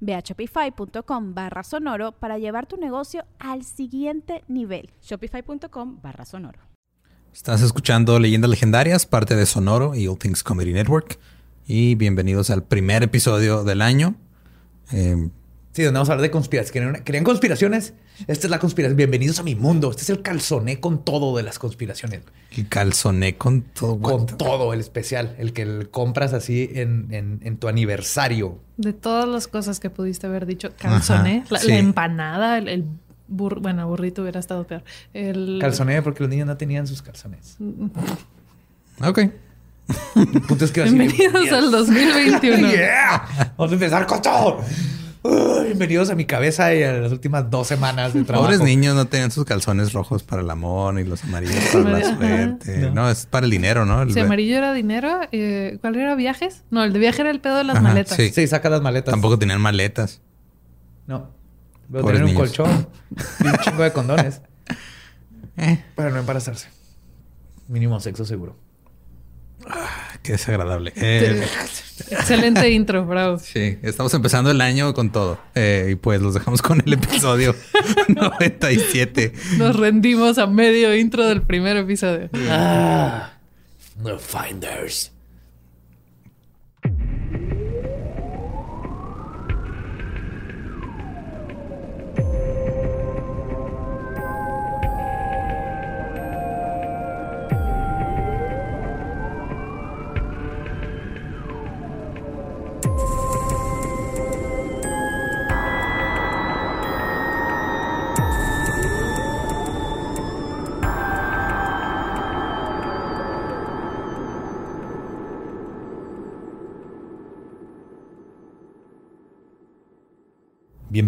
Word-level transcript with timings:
Ve 0.00 0.14
a 0.14 0.20
shopify.com 0.20 1.34
barra 1.34 1.62
sonoro 1.62 2.12
para 2.12 2.38
llevar 2.38 2.66
tu 2.66 2.76
negocio 2.76 3.24
al 3.38 3.64
siguiente 3.64 4.44
nivel. 4.48 4.90
Shopify.com 5.02 6.00
barra 6.02 6.24
sonoro. 6.24 6.60
Estás 7.32 7.62
escuchando 7.62 8.18
Leyendas 8.18 8.50
Legendarias, 8.50 9.06
parte 9.06 9.36
de 9.36 9.46
Sonoro 9.46 9.94
y 9.94 10.08
All 10.08 10.18
Things 10.18 10.42
Comedy 10.42 10.72
Network. 10.72 11.18
Y 11.66 11.94
bienvenidos 11.94 12.50
al 12.50 12.64
primer 12.64 13.02
episodio 13.02 13.64
del 13.64 13.82
año. 13.82 14.16
Eh, 14.92 15.28
sí, 15.78 15.84
donde 15.84 15.98
vamos 15.98 16.08
a 16.08 16.14
hablar 16.14 16.22
de 16.22 16.32
conspiraciones. 16.32 17.02
¿Querían 17.02 17.22
conspiraciones? 17.22 17.94
Esta 18.26 18.48
es 18.48 18.50
la 18.50 18.58
conspiración. 18.58 18.96
Bienvenidos 18.96 19.38
a 19.38 19.44
mi 19.44 19.54
mundo. 19.54 19.90
Este 19.90 20.02
es 20.02 20.10
el 20.10 20.22
calzoné 20.22 20.80
con 20.80 21.04
todo 21.04 21.36
de 21.36 21.44
las 21.44 21.60
conspiraciones. 21.60 22.22
El 22.56 22.68
calzoné 22.68 23.36
con 23.36 23.62
todo. 23.62 24.00
Con 24.00 24.26
todo, 24.26 24.72
el 24.72 24.80
especial. 24.80 25.36
El 25.38 25.52
que 25.52 25.86
compras 25.88 26.32
así 26.32 26.68
en, 26.72 27.58
tu 27.60 27.68
aniversario. 27.68 28.58
De 28.76 28.92
todas 28.92 29.28
las 29.28 29.46
cosas 29.46 29.78
que 29.78 29.88
pudiste 29.88 30.26
haber 30.26 30.46
dicho. 30.46 30.70
Calzoné. 30.76 31.44
la, 31.48 31.60
empanada, 31.62 32.58
el, 32.58 32.84
bueno, 33.28 33.86
burrito 33.86 34.22
hubiera 34.22 34.40
estado 34.40 34.66
peor. 34.66 34.82
El... 35.14 35.58
Calzoné 35.60 36.02
porque 36.02 36.24
los 36.24 36.30
niños 36.30 36.48
no 36.48 36.56
tenían 36.56 36.88
sus 36.88 37.02
calzones. 37.02 37.56
ok. 39.00 39.20
Bienvenidos 40.74 41.52
al 41.52 41.70
2021. 41.70 42.68
Vamos 43.56 43.70
a 43.70 43.74
empezar 43.74 44.06
con 44.08 44.20
todo 44.20 44.60
bienvenidos 45.64 46.10
a 46.10 46.14
mi 46.14 46.24
cabeza 46.24 46.74
y 46.74 46.82
a 46.82 46.92
las 46.92 47.12
últimas 47.12 47.50
dos 47.50 47.66
semanas 47.66 48.14
de 48.14 48.24
trabajo. 48.24 48.46
Pobres 48.46 48.60
niños 48.60 48.94
no 48.94 49.06
tenían 49.06 49.30
sus 49.30 49.44
calzones 49.44 49.92
rojos 49.92 50.22
para 50.22 50.42
el 50.42 50.50
amor 50.50 50.98
y 50.98 51.04
los 51.04 51.24
amarillos 51.24 51.56
para 51.72 51.90
la 51.90 52.16
suerte. 52.16 52.90
No. 52.90 53.10
es 53.10 53.26
para 53.26 53.44
el 53.44 53.50
dinero, 53.50 53.84
¿no? 53.84 54.02
El 54.02 54.12
si 54.12 54.20
amarillo 54.20 54.56
era 54.56 54.72
dinero, 54.72 55.20
eh, 55.32 55.78
¿cuál 55.80 55.96
era 55.96 56.14
viajes? 56.14 56.64
No, 56.70 56.82
el 56.84 56.92
de 56.92 56.98
viaje 56.98 57.20
era 57.20 57.30
el 57.30 57.40
pedo 57.40 57.56
de 57.56 57.64
las 57.64 57.82
maletas. 57.82 58.16
Sí. 58.16 58.46
saca 58.46 58.70
las 58.70 58.82
maletas. 58.82 59.12
Tampoco 59.12 59.38
tenían 59.38 59.60
maletas. 59.60 60.20
No. 61.06 61.30
Pero 61.90 62.04
tenían 62.06 62.24
un 62.24 62.34
colchón 62.34 62.88
y 63.40 63.46
un 63.46 63.56
chingo 63.58 63.82
de 63.82 63.92
condones. 63.92 64.42
Eh. 65.60 65.82
Para 65.96 66.10
no 66.10 66.20
embarazarse. 66.20 66.68
Mínimo 67.66 67.98
sexo 67.98 68.24
seguro. 68.24 68.54
Qué 70.22 70.32
desagradable. 70.32 70.92
Eh, 70.96 71.46
Excelente 72.10 72.70
intro, 72.70 73.04
bravo. 73.06 73.38
Sí, 73.38 73.78
estamos 73.82 74.12
empezando 74.14 74.50
el 74.50 74.60
año 74.60 74.92
con 74.94 75.10
todo. 75.10 75.38
Eh, 75.54 75.90
y 75.92 75.94
pues 75.96 76.20
los 76.20 76.34
dejamos 76.34 76.60
con 76.62 76.82
el 76.84 76.92
episodio 76.92 77.54
97. 78.08 79.32
Nos 79.56 79.76
rendimos 79.76 80.38
a 80.38 80.46
medio 80.46 80.94
intro 80.96 81.26
del 81.26 81.42
primer 81.42 81.76
episodio. 81.76 82.28
Ah, 82.50 83.32
the 84.02 84.16
Finders. 84.18 85.12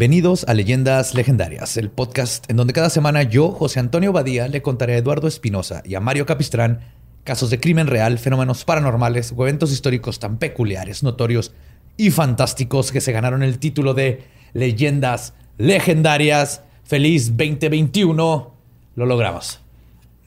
Bienvenidos 0.00 0.48
a 0.48 0.54
Leyendas 0.54 1.14
Legendarias, 1.14 1.76
el 1.76 1.90
podcast 1.90 2.50
en 2.50 2.56
donde 2.56 2.72
cada 2.72 2.88
semana 2.88 3.22
yo, 3.22 3.50
José 3.50 3.80
Antonio 3.80 4.14
Badía, 4.14 4.48
le 4.48 4.62
contaré 4.62 4.94
a 4.94 4.96
Eduardo 4.96 5.28
Espinosa 5.28 5.82
y 5.84 5.94
a 5.94 6.00
Mario 6.00 6.24
Capistrán 6.24 6.80
casos 7.22 7.50
de 7.50 7.60
crimen 7.60 7.86
real, 7.86 8.18
fenómenos 8.18 8.64
paranormales 8.64 9.34
o 9.36 9.42
eventos 9.42 9.72
históricos 9.72 10.18
tan 10.18 10.38
peculiares, 10.38 11.02
notorios 11.02 11.52
y 11.98 12.10
fantásticos 12.10 12.92
que 12.92 13.02
se 13.02 13.12
ganaron 13.12 13.42
el 13.42 13.58
título 13.58 13.92
de 13.92 14.22
Leyendas 14.54 15.34
Legendarias. 15.58 16.62
Feliz 16.82 17.36
2021. 17.36 18.54
Lo 18.96 19.04
logramos. 19.04 19.60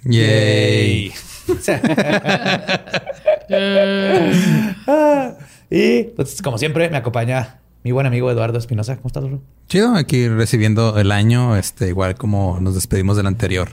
Yay. 0.03 1.11
y 5.71 6.03
pues 6.15 6.43
como 6.43 6.59
siempre 6.59 6.91
me 6.91 6.97
acompaña 6.97 7.62
mi 7.83 7.91
buen 7.91 8.05
amigo 8.05 8.31
Eduardo 8.31 8.57
Espinosa. 8.57 8.95
¿Cómo 8.95 9.07
estás, 9.07 9.23
Chido, 9.67 9.95
aquí 9.95 10.27
recibiendo 10.27 10.97
el 10.99 11.11
año, 11.11 11.57
este, 11.57 11.89
igual 11.89 12.15
como 12.15 12.59
nos 12.59 12.75
despedimos 12.75 13.17
del 13.17 13.27
anterior. 13.27 13.69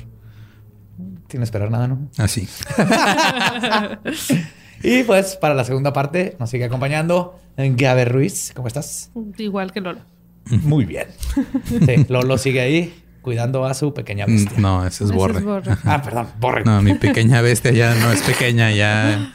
Sin 1.29 1.43
esperar 1.43 1.71
nada, 1.71 1.87
¿no? 1.87 2.09
Así. 2.19 2.49
y 4.83 5.05
pues 5.05 5.37
para 5.37 5.55
la 5.55 5.65
segunda 5.65 5.93
parte 5.93 6.37
nos 6.41 6.51
sigue 6.51 6.65
acompañando 6.65 7.39
Gabe 7.57 8.05
Ruiz. 8.05 8.53
¿Cómo 8.55 8.67
estás? 8.67 9.13
Igual 9.39 9.73
que 9.73 9.81
Lolo. 9.81 10.01
Muy 10.47 10.85
bien. 10.85 11.07
Sí, 11.67 12.07
Lolo 12.09 12.37
sigue 12.37 12.61
ahí 12.61 13.03
cuidando 13.23 13.65
a 13.65 13.75
su 13.75 13.93
pequeña 13.95 14.27
mm, 14.27 14.31
bestia. 14.31 14.59
No, 14.59 14.87
ese 14.87 15.05
es 15.05 15.13
borre. 15.13 15.43
Ah, 15.85 16.03
perdón, 16.03 16.29
borre. 16.39 16.65
No, 16.65 16.81
mi 16.83 16.95
pequeña 16.95 17.41
bestia 17.41 17.73
ya 17.73 17.95
no 17.95 18.11
es 18.13 18.23
pequeña, 18.23 18.71
ya, 18.73 19.33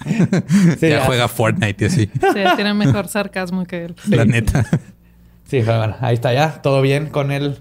ya, 0.82 1.06
juega 1.06 1.28
Fortnite 1.28 1.84
y 1.84 1.88
así. 1.88 2.06
Sí, 2.14 2.44
tiene 2.56 2.74
mejor 2.74 3.08
sarcasmo 3.08 3.66
que 3.66 3.86
él. 3.86 3.96
La 4.10 4.26
neta. 4.26 4.66
Sí, 5.48 5.62
bueno, 5.62 5.96
ahí 6.02 6.16
está 6.16 6.34
ya, 6.34 6.62
todo 6.62 6.82
bien 6.82 7.08
con 7.08 7.32
el, 7.32 7.60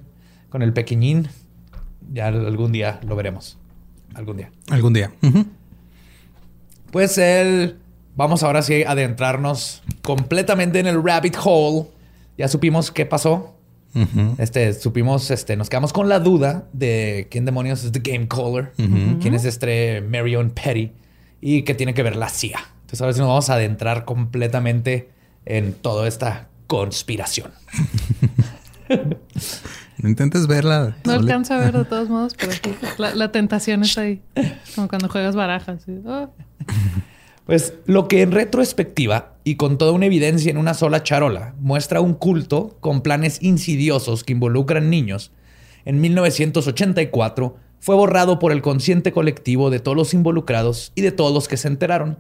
con 0.49 0.63
el 0.63 0.73
pequeñín. 0.73 1.29
Ya 2.13 2.29
algún 2.29 2.73
día 2.73 3.01
lo 3.07 3.17
veremos. 3.17 3.59
Algún 4.15 4.37
día. 4.37 4.51
Algún 4.71 4.93
día. 4.93 5.11
Pues 6.91 7.19
el... 7.19 7.79
Vamos 8.17 8.45
ahora 8.45 8.63
sí 8.63 8.85
a 8.85 8.93
adentrarnos 8.93 9.83
completamente 10.03 10.79
en 10.79 10.87
el 10.87 11.03
rabbit 11.03 11.37
hole. 11.43 11.89
Ya 12.39 12.47
supimos 12.47 12.93
qué 12.93 13.07
pasó 13.07 13.57
este, 14.39 14.75
supimos, 14.75 15.31
este, 15.31 15.57
nos 15.57 15.71
quedamos 15.71 15.93
con 15.93 16.09
la 16.09 16.21
duda 16.21 16.67
de 16.73 17.29
quién 17.31 17.45
demonios 17.45 17.85
es 17.85 17.93
The 17.93 18.01
Game 18.01 18.29
Caller, 18.29 18.73
quién 19.21 19.35
es 19.35 19.45
este 19.45 20.01
Marion 20.01 20.51
Petty 20.51 20.93
y 21.41 21.63
qué 21.63 21.75
tiene 21.75 21.95
que 21.95 22.03
ver 22.03 22.17
la 22.17 22.29
CIA. 22.29 22.59
Entonces, 22.81 23.01
ahora 23.01 23.13
sí 23.13 23.21
nos 23.21 23.29
vamos 23.29 23.51
a 23.51 23.55
adentrar 23.55 24.05
completamente 24.05 25.11
en 25.45 25.75
toda 25.75 26.09
esta 26.09 26.49
conspiración. 26.67 27.53
no 29.99 30.09
intentes 30.09 30.47
verla. 30.47 30.97
No 31.05 31.13
alcanza 31.13 31.57
a 31.57 31.59
ver 31.59 31.77
de 31.77 31.85
todos 31.85 32.09
modos, 32.09 32.35
pero 32.35 32.53
la, 32.99 33.33
tentación 33.33 33.83
está 33.83 34.03
ahí. 34.03 34.23
Como 34.75 34.89
cuando 34.89 35.09
juegas 35.09 35.37
barajas. 35.37 35.85
Oh. 36.05 36.31
Pues 37.47 37.75
lo 37.87 38.09
que 38.09 38.23
en 38.23 38.33
retrospectiva 38.33 39.34
y 39.45 39.57
con 39.57 39.79
toda 39.79 39.93
una 39.93 40.07
evidencia 40.07 40.51
en 40.51 40.57
una 40.57 40.75
sola 40.75 41.03
charola 41.03 41.55
muestra 41.61 42.01
un 42.01 42.15
culto 42.15 42.77
con 42.81 43.03
planes 43.03 43.43
insidiosos 43.43 44.25
que 44.25 44.33
involucran 44.33 44.91
niños, 44.91 45.31
en 45.85 46.01
1984 46.01 47.57
fue 47.79 47.95
borrado 47.95 48.39
por 48.39 48.51
el 48.51 48.63
consciente 48.63 49.13
colectivo 49.13 49.69
de 49.69 49.81
todos 49.81 49.97
los 49.97 50.15
involucrados 50.15 50.93
y 50.95 51.03
de 51.03 51.13
todos 51.13 51.35
los 51.35 51.49
que 51.49 51.59
se 51.59 51.69
enteraron. 51.69 52.19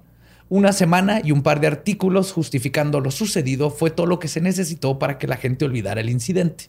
Una 0.50 0.75
semana 0.75 1.23
y 1.25 1.32
un 1.32 1.43
par 1.43 1.61
de 1.61 1.67
artículos 1.67 2.32
justificando 2.32 3.00
lo 3.00 3.11
sucedido 3.11 3.71
fue 3.71 3.91
todo 3.91 4.06
lo 4.06 4.19
que 4.19 4.29
se 4.29 4.43
necesitó 4.43 4.99
para 4.99 5.17
que 5.17 5.26
la 5.26 5.38
gente 5.38 5.65
olvidara 5.65 6.03
el 6.03 6.11
incidente. 6.11 6.69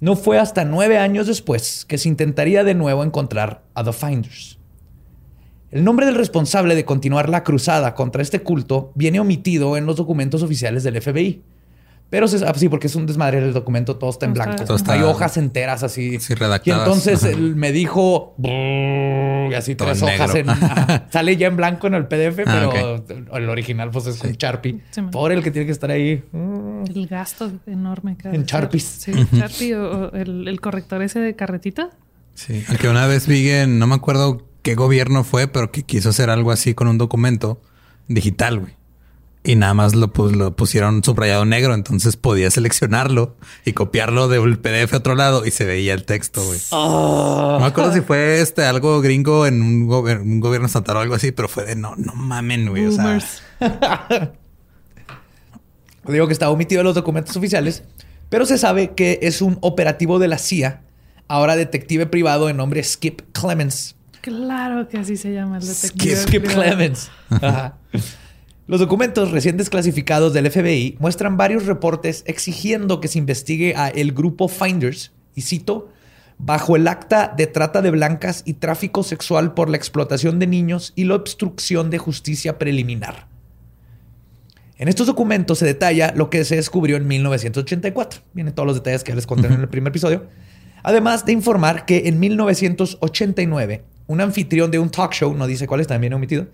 No 0.00 0.16
fue 0.16 0.40
hasta 0.40 0.64
nueve 0.64 0.98
años 0.98 1.28
después 1.28 1.84
que 1.84 1.96
se 1.96 2.08
intentaría 2.08 2.64
de 2.64 2.74
nuevo 2.74 3.04
encontrar 3.04 3.62
a 3.74 3.84
The 3.84 3.92
Finders. 3.92 4.58
El 5.76 5.84
nombre 5.84 6.06
del 6.06 6.14
responsable 6.14 6.74
de 6.74 6.86
continuar 6.86 7.28
la 7.28 7.44
cruzada 7.44 7.92
contra 7.94 8.22
este 8.22 8.40
culto 8.40 8.92
viene 8.94 9.20
omitido 9.20 9.76
en 9.76 9.84
los 9.84 9.96
documentos 9.96 10.42
oficiales 10.42 10.84
del 10.84 11.02
FBI. 11.02 11.42
Pero 12.08 12.28
se, 12.28 12.42
ah, 12.46 12.54
sí, 12.56 12.70
porque 12.70 12.86
es 12.86 12.94
un 12.94 13.04
desmadre 13.04 13.40
el 13.40 13.52
documento, 13.52 13.96
todo 13.96 14.08
está 14.08 14.24
en 14.24 14.32
blanco. 14.32 14.64
Hay 14.86 15.02
hojas 15.02 15.36
enteras 15.36 15.82
así. 15.82 16.18
Sí, 16.18 16.32
redactadas. 16.32 16.78
Y 16.78 16.80
entonces 16.80 17.24
él 17.24 17.56
me 17.56 17.72
dijo 17.72 18.34
y 18.38 19.52
así 19.52 19.74
tres 19.74 20.00
hojas 20.00 20.34
en, 20.34 20.46
sale 21.10 21.36
ya 21.36 21.48
en 21.48 21.56
blanco 21.56 21.88
en 21.88 21.94
el 21.94 22.06
PDF, 22.06 22.38
ah, 22.46 23.02
pero 23.06 23.36
el 23.36 23.48
original 23.50 23.90
pues 23.90 24.06
es 24.06 24.22
un 24.22 24.32
Sharpie. 24.32 24.80
Por 25.12 25.30
el 25.30 25.42
que 25.42 25.50
tiene 25.50 25.66
que 25.66 25.72
estar 25.72 25.90
ahí. 25.90 26.24
El 26.32 27.06
gasto 27.06 27.52
enorme. 27.66 28.16
En 28.24 28.46
Sharpies. 28.46 28.82
Sí, 28.82 29.12
Sharpie 29.30 29.76
o, 29.76 30.10
el, 30.14 30.58
corrector 30.62 31.02
ese 31.02 31.20
de 31.20 31.36
carretita. 31.36 31.90
Sí, 32.32 32.64
que 32.80 32.88
una 32.88 33.06
vez 33.06 33.26
vi 33.26 33.50
en, 33.50 33.78
no 33.78 33.86
me 33.86 33.94
acuerdo 33.94 34.45
qué 34.66 34.74
gobierno 34.74 35.22
fue, 35.22 35.46
pero 35.46 35.70
que 35.70 35.84
quiso 35.84 36.08
hacer 36.08 36.28
algo 36.28 36.50
así 36.50 36.74
con 36.74 36.88
un 36.88 36.98
documento 36.98 37.60
digital, 38.08 38.58
güey 38.58 38.74
y 39.44 39.54
nada 39.54 39.74
más 39.74 39.94
lo, 39.94 40.10
lo, 40.32 40.56
pusieron 40.56 41.04
subrayado 41.04 41.44
negro, 41.44 41.72
entonces 41.74 42.16
podía 42.16 42.50
seleccionarlo 42.50 43.36
y 43.64 43.74
copiarlo 43.74 44.26
de 44.26 44.40
un 44.40 44.56
PDF 44.56 44.92
a 44.92 44.96
otro 44.96 45.14
lado 45.14 45.46
y 45.46 45.52
se 45.52 45.64
veía 45.64 45.94
el 45.94 46.04
texto, 46.04 46.44
güey. 46.44 46.58
Ah. 46.72 47.50
No 47.52 47.60
me 47.60 47.66
acuerdo 47.66 47.92
si 47.92 48.00
fue 48.00 48.40
este 48.40 48.64
algo 48.64 49.00
gringo 49.00 49.46
en 49.46 49.62
un, 49.62 49.88
un 49.88 50.40
gobierno 50.40 50.66
estatal 50.66 50.96
o 50.96 51.00
algo 51.00 51.14
así, 51.14 51.30
pero 51.30 51.48
fue 51.48 51.64
de 51.64 51.76
no, 51.76 51.94
no 51.94 52.12
mamen, 52.14 52.70
güey. 52.70 52.86
O 52.86 52.90
sea, 52.90 53.20
Digo 56.08 56.26
que 56.26 56.32
está 56.32 56.50
omitido 56.50 56.80
en 56.80 56.86
los 56.86 56.96
documentos 56.96 57.36
oficiales, 57.36 57.84
pero 58.28 58.46
se 58.46 58.58
sabe 58.58 58.94
que 58.96 59.20
es 59.22 59.42
un 59.42 59.58
operativo 59.60 60.18
de 60.18 60.26
la 60.26 60.38
CIA, 60.38 60.82
ahora 61.28 61.54
detective 61.54 62.06
privado 62.06 62.48
de 62.48 62.54
nombre 62.54 62.82
Skip 62.82 63.20
Clemens. 63.32 63.94
Claro 64.26 64.88
que 64.88 64.98
así 64.98 65.16
se 65.16 65.32
llama 65.32 65.58
el 65.58 65.64
detective. 65.64 66.16
Skip, 66.16 66.42
Skip 66.42 66.46
Clemens. 66.46 67.12
Ajá. 67.30 67.78
Los 68.66 68.80
documentos 68.80 69.30
recién 69.30 69.56
desclasificados 69.56 70.32
del 70.32 70.50
FBI 70.50 70.96
muestran 70.98 71.36
varios 71.36 71.66
reportes 71.66 72.24
exigiendo 72.26 73.00
que 73.00 73.06
se 73.06 73.20
investigue 73.20 73.76
a 73.76 73.86
el 73.86 74.10
grupo 74.10 74.48
Finders, 74.48 75.12
y 75.36 75.42
cito, 75.42 75.92
bajo 76.38 76.74
el 76.74 76.88
acta 76.88 77.32
de 77.36 77.46
trata 77.46 77.82
de 77.82 77.92
blancas 77.92 78.42
y 78.44 78.54
tráfico 78.54 79.04
sexual 79.04 79.54
por 79.54 79.70
la 79.70 79.76
explotación 79.76 80.40
de 80.40 80.48
niños 80.48 80.92
y 80.96 81.04
la 81.04 81.14
obstrucción 81.14 81.88
de 81.90 81.98
justicia 81.98 82.58
preliminar. 82.58 83.28
En 84.76 84.88
estos 84.88 85.06
documentos 85.06 85.60
se 85.60 85.66
detalla 85.66 86.12
lo 86.16 86.30
que 86.30 86.44
se 86.44 86.56
descubrió 86.56 86.96
en 86.96 87.06
1984. 87.06 88.22
Vienen 88.32 88.56
todos 88.56 88.66
los 88.66 88.74
detalles 88.74 89.04
que 89.04 89.14
les 89.14 89.24
conté 89.24 89.46
en 89.46 89.60
el 89.60 89.68
primer 89.68 89.92
episodio. 89.92 90.26
Además 90.82 91.24
de 91.24 91.30
informar 91.30 91.86
que 91.86 92.08
en 92.08 92.18
1989, 92.18 93.84
un 94.06 94.20
anfitrión 94.20 94.70
de 94.70 94.78
un 94.78 94.90
talk 94.90 95.12
show, 95.12 95.34
no 95.34 95.46
dice 95.46 95.66
cuál 95.66 95.80
es, 95.80 95.86
también 95.86 96.12
omitido, 96.14 96.46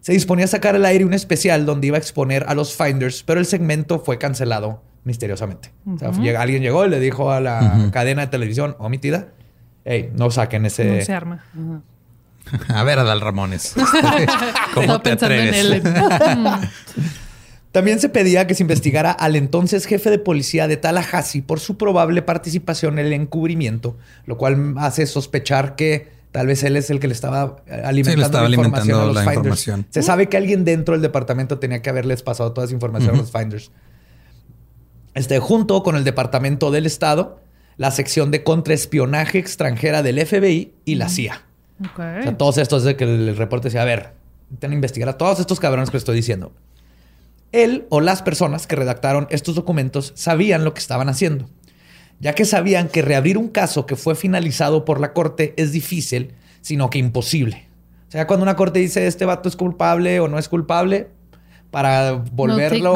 se 0.00 0.12
disponía 0.12 0.44
a 0.44 0.48
sacar 0.48 0.74
al 0.74 0.84
aire 0.84 1.04
un 1.04 1.14
especial 1.14 1.66
donde 1.66 1.88
iba 1.88 1.96
a 1.96 2.00
exponer 2.00 2.44
a 2.48 2.54
los 2.54 2.76
Finders, 2.76 3.22
pero 3.22 3.40
el 3.40 3.46
segmento 3.46 3.98
fue 3.98 4.18
cancelado 4.18 4.82
misteriosamente. 5.04 5.72
o 5.86 5.98
sea, 5.98 6.40
alguien 6.40 6.62
llegó 6.62 6.84
y 6.84 6.90
le 6.90 7.00
dijo 7.00 7.30
a 7.30 7.40
la 7.40 7.90
cadena 7.92 8.22
de 8.22 8.28
televisión 8.28 8.76
omitida, 8.78 9.28
hey, 9.84 10.10
no 10.14 10.30
saquen 10.30 10.66
ese... 10.66 10.98
No 10.98 11.04
se 11.04 11.12
arma. 11.12 11.44
A 12.68 12.82
ver, 12.84 12.98
Adal 12.98 13.20
Ramones. 13.20 13.74
¿Cómo 14.74 15.00
te 15.00 15.12
atreves? 15.12 15.82
También 17.72 18.00
se 18.00 18.08
pedía 18.08 18.46
que 18.46 18.54
se 18.54 18.62
investigara 18.62 19.10
al 19.10 19.36
entonces 19.36 19.84
jefe 19.84 20.10
de 20.10 20.18
policía 20.18 20.66
de 20.66 20.76
Tallahassee 20.76 21.42
por 21.42 21.60
su 21.60 21.76
probable 21.76 22.22
participación 22.22 22.98
en 22.98 23.06
el 23.06 23.12
encubrimiento, 23.12 23.98
lo 24.24 24.38
cual 24.38 24.74
hace 24.78 25.04
sospechar 25.06 25.76
que 25.76 26.15
Tal 26.36 26.46
vez 26.46 26.62
él 26.64 26.76
es 26.76 26.90
el 26.90 27.00
que 27.00 27.08
le 27.08 27.14
estaba 27.14 27.56
alimentando, 27.82 28.42
la, 28.42 28.54
información 28.54 29.00
a 29.00 29.06
los 29.06 29.24
finders. 29.24 29.70
Se 29.88 30.02
sabe 30.02 30.28
que 30.28 30.36
alguien 30.36 30.66
dentro 30.66 30.92
del 30.92 31.00
departamento 31.00 31.58
tenía 31.58 31.80
que 31.80 31.88
haberles 31.88 32.22
pasado 32.22 32.52
toda 32.52 32.66
esa 32.66 32.74
información 32.74 33.14
a 33.14 33.18
los 33.20 33.32
finders. 33.32 33.70
Este, 35.14 35.38
junto 35.38 35.82
con 35.82 35.96
el 35.96 36.04
departamento 36.04 36.70
del 36.70 36.84
Estado, 36.84 37.40
la 37.78 37.90
sección 37.90 38.30
de 38.30 38.44
contraespionaje 38.44 39.38
extranjera 39.38 40.02
del 40.02 40.26
FBI 40.26 40.74
y 40.84 40.96
la 40.96 41.08
CIA. 41.08 41.40
O 41.80 41.96
sea, 41.96 42.36
todos 42.36 42.58
estos 42.58 42.84
de 42.84 42.96
que 42.96 43.04
el 43.04 43.34
reporte 43.34 43.68
decía, 43.68 43.80
a 43.80 43.86
ver, 43.86 44.12
intentan 44.50 44.74
investigar 44.74 45.08
a 45.08 45.16
todos 45.16 45.40
estos 45.40 45.58
cabrones 45.58 45.88
que 45.88 45.94
le 45.94 46.00
estoy 46.00 46.16
diciendo. 46.16 46.52
Él 47.52 47.86
o 47.88 48.02
las 48.02 48.20
personas 48.20 48.66
que 48.66 48.76
redactaron 48.76 49.26
estos 49.30 49.54
documentos 49.54 50.12
sabían 50.16 50.64
lo 50.64 50.74
que 50.74 50.80
estaban 50.80 51.08
haciendo 51.08 51.48
ya 52.20 52.34
que 52.34 52.44
sabían 52.44 52.88
que 52.88 53.02
reabrir 53.02 53.38
un 53.38 53.48
caso 53.48 53.86
que 53.86 53.96
fue 53.96 54.14
finalizado 54.14 54.84
por 54.84 55.00
la 55.00 55.12
corte 55.12 55.54
es 55.56 55.72
difícil, 55.72 56.32
sino 56.60 56.90
que 56.90 56.98
imposible. 56.98 57.68
O 58.08 58.10
sea, 58.10 58.26
cuando 58.26 58.44
una 58.44 58.56
corte 58.56 58.78
dice 58.78 59.06
este 59.06 59.24
vato 59.24 59.48
es 59.48 59.56
culpable 59.56 60.20
o 60.20 60.28
no 60.28 60.38
es 60.38 60.48
culpable, 60.48 61.08
para 61.70 62.12
volverlo. 62.12 62.94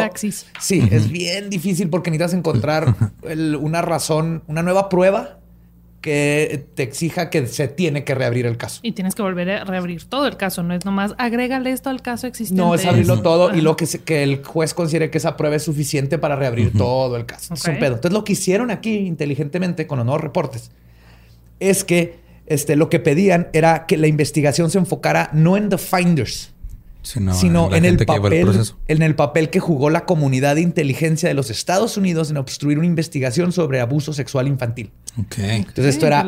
sí, 0.58 0.88
es 0.90 1.11
bien 1.11 1.50
difícil 1.50 1.90
porque 1.90 2.11
necesitas 2.11 2.38
encontrar 2.38 2.94
una 3.61 3.82
razón, 3.82 4.43
una 4.46 4.62
nueva 4.62 4.88
prueba 4.88 5.39
que 6.00 6.67
te 6.75 6.82
exija 6.82 7.29
que 7.29 7.47
se 7.47 7.69
tiene 7.69 8.05
que 8.05 8.14
reabrir 8.14 8.47
el 8.47 8.56
caso. 8.56 8.81
Y 8.82 8.93
tienes 8.93 9.14
que 9.14 9.23
volver 9.23 9.50
a 9.50 9.64
reabrir 9.64 10.05
todo 10.05 10.26
el 10.26 10.37
caso, 10.37 10.62
no 10.62 10.75
es 10.75 10.85
nomás 10.85 11.14
agrégale 11.19 11.73
esto 11.73 11.91
al 11.91 12.00
caso 12.00 12.26
existente. 12.26 12.62
No, 12.62 12.75
es 12.75 12.87
abrirlo 12.87 13.20
todo 13.20 13.55
y 13.55 13.61
lo 13.61 13.76
que, 13.76 13.87
que 14.05 14.23
el 14.23 14.44
juez 14.44 14.73
considere 14.75 15.11
que 15.11 15.19
esa 15.19 15.37
prueba 15.37 15.56
es 15.56 15.62
suficiente 15.62 16.19
para 16.19 16.37
reabrir 16.37 16.73
todo 16.76 17.17
el 17.17 17.26
caso. 17.26 17.55
Es 17.55 17.64
un 17.67 17.79
pedo. 17.79 17.94
Entonces, 17.94 18.12
lo 18.12 18.25
que 18.25 18.32
hicieron 18.32 18.70
aquí 18.70 18.97
inteligentemente 18.97 19.87
con 19.87 19.99
los 19.99 20.06
nuevos 20.06 20.23
reportes 20.23 20.70
es 21.58 21.85
que 21.85 22.19
este, 22.47 22.75
lo 22.75 22.91
que 22.91 22.99
pedían 22.99 23.49
era 23.52 23.87
que 23.87 23.97
la 23.97 24.06
investigación 24.06 24.70
se 24.70 24.79
enfocara 24.79 25.31
no 25.32 25.56
en 25.56 25.69
the 25.69 25.79
finders, 25.79 26.50
sino, 27.02 27.75
en, 27.75 27.85
el 27.85 28.05
papel, 28.05 28.49
en 28.88 29.02
el 29.02 29.14
papel 29.14 29.50
que 29.50 29.61
jugó 29.61 29.91
la 29.91 30.05
comunidad 30.05 30.55
de 30.55 30.61
inteligencia 30.61 31.29
de 31.29 31.35
los 31.35 31.50
Estados 31.50 31.97
Unidos 31.97 32.31
en 32.31 32.37
obstruir 32.37 32.79
una 32.79 32.87
investigación 32.87 33.52
sobre 33.52 33.81
abuso 33.81 34.12
sexual 34.12 34.49
infantil. 34.49 34.91
Entonces 35.17 35.87
esto 35.87 36.06
era 36.06 36.26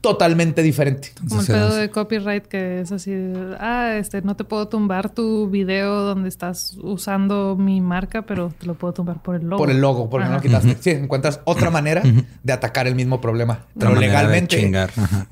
totalmente 0.00 0.62
diferente. 0.62 1.12
Como 1.28 1.40
el 1.42 1.46
pedo 1.46 1.74
de 1.74 1.90
copyright 1.90 2.46
que 2.46 2.80
es 2.80 2.92
así, 2.92 3.12
ah, 3.58 3.96
este, 3.98 4.22
no 4.22 4.34
te 4.34 4.44
puedo 4.44 4.68
tumbar 4.68 5.10
tu 5.10 5.48
video 5.50 6.02
donde 6.02 6.28
estás 6.28 6.76
usando 6.82 7.56
mi 7.56 7.80
marca, 7.80 8.22
pero 8.22 8.52
te 8.58 8.66
lo 8.66 8.74
puedo 8.74 8.94
tumbar 8.94 9.22
por 9.22 9.36
el 9.36 9.46
logo. 9.46 9.58
Por 9.58 9.70
el 9.70 9.80
logo, 9.80 10.08
porque 10.08 10.28
no 10.28 10.34
lo 10.34 10.40
quitaste. 10.40 10.76
Sí, 10.80 10.90
encuentras 10.90 11.40
otra 11.44 11.70
manera 11.70 12.02
de 12.42 12.52
atacar 12.52 12.86
el 12.86 12.94
mismo 12.94 13.20
problema. 13.20 13.66
Pero 13.78 13.94
legalmente, 13.94 14.72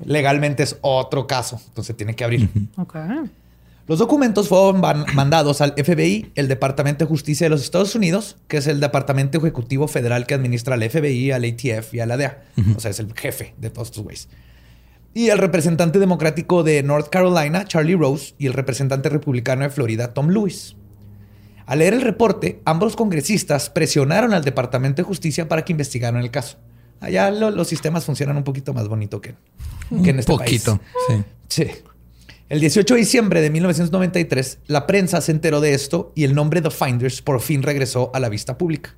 legalmente 0.05 0.63
es 0.63 0.77
otro 0.81 1.25
caso. 1.25 1.59
Entonces 1.67 1.97
tiene 1.97 2.15
que 2.15 2.23
abrir. 2.23 2.49
Ok. 2.77 2.95
Los 3.89 3.97
documentos 3.97 4.47
fueron 4.47 4.81
mandados 5.15 5.61
al 5.61 5.73
FBI, 5.73 6.31
el 6.35 6.47
Departamento 6.47 7.05
de 7.05 7.09
Justicia 7.09 7.45
de 7.45 7.49
los 7.49 7.63
Estados 7.63 7.95
Unidos, 7.95 8.37
que 8.47 8.57
es 8.57 8.67
el 8.67 8.79
Departamento 8.79 9.39
Ejecutivo 9.39 9.87
Federal 9.87 10.27
que 10.27 10.35
administra 10.35 10.75
al 10.75 10.87
FBI, 10.87 11.31
al 11.31 11.43
ATF 11.43 11.95
y 11.95 11.99
a 11.99 12.05
la 12.05 12.15
DEA. 12.15 12.43
O 12.77 12.79
sea, 12.79 12.91
es 12.91 12.99
el 12.99 13.11
jefe 13.15 13.55
de 13.57 13.71
todos 13.71 13.87
estos 13.87 14.03
güeyes. 14.03 14.29
Y 15.15 15.29
el 15.29 15.39
representante 15.39 15.97
democrático 15.97 16.61
de 16.61 16.83
North 16.83 17.09
Carolina, 17.09 17.65
Charlie 17.65 17.95
Rose, 17.95 18.35
y 18.37 18.45
el 18.45 18.53
representante 18.53 19.09
republicano 19.09 19.63
de 19.63 19.71
Florida, 19.71 20.13
Tom 20.13 20.29
Lewis. 20.29 20.75
Al 21.65 21.79
leer 21.79 21.95
el 21.95 22.01
reporte, 22.01 22.61
ambos 22.65 22.95
congresistas 22.95 23.71
presionaron 23.71 24.35
al 24.35 24.43
Departamento 24.43 25.01
de 25.01 25.07
Justicia 25.07 25.47
para 25.47 25.65
que 25.65 25.73
investigaran 25.73 26.21
el 26.21 26.29
caso. 26.29 26.59
Allá 26.99 27.31
los 27.31 27.67
sistemas 27.67 28.05
funcionan 28.05 28.37
un 28.37 28.43
poquito 28.43 28.71
más 28.71 28.87
bonito 28.87 29.19
que, 29.19 29.33
en 29.89 30.19
este 30.19 30.31
poquito, 30.31 30.79
sí. 31.07 31.23
Sí. 31.47 31.71
El 32.49 32.61
18 32.61 32.95
de 32.95 32.99
diciembre 32.99 33.41
de 33.41 33.51
1993, 33.51 34.57
la 34.65 34.87
prensa 34.87 35.21
se 35.21 35.31
enteró 35.31 35.61
de 35.61 35.75
esto 35.75 36.11
y 36.15 36.23
el 36.23 36.33
nombre 36.33 36.63
The 36.63 36.71
Finders 36.71 37.21
por 37.21 37.41
fin 37.41 37.61
regresó 37.61 38.09
a 38.15 38.19
la 38.19 38.27
vista 38.27 38.57
pública. 38.57 38.95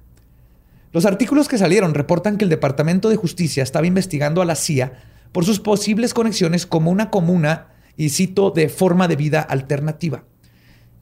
Los 0.94 1.06
artículos 1.06 1.50
que 1.50 1.58
salieron 1.58 1.94
reportan 1.94 2.38
que 2.38 2.46
el 2.46 2.50
Departamento 2.50 3.10
de 3.10 3.18
Justicia 3.18 3.62
estaba 3.62 3.86
investigando 3.86 4.42
a 4.42 4.46
la 4.46 4.56
CIA 4.56 4.94
por 5.34 5.44
sus 5.44 5.60
posibles 5.60 6.14
conexiones 6.14 6.66
como 6.66 6.92
una 6.92 7.10
comuna, 7.10 7.68
y 7.98 8.12
cito, 8.12 8.52
de 8.52 8.70
forma 8.70 9.10
de 9.10 9.18
vida 9.18 9.42
alternativa. 9.42 10.24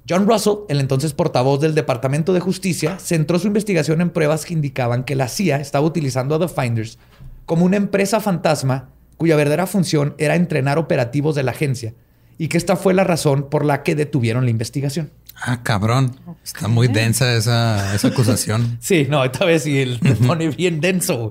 John 0.10 0.27
Russell, 0.27 0.65
el 0.70 0.79
entonces 0.79 1.13
portavoz 1.13 1.62
del 1.62 1.75
Departamento 1.75 2.34
de 2.34 2.39
Justicia, 2.39 2.98
centró 2.98 3.38
su 3.38 3.46
investigación 3.46 4.01
en 4.01 4.10
pruebas 4.10 4.46
que 4.46 4.56
indicaban 4.56 5.03
que 5.03 5.15
la 5.15 5.27
CIA 5.27 5.58
estaba 5.58 5.86
utilizando 5.86 6.34
a 6.34 6.39
The 6.39 6.48
Finders 6.48 6.98
como 7.46 7.63
una 7.65 7.77
empresa 7.77 8.20
fantasma 8.20 8.89
cuya 9.18 9.36
verdadera 9.36 9.68
función 9.68 10.15
era 10.18 10.36
entrenar 10.36 10.79
operativos 10.79 11.36
de 11.36 11.44
la 11.44 11.51
agencia 11.51 11.94
y 12.39 12.48
que 12.48 12.58
esta 12.58 12.77
fue 12.77 12.93
la 12.93 13.03
razón 13.03 13.50
por 13.50 13.65
la 13.65 13.84
que 13.84 13.96
detuvieron 13.96 14.46
la 14.46 14.50
investigación. 14.50 15.12
Ah, 15.36 15.62
cabrón. 15.62 16.15
Está 16.43 16.69
muy 16.69 16.88
densa 16.88 17.36
esa, 17.36 17.93
acusación. 18.08 18.77
sí, 18.81 19.08
no, 19.10 19.25
esta 19.25 19.43
vez 19.43 19.63
sí 19.63 19.98
te 20.01 20.15
pone 20.15 20.48
bien 20.48 20.79
denso. 20.79 21.29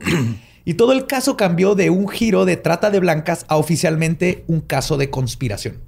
y 0.67 0.75
todo 0.75 0.93
el 0.93 1.07
caso 1.07 1.37
cambió 1.39 1.75
de 1.75 1.89
un 1.89 2.09
giro 2.09 2.45
de 2.45 2.59
trata 2.59 2.91
de 2.91 3.01
blancas 3.01 3.47
a 3.49 3.57
oficialmente 3.57 4.45
un 4.49 4.61
caso 4.61 4.99
de 4.99 5.09
conspiración. 5.09 5.81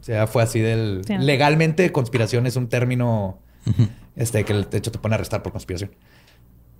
O 0.00 0.04
sea, 0.04 0.26
fue 0.26 0.42
así 0.42 0.58
del... 0.58 1.02
Legalmente, 1.20 1.92
conspiración 1.92 2.48
es 2.48 2.56
un 2.56 2.68
término 2.68 3.38
este, 4.16 4.44
que 4.44 4.52
de 4.52 4.78
hecho 4.78 4.90
te 4.90 4.98
pone 4.98 5.14
a 5.14 5.16
arrestar 5.16 5.44
por 5.44 5.52
conspiración. 5.52 5.92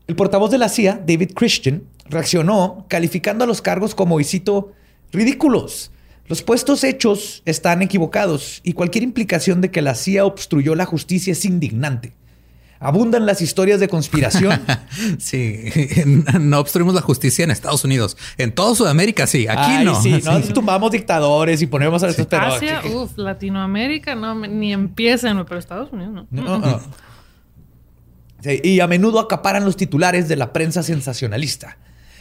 El 0.09 0.17
portavoz 0.17 0.51
de 0.51 0.59
la 0.59 0.69
CIA, 0.69 1.01
David 1.07 1.31
Christian, 1.35 1.85
reaccionó 2.07 2.85
calificando 2.89 3.45
a 3.45 3.47
los 3.47 3.63
cargos 3.63 3.95
como, 3.95 4.19
y 4.19 4.25
cito, 4.25 4.73
ridículos 5.13 5.93
Los 6.27 6.43
puestos 6.43 6.85
hechos 6.85 7.43
están 7.45 7.83
equivocados 7.83 8.61
y 8.63 8.73
cualquier 8.73 9.05
implicación 9.05 9.61
de 9.61 9.71
que 9.71 9.83
la 9.83 9.95
CIA 9.95 10.25
obstruyó 10.25 10.75
la 10.75 10.87
justicia 10.87 11.33
es 11.33 11.45
indignante. 11.45 12.15
Abundan 12.81 13.25
las 13.25 13.41
historias 13.41 13.81
de 13.81 13.89
conspiración. 13.89 14.61
sí, 15.19 15.65
no 16.41 16.59
obstruimos 16.59 16.95
la 16.95 17.01
justicia 17.01 17.45
en 17.45 17.51
Estados 17.51 17.85
Unidos. 17.85 18.17
En 18.37 18.55
toda 18.55 18.75
Sudamérica 18.75 19.27
sí, 19.27 19.47
aquí 19.49 19.73
Ay, 19.73 19.85
no. 19.85 20.01
Sí, 20.01 20.21
no 20.25 20.41
tumbamos 20.55 20.91
dictadores 20.91 21.63
y 21.63 21.67
ponemos 21.67 22.03
a 22.03 22.09
estos 22.09 22.27
pero 22.27 22.43
Asia, 22.43 22.83
uff, 22.93 23.17
Latinoamérica, 23.17 24.15
no, 24.15 24.35
ni 24.35 24.73
empiecen, 24.73 25.45
pero 25.45 25.59
Estados 25.59 25.93
Unidos 25.93 26.13
no. 26.13 26.27
no, 26.31 26.59
no. 26.59 26.81
Sí, 28.41 28.61
y 28.63 28.81
a 28.81 28.87
menudo 28.87 29.21
acaparan 29.21 29.65
los 29.65 29.77
titulares 29.77 30.29
de 30.29 30.37
la 30.37 30.53
prensa 30.53 30.83
sensacionalista. 30.83 31.79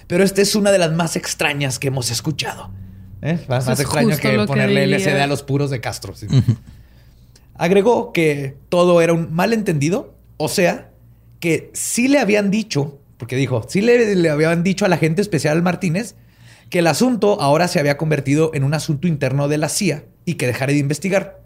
Pero 0.08 0.24
esta 0.24 0.42
es 0.42 0.56
una 0.56 0.72
de 0.72 0.78
las 0.78 0.94
más 0.94 1.16
extrañas 1.16 1.80
que 1.80 1.88
hemos 1.88 2.12
escuchado. 2.12 2.70
¿Eh? 3.24 3.40
Más, 3.48 3.68
extraño 3.80 4.18
que 4.18 4.32
que 4.32 4.46
ponerle. 4.46 4.86
LSD 4.86 5.22
a 5.22 5.28
los 5.28 5.44
puros 5.44 5.70
de 5.70 5.80
Castro. 5.80 6.14
sí. 6.14 6.28
Agregó 7.56 8.12
que 8.12 8.58
todo 8.68 9.02
era 9.02 9.14
un 9.14 9.34
malentendido, 9.34 10.14
o 10.38 10.50
sea, 10.50 10.90
que 11.40 11.70
sí 11.74 12.10
le 12.10 12.20
habían 12.20 12.52
dicho, 12.52 13.00
porque 13.18 13.38
dijo, 13.38 13.66
sí 13.70 13.82
le, 13.82 14.16
le 14.16 14.30
habían 14.30 14.64
dicho 14.64 14.86
al 14.86 14.92
agente 14.92 15.22
especial 15.22 15.62
Martínez 15.62 16.16
que 16.70 16.80
el 16.80 16.88
asunto 16.88 17.40
ahora 17.40 17.68
se 17.68 17.80
había 17.80 17.98
convertido 17.98 18.52
en 18.54 18.64
un 18.64 18.74
asunto 18.74 19.08
interno 19.08 19.48
de 19.48 19.58
la 19.58 19.70
CIA 19.70 20.04
y 20.26 20.34
que 20.34 20.48
dejara 20.48 20.74
de 20.74 20.80
investigar. 20.80 21.40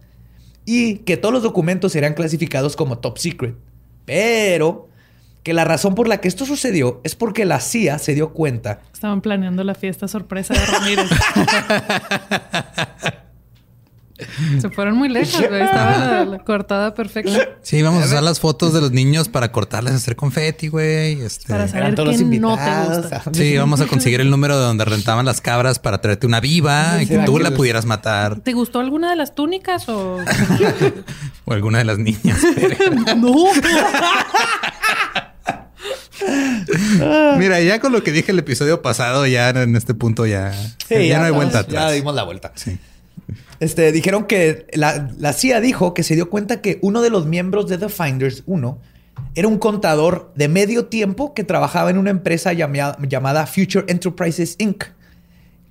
Y 0.66 1.00
que 1.00 1.18
todos 1.18 1.34
los 1.34 1.44
documentos 1.44 1.92
serían 1.92 2.14
clasificados 2.14 2.76
como 2.76 2.98
top 3.00 3.18
secret. 3.20 3.56
Pero 4.06 4.88
que 5.48 5.54
la 5.54 5.64
razón 5.64 5.96
por 5.96 6.10
la 6.10 6.18
que 6.18 6.28
esto 6.28 6.46
sucedió 6.46 7.00
es 7.06 7.16
porque 7.16 7.46
la 7.46 7.62
CIA 7.62 8.00
se 8.00 8.14
dio 8.14 8.34
cuenta 8.34 8.82
Estaban 8.94 9.22
planeando 9.22 9.64
la 9.64 9.76
fiesta 9.76 10.10
sorpresa 10.10 10.54
de 10.54 10.66
Ramírez. 10.66 11.10
Se 14.60 14.70
fueron 14.72 14.98
muy 14.98 15.10
lejos, 15.10 15.40
güey. 15.48 15.62
Estaba 15.62 15.98
la, 16.00 16.26
la 16.26 16.40
cortada 16.40 16.96
perfecta. 16.96 17.58
Sí, 17.62 17.82
vamos 17.82 18.04
a 18.04 18.08
usar 18.08 18.24
las 18.24 18.40
fotos 18.40 18.74
de 18.74 18.82
los 18.82 18.92
niños 18.92 19.30
para 19.30 19.52
cortarles, 19.52 19.94
hacer 19.94 20.16
confeti, 20.16 20.70
güey. 20.70 21.22
Este... 21.22 21.48
Para 21.48 21.68
saber 21.68 21.96
todos 21.96 22.20
los 22.20 22.22
no 22.22 22.58
te 22.58 22.98
gusta. 22.98 23.24
Sí, 23.32 23.58
vamos 23.58 23.80
a 23.80 23.86
conseguir 23.86 24.20
el 24.20 24.30
número 24.30 24.58
de 24.58 24.66
donde 24.66 24.86
rentaban 24.86 25.26
las 25.26 25.40
cabras 25.40 25.80
para 25.80 26.02
traerte 26.02 26.26
una 26.26 26.40
viva 26.40 27.02
y 27.02 27.06
que 27.06 27.20
tú 27.20 27.38
la 27.38 27.52
pudieras 27.52 27.86
matar. 27.86 28.40
¿Te 28.40 28.54
gustó 28.54 28.80
alguna 28.80 29.12
de 29.12 29.18
las 29.18 29.36
túnicas 29.36 29.88
o...? 29.88 30.20
O 31.46 31.54
alguna 31.54 31.78
de 31.78 31.86
las 31.86 31.98
niñas. 31.98 32.40
no. 33.18 33.34
Mira, 37.38 37.60
ya 37.62 37.80
con 37.80 37.92
lo 37.92 38.04
que 38.04 38.12
dije 38.12 38.32
el 38.32 38.40
episodio 38.40 38.82
pasado, 38.82 39.26
ya 39.28 39.50
en 39.50 39.76
este 39.76 39.94
punto 39.94 40.26
ya, 40.26 40.52
Sí, 40.88 41.08
ya, 41.08 41.20
no 41.20 41.26
hay 41.26 41.32
vuelta 41.32 41.62
Ya 41.62 41.80
atrás. 41.80 41.94
dimos 41.94 42.16
la 42.16 42.24
vuelta. 42.24 42.52
Sí. 42.56 42.78
Este, 43.60 43.92
dijeron 43.92 44.26
que 44.26 44.68
la, 44.74 45.10
la 45.18 45.34
CIA 45.34 45.62
dijo 45.62 45.94
que 45.94 46.04
se 46.04 46.16
dio 46.16 46.30
cuenta 46.30 46.62
que 46.62 46.78
uno 46.82 47.02
de 47.02 47.10
los 47.10 47.26
miembros 47.26 47.68
de 47.68 47.78
The 47.78 47.90
Finders 47.90 48.44
1 48.46 48.80
era 49.34 49.48
un 49.48 49.58
contador 49.58 50.32
de 50.36 50.48
medio 50.48 50.86
tiempo 50.86 51.34
que 51.34 51.44
trabajaba 51.44 51.90
en 51.90 51.98
una 51.98 52.12
empresa 52.12 52.54
llamada, 52.54 52.98
llamada 53.08 53.48
Future 53.48 53.86
Enterprises 53.88 54.56
Inc. 54.60 54.84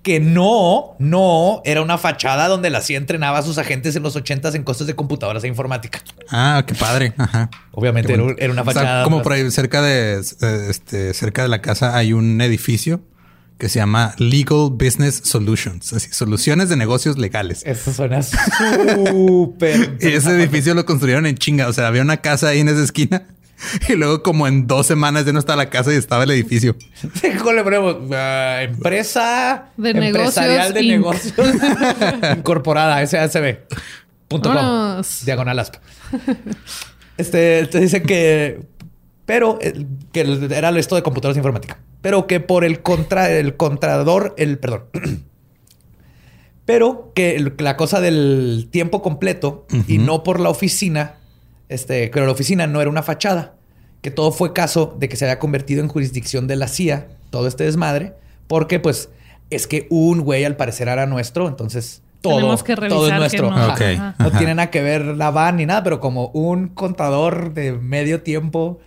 Que 0.06 0.20
no, 0.20 0.94
no 1.00 1.62
era 1.64 1.82
una 1.82 1.98
fachada 1.98 2.46
donde 2.46 2.70
la 2.70 2.80
CIA 2.80 2.98
entrenaba 2.98 3.38
a 3.38 3.42
sus 3.42 3.58
agentes 3.58 3.96
en 3.96 4.04
los 4.04 4.14
80s 4.14 4.54
en 4.54 4.62
cosas 4.62 4.86
de 4.86 4.94
computadoras 4.94 5.42
e 5.42 5.48
informática. 5.48 6.00
Ah, 6.30 6.62
qué 6.64 6.76
padre. 6.76 7.12
Ajá. 7.18 7.50
Obviamente 7.72 8.12
era, 8.12 8.22
una 8.52 8.62
O 8.62 8.64
sea, 8.66 8.72
fachada. 8.72 9.02
como 9.02 9.22
por 9.22 9.32
ahí 9.32 9.50
cerca 9.50 9.82
de 9.82 10.20
eh, 10.20 10.66
este 10.70 11.12
cerca 11.12 11.42
de 11.42 11.48
la 11.48 11.60
casa 11.60 11.96
hay 11.96 12.12
un 12.12 12.40
edificio 12.40 13.00
que 13.58 13.68
se 13.68 13.80
llama 13.80 14.14
Legal 14.18 14.68
Business 14.70 15.22
Solutions, 15.24 15.92
así 15.92 16.08
soluciones 16.12 16.68
de 16.68 16.76
negocios 16.76 17.18
legales. 17.18 17.62
Eso 17.66 17.92
suena 17.92 18.22
súper. 18.22 19.96
Y 20.00 20.06
ese 20.06 20.30
edificio 20.30 20.74
lo 20.74 20.86
construyeron 20.86 21.26
en 21.26 21.34
chinga. 21.36 21.66
O 21.66 21.72
sea, 21.72 21.88
había 21.88 22.02
una 22.02 22.18
casa 22.18 22.46
ahí 22.50 22.60
en 22.60 22.68
esa 22.68 22.84
esquina 22.84 23.26
y 23.88 23.94
luego 23.94 24.22
como 24.22 24.46
en 24.46 24.66
dos 24.66 24.86
semanas 24.86 25.24
ya 25.24 25.32
no 25.32 25.38
estaba 25.38 25.56
la 25.56 25.70
casa 25.70 25.92
y 25.92 25.96
estaba 25.96 26.24
el 26.24 26.30
edificio. 26.30 26.76
¿Cómo 27.38 27.52
le 27.52 27.62
ponemos? 27.62 27.96
Ah, 28.12 28.60
empresa 28.62 29.70
De 29.76 29.90
empresarial 29.90 30.72
de 30.72 30.82
negocios, 30.82 31.34
negocios 31.36 32.36
incorporada, 32.36 33.04
SASB. 33.06 33.58
Punto 34.28 34.48
com. 34.50 34.56
Vámonos. 34.56 35.24
Diagonal 35.24 35.58
asp. 35.58 35.76
Este 37.16 37.66
te 37.66 37.80
dice 37.80 38.02
que, 38.02 38.60
pero 39.24 39.58
eh, 39.60 39.86
que 40.12 40.48
era 40.50 40.70
esto 40.78 40.96
de 40.96 41.02
computadoras 41.02 41.36
informática, 41.36 41.78
pero 42.02 42.26
que 42.26 42.40
por 42.40 42.64
el 42.64 42.82
contra, 42.82 43.30
el 43.30 43.56
contrador, 43.56 44.34
el 44.36 44.58
perdón, 44.58 44.84
pero 46.66 47.12
que 47.14 47.52
la 47.58 47.76
cosa 47.76 48.00
del 48.00 48.68
tiempo 48.70 49.00
completo 49.00 49.66
y 49.86 49.98
no 49.98 50.22
por 50.22 50.40
la 50.40 50.50
oficina, 50.50 51.16
este, 51.68 52.10
pero 52.12 52.26
la 52.26 52.32
oficina 52.32 52.66
no 52.66 52.80
era 52.80 52.90
una 52.90 53.02
fachada, 53.02 53.54
que 54.02 54.10
todo 54.10 54.32
fue 54.32 54.52
caso 54.52 54.96
de 54.98 55.08
que 55.08 55.16
se 55.16 55.24
había 55.24 55.38
convertido 55.38 55.82
en 55.82 55.88
jurisdicción 55.88 56.46
de 56.46 56.56
la 56.56 56.68
CIA, 56.68 57.08
todo 57.30 57.46
este 57.46 57.64
desmadre, 57.64 58.14
porque 58.46 58.78
pues 58.80 59.10
es 59.50 59.66
que 59.66 59.86
un 59.90 60.20
güey 60.20 60.44
al 60.44 60.56
parecer 60.56 60.88
era 60.88 61.06
nuestro, 61.06 61.48
entonces 61.48 62.02
todo, 62.20 62.36
Tenemos 62.36 62.62
que 62.62 62.76
todo 62.76 63.08
es 63.08 63.14
nuestro. 63.14 63.50
que 63.50 63.54
no. 63.54 63.56
Ajá. 63.56 63.74
Ok. 63.74 63.80
Ajá. 63.82 64.14
No 64.18 64.30
tiene 64.32 64.54
nada 64.54 64.70
que 64.70 64.82
ver 64.82 65.04
la 65.04 65.30
van 65.30 65.56
ni 65.56 65.66
nada, 65.66 65.82
pero 65.82 66.00
como 66.00 66.28
un 66.28 66.68
contador 66.68 67.54
de 67.54 67.72
medio 67.72 68.22
tiempo 68.22 68.80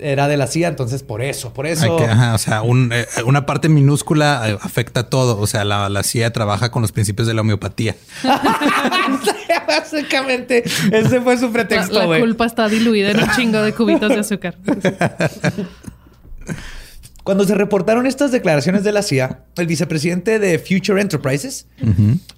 era 0.00 0.28
de 0.28 0.36
la 0.36 0.46
CIA, 0.46 0.68
entonces 0.68 1.02
por 1.02 1.22
eso, 1.22 1.52
por 1.52 1.66
eso. 1.66 1.96
que- 1.96 2.04
ajá, 2.04 2.34
o 2.34 2.38
sea, 2.38 2.62
un, 2.62 2.90
eh, 2.92 3.06
una 3.26 3.46
parte 3.46 3.68
minúscula 3.68 4.42
eh, 4.48 4.58
afecta 4.60 5.00
a 5.00 5.10
todo. 5.10 5.38
O 5.40 5.46
sea, 5.46 5.64
la, 5.64 5.88
la 5.88 6.02
CIA 6.02 6.32
trabaja 6.32 6.70
con 6.70 6.82
los 6.82 6.92
principios 6.92 7.26
de 7.26 7.34
la 7.34 7.40
homeopatía. 7.40 7.96
Básicamente, 9.66 10.64
ese 10.92 11.20
fue 11.20 11.36
su 11.38 11.50
pretexto, 11.52 12.06
la 12.10 12.18
culpa 12.20 12.46
está 12.46 12.68
diluida 12.68 13.10
en 13.10 13.20
un 13.20 13.30
chingo 13.36 13.60
de 13.62 13.72
cubitos 13.74 14.08
de 14.10 14.18
azúcar. 14.20 14.56
Cuando 17.24 17.44
se 17.44 17.54
reportaron 17.54 18.06
estas 18.06 18.32
declaraciones 18.32 18.84
de 18.84 18.92
la 18.92 19.02
CIA, 19.02 19.40
el 19.56 19.66
vicepresidente 19.66 20.38
de 20.38 20.58
Future 20.58 21.00
Enterprises, 21.00 21.66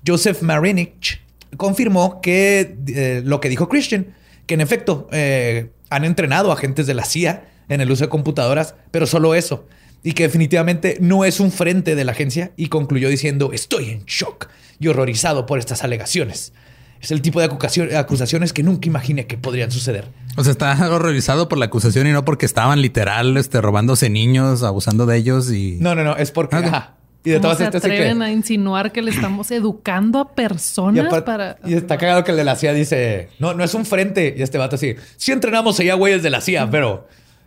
Joseph 0.07 0.43
Marinich, 0.43 1.21
confirmó 1.57 2.21
que 2.21 2.76
eh, 2.88 3.23
lo 3.25 3.40
que 3.40 3.49
dijo 3.49 3.69
Christian, 3.69 4.14
que 4.47 4.55
en 4.55 4.61
efecto 4.61 5.09
eh, 5.12 5.71
han 5.90 6.05
entrenado 6.05 6.50
agentes 6.50 6.87
de 6.88 6.95
la 6.95 7.05
CIA 7.05 7.45
en 7.71 7.81
el 7.81 7.91
uso 7.91 8.05
de 8.05 8.11
computadoras, 8.11 8.75
pero 8.91 9.07
solo 9.07 9.35
eso. 9.35 9.65
Y 10.03 10.12
que 10.12 10.25
definitivamente 10.25 10.99
no 11.00 11.25
es 11.25 11.41
un 11.41 11.50
frente 11.53 11.95
de 11.95 12.05
la 12.05 12.12
agencia 12.12 12.53
y 12.57 12.69
concluyó 12.69 13.09
diciendo, 13.09 13.50
estoy 13.55 13.89
en 13.91 14.05
shock 14.05 14.49
y 14.79 14.89
horrorizado 14.89 15.47
por 15.47 15.59
estas 15.59 15.83
alegaciones. 15.85 16.53
Es 17.00 17.11
el 17.11 17.23
tipo 17.23 17.41
de 17.41 17.47
acusación- 17.49 17.95
acusaciones 17.95 18.53
que 18.53 18.62
nunca 18.62 18.87
imaginé 18.87 19.27
que 19.27 19.39
podrían 19.39 19.71
suceder. 19.71 20.09
O 20.37 20.45
sea, 20.45 20.50
está 20.53 20.91
horrorizado 20.95 21.49
por 21.49 21.57
la 21.59 21.67
acusación 21.67 22.07
y 22.07 22.12
no 22.12 22.25
porque 22.27 22.45
estaban 22.45 22.83
literal 22.83 23.37
este, 23.39 23.61
robándose 23.62 24.11
niños, 24.11 24.62
abusando 24.62 25.07
de 25.07 25.17
ellos 25.17 25.50
y... 25.50 25.79
No, 25.81 25.95
no, 25.95 26.05
no, 26.05 26.17
es 26.17 26.31
porque... 26.31 26.57
Ok. 26.57 26.65
ajá. 26.67 26.95
Y 27.23 27.31
de 27.31 27.37
¿Cómo 27.37 27.43
todas 27.43 27.59
se 27.59 27.65
estas 27.65 27.83
sí 27.83 27.89
que- 27.91 27.95
atreven 27.97 28.23
a 28.23 28.33
insinuar 28.33 28.93
que 28.93 29.03
le 29.03 29.11
estamos 29.11 29.50
educando 29.50 30.19
a 30.21 30.35
personas 30.35 31.05
Y, 31.05 31.07
aparte- 31.07 31.27
para... 31.27 31.59
y 31.67 31.75
está 31.75 31.99
cagado 31.99 32.25
que 32.25 32.31
el 32.31 32.39
de 32.39 32.45
la 32.45 32.57
CIA 32.57 32.73
dice, 32.73 33.29
no, 33.39 33.53
no 33.53 33.62
es 33.65 33.75
un 33.75 33.85
frente. 33.85 34.35
Y 34.39 34.41
este 34.43 34.57
vato 34.57 34.77
así, 34.77 34.95
sí 35.19 35.31
entrenamos 35.33 35.79
allá 35.81 35.93
güeyes 35.95 36.23
de 36.23 36.31
la 36.31 36.41
CIA, 36.41 36.71
pero 36.71 37.07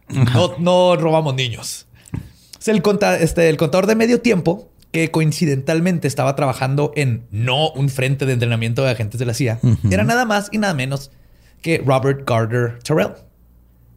no, 0.10 0.55
no 0.60 0.95
robamos 0.95 1.36
niños. 1.36 1.88
Es 2.60 2.67
el, 2.67 2.81
conta- 2.81 3.17
este, 3.19 3.50
el 3.50 3.57
contador 3.57 3.88
de 3.88 3.95
medio 3.95 4.22
tiempo 4.22 4.69
que 4.91 5.10
coincidentalmente 5.12 6.07
estaba 6.07 6.36
trabajando 6.36 6.91
en 6.95 7.25
no 7.31 7.72
un 7.72 7.89
frente 7.89 8.25
de 8.25 8.33
entrenamiento 8.33 8.83
de 8.83 8.91
agentes 8.91 9.19
de 9.19 9.25
la 9.25 9.33
CIA. 9.33 9.60
Era 9.89 10.03
nada 10.03 10.25
más 10.25 10.50
y 10.51 10.60
nada 10.60 10.74
menos 10.74 11.12
que 11.62 11.81
Robert 11.86 12.27
Gardner 12.29 12.79
Terrell. 12.83 13.13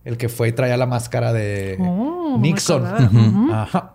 El 0.04 0.16
que 0.16 0.28
fue 0.28 0.48
y 0.48 0.52
traía 0.52 0.76
la 0.76 0.86
máscara 0.86 1.32
de 1.32 1.76
Oh, 1.80 2.38
Nixon. 2.40 2.86
Ajá. 3.52 3.94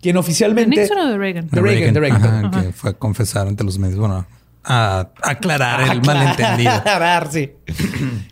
Quien 0.00 0.14
¿De 0.14 0.20
oficialmente... 0.20 0.76
Nixon 0.82 0.98
o 0.98 1.06
de 1.08 1.18
Reagan? 1.18 1.48
de 1.50 1.60
Reagan, 1.60 1.94
de 1.94 2.00
Reagan, 2.00 2.44
Ajá. 2.44 2.62
que 2.62 2.72
fue 2.72 2.90
a 2.90 2.92
confesar 2.92 3.48
ante 3.48 3.64
los 3.64 3.78
medios. 3.78 3.98
Bueno, 3.98 4.26
a 4.66 5.12
aclarar 5.22 5.80
el 5.82 5.98
Aclarar, 5.98 6.36
malentendido. 6.36 7.30
sí. 7.30 7.52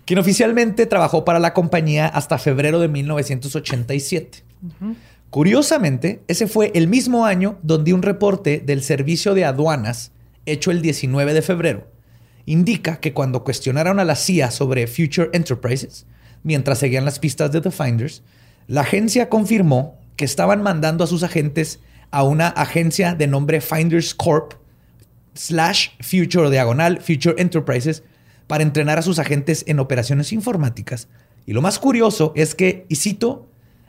Quien 0.05 0.19
oficialmente 0.19 0.87
trabajó 0.87 1.25
para 1.25 1.39
la 1.39 1.55
compañía 1.55 2.09
hasta 2.09 2.39
febrero 2.39 2.81
de 2.81 2.89
1987. 2.89 4.45
Curiosamente, 5.31 6.23
ese 6.27 6.47
fue 6.47 6.73
el 6.75 6.89
mismo 6.89 7.25
año 7.25 7.59
donde 7.63 7.95
un 7.95 8.03
reporte 8.03 8.63
del 8.65 8.83
Servicio 8.83 9.35
de 9.35 9.45
Aduanas, 9.45 10.13
hecho 10.45 10.71
el 10.71 10.83
19 10.83 11.35
de 11.35 11.43
febrero, 11.43 11.89
indica 12.47 12.99
que 12.99 13.13
cuando 13.13 13.45
cuestionaron 13.45 14.01
a 14.01 14.05
la 14.05 14.17
CIA 14.17 14.51
sobre 14.51 14.87
Future 14.87 15.31
Enterprises, 15.33 16.07
mientras 16.43 16.79
seguían 16.79 17.05
las 17.05 17.19
pistas 17.19 17.53
de 17.53 17.61
The 17.61 17.71
Finders, 17.71 18.23
la 18.67 18.83
agencia 18.83 19.29
confirmó 19.29 19.99
que 20.17 20.25
estaban 20.25 20.63
mandando 20.63 21.05
a 21.05 21.07
sus 21.07 21.23
agentes 21.23 21.81
a 22.11 22.23
una 22.23 22.49
agencia 22.49 23.15
de 23.15 23.27
nombre 23.27 23.61
Finders 23.61 24.15
Corp, 24.15 24.55
slash 25.35 25.91
Future 26.01 26.51
Diagonal 26.51 27.01
Future 27.01 27.35
Enterprises 27.39 28.03
para 28.47 28.63
entrenar 28.63 28.99
a 28.99 29.03
sus 29.03 29.19
agentes 29.19 29.65
en 29.67 29.81
operaciones 29.81 30.33
informáticas. 30.33 31.09
Y 31.47 31.53
lo 31.53 31.63
más 31.63 31.79
curioso 31.79 32.33
es 32.37 32.55
que, 32.55 32.87
y 32.89 32.97
cito, 32.97 33.47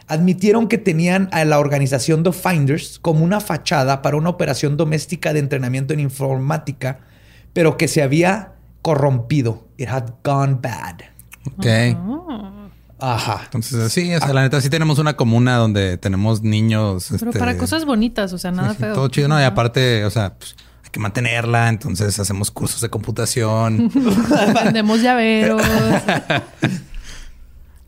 admitieron 0.08 0.68
que 0.68 0.78
tenían 0.78 1.30
a 1.32 1.46
la 1.46 1.60
organización 1.60 2.24
The 2.24 2.32
Finders 2.32 3.00
como 3.00 3.24
una 3.24 3.40
fachada 3.40 4.02
para 4.02 4.18
una 4.18 4.30
operación 4.30 4.78
doméstica 4.78 5.34
de 5.34 5.40
entrenamiento 5.40 5.94
en 5.94 6.00
informática, 6.00 7.00
pero 7.54 7.78
que 7.78 7.88
se 7.88 8.02
había 8.02 8.54
corrompido. 8.82 9.66
It 9.78 9.90
had 9.90 10.10
gone 10.24 10.58
bad. 10.62 11.02
Ok. 11.58 11.66
Oh. 12.08 12.52
Ajá. 13.00 13.42
Entonces, 13.46 13.92
sí, 13.92 14.14
o 14.14 14.20
sea, 14.20 14.34
la 14.34 14.42
neta, 14.42 14.62
sí 14.62 14.70
tenemos 14.70 15.00
una 15.00 15.16
comuna 15.16 15.58
donde 15.58 15.98
tenemos 15.98 16.44
niños. 16.44 17.08
Pero 17.12 17.32
este, 17.32 17.40
para 17.40 17.58
cosas 17.58 17.86
bonitas, 17.86 18.32
o 18.34 18.38
sea, 18.38 18.52
nada 18.52 18.72
sí, 18.72 18.78
feo. 18.78 18.94
Todo 18.94 19.08
chido, 19.10 19.28
¿no? 19.28 19.40
Y 19.40 19.44
aparte, 19.44 20.06
o 20.06 20.10
sea, 20.10 20.36
pues, 20.36 20.56
que 20.96 21.00
mantenerla. 21.02 21.68
Entonces, 21.70 22.18
hacemos 22.20 22.50
cursos 22.52 22.80
de 22.82 22.90
computación. 22.90 23.92
Vendemos 24.64 25.02
llaveros. 25.02 25.62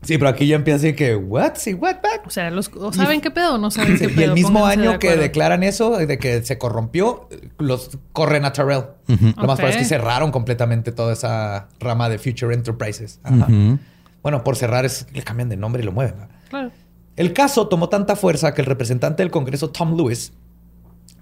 Sí, 0.02 0.16
pero 0.16 0.28
aquí 0.30 0.46
ya 0.46 0.54
empieza 0.56 0.76
así 0.76 0.94
que, 0.94 1.16
¿what? 1.16 1.54
Sí, 1.56 1.74
what? 1.74 1.96
What? 1.96 2.26
O 2.26 2.30
sea, 2.30 2.50
los, 2.52 2.70
o 2.72 2.92
saben 2.92 3.20
qué 3.20 3.32
pedo 3.32 3.58
no 3.58 3.70
saben 3.72 3.98
qué 3.98 4.04
Y 4.04 4.08
pedo. 4.08 4.24
el 4.26 4.32
mismo 4.32 4.60
Pónganse 4.60 4.80
de 4.80 4.88
año 4.88 4.98
que 5.00 5.16
declaran 5.16 5.64
eso, 5.64 5.98
de 5.98 6.18
que 6.18 6.42
se 6.44 6.56
corrompió, 6.56 7.28
los 7.58 7.98
corren 8.12 8.44
a 8.44 8.52
Terrell. 8.52 8.84
Lo 9.08 9.16
más 9.16 9.56
probable 9.58 9.70
es 9.70 9.76
que 9.76 9.84
cerraron 9.84 10.30
completamente 10.30 10.92
toda 10.92 11.12
esa 11.12 11.68
rama 11.80 12.08
de 12.08 12.18
Future 12.18 12.54
Enterprises. 12.54 13.18
Ajá. 13.24 13.48
Bueno, 14.22 14.44
por 14.44 14.54
cerrar 14.54 14.84
es 14.86 15.06
le 15.12 15.22
cambian 15.24 15.48
de 15.48 15.56
nombre 15.56 15.82
y 15.82 15.84
lo 15.84 15.90
mueven. 15.92 16.14
Claro. 16.48 16.70
El 17.16 17.32
caso 17.32 17.66
tomó 17.66 17.88
tanta 17.88 18.14
fuerza 18.14 18.54
que 18.54 18.60
el 18.62 18.66
representante 18.66 19.24
del 19.24 19.32
Congreso, 19.32 19.70
Tom 19.70 19.96
Lewis, 19.96 20.32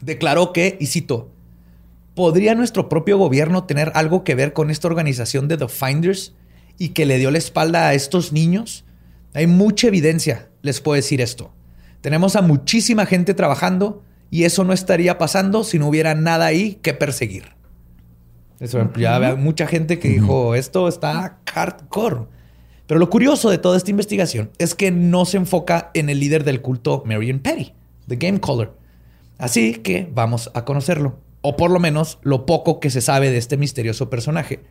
declaró 0.02 0.52
que, 0.52 0.76
y 0.78 0.87
cito, 0.87 1.33
¿podría 2.17 2.55
nuestro 2.55 2.89
propio 2.89 3.19
gobierno 3.19 3.65
tener 3.65 3.93
algo 3.95 4.25
que 4.25 4.35
ver 4.35 4.55
con 4.55 4.71
esta 4.71 4.89
organización 4.89 5.47
de 5.47 5.59
The 5.59 5.69
Finders 5.69 6.35
y 6.79 6.89
que 6.89 7.07
le 7.07 7.19
dio 7.19 7.31
la 7.31 7.39
espalda 7.39 7.87
a 7.87 7.95
estos 7.95 8.33
niños? 8.33 8.85
Hay 9.35 9.47
mucha 9.47 9.89
evidencia, 9.89 10.49
les 10.63 10.81
puedo 10.81 10.97
decir 10.97 11.21
esto. 11.21 11.53
Tenemos 12.01 12.35
a 12.35 12.43
muchísima 12.43 13.05
gente 13.05 13.35
trabajando 13.35 14.03
y 14.31 14.45
eso 14.45 14.65
no 14.65 14.73
estaría 14.73 15.19
pasando 15.19 15.63
si 15.63 15.79
no 15.79 15.89
hubiera 15.89 16.15
nada 16.15 16.47
ahí 16.47 16.79
que 16.81 16.95
perseguir. 16.95 17.55
Eso, 18.61 18.91
Ya 18.97 19.15
había 19.15 19.37
mucha 19.37 19.67
gente 19.67 19.99
que 19.99 20.09
dijo, 20.09 20.55
esto 20.55 20.89
está 20.89 21.39
hardcore. 21.53 22.29
Pero 22.87 22.99
lo 22.99 23.11
curioso 23.11 23.51
de 23.51 23.59
toda 23.59 23.77
esta 23.77 23.91
investigación 23.91 24.51
es 24.57 24.75
que 24.75 24.91
no 24.91 25.27
se 25.27 25.37
enfoca 25.37 25.91
en 25.93 26.09
el 26.09 26.19
líder 26.19 26.45
del 26.45 26.63
culto, 26.63 27.03
Marion 27.05 27.41
Petty, 27.41 27.75
The 28.09 28.17
Game 28.17 28.41
Caller. 28.41 28.73
Así 29.37 29.75
que 29.75 30.09
vamos 30.15 30.51
a 30.55 30.65
conocerlo, 30.65 31.19
o 31.49 31.57
por 31.57 31.71
lo 31.71 31.79
menos 31.79 32.19
lo 32.23 32.45
poco 32.45 32.81
que 32.81 32.91
se 32.91 33.00
sabe 33.00 33.31
de 33.31 33.37
este 33.37 33.57
misterioso 33.57 34.11
personaje. 34.11 34.65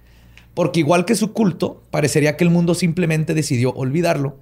Porque 0.53 0.81
igual 0.81 1.05
que 1.05 1.15
su 1.15 1.31
culto, 1.31 1.81
parecería 1.89 2.35
que 2.35 2.43
el 2.43 2.49
mundo 2.49 2.75
simplemente 2.75 3.33
decidió 3.33 3.71
olvidarlo. 3.71 4.39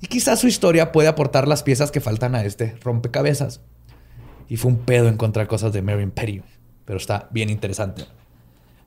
Y 0.00 0.06
quizás 0.06 0.38
su 0.40 0.46
historia 0.46 0.92
puede 0.92 1.08
aportar 1.08 1.46
las 1.46 1.62
piezas 1.62 1.90
que 1.90 2.00
faltan 2.00 2.34
a 2.34 2.42
este 2.42 2.74
rompecabezas. 2.80 3.60
Y 4.48 4.56
fue 4.56 4.70
un 4.70 4.78
pedo 4.78 5.08
encontrar 5.08 5.46
cosas 5.46 5.74
de 5.74 5.82
Marion 5.82 6.10
Petty, 6.10 6.40
pero 6.86 6.96
está 6.96 7.28
bien 7.32 7.50
interesante. 7.50 8.06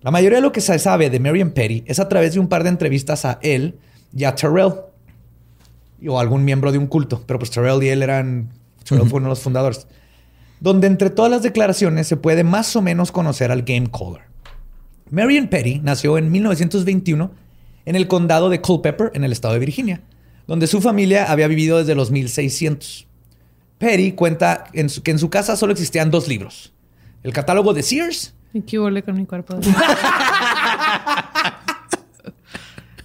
La 0.01 0.09
mayoría 0.09 0.39
de 0.39 0.41
lo 0.41 0.51
que 0.51 0.61
se 0.61 0.79
sabe 0.79 1.11
de 1.11 1.19
Marion 1.19 1.51
Petty 1.51 1.83
es 1.85 2.00
a 2.00 2.09
través 2.09 2.33
de 2.33 2.39
un 2.39 2.47
par 2.47 2.63
de 2.63 2.69
entrevistas 2.69 3.25
a 3.25 3.38
él 3.43 3.77
y 4.11 4.23
a 4.23 4.33
Terrell. 4.33 4.73
O 6.07 6.19
algún 6.19 6.43
miembro 6.43 6.71
de 6.71 6.79
un 6.79 6.88
culto. 6.88 7.23
Pero 7.27 7.38
pues 7.38 7.51
Terrell 7.51 7.83
y 7.83 7.89
él 7.89 8.01
eran... 8.01 8.50
Terrell 8.83 9.07
fue 9.07 9.19
uno 9.19 9.27
de 9.27 9.33
los 9.33 9.41
fundadores. 9.41 9.85
Donde 10.61 10.87
entre 10.87 11.09
todas 11.09 11.29
las 11.29 11.41
declaraciones 11.43 12.07
se 12.07 12.15
puede 12.15 12.43
más 12.45 12.73
o 12.77 12.81
menos 12.81 13.11
conocer 13.11 13.51
al 13.51 13.63
Game 13.63 13.89
Caller. 13.91 14.21
Marion 15.09 15.47
Petty 15.49 15.79
nació 15.79 16.17
en 16.17 16.31
1921 16.31 17.31
en 17.85 17.95
el 17.97 18.07
condado 18.07 18.49
de 18.49 18.61
Culpeper, 18.61 19.11
en 19.13 19.23
el 19.25 19.31
estado 19.33 19.55
de 19.55 19.59
Virginia, 19.59 20.01
donde 20.47 20.67
su 20.67 20.79
familia 20.79 21.29
había 21.31 21.47
vivido 21.47 21.79
desde 21.79 21.95
los 21.95 22.11
1600. 22.11 23.07
Petty 23.77 24.13
cuenta 24.13 24.65
en 24.73 24.89
su- 24.89 25.01
que 25.03 25.11
en 25.11 25.19
su 25.19 25.29
casa 25.29 25.57
solo 25.57 25.73
existían 25.73 26.11
dos 26.11 26.27
libros. 26.29 26.71
El 27.23 27.33
catálogo 27.33 27.73
de 27.73 27.83
Sears 27.83 28.33
¿Y 28.53 28.61
qué 28.61 28.77
huele 28.79 29.01
con 29.01 29.15
mi 29.15 29.25
cuerpo? 29.25 29.57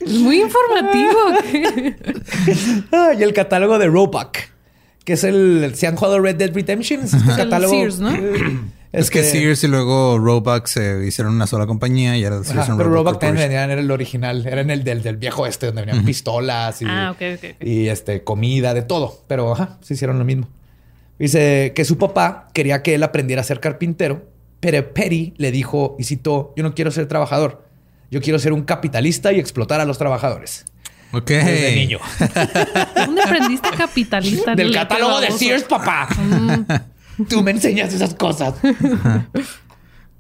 es 0.01 0.13
muy 0.19 0.41
informativo. 0.43 1.13
Ah, 2.93 3.13
y 3.19 3.23
el 3.23 3.33
catálogo 3.33 3.79
de 3.79 3.87
Roebuck, 3.87 4.39
que 5.07 5.15
es 5.15 5.25
el. 5.25 5.73
Si 5.75 5.87
han 5.87 5.97
jugado 5.97 6.21
Red 6.21 6.37
Dead 6.37 6.53
Redemption, 6.53 7.01
es 7.05 7.15
este 7.15 7.31
el 7.31 7.37
catálogo. 7.37 7.73
Sears, 7.73 7.99
¿no? 8.01 8.11
Es 8.93 9.11
que 9.11 9.19
Este- 9.21 9.41
Sears 9.41 9.63
y 9.65 9.69
luego 9.69 10.17
Roebuck 10.19 10.67
se 10.67 11.07
hicieron 11.07 11.35
una 11.35 11.47
sola 11.47 11.67
compañía 11.67 12.17
y 12.17 12.25
era 12.25 12.43
Sears 12.45 12.61
Ajá, 12.61 12.77
pero 12.79 12.89
Roebuck 12.89 13.19
también 13.19 13.49
venían, 13.49 13.71
era 13.71 13.81
el 13.83 13.91
original, 13.91 14.47
era 14.47 14.63
en 14.63 14.71
el 14.71 14.85
del, 14.85 15.03
del 15.03 15.17
viejo 15.19 15.47
este, 15.47 15.67
donde 15.67 15.83
venían 15.85 16.03
pistolas 16.05 16.81
y, 16.81 16.87
Ah, 16.89 17.15
y 17.61 17.89
este, 17.89 18.25
comida, 18.25 18.73
de 18.73 18.83
todo. 18.83 19.23
Pero 19.27 19.53
ajá, 19.53 19.77
se 19.83 19.95
hicieron 19.95 20.19
lo 20.19 20.25
mismo. 20.25 20.49
Dice 21.19 21.73
que 21.75 21.85
su 21.85 21.99
papá 21.99 22.49
quería 22.55 22.83
que 22.83 22.95
él 22.95 23.03
aprendiera 23.03 23.43
a 23.43 23.45
ser 23.45 23.61
carpintero, 23.61 24.25
pero 24.61 24.95
Petty 24.95 25.35
le 25.37 25.51
dijo, 25.51 25.97
y 25.99 26.05
citó, 26.05 26.55
yo 26.57 26.63
no 26.63 26.75
quiero 26.75 26.91
ser 26.91 27.07
trabajador, 27.07 27.65
yo 28.11 28.23
quiero 28.23 28.39
ser 28.39 28.55
un 28.55 28.63
capitalista 28.63 29.31
y 29.33 29.41
explotar 29.41 29.81
a 29.81 29.85
los 29.85 29.99
trabajadores. 29.99 30.65
Ok. 31.13 31.29
Desde 31.29 31.75
niño. 31.77 31.99
¿Dónde 33.07 33.23
aprendiste 33.23 33.71
capitalista? 33.77 34.55
Del 34.55 34.73
catálogo 34.73 35.21
de. 35.21 35.31
Sears, 35.31 35.65
papá. 35.65 36.09
Tú 37.29 37.43
me 37.43 37.53
enseñas 37.53 37.93
esas 37.95 38.15
cosas. 38.15 38.55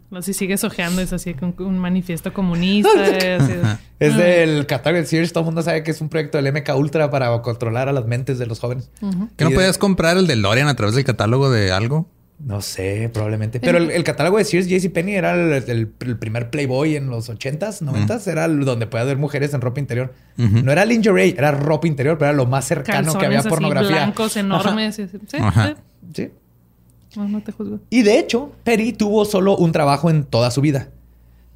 No, 0.09 0.23
si 0.23 0.33
sigues 0.33 0.63
ojeando, 0.63 1.03
es 1.03 1.13
así 1.13 1.35
con 1.35 1.55
un 1.59 1.79
manifiesto 1.79 2.33
comunista. 2.33 3.07
es 3.19 3.43
así. 3.43 3.55
Es 3.99 4.17
del 4.17 4.67
catálogo 4.67 5.03
de 5.03 5.07
Sears. 5.07 5.33
Todo 5.33 5.41
el 5.43 5.47
mundo 5.47 5.63
sabe 5.63 5.83
que 5.83 5.91
es 5.91 6.01
un 6.01 6.09
proyecto 6.09 6.41
del 6.41 6.53
MK 6.53 6.71
Ultra 6.77 7.11
para 7.11 7.43
controlar 7.43 7.89
a 7.89 7.93
las 7.93 8.07
mentes 8.07 8.39
de 8.39 8.47
los 8.47 8.61
jóvenes. 8.61 8.91
¿Que 9.37 9.45
no 9.45 9.51
podías 9.51 9.79
comprar 9.79 10.17
el 10.17 10.27
de 10.27 10.37
Lorian 10.37 10.69
a 10.69 10.77
través 10.77 10.95
del 10.95 11.05
catálogo 11.05 11.51
de 11.51 11.73
algo? 11.73 12.09
No 12.39 12.61
sé, 12.61 13.11
probablemente. 13.13 13.61
Pero 13.61 13.79
el, 13.79 13.91
el 13.91 14.05
catálogo 14.05 14.37
de 14.37 14.45
Sears 14.45 14.69
JCPenney 14.69 15.15
era 15.15 15.33
el, 15.35 15.53
el- 15.69 15.93
el 16.01 16.19
primer 16.19 16.51
Playboy 16.51 16.95
en 16.97 17.09
los 17.09 17.31
80s, 17.31 17.81
90s. 17.83 18.27
Era 18.31 18.47
donde 18.47 18.87
podía 18.87 19.03
haber 19.03 19.17
mujeres 19.17 19.55
en 19.55 19.61
ropa 19.63 19.81
interior. 19.81 20.13
No 20.37 20.71
era 20.71 20.85
lingerie, 20.85 21.35
era 21.37 21.51
ropa 21.51 21.87
interior, 21.87 22.19
pero 22.19 22.31
era 22.31 22.37
lo 22.37 22.45
más 22.47 22.67
cercano 22.67 23.17
que 23.19 23.25
había 23.27 23.39
así 23.39 23.49
pornografía. 23.49 23.89
blancos 23.89 24.37
enormes. 24.37 24.97
Sí, 24.97 25.07
Ajá. 25.41 25.77
sí. 26.15 26.31
No, 27.17 27.27
no 27.27 27.41
te 27.43 27.53
juzgo. 27.53 27.81
Y 27.89 28.03
de 28.03 28.19
hecho, 28.19 28.53
Perry 28.65 28.93
tuvo 28.93 29.25
solo 29.25 29.57
un 29.57 29.73
trabajo 29.73 30.11
en 30.11 30.25
toda 30.25 30.51
su 30.51 30.61
vida. 30.61 30.89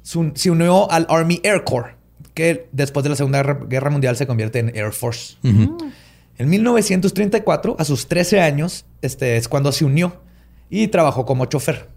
Se 0.01 0.49
unió 0.49 0.89
al 0.91 1.05
Army 1.09 1.39
Air 1.43 1.63
Corps, 1.63 1.91
que 2.33 2.67
después 2.71 3.03
de 3.03 3.11
la 3.11 3.15
Segunda 3.15 3.43
Guerra- 3.43 3.59
Guerra 3.69 3.89
Mundial 3.91 4.17
se 4.17 4.25
convierte 4.25 4.57
en 4.57 4.75
Air 4.75 4.91
Force. 4.93 5.35
En 5.43 6.49
1934, 6.49 7.75
a 7.77 7.85
sus 7.85 8.07
13 8.07 8.41
años, 8.41 8.85
este, 9.03 9.37
es 9.37 9.47
cuando 9.47 9.71
se 9.71 9.85
unió 9.85 10.19
y 10.71 10.87
trabajó 10.87 11.27
como 11.27 11.45
chofer. 11.45 11.89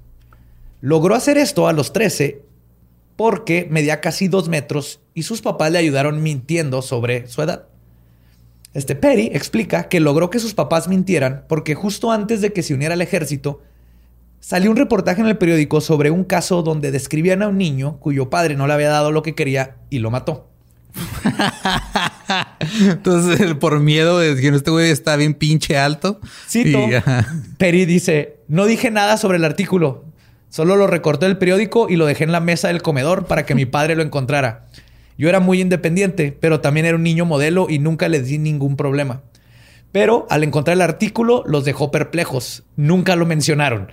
Logró 0.83 1.15
hacer 1.15 1.39
esto 1.39 1.67
a 1.67 1.73
los 1.73 1.95
13 1.95 2.43
porque 3.17 3.69
medía 3.71 4.03
casi 4.03 4.29
dos 4.29 4.51
metros 4.51 5.01
y 5.15 5.23
sus 5.23 5.41
papás 5.41 5.73
le 5.73 5.79
ayudaron 5.79 6.23
mintiendo 6.23 6.83
sobre 6.83 7.27
su 7.29 7.41
edad. 7.41 7.69
Este 8.75 8.97
Perry 8.97 9.31
explica 9.33 9.89
que 9.89 10.01
logró 10.01 10.29
que 10.29 10.41
sus 10.41 10.53
papás 10.53 10.89
mintieran 10.89 11.45
porque 11.49 11.77
justo 11.77 12.11
antes 12.11 12.41
de 12.41 12.53
que 12.53 12.65
se 12.65 12.75
uniera 12.75 12.95
al 12.95 13.01
ejército, 13.01 13.63
salió 14.41 14.71
un 14.73 14.77
reportaje 14.77 15.21
en 15.21 15.29
el 15.29 15.39
periódico 15.39 15.81
sobre 15.81 16.11
un 16.11 16.25
caso 16.25 16.63
donde 16.63 16.91
describían 16.91 17.43
a 17.43 17.49
un 17.49 17.57
niño 17.57 17.99
cuyo 18.01 18.29
padre 18.29 18.57
no 18.57 18.67
le 18.67 18.73
había 18.73 18.91
dado 18.91 19.13
lo 19.13 19.23
que 19.23 19.37
quería 19.37 19.77
y 19.89 20.01
lo 20.01 20.11
mató. 20.11 20.49
Entonces, 22.81 23.55
por 23.55 23.81
miedo 23.81 24.19
de 24.19 24.37
que 24.37 24.49
este 24.49 24.71
güey 24.71 24.91
está 24.91 25.17
bien 25.17 25.35
pinche 25.35 25.77
alto. 25.79 26.21
Cito, 26.49 26.79
Y. 26.79 26.93
Perry 27.59 27.85
dice, 27.85 28.37
no 28.49 28.67
dije 28.67 28.91
nada 28.91 29.17
sobre 29.17 29.39
el 29.39 29.45
artículo, 29.45 30.05
solo 30.49 30.77
lo 30.77 30.87
recorté 30.87 31.27
del 31.27 31.39
periódico 31.39 31.89
y 31.89 31.97
lo 31.97 32.07
dejé 32.07 32.25
en 32.25 32.33
la 32.33 32.41
mesa 32.41 32.69
del 32.69 32.83
comedor 32.83 33.27
para 33.27 33.45
que 33.47 33.55
mi 33.55 33.67
padre 33.67 33.97
lo 33.97 34.03
encontrara. 34.03 34.67
Yo 35.17 35.29
era 35.29 35.41
muy 35.41 35.61
independiente, 35.61 36.37
pero 36.39 36.61
también 36.61 36.87
era 36.87 36.97
un 36.97 37.03
niño 37.03 37.25
modelo 37.25 37.67
y 37.71 37.79
nunca 37.79 38.09
les 38.09 38.27
di 38.27 38.39
ningún 38.39 38.77
problema. 38.77 39.23
Pero 39.93 40.27
al 40.29 40.43
encontrar 40.43 40.75
el 40.75 40.83
artículo 40.83 41.45
los 41.47 41.65
dejó 41.65 41.93
perplejos. 41.93 42.65
Nunca 42.75 43.15
lo 43.15 43.27
mencionaron. 43.27 43.93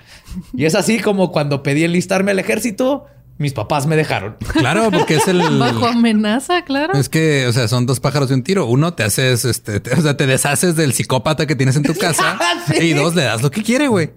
Y 0.51 0.65
es 0.65 0.73
así 0.73 0.99
como 0.99 1.31
cuando 1.31 1.61
pedí 1.61 1.83
enlistarme 1.83 2.31
al 2.31 2.39
ejército, 2.39 3.05
mis 3.37 3.53
papás 3.53 3.87
me 3.87 3.95
dejaron. 3.95 4.35
Claro, 4.53 4.89
porque 4.91 5.15
es 5.15 5.27
el. 5.29 5.41
Bajo 5.57 5.87
amenaza, 5.87 6.63
claro. 6.63 6.93
Es 6.93 7.09
que, 7.09 7.47
o 7.47 7.53
sea, 7.53 7.67
son 7.67 7.85
dos 7.85 7.99
pájaros 7.99 8.29
de 8.29 8.35
un 8.35 8.43
tiro. 8.43 8.65
Uno, 8.67 8.93
te 8.93 9.03
haces, 9.03 9.45
este, 9.45 9.79
te- 9.79 9.93
o 9.93 10.01
sea, 10.01 10.15
te 10.15 10.27
deshaces 10.27 10.75
del 10.75 10.93
psicópata 10.93 11.47
que 11.47 11.55
tienes 11.55 11.75
en 11.75 11.83
tu 11.83 11.95
casa. 11.95 12.37
Sí. 12.67 12.77
Y 12.89 12.93
dos, 12.93 13.15
le 13.15 13.23
das 13.23 13.41
lo 13.41 13.49
que 13.51 13.63
quiere, 13.63 13.87
güey. 13.87 14.11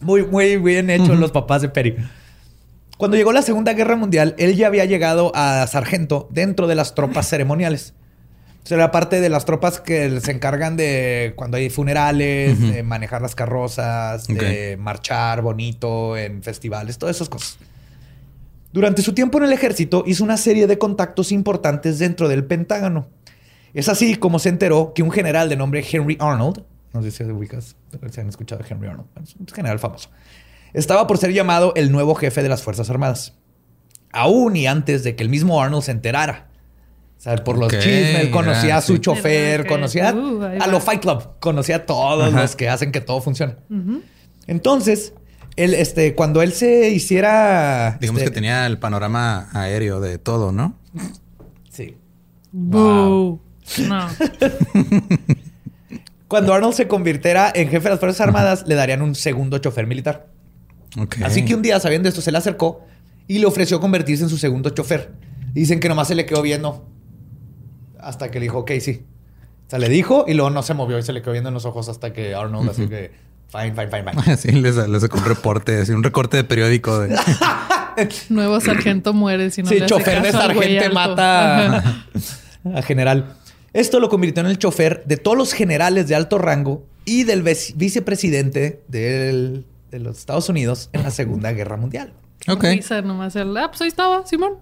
Muy, 0.00 0.24
muy 0.26 0.56
bien 0.56 0.90
hecho 0.90 1.14
los 1.14 1.30
papás 1.30 1.62
de 1.62 1.68
Perry. 1.68 1.96
Cuando 2.98 3.16
llegó 3.16 3.32
la 3.32 3.42
Segunda 3.42 3.72
Guerra 3.72 3.96
Mundial, 3.96 4.34
él 4.38 4.56
ya 4.56 4.66
había 4.66 4.84
llegado 4.84 5.32
a 5.34 5.66
sargento 5.66 6.28
dentro 6.30 6.66
de 6.66 6.74
las 6.74 6.94
tropas 6.94 7.28
ceremoniales. 7.28 7.94
O 8.62 8.66
sea, 8.66 8.76
era 8.76 8.92
parte 8.92 9.20
de 9.20 9.28
las 9.28 9.44
tropas 9.44 9.80
que 9.80 10.20
se 10.20 10.30
encargan 10.30 10.76
de 10.76 11.32
cuando 11.34 11.56
hay 11.56 11.68
funerales, 11.68 12.60
de 12.60 12.82
manejar 12.84 13.20
las 13.20 13.34
carrozas, 13.34 14.28
de 14.28 14.76
marchar 14.78 15.42
bonito 15.42 16.16
en 16.16 16.42
festivales, 16.42 16.96
todas 16.96 17.16
esas 17.16 17.28
cosas. 17.28 17.58
Durante 18.72 19.02
su 19.02 19.14
tiempo 19.14 19.38
en 19.38 19.44
el 19.44 19.52
ejército 19.52 20.04
hizo 20.06 20.22
una 20.22 20.36
serie 20.36 20.66
de 20.66 20.78
contactos 20.78 21.32
importantes 21.32 21.98
dentro 21.98 22.28
del 22.28 22.44
Pentágono. 22.44 23.08
Es 23.74 23.88
así 23.88 24.14
como 24.16 24.38
se 24.38 24.50
enteró 24.50 24.92
que 24.94 25.02
un 25.02 25.10
general 25.10 25.48
de 25.48 25.56
nombre 25.56 25.84
Henry 25.90 26.16
Arnold, 26.20 26.62
no 26.92 27.02
sé 27.02 27.10
si 27.10 27.24
ubicas, 27.24 27.74
si 28.10 28.20
han 28.20 28.28
escuchado 28.28 28.62
Henry 28.68 28.88
Arnold, 28.88 29.08
es 29.22 29.34
un 29.34 29.46
general 29.48 29.78
famoso, 29.78 30.08
estaba 30.72 31.06
por 31.06 31.18
ser 31.18 31.32
llamado 31.32 31.72
el 31.74 31.90
nuevo 31.90 32.14
jefe 32.14 32.42
de 32.42 32.48
las 32.48 32.62
Fuerzas 32.62 32.88
Armadas. 32.90 33.34
Aún 34.12 34.56
y 34.56 34.66
antes 34.66 35.02
de 35.04 35.16
que 35.16 35.22
el 35.22 35.30
mismo 35.30 35.60
Arnold 35.60 35.82
se 35.82 35.90
enterara. 35.90 36.51
O 37.22 37.24
sea, 37.24 37.36
por 37.36 37.56
los 37.56 37.70
chismes, 37.70 38.30
conocía 38.30 38.68
ya, 38.70 38.76
a 38.78 38.82
su 38.82 38.94
sí. 38.94 39.00
chofer, 39.00 39.64
conocía 39.68 40.12
Uh, 40.12 40.42
a 40.42 40.58
va. 40.58 40.66
lo 40.66 40.80
Fight 40.80 41.02
Club, 41.02 41.38
conocía 41.38 41.76
a 41.76 41.86
todos 41.86 42.32
Ajá. 42.32 42.42
los 42.42 42.56
que 42.56 42.68
hacen 42.68 42.90
que 42.90 43.00
todo 43.00 43.20
funcione. 43.20 43.54
Entonces, 44.48 45.14
él, 45.54 45.72
este, 45.74 46.16
cuando 46.16 46.42
él 46.42 46.52
se 46.52 46.90
hiciera. 46.90 47.96
Digamos 48.00 48.22
este, 48.22 48.32
que 48.32 48.34
tenía 48.34 48.66
el 48.66 48.80
panorama 48.80 49.48
aéreo 49.52 50.00
de 50.00 50.18
todo, 50.18 50.50
¿no? 50.50 50.76
Sí. 51.70 51.94
Boo. 52.50 53.40
No. 53.88 54.08
Cuando 56.28 56.54
Arnold 56.54 56.74
se 56.74 56.88
convirtiera 56.88 57.52
en 57.54 57.68
jefe 57.68 57.84
de 57.84 57.90
las 57.90 58.00
Fuerzas 58.00 58.20
Armadas, 58.22 58.64
le 58.66 58.74
darían 58.74 59.02
un 59.02 59.14
segundo 59.14 59.58
chofer 59.58 59.86
militar. 59.86 60.28
Así 61.24 61.44
que 61.44 61.54
un 61.54 61.62
día, 61.62 61.78
sabiendo 61.78 62.08
esto, 62.08 62.20
se 62.20 62.32
le 62.32 62.38
acercó 62.38 62.84
y 63.28 63.38
le 63.38 63.46
ofreció 63.46 63.80
convertirse 63.80 64.24
en 64.24 64.30
su 64.30 64.38
segundo 64.38 64.70
chofer. 64.70 65.12
Dicen 65.52 65.78
que 65.78 65.88
nomás 65.88 66.08
se 66.08 66.14
le 66.14 66.24
quedó 66.26 66.42
viendo 66.42 66.88
hasta 68.02 68.30
que 68.30 68.38
le 68.40 68.44
dijo, 68.44 68.58
ok, 68.58 68.72
sí. 68.80 69.04
O 69.66 69.70
sea, 69.70 69.78
le 69.78 69.88
dijo 69.88 70.24
y 70.28 70.34
luego 70.34 70.50
no 70.50 70.62
se 70.62 70.74
movió 70.74 70.98
y 70.98 71.02
se 71.02 71.12
le 71.12 71.22
quedó 71.22 71.32
viendo 71.32 71.48
en 71.48 71.54
los 71.54 71.64
ojos 71.64 71.88
hasta 71.88 72.12
que 72.12 72.34
Arnold, 72.34 72.70
así 72.70 72.88
que, 72.88 73.10
fine, 73.48 73.72
fine, 73.74 73.88
fine, 73.90 74.22
fine. 74.22 74.36
Sí, 74.36 74.52
le, 74.52 74.72
sa- 74.72 74.86
le 74.86 75.00
sacó 75.00 75.18
un 75.18 75.24
reporte, 75.24 75.80
así, 75.80 75.92
un 75.92 76.02
recorte 76.02 76.36
de 76.36 76.44
periódico. 76.44 76.98
De... 77.00 77.16
Nuevo 78.28 78.60
sargento 78.60 79.12
muere 79.12 79.50
si 79.50 79.62
no 79.62 79.68
sí, 79.68 79.78
le 79.78 79.84
hace 79.84 79.94
chofer 79.94 80.22
de 80.22 80.30
caso 80.32 80.38
sargento 80.46 80.94
mata 80.94 81.76
Ajá. 81.78 82.06
a, 82.74 82.78
a 82.78 82.82
general. 82.82 83.36
Esto 83.72 84.00
lo 84.00 84.08
convirtió 84.10 84.42
en 84.42 84.48
el 84.48 84.58
chofer 84.58 85.02
de 85.06 85.16
todos 85.16 85.36
los 85.36 85.52
generales 85.54 86.06
de 86.08 86.14
alto 86.14 86.36
rango 86.38 86.84
y 87.04 87.24
del 87.24 87.42
vice- 87.42 87.72
vicepresidente 87.76 88.82
del- 88.88 89.64
de 89.90 89.98
los 89.98 90.18
Estados 90.18 90.48
Unidos 90.48 90.88
en 90.92 91.02
la 91.02 91.10
Segunda 91.10 91.52
Guerra 91.52 91.76
Mundial. 91.76 92.12
Ok. 92.48 92.64
Risa 92.64 93.02
nomás 93.02 93.36
el, 93.36 93.54
ah, 93.58 93.68
pues 93.68 93.82
ahí 93.82 93.88
estaba, 93.88 94.26
Simón. 94.26 94.54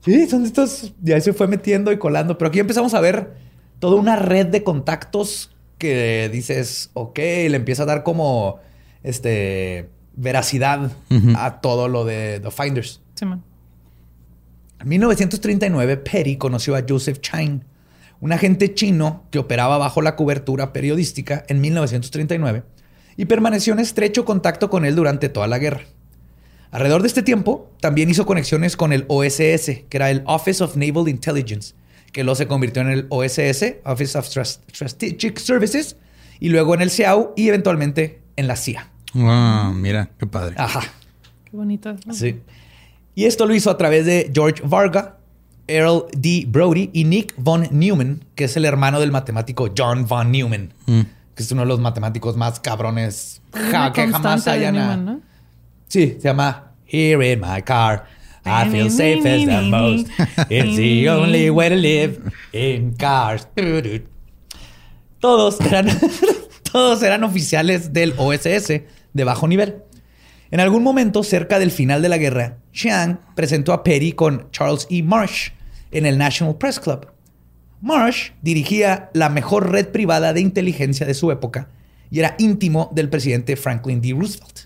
Sí, 0.00 0.28
son 0.28 0.44
estos. 0.44 0.94
Ya 1.02 1.20
se 1.20 1.32
fue 1.32 1.48
metiendo 1.48 1.92
y 1.92 1.98
colando. 1.98 2.38
Pero 2.38 2.48
aquí 2.48 2.58
empezamos 2.58 2.94
a 2.94 3.00
ver 3.00 3.34
toda 3.78 3.96
una 3.96 4.16
red 4.16 4.46
de 4.46 4.62
contactos 4.62 5.50
que 5.78 6.28
dices, 6.32 6.90
ok, 6.94 7.18
le 7.18 7.56
empieza 7.56 7.84
a 7.84 7.86
dar 7.86 8.02
como 8.02 8.58
este 9.02 9.88
veracidad 10.14 10.90
a 11.36 11.60
todo 11.60 11.88
lo 11.88 12.04
de 12.04 12.40
The 12.40 12.50
Finders. 12.50 13.00
Simón. 13.14 13.44
En 14.80 14.88
1939, 14.88 15.96
Petty 15.98 16.36
conoció 16.36 16.76
a 16.76 16.84
Joseph 16.88 17.20
Chang, 17.20 17.64
un 18.20 18.32
agente 18.32 18.74
chino 18.74 19.24
que 19.30 19.38
operaba 19.38 19.78
bajo 19.78 20.02
la 20.02 20.16
cobertura 20.16 20.72
periodística 20.72 21.44
en 21.48 21.60
1939 21.60 22.64
y 23.16 23.24
permaneció 23.24 23.72
en 23.72 23.80
estrecho 23.80 24.24
contacto 24.24 24.70
con 24.70 24.84
él 24.84 24.94
durante 24.94 25.28
toda 25.28 25.46
la 25.46 25.58
guerra. 25.58 25.82
Alrededor 26.70 27.02
de 27.02 27.08
este 27.08 27.22
tiempo, 27.22 27.70
también 27.80 28.10
hizo 28.10 28.26
conexiones 28.26 28.76
con 28.76 28.92
el 28.92 29.04
OSS, 29.08 29.84
que 29.88 29.96
era 29.96 30.10
el 30.10 30.22
Office 30.26 30.62
of 30.62 30.76
Naval 30.76 31.08
Intelligence, 31.08 31.74
que 32.12 32.24
luego 32.24 32.36
se 32.36 32.46
convirtió 32.46 32.82
en 32.82 32.88
el 32.90 33.06
OSS, 33.08 33.76
Office 33.84 34.18
of 34.18 34.26
Strategic 34.26 35.38
Services, 35.38 35.96
y 36.40 36.50
luego 36.50 36.74
en 36.74 36.82
el 36.82 36.90
CIAU 36.90 37.32
y 37.36 37.48
eventualmente 37.48 38.20
en 38.36 38.46
la 38.48 38.56
CIA. 38.56 38.88
Ah, 39.14 39.72
mira, 39.74 40.10
qué 40.18 40.26
padre. 40.26 40.54
Ajá. 40.58 40.80
Qué 41.50 41.56
bonita. 41.56 41.96
Sí. 42.12 42.40
Y 43.14 43.24
esto 43.24 43.46
lo 43.46 43.54
hizo 43.54 43.70
a 43.70 43.78
través 43.78 44.04
de 44.06 44.30
George 44.34 44.62
Varga, 44.64 45.16
Earl 45.66 46.04
D. 46.16 46.44
Brody 46.48 46.90
y 46.92 47.04
Nick 47.04 47.34
von 47.38 47.66
Neumann, 47.70 48.24
que 48.34 48.44
es 48.44 48.56
el 48.56 48.64
hermano 48.64 49.00
del 49.00 49.10
matemático 49.10 49.68
John 49.76 50.06
von 50.06 50.30
Neumann, 50.30 50.72
Mm. 50.86 51.00
que 51.34 51.42
es 51.42 51.50
uno 51.52 51.62
de 51.62 51.68
los 51.68 51.80
matemáticos 51.80 52.36
más 52.36 52.60
cabrones 52.60 53.40
ja- 53.52 53.92
que 53.92 54.06
jamás 54.06 54.46
hayan. 54.46 55.22
Sí, 55.88 56.16
se 56.20 56.28
llama 56.28 56.74
Here 56.86 57.32
in 57.32 57.40
my 57.40 57.62
car. 57.62 58.06
I 58.44 58.68
feel 58.70 58.90
safe 58.90 59.26
as 59.26 59.44
the 59.44 59.62
most. 59.68 60.08
It's 60.50 60.76
the 60.76 61.08
only 61.10 61.50
way 61.50 61.68
to 61.68 61.76
live 61.76 62.32
in 62.52 62.94
cars. 62.96 63.46
Todos 65.20 65.60
eran, 65.60 65.88
todos 66.72 67.02
eran 67.02 67.24
oficiales 67.24 67.92
del 67.92 68.14
OSS 68.16 68.68
de 69.12 69.24
bajo 69.24 69.48
nivel. 69.48 69.82
En 70.50 70.60
algún 70.60 70.82
momento, 70.82 71.22
cerca 71.22 71.58
del 71.58 71.70
final 71.70 72.00
de 72.00 72.08
la 72.08 72.16
guerra, 72.16 72.58
Chiang 72.72 73.20
presentó 73.34 73.72
a 73.72 73.82
Petty 73.82 74.12
con 74.12 74.50
Charles 74.50 74.86
E. 74.88 75.02
Marsh 75.02 75.50
en 75.90 76.06
el 76.06 76.16
National 76.16 76.56
Press 76.56 76.80
Club. 76.80 77.06
Marsh 77.80 78.30
dirigía 78.40 79.10
la 79.12 79.28
mejor 79.28 79.70
red 79.70 79.88
privada 79.88 80.32
de 80.32 80.40
inteligencia 80.40 81.06
de 81.06 81.14
su 81.14 81.30
época 81.30 81.68
y 82.10 82.20
era 82.20 82.34
íntimo 82.38 82.90
del 82.94 83.10
presidente 83.10 83.56
Franklin 83.56 84.00
D. 84.00 84.12
Roosevelt. 84.12 84.57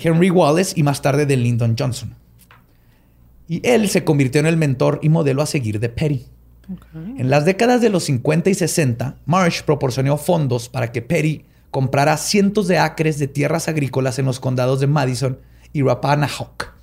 Henry 0.00 0.30
Wallace 0.30 0.72
y 0.78 0.82
más 0.82 1.02
tarde 1.02 1.26
de 1.26 1.36
Lyndon 1.36 1.74
Johnson. 1.78 2.14
Y 3.48 3.66
él 3.66 3.88
se 3.88 4.04
convirtió 4.04 4.40
en 4.40 4.46
el 4.46 4.56
mentor 4.56 5.00
y 5.02 5.08
modelo 5.08 5.42
a 5.42 5.46
seguir 5.46 5.80
de 5.80 5.88
Petty. 5.88 6.26
En 7.16 7.30
las 7.30 7.46
décadas 7.46 7.80
de 7.80 7.88
los 7.88 8.04
50 8.04 8.50
y 8.50 8.54
60, 8.54 9.16
Marsh 9.24 9.62
proporcionó 9.62 10.18
fondos 10.18 10.68
para 10.68 10.92
que 10.92 11.00
Petty 11.00 11.44
comprara 11.70 12.16
cientos 12.18 12.68
de 12.68 12.78
acres 12.78 13.18
de 13.18 13.26
tierras 13.26 13.68
agrícolas 13.68 14.18
en 14.18 14.26
los 14.26 14.38
condados 14.38 14.80
de 14.80 14.86
Madison 14.86 15.38
y 15.72 15.82
Rappahannock. 15.82 16.74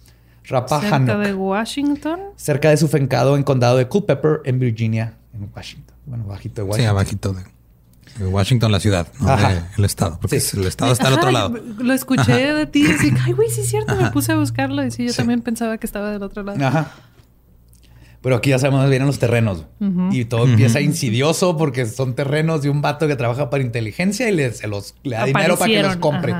Cerca 0.43 0.60
Rappahannock, 0.60 1.17
de 1.19 1.34
Washington. 1.36 2.19
cerca 2.36 2.69
de 2.71 2.78
su 2.78 2.88
fincado 2.88 3.36
en 3.36 3.43
condado 3.43 3.78
de 3.78 3.88
Culpeper, 3.88 4.41
en 4.45 4.60
Virginia, 4.60 5.17
en 5.34 5.49
Washington. 5.56 5.95
Bueno, 6.06 6.25
bajito 6.25 6.62
de 6.62 6.65
Sí, 6.65 6.69
Washington. 6.71 6.89
abajito 6.89 7.34
de, 7.34 7.43
de 7.43 7.49
Washington, 8.19 8.71
la 8.71 8.80
ciudad, 8.80 9.08
no 9.19 9.36
de- 9.36 9.62
el 9.78 9.86
estado, 9.86 10.17
porque 10.21 10.39
Sí. 10.39 10.58
el 10.58 10.65
estado 10.67 10.93
está 10.93 11.08
al 11.08 11.13
otro 11.15 11.30
Ajá, 11.30 11.32
lado. 11.34 11.60
Lo 11.80 11.93
escuché 11.93 12.54
de 12.54 12.65
ti 12.65 12.80
y 12.84 12.88
decir, 12.88 13.13
ay, 13.23 13.34
güey, 13.34 13.49
sí 13.49 13.62
es 13.62 13.69
cierto. 13.69 13.95
Me 13.95 14.10
puse 14.12 14.32
a 14.32 14.38
buscarlo 14.38 14.84
y 14.86 14.91
sí, 14.91 15.06
yo 15.06 15.12
Sí. 15.12 15.17
también 15.17 15.41
pensaba 15.41 15.78
que 15.78 15.86
estaba 15.86 16.12
del 16.12 16.23
otro 16.23 16.43
lado. 16.43 16.65
Ajá. 16.65 16.91
Pero 18.21 18.38
aquí 18.38 18.49
ya 18.49 18.58
sabemos 18.58 18.80
dónde 18.80 18.89
vienen 18.91 19.08
los 19.08 19.19
terrenos. 19.19 19.65
Y 20.12 20.25
todo 20.25 20.45
empieza 20.45 20.82
insidioso 20.82 21.58
porque 21.58 21.86
son 21.86 22.15
terrenos 22.15 22.62
de 22.63 22.69
un 22.69 22.82
vato 22.82 23.08
que 23.08 23.15
trabaja 23.15 23.49
para 23.49 23.62
inteligencia 23.63 24.28
y 24.30 24.32
le, 24.36 24.51
se 24.54 24.67
los, 24.67 24.95
le 25.04 25.15
da 25.15 25.25
dinero 25.25 25.58
para 25.58 25.71
que 25.71 25.84
los 25.84 25.97
compre. 25.97 26.34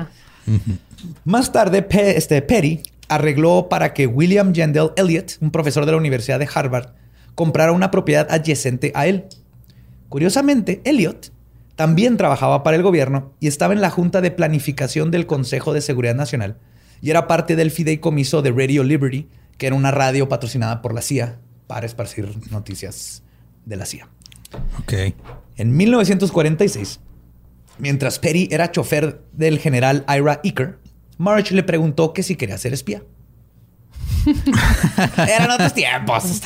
Más 1.24 1.52
tarde, 1.52 1.82
Pe- 1.82 2.16
este, 2.16 2.40
Petty 2.42 2.82
arregló 3.08 3.68
para 3.68 3.92
que 3.94 4.06
William 4.08 4.52
Yandell 4.52 4.90
Elliott, 4.96 5.32
un 5.40 5.50
profesor 5.52 5.84
de 5.86 5.92
la 5.92 5.98
Universidad 5.98 6.38
de 6.40 6.48
Harvard, 6.52 6.88
comprara 7.36 7.70
una 7.70 7.90
propiedad 7.92 8.26
adyacente 8.30 8.90
a 8.94 9.06
él. 9.06 9.26
Curiosamente, 10.08 10.80
Elliott 10.84 11.30
también 11.76 12.16
trabajaba 12.16 12.62
para 12.62 12.76
el 12.76 12.82
gobierno 12.82 13.32
y 13.38 13.46
estaba 13.46 13.72
en 13.74 13.80
la 13.80 13.90
Junta 13.90 14.20
de 14.20 14.30
Planificación 14.30 15.10
del 15.10 15.26
Consejo 15.26 15.72
de 15.72 15.80
Seguridad 15.80 16.14
Nacional 16.14 16.58
y 17.00 17.10
era 17.10 17.26
parte 17.26 17.54
del 17.56 17.70
fideicomiso 17.70 18.42
de 18.42 18.50
Radio 18.50 18.82
Liberty, 18.82 19.28
que 19.58 19.66
era 19.66 19.76
una 19.76 19.90
radio 19.90 20.28
patrocinada 20.28 20.82
por 20.82 20.94
la 20.94 21.02
CIA 21.02 21.38
para 21.66 21.86
esparcir 21.86 22.34
noticias 22.50 23.22
de 23.66 23.76
la 23.76 23.86
CIA. 23.86 24.08
Ok. 24.80 24.92
En 25.56 25.76
1946, 25.76 27.00
mientras 27.78 28.18
Petty 28.18 28.48
era 28.50 28.70
chofer 28.72 29.22
del 29.32 29.58
general 29.58 30.04
Ira 30.08 30.40
Eaker, 30.42 30.78
March 31.18 31.50
le 31.50 31.62
preguntó 31.62 32.12
que 32.12 32.22
si 32.22 32.36
quería 32.36 32.56
ser 32.58 32.72
espía. 32.72 33.02
Eran 35.28 35.50
otros 35.50 35.74
tiempos. 35.74 36.40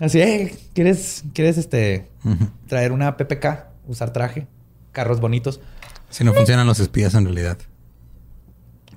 Así, 0.00 0.20
"Eh, 0.20 0.54
¿quieres, 0.74 1.24
quieres 1.32 1.56
este, 1.58 2.10
traer 2.66 2.92
una 2.92 3.16
PPK, 3.16 3.66
usar 3.86 4.12
traje, 4.12 4.46
carros 4.92 5.20
bonitos? 5.20 5.60
Si 6.10 6.24
no 6.24 6.32
funcionan 6.32 6.66
los 6.66 6.80
espías 6.80 7.14
en 7.14 7.24
realidad. 7.24 7.58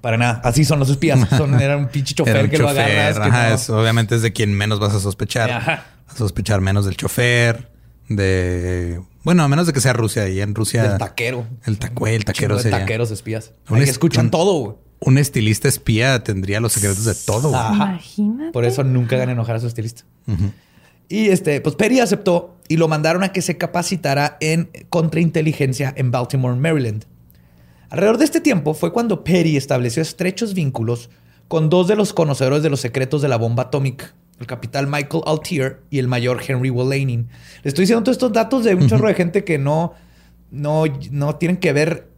Para 0.02 0.18
nada. 0.18 0.42
Así 0.44 0.64
son 0.64 0.80
los 0.80 0.90
espías. 0.90 1.20
Son, 1.36 1.60
era 1.60 1.76
un 1.76 1.88
pinche 1.88 2.14
chofer 2.16 2.36
Era 2.36 2.44
un 2.46 2.50
que 2.52 2.58
lo 2.60 2.70
agarras. 2.70 3.16
que 3.18 3.24
ajá, 3.24 3.50
no- 3.50 3.56
es- 3.56 3.70
obviamente 3.70 4.16
es 4.16 4.22
de 4.22 4.32
quien 4.32 4.54
menos 4.54 4.80
vas 4.80 4.94
a 4.94 5.00
sospechar. 5.00 5.50
Ajá. 5.52 5.86
A 6.08 6.16
sospechar 6.16 6.62
menos 6.62 6.86
del 6.86 6.96
chofer, 6.96 7.72
de... 8.08 9.02
Bueno, 9.24 9.44
a 9.44 9.48
menos 9.50 9.68
de 9.68 9.74
que 9.74 9.82
sea 9.82 9.94
Rusia. 9.94 10.30
Y 10.30 10.40
en 10.40 10.56
Rusia... 10.56 10.84
Del 10.88 10.98
taquero. 11.00 11.46
El 11.66 11.80
tacue, 11.80 12.16
el 12.16 12.24
taquero 12.26 12.56
de 12.58 12.64
sería... 12.64 12.80
taqueros 12.80 13.12
espías. 13.12 13.54
Un 13.70 13.82
es- 13.82 13.90
escuchan 13.90 14.26
un- 14.26 14.32
todo, 14.32 14.54
güey. 14.60 14.76
Un 15.00 15.18
estilista 15.20 15.68
espía 15.68 16.24
tendría 16.24 16.60
los 16.60 16.74
secretos 16.74 17.06
de 17.06 17.14
todo. 17.14 17.50
güey. 17.50 17.60
Ajá. 17.62 17.74
Imagínate. 17.92 18.52
Por 18.52 18.66
eso 18.66 18.84
nunca 18.84 19.16
hagan 19.16 19.30
enojar 19.30 19.56
a 19.58 19.60
su 19.60 19.68
estilista. 19.68 20.04
Ujú. 20.28 20.52
Y 21.10 21.30
este, 21.30 21.62
pues 21.62 21.76
Perry 21.76 22.00
aceptó 22.00 22.58
y 22.68 22.78
lo 22.78 22.88
mandaron 22.88 23.24
a 23.24 23.32
que 23.32 23.42
se 23.42 23.58
capacitara 23.58 24.38
en 24.42 24.70
contrainteligencia 24.90 25.94
en 25.96 26.12
Baltimore, 26.12 26.56
Maryland. 26.56 27.06
Alrededor 27.90 28.18
de 28.18 28.26
este 28.26 28.42
tiempo 28.42 28.74
fue 28.74 28.92
cuando 28.92 29.24
Perry 29.24 29.56
estableció 29.56 30.02
estrechos 30.02 30.54
vínculos 30.54 31.10
con 31.48 31.70
dos 31.70 31.88
de 31.88 31.96
los 31.96 32.12
conocedores 32.12 32.62
de 32.62 32.70
los 32.70 32.82
secretos 32.82 33.22
de 33.22 33.30
la 33.30 33.38
bomba 33.38 33.64
atómica, 33.64 34.14
el 34.40 34.48
capitán 34.48 34.92
Michael 34.92 35.24
Altier 35.26 35.80
y 35.90 36.00
el 36.00 36.10
mayor 36.10 36.42
Henry 36.46 36.70
Walaning. 36.70 37.30
Le 37.64 37.70
estoy 37.70 37.84
diciendo 37.84 38.04
todos 38.04 38.16
estos 38.16 38.34
datos 38.34 38.66
de 38.66 38.76
un 38.76 38.90
chorro 38.90 39.08
de 39.08 39.14
gente 39.14 39.46
que 39.46 39.58
no, 39.58 39.94
no, 40.52 40.84
no 41.12 41.36
tienen 41.38 41.58
que 41.58 41.72
ver 41.72 42.10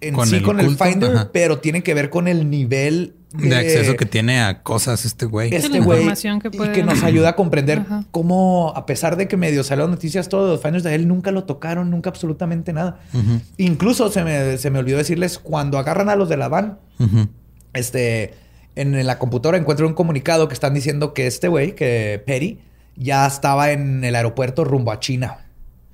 en 0.00 0.14
Con 0.14 0.28
sí 0.28 0.36
el 0.36 0.42
con 0.42 0.60
el 0.60 0.76
Finder, 0.76 1.14
ajá. 1.14 1.30
pero 1.32 1.58
tienen 1.58 1.82
que 1.82 1.92
ver 1.92 2.08
con 2.08 2.28
el 2.28 2.48
nivel 2.48 3.14
De 3.32 3.54
acceso 3.56 3.94
que 3.96 4.06
tiene 4.06 4.40
a 4.40 4.62
cosas 4.62 5.04
este 5.04 5.26
güey. 5.26 5.54
Es 5.54 5.64
este 5.64 5.78
la 5.78 5.84
güey 5.84 5.98
información 5.98 6.40
que 6.40 6.48
y 6.48 6.68
que 6.72 6.82
nos 6.82 7.02
ayuda 7.02 7.30
a 7.30 7.36
comprender 7.36 7.80
Ajá. 7.80 8.04
cómo, 8.10 8.72
a 8.74 8.86
pesar 8.86 9.16
de 9.16 9.28
que 9.28 9.36
medio 9.36 9.62
salieron 9.64 9.90
noticias 9.90 10.30
todos 10.30 10.50
los 10.50 10.62
Finders 10.62 10.82
de 10.82 10.94
él, 10.94 11.06
nunca 11.06 11.30
lo 11.30 11.44
tocaron, 11.44 11.90
nunca 11.90 12.08
absolutamente 12.08 12.72
nada. 12.72 13.00
Incluso 13.58 14.10
se 14.10 14.24
me, 14.24 14.56
se 14.56 14.70
me 14.70 14.78
olvidó 14.78 14.96
decirles, 14.96 15.38
cuando 15.38 15.78
agarran 15.78 16.08
a 16.08 16.16
los 16.16 16.30
de 16.30 16.38
la 16.38 16.48
van, 16.48 16.78
este, 17.74 18.34
en 18.76 19.06
la 19.06 19.18
computadora 19.18 19.58
encuentro 19.58 19.86
un 19.86 19.94
comunicado 19.94 20.48
que 20.48 20.54
están 20.54 20.72
diciendo 20.72 21.12
que 21.12 21.26
este 21.26 21.48
güey, 21.48 21.74
que 21.74 22.22
Perry, 22.24 22.60
ya 22.96 23.26
estaba 23.26 23.72
en 23.72 24.04
el 24.04 24.14
aeropuerto 24.16 24.64
rumbo 24.64 24.90
a 24.90 25.00
China. 25.00 25.38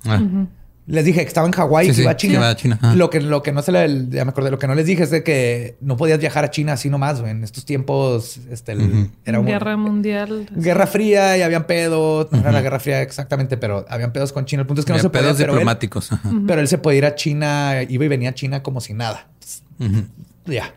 Ah, 0.05 0.21
Ujú. 0.21 0.47
Les 0.87 1.03
dije 1.03 1.21
que 1.21 1.27
estaba 1.27 1.47
en 1.47 1.53
Hawái 1.53 1.85
Sí, 1.87 1.89
y 1.89 1.93
que 1.93 1.95
sí, 1.95 2.01
iba 2.03 2.11
a 2.11 2.15
que 2.15 2.21
China. 2.21 2.33
iba 2.35 2.49
a 2.49 2.55
China. 2.55 2.79
Lo 2.95 3.09
que, 3.09 3.19
lo 3.19 3.41
que 3.41 3.51
no 3.51 3.63
se 3.63 3.71
le, 3.71 4.07
ya 4.09 4.23
me 4.23 4.29
acordé, 4.29 4.51
lo 4.51 4.59
que 4.59 4.67
no 4.67 4.75
les 4.75 4.85
dije 4.85 5.01
es 5.01 5.09
de 5.09 5.23
que 5.23 5.77
no 5.81 5.97
podías 5.97 6.19
viajar 6.19 6.45
a 6.45 6.51
China 6.51 6.73
así 6.73 6.91
nomás, 6.91 7.21
güey. 7.21 7.31
En 7.31 7.43
estos 7.43 7.65
tiempos, 7.65 8.37
este, 8.51 8.73
el- 8.73 9.09
era 9.25 9.39
un- 9.39 9.47
Guerra 9.47 9.77
mundial. 9.77 10.47
Guerra 10.55 10.85
Fría 10.85 11.35
y 11.37 11.41
habían 11.41 11.65
pedos. 11.65 12.31
No 12.31 12.37
era 12.37 12.51
la 12.51 12.61
Guerra 12.61 12.79
Fría 12.79 13.01
exactamente, 13.01 13.57
pero 13.57 13.83
habían 13.89 14.13
pedos 14.13 14.31
con 14.31 14.45
China. 14.45 14.61
El 14.61 14.67
punto 14.67 14.81
es 14.81 14.85
que 14.85 14.91
no 14.91 14.95
Había 14.97 15.01
se 15.03 15.09
podía, 15.09 15.21
pedos 15.23 15.37
pero 15.37 15.53
él, 15.53 15.57
diplomáticos. 15.57 16.09
pero 16.45 16.61
él 16.61 16.67
se 16.67 16.77
podía 16.77 16.97
ir 16.99 17.05
a 17.05 17.15
China, 17.15 17.81
iba 17.89 18.05
y 18.05 18.07
venía 18.07 18.29
a 18.29 18.33
China 18.35 18.61
como 18.61 18.79
si 18.79 18.93
nada. 18.93 19.27
Ya. 20.45 20.75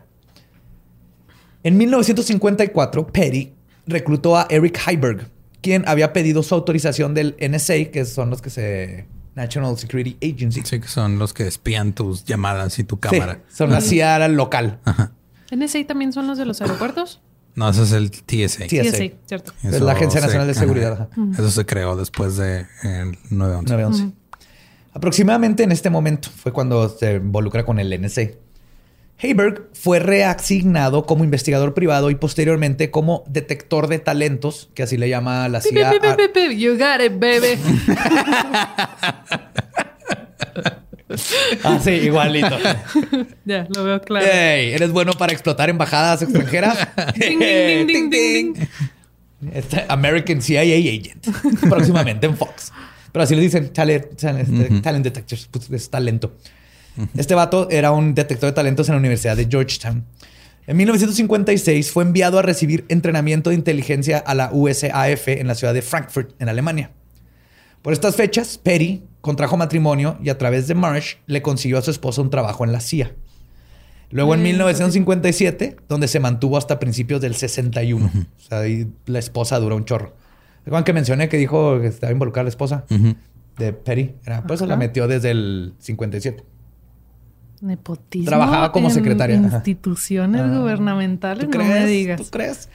En 1.63 1.77
1954, 1.77 3.07
Petty 3.07 3.53
reclutó 3.85 4.37
a 4.37 4.47
Eric 4.49 4.79
Heiberg, 4.87 5.27
quien 5.61 5.83
había 5.87 6.13
pedido 6.13 6.41
su 6.41 6.55
autorización 6.55 7.13
del 7.13 7.35
NSA, 7.39 7.91
que 7.91 8.05
son 8.05 8.29
los 8.29 8.41
que 8.41 8.49
se... 8.49 9.05
National 9.39 9.77
Security 9.77 10.17
Agency. 10.21 10.61
Sí, 10.65 10.79
que 10.79 10.87
son 10.87 11.17
los 11.17 11.33
que 11.33 11.47
espían 11.47 11.93
tus 11.93 12.25
llamadas 12.25 12.77
y 12.79 12.83
tu 12.83 12.95
Sí, 12.95 13.01
cámara. 13.01 13.39
son 13.51 13.71
la 13.71 13.79
CIA 13.81 14.27
local. 14.27 14.79
Ajá. 14.83 15.11
¿NSA 15.51 15.87
también 15.87 16.11
son 16.13 16.27
los 16.27 16.37
de 16.37 16.45
los 16.45 16.61
aeropuertos? 16.61 17.21
No, 17.55 17.69
eso 17.69 17.83
es 17.83 17.91
el 17.93 18.11
TSA. 18.11 18.67
Sí, 18.67 18.69
Sí, 18.69 18.79
TSA. 18.81 18.97
sí, 18.97 19.15
cierto. 19.25 19.53
Es 19.63 19.79
la 19.81 19.93
Agencia 19.93 20.19
se- 20.19 20.25
Nacional 20.27 20.47
de 20.47 20.51
ajá. 20.51 20.59
Seguridad, 20.59 20.93
ajá. 20.93 21.07
Eso 21.33 21.49
se 21.51 21.65
creó 21.65 21.95
después 21.95 22.35
de 22.37 22.65
el 22.83 23.17
911. 23.29 23.73
911. 23.73 24.13
Aproximadamente 24.93 25.63
en 25.63 25.71
este 25.71 25.89
momento 25.89 26.29
fue 26.35 26.51
cuando 26.51 26.89
se 26.89 27.15
involucra 27.15 27.63
con 27.65 27.79
el 27.79 27.91
NSA. 27.93 28.31
Heiberg 29.21 29.69
fue 29.73 29.99
reasignado 29.99 31.05
como 31.05 31.23
investigador 31.23 31.73
privado 31.73 32.09
y 32.09 32.15
posteriormente 32.15 32.89
como 32.89 33.23
detector 33.27 33.87
de 33.87 33.99
talentos, 33.99 34.69
que 34.73 34.83
así 34.83 34.97
le 34.97 35.09
llama 35.09 35.47
la 35.49 35.59
CIA. 35.61 35.91
pi, 35.91 35.99
pi, 35.99 36.07
a- 36.07 36.15
pi, 36.15 36.23
pi. 36.33 36.57
You 36.57 36.77
got 36.77 37.01
it, 37.01 37.19
baby. 37.19 37.59
Ah, 41.63 41.79
sí, 41.83 41.89
igualito. 41.91 42.55
ya, 43.45 43.67
lo 43.75 43.83
veo 43.83 43.99
claro. 44.01 44.25
Ey, 44.27 44.73
¿Eres 44.73 44.91
bueno 44.91 45.13
para 45.13 45.33
explotar 45.33 45.69
embajadas 45.69 46.21
extranjeras? 46.21 46.77
Ding, 47.15 47.39
ding, 47.39 47.87
ding, 47.87 47.87
ding, 47.87 48.09
ding. 48.11 48.67
Este, 49.51 49.85
American 49.87 50.41
CIA 50.41 50.61
agent. 50.61 51.25
Próximamente 51.67 52.27
en 52.27 52.37
Fox. 52.37 52.71
Pero 53.11 53.23
así 53.23 53.35
le 53.35 53.41
dicen 53.41 53.73
talent, 53.73 54.15
talent, 54.19 54.47
este, 54.61 54.81
talent 54.81 55.03
detectors. 55.03 55.47
Pues 55.51 55.69
es 55.71 55.89
talento. 55.89 56.35
Este 57.15 57.33
vato 57.35 57.69
era 57.69 57.91
un 57.91 58.13
detector 58.13 58.49
de 58.49 58.53
talentos 58.53 58.89
en 58.89 58.95
la 58.95 58.99
Universidad 58.99 59.37
de 59.37 59.47
Georgetown. 59.49 60.05
En 60.67 60.77
1956 60.77 61.91
fue 61.91 62.03
enviado 62.03 62.37
a 62.37 62.41
recibir 62.41 62.85
entrenamiento 62.89 63.49
de 63.49 63.55
inteligencia 63.55 64.17
a 64.19 64.35
la 64.35 64.49
USAF 64.53 65.27
en 65.29 65.47
la 65.47 65.55
ciudad 65.55 65.73
de 65.73 65.81
Frankfurt, 65.81 66.31
en 66.41 66.49
Alemania. 66.49 66.91
Por 67.81 67.93
estas 67.93 68.15
fechas, 68.15 68.57
Perry 68.57 69.03
contrajo 69.21 69.57
matrimonio 69.57 70.17
y 70.21 70.29
a 70.29 70.37
través 70.37 70.67
de 70.67 70.75
Marsh 70.75 71.15
le 71.25 71.41
consiguió 71.41 71.77
a 71.77 71.81
su 71.81 71.91
esposa 71.91 72.21
un 72.21 72.29
trabajo 72.29 72.65
en 72.65 72.71
la 72.71 72.81
CIA. 72.81 73.13
Luego 74.11 74.33
en 74.33 74.41
Mm, 74.41 74.43
1957, 74.43 75.77
donde 75.87 76.07
se 76.07 76.19
mantuvo 76.19 76.57
hasta 76.57 76.79
principios 76.79 77.21
del 77.21 77.35
61. 77.35 78.05
O 78.05 78.41
sea, 78.41 78.59
ahí 78.59 78.87
la 79.05 79.19
esposa 79.19 79.59
duró 79.59 79.75
un 79.75 79.85
chorro. 79.85 80.15
¿Recuerdan 80.65 80.83
que 80.83 80.93
mencioné 80.93 81.29
que 81.29 81.37
dijo 81.37 81.79
que 81.79 81.87
estaba 81.87 82.11
involucrada 82.11 82.43
la 82.43 82.49
esposa 82.49 82.85
de 83.57 83.73
Perry? 83.73 84.15
Era, 84.25 84.39
Ajá. 84.39 84.65
la 84.65 84.75
metió 84.77 85.07
desde 85.07 85.31
el 85.31 85.73
57. 85.79 86.43
Nepotismo. 87.61 88.27
Trabajaba 88.27 88.71
como 88.71 88.87
en 88.89 88.93
secretaria. 88.93 89.35
Instituciones 89.35 90.41
Ah. 90.41 90.57
gubernamentales, 90.59 91.49
¿Tú 91.49 91.57
no 91.57 91.63
crees? 91.65 91.81
me 91.83 91.85
digas. 91.89 92.21
¿Tú 92.21 92.27
crees? 92.29 92.69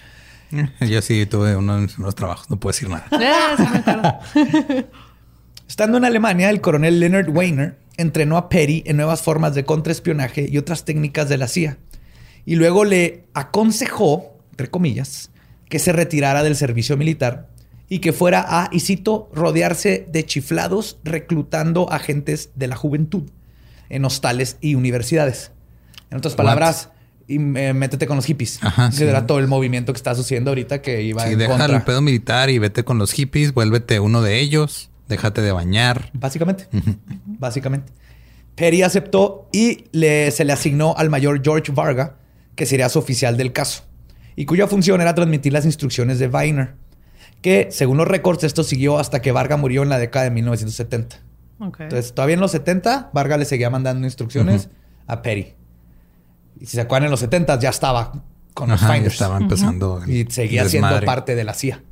Yo 0.81 1.03
sí 1.03 1.27
tuve 1.27 1.57
uno 1.57 1.75
de 1.77 1.81
mis 1.83 1.93
primeros 1.93 2.15
trabajos, 2.15 2.49
no 2.51 2.59
puedo 2.61 2.73
decir 2.73 2.89
nada. 2.89 3.07
Ah, 3.13 4.21
me. 4.35 4.87
Estando 5.69 5.97
en 5.99 6.05
Alemania, 6.05 6.51
el 6.51 6.61
coronel 6.61 7.01
Leonard 7.01 7.31
Weiner 7.31 7.79
entrenó 7.97 8.37
a 8.37 8.49
Perry 8.49 8.83
en 8.87 8.97
nuevas 8.97 9.23
formas 9.23 9.55
de 9.55 9.65
contraespionaje 9.65 10.47
y 10.51 10.59
otras 10.59 10.85
técnicas 10.85 11.29
de 11.29 11.39
la 11.39 11.49
CIA. 11.49 11.79
Y 12.45 12.57
luego 12.57 12.85
le 12.85 13.25
aconsejó, 13.33 14.37
entre 14.51 14.69
comillas, 14.69 15.31
que 15.69 15.79
se 15.79 15.93
retirara 15.93 16.43
del 16.43 16.55
servicio 16.57 16.97
militar 16.97 17.49
y 17.89 18.01
que 18.01 18.13
fuera 18.13 18.45
a, 18.47 18.69
y 18.73 18.81
cito, 18.81 19.31
rodearse 19.35 20.07
de 20.11 20.25
chiflados 20.27 20.99
reclutando 21.05 21.91
agentes 21.91 22.51
de 22.55 22.67
la 22.69 22.77
juventud 22.77 23.25
en 23.89 24.05
hostales 24.05 24.57
y 24.61 24.75
universidades. 24.75 25.53
En 26.11 26.19
otras 26.19 26.35
palabras, 26.35 26.91
y, 27.27 27.37
eh, 27.37 27.73
métete 27.73 28.07
con 28.07 28.17
los 28.17 28.27
hippies. 28.27 28.59
Ajá, 28.63 28.91
que 28.91 28.97
sí. 28.97 29.05
era 29.05 29.27
todo 29.27 29.39
el 29.39 29.47
movimiento 29.49 29.93
que 29.93 29.97
está 29.97 30.15
sucediendo 30.15 30.51
ahorita 30.51 30.83
que 30.83 31.03
iba 31.03 31.25
Sí, 31.27 31.33
en 31.33 31.39
deja 31.39 31.57
contra. 31.57 31.77
el 31.77 31.83
pedo 31.83 32.03
militar 32.03 32.51
y 32.51 32.59
vete 32.59 32.85
con 32.85 32.99
los 32.99 33.13
hippies, 33.13 33.55
vuélvete 33.55 33.99
uno 34.01 34.21
de 34.23 34.41
ellos, 34.41 34.91
déjate 35.09 35.41
de 35.43 35.53
bañar. 35.53 36.11
Básicamente. 36.13 36.67
Básicamente. 37.27 37.93
Perry 38.55 38.83
aceptó 38.83 39.49
y 39.53 39.87
le- 39.93 40.31
se 40.31 40.45
le 40.45 40.53
asignó 40.53 40.95
al 40.97 41.11
mayor 41.11 41.41
George 41.43 41.73
Varga, 41.73 42.17
que 42.55 42.67
sería 42.67 42.89
su 42.89 42.99
oficial 43.01 43.37
del 43.37 43.53
caso, 43.53 43.83
y 44.37 44.45
cuya 44.45 44.67
función 44.69 45.01
era 45.01 45.15
transmitir 45.15 45.53
las 45.53 45.65
instrucciones 45.65 46.19
de 46.19 46.29
Weiner, 46.29 46.75
que 47.43 47.69
según 47.73 47.97
los 47.97 48.07
récords 48.07 48.45
esto 48.45 48.63
siguió 48.63 48.99
hasta 48.99 49.21
que 49.21 49.33
Varga 49.33 49.57
murió 49.57 49.83
en 49.83 49.89
la 49.89 49.99
década 49.99 50.27
de 50.27 50.31
1970. 50.31 51.17
Ok. 51.61 51.81
Entonces, 51.81 52.15
todavía 52.15 52.35
en 52.35 52.41
los 52.41 52.51
70, 52.51 53.11
Varga 53.13 53.37
le 53.37 53.45
seguía 53.45 53.71
mandando 53.71 54.07
instrucciones 54.07 54.69
a 55.07 55.23
Perry. 55.23 55.55
Y 56.61 56.67
si 56.67 56.73
se 56.77 56.81
acuerdan, 56.81 57.07
en 57.07 57.11
los 57.13 57.21
70 57.21 57.59
ya 57.59 57.71
estaba 57.71 58.13
con 58.55 58.69
los 58.71 58.81
Ajá, 58.81 58.89
ya 58.89 58.95
Finders. 58.95 59.15
estaba 59.15 59.39
empezando. 59.39 60.03
el 60.03 60.11
Y 60.11 60.27
seguía 60.31 60.65
siendo 60.69 60.89
desmadre. 60.89 61.07
parte 61.07 61.35
de 61.35 61.45
la 61.45 61.55
CIA. 61.55 61.83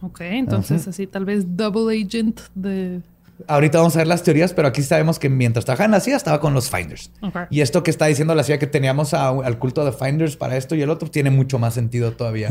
Ok, 0.00 0.20
entonces 0.22 0.86
así 0.88 1.06
tal 1.06 1.24
vez 1.24 1.56
double 1.56 1.94
agent 2.04 2.40
de... 2.54 3.00
Ahorita 3.48 3.78
vamos 3.78 3.94
a 3.96 3.98
ver 3.98 4.06
las 4.06 4.22
teorías, 4.22 4.52
pero 4.52 4.68
aquí 4.68 4.82
sabemos 4.82 5.18
que 5.18 5.28
mientras 5.28 5.64
trabajaba 5.64 5.86
en 5.86 5.90
la 5.92 6.00
CIA 6.00 6.16
estaba 6.16 6.38
con 6.40 6.54
los 6.54 6.70
Finders. 6.70 7.10
Ok. 7.22 7.36
Y 7.50 7.60
esto 7.60 7.82
que 7.82 7.90
está 7.90 8.06
diciendo 8.06 8.34
la 8.34 8.44
CIA 8.44 8.58
que 8.58 8.66
teníamos 8.66 9.14
a- 9.14 9.28
al 9.30 9.58
culto 9.58 9.84
de 9.84 9.92
Finders 9.92 10.36
para 10.36 10.56
esto 10.56 10.74
y 10.76 10.82
el 10.82 10.90
otro 10.90 11.10
tiene 11.10 11.30
mucho 11.30 11.58
más 11.58 11.74
sentido 11.74 12.12
todavía. 12.12 12.50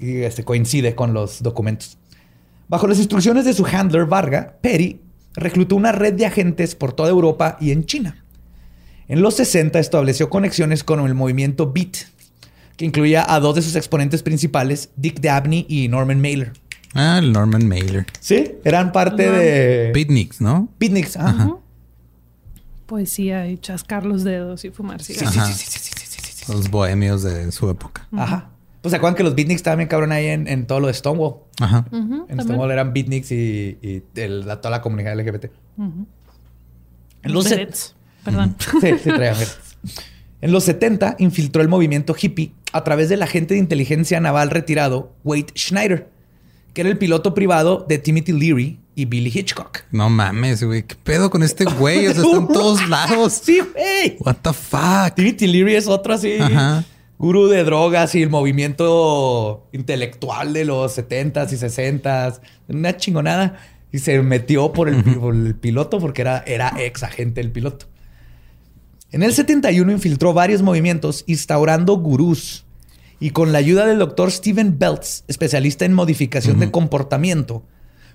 Y 0.00 0.22
este 0.22 0.42
coincide 0.44 0.94
con 0.94 1.12
los 1.12 1.42
documentos. 1.42 1.98
Bajo 2.68 2.86
las 2.88 2.98
instrucciones 2.98 3.44
de 3.44 3.52
su 3.52 3.64
handler 3.66 4.06
Varga, 4.06 4.56
Perry 4.60 5.00
reclutó 5.34 5.76
una 5.76 5.92
red 5.92 6.14
de 6.14 6.26
agentes 6.26 6.74
por 6.74 6.92
toda 6.92 7.10
Europa 7.10 7.56
y 7.60 7.70
en 7.72 7.84
China. 7.86 8.24
En 9.08 9.20
los 9.22 9.34
60 9.34 9.78
estableció 9.78 10.30
conexiones 10.30 10.82
con 10.84 11.00
el 11.00 11.14
movimiento 11.14 11.72
Beat, 11.72 11.96
que 12.76 12.84
incluía 12.86 13.24
a 13.28 13.38
dos 13.40 13.54
de 13.54 13.62
sus 13.62 13.76
exponentes 13.76 14.22
principales, 14.22 14.90
Dick 14.96 15.20
Dabney 15.20 15.66
y 15.68 15.88
Norman 15.88 16.20
Mailer. 16.20 16.52
Ah, 16.94 17.18
el 17.18 17.32
Norman 17.32 17.66
Mailer. 17.68 18.06
Sí, 18.20 18.52
eran 18.64 18.92
parte 18.92 19.24
Norman. 19.26 19.40
de 19.42 19.90
Beatniks, 19.92 20.40
¿no? 20.40 20.68
Beatniks. 20.78 21.16
ajá. 21.16 21.56
Poesía 22.86 23.48
y 23.48 23.58
chascar 23.58 24.04
los 24.04 24.24
dedos 24.24 24.64
y 24.64 24.70
fumar 24.70 25.02
Sí, 25.02 25.14
cigarros. 25.14 25.34
sí, 25.56 25.64
sí, 25.66 25.70
sí, 25.70 25.90
sí, 25.94 26.06
sí, 26.06 26.20
sí, 26.22 26.32
sí. 26.44 26.52
Los 26.52 26.70
bohemios 26.70 27.22
de 27.22 27.50
su 27.50 27.68
época. 27.70 28.06
Ajá. 28.12 28.50
Pues 28.84 28.90
se 28.90 28.96
acuerdan 28.98 29.16
que 29.16 29.22
los 29.22 29.34
beatniks 29.34 29.60
estaban 29.60 29.78
bien 29.78 29.88
cabrón 29.88 30.12
ahí 30.12 30.26
en, 30.26 30.46
en 30.46 30.66
todo 30.66 30.78
lo 30.78 30.88
de 30.88 30.92
Stonewall. 30.94 31.36
Ajá. 31.58 31.86
En 31.90 32.10
también. 32.26 32.40
Stonewall 32.42 32.70
eran 32.70 32.92
beatniks 32.92 33.32
y, 33.32 33.78
y 33.80 34.02
el- 34.20 34.46
la- 34.46 34.60
toda 34.60 34.70
la 34.72 34.82
comunidad 34.82 35.18
LGBT. 35.18 35.46
En 35.78 36.06
los, 37.32 37.48
berets. 37.48 37.94
Perdón. 38.24 38.56
Sí, 38.80 38.90
sí, 39.02 39.10
traían 39.10 39.34
berets. 39.38 39.58
En 40.42 40.52
los 40.52 40.64
70 40.64 41.16
infiltró 41.18 41.62
el 41.62 41.68
movimiento 41.68 42.14
hippie 42.20 42.52
a 42.72 42.84
través 42.84 43.08
del 43.08 43.22
agente 43.22 43.54
de 43.54 43.60
inteligencia 43.60 44.20
naval 44.20 44.50
retirado 44.50 45.12
Wade 45.24 45.46
Schneider, 45.56 46.10
que 46.74 46.82
era 46.82 46.90
el 46.90 46.98
piloto 46.98 47.32
privado 47.32 47.86
de 47.88 47.96
Timothy 47.98 48.32
Leary 48.32 48.78
y 48.94 49.06
Billy 49.06 49.30
Hitchcock. 49.34 49.78
No 49.92 50.10
mames, 50.10 50.62
güey. 50.62 50.82
¿Qué 50.82 50.94
pedo 51.02 51.30
con 51.30 51.42
este 51.42 51.64
güey? 51.64 52.06
O 52.08 52.12
sea, 52.12 52.22
está 52.22 52.36
en 52.36 52.48
todos 52.52 52.86
lados. 52.88 53.32
Sí, 53.42 53.60
güey. 53.60 54.16
What 54.20 54.36
the 54.42 54.52
fuck? 54.52 55.14
Timothy 55.16 55.46
Leary 55.46 55.76
es 55.76 55.88
otro 55.88 56.12
así. 56.12 56.34
Ajá. 56.38 56.84
Gurú 57.18 57.46
de 57.48 57.64
drogas 57.64 58.14
y 58.14 58.22
el 58.22 58.30
movimiento 58.30 59.68
intelectual 59.72 60.52
de 60.52 60.64
los 60.64 60.98
70s 60.98 61.52
y 61.52 61.56
60s. 61.56 62.40
Una 62.68 62.96
chingonada. 62.96 63.58
Y 63.92 63.98
se 63.98 64.20
metió 64.22 64.72
por 64.72 64.88
el, 64.88 65.04
por 65.04 65.34
el 65.34 65.54
piloto 65.54 66.00
porque 66.00 66.22
era, 66.22 66.42
era 66.46 66.74
ex 66.78 67.04
agente 67.04 67.40
del 67.40 67.52
piloto. 67.52 67.86
En 69.12 69.22
el 69.22 69.32
71 69.32 69.92
infiltró 69.92 70.32
varios 70.32 70.62
movimientos 70.62 71.22
instaurando 71.28 71.96
gurús. 71.98 72.64
Y 73.20 73.30
con 73.30 73.52
la 73.52 73.58
ayuda 73.58 73.86
del 73.86 74.00
doctor 74.00 74.32
Steven 74.32 74.78
Belts, 74.78 75.24
especialista 75.28 75.84
en 75.84 75.92
modificación 75.92 76.58
de 76.58 76.72
comportamiento, 76.72 77.64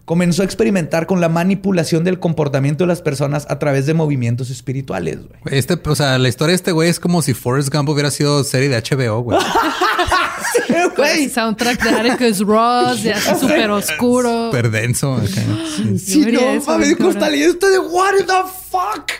comenzó 0.09 0.41
a 0.41 0.45
experimentar 0.45 1.05
con 1.05 1.21
la 1.21 1.29
manipulación 1.29 2.03
del 2.03 2.17
comportamiento 2.19 2.83
de 2.83 2.87
las 2.87 3.03
personas 3.03 3.45
a 3.47 3.59
través 3.59 3.85
de 3.85 3.93
movimientos 3.93 4.49
espirituales. 4.49 5.17
Güey. 5.17 5.39
Güey, 5.43 5.59
Este, 5.59 5.79
o 5.87 5.95
sea, 5.95 6.17
la 6.17 6.27
historia 6.27 6.53
de 6.53 6.55
este 6.55 6.71
güey 6.71 6.89
es 6.89 6.99
como 6.99 7.21
si 7.21 7.35
Forrest 7.35 7.71
Gump 7.71 7.89
hubiera 7.89 8.09
sido 8.09 8.43
serie 8.43 8.69
de 8.69 8.81
HBO, 8.81 9.21
güey. 9.21 9.37
Con 10.95 11.05
el 11.05 11.29
soundtrack 11.29 11.83
de 11.83 11.89
Atticus 11.91 12.39
Ross, 12.39 13.03
de 13.03 13.13
así 13.13 13.39
súper 13.39 13.69
oscuro. 13.69 14.47
Súper 14.47 14.71
denso. 14.71 15.13
acá. 15.13 15.27
Sí. 15.27 16.25
No, 16.31 16.41
mames, 16.65 16.87
bien 16.87 16.97
¿cómo 16.97 17.09
cabrón. 17.09 17.09
está 17.09 17.29
leyendo 17.29 17.53
esto 17.53 17.69
de 17.69 17.77
what 17.77 18.13
the 18.25 18.49
fuck? 18.71 19.11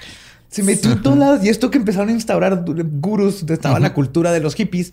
Se 0.49 0.63
metió 0.63 0.91
en 0.91 1.03
todos 1.03 1.19
lados. 1.19 1.45
Y 1.45 1.49
esto 1.49 1.69
que 1.69 1.77
empezaron 1.77 2.09
a 2.09 2.13
instaurar 2.13 2.65
gurús, 2.65 3.41
donde 3.41 3.53
estaba 3.53 3.79
la 3.79 3.93
cultura 3.93 4.31
de 4.31 4.39
los 4.39 4.55
hippies. 4.55 4.91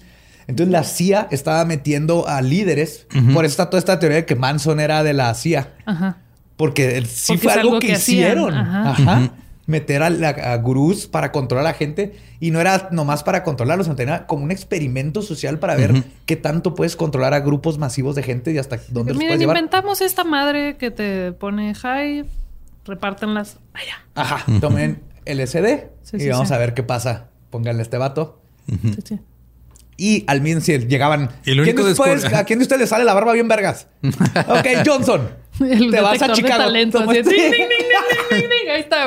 Entonces 0.49 0.71
la 0.73 0.85
CIA 0.85 1.29
estaba 1.31 1.65
metiendo 1.65 2.29
a 2.29 2.41
líderes. 2.43 3.07
Por 3.35 3.45
eso 3.45 3.53
está 3.53 3.71
toda 3.71 3.79
esta 3.79 3.99
teoría 3.99 4.19
de 4.19 4.27
que 4.27 4.37
Manson 4.37 4.81
era 4.81 5.03
de 5.03 5.13
la 5.13 5.33
CIA. 5.35 5.75
Ajá. 5.85 6.19
Porque 6.57 7.03
sí 7.05 7.33
Porque 7.35 7.43
fue 7.43 7.53
algo, 7.53 7.69
algo 7.69 7.79
que, 7.81 7.89
que 7.89 7.93
hacían. 7.95 8.19
hicieron. 8.29 8.55
Ajá. 8.55 8.91
Ajá. 8.91 9.31
Meter 9.67 10.05
a, 10.05 10.11
la- 10.11 10.29
a 10.29 10.57
gurús 10.59 11.09
para 11.09 11.33
controlar 11.33 11.67
a 11.67 11.71
la 11.71 11.75
gente. 11.75 12.15
Y 12.39 12.53
no 12.53 12.61
era 12.61 12.89
nomás 12.93 13.25
para 13.25 13.43
controlarlos, 13.43 13.87
sino 13.87 13.97
tenía 13.97 14.27
como 14.27 14.45
un 14.45 14.53
experimento 14.53 15.23
social 15.23 15.59
para 15.59 15.75
ver 15.75 16.05
qué 16.27 16.37
tanto 16.37 16.75
puedes 16.77 16.95
controlar 16.95 17.35
a 17.35 17.41
grupos 17.41 17.77
masivos 17.79 18.15
de 18.15 18.23
gente 18.23 18.53
y 18.53 18.59
hasta 18.59 18.77
dónde 18.91 19.13
los 19.13 19.19
Miren, 19.19 19.31
puedes 19.31 19.41
llevar. 19.41 19.57
inventamos 19.57 20.01
esta 20.01 20.23
madre 20.23 20.77
que 20.77 20.93
te 20.93 21.33
pone 21.33 21.75
high, 21.75 22.25
repártenlas 22.85 23.59
allá. 23.75 23.95
Ajá, 24.15 24.45
tomen 24.61 25.01
LSD 25.25 25.89
Sí, 26.03 26.17
y 26.19 26.21
sí, 26.21 26.29
vamos 26.29 26.49
sí. 26.49 26.55
a 26.55 26.59
ver 26.59 26.73
qué 26.75 26.85
pasa. 26.85 27.31
Pónganle 27.51 27.83
este 27.83 27.99
vato. 27.99 28.41
Sí, 28.69 28.79
sí. 29.05 29.19
Y 29.99 30.25
al 30.27 30.43
mismo 30.43 30.61
si 30.61 30.79
llegaban. 30.79 31.31
¿quién 31.43 31.65
después- 31.65 32.23
descubre- 32.23 32.35
¿A 32.37 32.45
quién 32.45 32.59
de 32.59 32.65
ustedes 32.65 32.81
le 32.81 32.87
sale 32.87 33.05
la 33.05 33.15
barba 33.15 33.33
bien 33.33 33.49
vergas? 33.49 33.87
ok, 34.03 34.67
Johnson. 34.87 35.29
El 35.59 35.91
te 35.91 36.03
vas 36.03 36.21
a 36.21 36.29
de 36.29 36.35
Chicago. 36.35 36.65
talento, 36.65 36.99
Toma, 36.99 37.13
así, 37.13 37.21
este- 37.21 37.31
ding, 37.35 37.43
ding, 37.45 37.51
ding, 37.51 37.69
ding, 37.69 37.89
ding, 38.31 38.41
ding, 38.41 38.49
ding, 38.51 38.71
Ahí 38.71 38.81
está. 38.81 39.07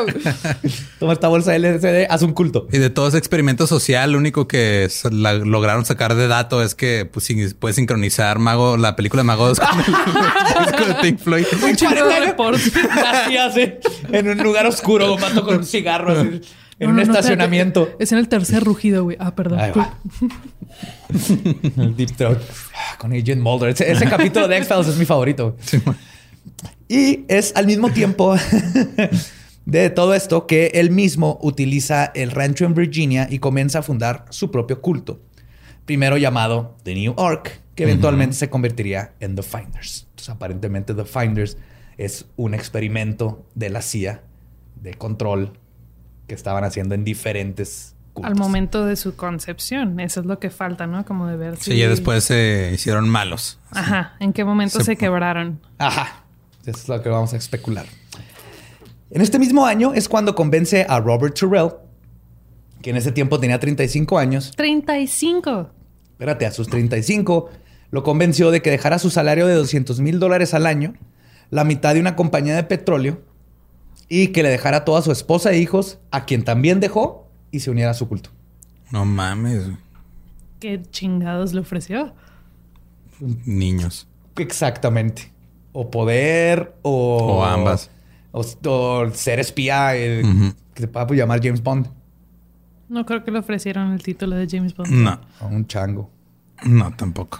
toma 0.99 1.13
esta 1.13 1.27
bolsa 1.27 1.51
de 1.51 1.59
LSD, 1.59 2.07
haz 2.11 2.23
un 2.23 2.33
culto. 2.33 2.67
Y 2.71 2.79
de 2.79 2.89
todo 2.89 3.07
ese 3.07 3.19
experimento 3.19 3.67
social, 3.67 4.13
lo 4.13 4.17
único 4.17 4.47
que 4.47 4.89
la- 5.11 5.33
lograron 5.35 5.85
sacar 5.85 6.15
de 6.15 6.27
dato 6.27 6.63
es 6.63 6.73
que 6.73 7.05
pues, 7.05 7.27
puedes 7.59 7.75
sincronizar 7.75 8.39
Mago, 8.39 8.77
la 8.77 8.95
película 8.95 9.19
de 9.21 9.25
Magos 9.27 9.59
con 9.59 9.79
el 9.79 9.85
disco 10.65 10.85
de 10.85 10.95
Pink 11.03 11.19
Floyd. 11.19 11.45
Un 11.63 11.75
chingo 11.75 12.05
de 12.07 12.19
reportes. 12.19 12.71
Así 13.05 13.37
hace. 13.37 13.79
En 14.11 14.27
un 14.29 14.39
lugar 14.39 14.65
oscuro, 14.65 15.13
un 15.13 15.21
vato 15.21 15.43
con 15.45 15.57
un 15.57 15.65
cigarro 15.65 16.19
así, 16.19 16.41
en 16.79 16.87
No, 16.87 16.89
un 16.91 16.95
no, 16.95 17.01
estacionamiento. 17.03 17.81
espérate. 17.81 18.03
Es 18.03 18.11
en 18.11 18.17
el 18.19 18.27
tercer 18.29 18.63
rugido, 18.63 19.03
güey. 19.03 19.17
Ah, 19.19 19.35
perdón. 19.35 19.59
Ahí 19.59 19.71
va. 19.75 19.97
El 21.77 21.95
Deep 21.95 22.15
Throat. 22.15 22.39
Ah, 22.75 22.97
Con 22.97 23.11
Agent 23.13 23.41
Mulder. 23.41 23.69
Ese, 23.69 23.91
ese 23.91 24.05
capítulo 24.05 24.47
de 24.47 24.57
X-Files 24.57 24.87
es 24.87 24.97
mi 24.97 25.05
favorito. 25.05 25.55
Y 26.87 27.25
es 27.27 27.55
al 27.55 27.65
mismo 27.67 27.91
tiempo 27.91 28.35
de 29.65 29.89
todo 29.89 30.13
esto 30.13 30.47
que 30.47 30.67
él 30.75 30.89
mismo 30.91 31.37
utiliza 31.41 32.05
el 32.15 32.31
rancho 32.31 32.65
en 32.65 32.73
Virginia 32.73 33.27
y 33.29 33.39
comienza 33.39 33.79
a 33.79 33.81
fundar 33.83 34.25
su 34.29 34.49
propio 34.51 34.81
culto. 34.81 35.21
Primero 35.85 36.17
llamado 36.17 36.77
The 36.83 36.95
New 36.95 37.15
Ark, 37.17 37.61
que 37.75 37.83
eventualmente 37.83 38.35
se 38.35 38.49
convertiría 38.49 39.13
en 39.19 39.35
The 39.35 39.43
Finders. 39.43 40.05
Entonces, 40.11 40.29
aparentemente 40.29 40.93
The 40.93 41.05
Finders 41.05 41.57
es 41.97 42.25
un 42.35 42.53
experimento 42.53 43.45
de 43.55 43.69
la 43.69 43.81
CIA 43.81 44.23
de 44.81 44.93
control 44.93 45.53
que 46.29 46.35
estaban 46.35 46.63
haciendo 46.63 46.95
en 46.95 47.03
diferentes 47.03 47.95
cultos. 48.13 48.31
Al 48.31 48.37
momento 48.37 48.85
de 48.85 48.95
su 48.95 49.17
concepción. 49.17 49.99
Eso 49.99 50.21
es 50.21 50.25
lo 50.25 50.39
que 50.39 50.49
falta, 50.49 50.87
¿no? 50.87 51.03
Como 51.03 51.27
de 51.27 51.35
ver 51.35 51.57
si... 51.57 51.71
Sí, 51.73 51.77
ya 51.77 51.89
después 51.89 52.23
se 52.23 52.71
hicieron 52.73 53.09
malos. 53.09 53.59
Ajá. 53.71 54.15
¿En 54.21 54.31
qué 54.31 54.45
momento 54.45 54.79
Se- 54.79 54.85
se, 54.85 54.95
quebraron? 54.95 55.59
Ajá. 55.77 56.23
Eso 56.65 56.77
es 56.79 56.87
lo 56.87 57.01
que 57.01 57.09
vamos 57.09 57.33
a 57.33 57.37
especular. 57.37 57.85
En 59.11 59.21
este 59.21 59.39
mismo 59.39 59.65
año 59.65 59.93
es 59.93 60.07
cuando 60.07 60.35
convence 60.35 60.85
a 60.87 60.99
Robert 60.99 61.37
Terrell, 61.37 61.71
que 62.81 62.91
en 62.91 62.95
ese 62.97 63.11
tiempo 63.11 63.39
tenía 63.39 63.59
35 63.59 64.17
años. 64.19 64.51
35. 64.55 65.71
Espérate, 66.11 66.45
a 66.45 66.51
sus 66.51 66.67
35, 66.69 67.49
lo 67.91 68.03
convenció 68.03 68.51
de 68.51 68.61
que 68.61 68.69
dejara 68.71 68.99
su 68.99 69.09
salario 69.09 69.47
de 69.47 69.55
200 69.55 69.99
mil 69.99 70.19
dólares 70.19 70.53
al 70.53 70.67
año, 70.67 70.93
la 71.49 71.63
mitad 71.63 71.93
de 71.95 71.99
una 72.01 72.15
compañía 72.15 72.55
de 72.55 72.63
petróleo, 72.63 73.21
y 74.09 74.29
que 74.29 74.43
le 74.43 74.49
dejara 74.49 74.77
a 74.77 74.85
toda 74.85 75.01
su 75.01 75.11
esposa 75.11 75.51
e 75.51 75.59
hijos, 75.59 75.99
a 76.11 76.25
quien 76.25 76.43
también 76.43 76.79
dejó, 76.79 77.27
y 77.51 77.59
se 77.61 77.69
uniera 77.71 77.91
a 77.91 77.93
su 77.93 78.07
culto. 78.07 78.31
No 78.91 79.05
mames, 79.05 79.69
¿Qué 80.59 80.81
chingados 80.91 81.53
le 81.53 81.61
ofreció? 81.61 82.13
niños. 83.45 84.07
Exactamente. 84.37 85.31
O 85.73 85.89
poder, 85.91 86.73
o... 86.81 87.17
O 87.39 87.43
ambas. 87.45 87.89
O, 88.31 88.45
o 88.69 89.09
ser 89.13 89.39
espía, 89.39 89.91
que 89.93 90.23
se 90.81 90.87
pueda 90.87 91.07
pues, 91.07 91.17
llamar 91.19 91.41
James 91.41 91.61
Bond. 91.61 91.87
No 92.87 93.05
creo 93.05 93.23
que 93.23 93.31
le 93.31 93.39
ofrecieron 93.39 93.91
el 93.93 94.01
título 94.01 94.35
de 94.35 94.47
James 94.49 94.75
Bond. 94.75 94.89
No, 94.91 95.19
O 95.41 95.47
un 95.47 95.67
chango. 95.67 96.09
no, 96.65 96.91
tampoco. 96.95 97.39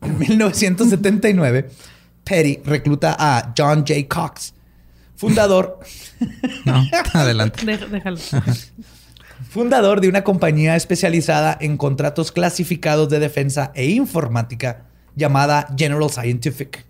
En 0.00 0.18
1979, 0.18 1.68
Petty 2.24 2.60
recluta 2.64 3.16
a 3.18 3.52
John 3.56 3.84
J. 3.86 3.94
Cox, 4.08 4.54
fundador, 5.18 5.78
No, 6.64 6.82
adelante. 7.12 7.66
Dé- 7.66 7.76
déjalo. 7.88 8.16
fundador 9.50 10.00
de 10.00 10.08
una 10.08 10.24
compañía 10.24 10.76
especializada 10.76 11.56
en 11.60 11.76
contratos 11.76 12.32
clasificados 12.32 13.08
de 13.08 13.18
defensa 13.18 13.72
e 13.74 13.90
informática 13.90 14.84
llamada 15.16 15.68
General 15.76 16.08
Scientific. 16.10 16.84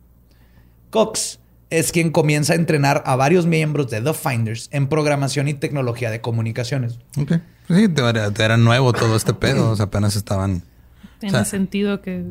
Cox 0.91 1.41
es 1.71 1.93
quien 1.93 2.11
comienza 2.11 2.55
a 2.55 2.57
entrenar 2.57 3.03
a 3.05 3.14
varios 3.17 3.45
miembros 3.47 3.91
de 3.91 4.01
The 4.01 4.14
Finders 4.14 4.69
en 4.73 4.88
programación 4.88 5.49
y 5.49 5.55
tecnología 5.55 6.11
de 6.11 6.21
comunicaciones. 6.21 6.99
Ok. 7.19 7.33
Pues 7.67 7.81
sí, 7.81 7.88
te 7.88 8.03
era, 8.09 8.31
te 8.31 8.43
era 8.43 8.57
nuevo 8.57 8.93
todo 8.95 9.14
este 9.17 9.35
pedo. 9.35 9.71
O 9.73 9.77
sea, 9.77 9.87
apenas 9.87 10.17
estaban. 10.17 10.62
O 11.20 11.31
sea, 11.31 11.44
sentido 11.44 12.00
que... 12.00 12.22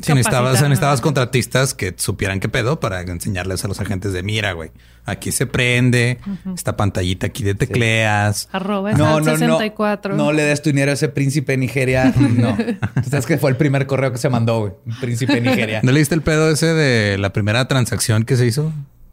Si 0.00 0.12
necesitabas, 0.12 0.60
necesitabas 0.60 1.00
contratistas 1.00 1.72
que 1.74 1.94
supieran 1.96 2.40
qué 2.40 2.48
pedo 2.48 2.80
para 2.80 3.00
enseñarles 3.02 3.64
a 3.64 3.68
los 3.68 3.80
agentes 3.80 4.12
de 4.12 4.22
mira, 4.24 4.52
güey. 4.54 4.70
Aquí 5.04 5.30
se 5.32 5.46
prende, 5.46 6.18
esta 6.54 6.76
pantallita 6.76 7.26
aquí 7.28 7.44
de 7.44 7.54
tecleas. 7.54 8.48
Arroba 8.52 8.92
No, 8.92 9.20
no, 9.20 9.20
no, 9.20 9.32
no. 9.32 9.36
64. 9.38 10.16
No 10.16 10.32
le 10.32 10.42
des 10.42 10.62
tu 10.62 10.70
dinero 10.70 10.90
a 10.90 10.94
ese 10.94 11.08
príncipe 11.08 11.52
de 11.52 11.58
Nigeria. 11.58 12.12
No. 12.18 12.56
Tú 12.56 13.10
sabes 13.10 13.26
que 13.26 13.38
fue 13.38 13.50
el 13.50 13.56
primer 13.56 13.86
correo 13.86 14.10
que 14.10 14.18
se 14.18 14.28
mandó, 14.28 14.60
güey. 14.60 14.72
Príncipe 15.00 15.34
de 15.34 15.40
Nigeria. 15.42 15.80
¿No 15.84 15.92
leíste 15.92 16.14
el 16.14 16.22
pedo 16.22 16.50
ese 16.50 16.66
de 16.74 17.18
la 17.18 17.32
primera 17.32 17.68
transacción 17.68 18.24
que 18.24 18.36
se 18.36 18.46
hizo 18.46 18.72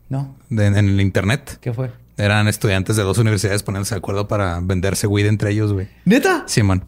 No. 0.10 0.36
de- 0.50 0.66
en 0.68 0.76
el 0.78 1.00
internet? 1.02 1.58
¿Qué 1.62 1.74
fue? 1.74 1.92
Eran 2.18 2.48
estudiantes 2.48 2.96
de 2.96 3.04
dos 3.04 3.18
universidades 3.18 3.64
poniéndose 3.64 3.96
de 3.96 4.00
acuerdo 4.00 4.28
para 4.28 4.60
venderse 4.62 5.06
weed 5.08 5.28
entre 5.28 5.52
ellos, 5.52 5.74
güey. 5.74 5.88
¿Neta? 6.06 6.44
Simón. 6.48 6.84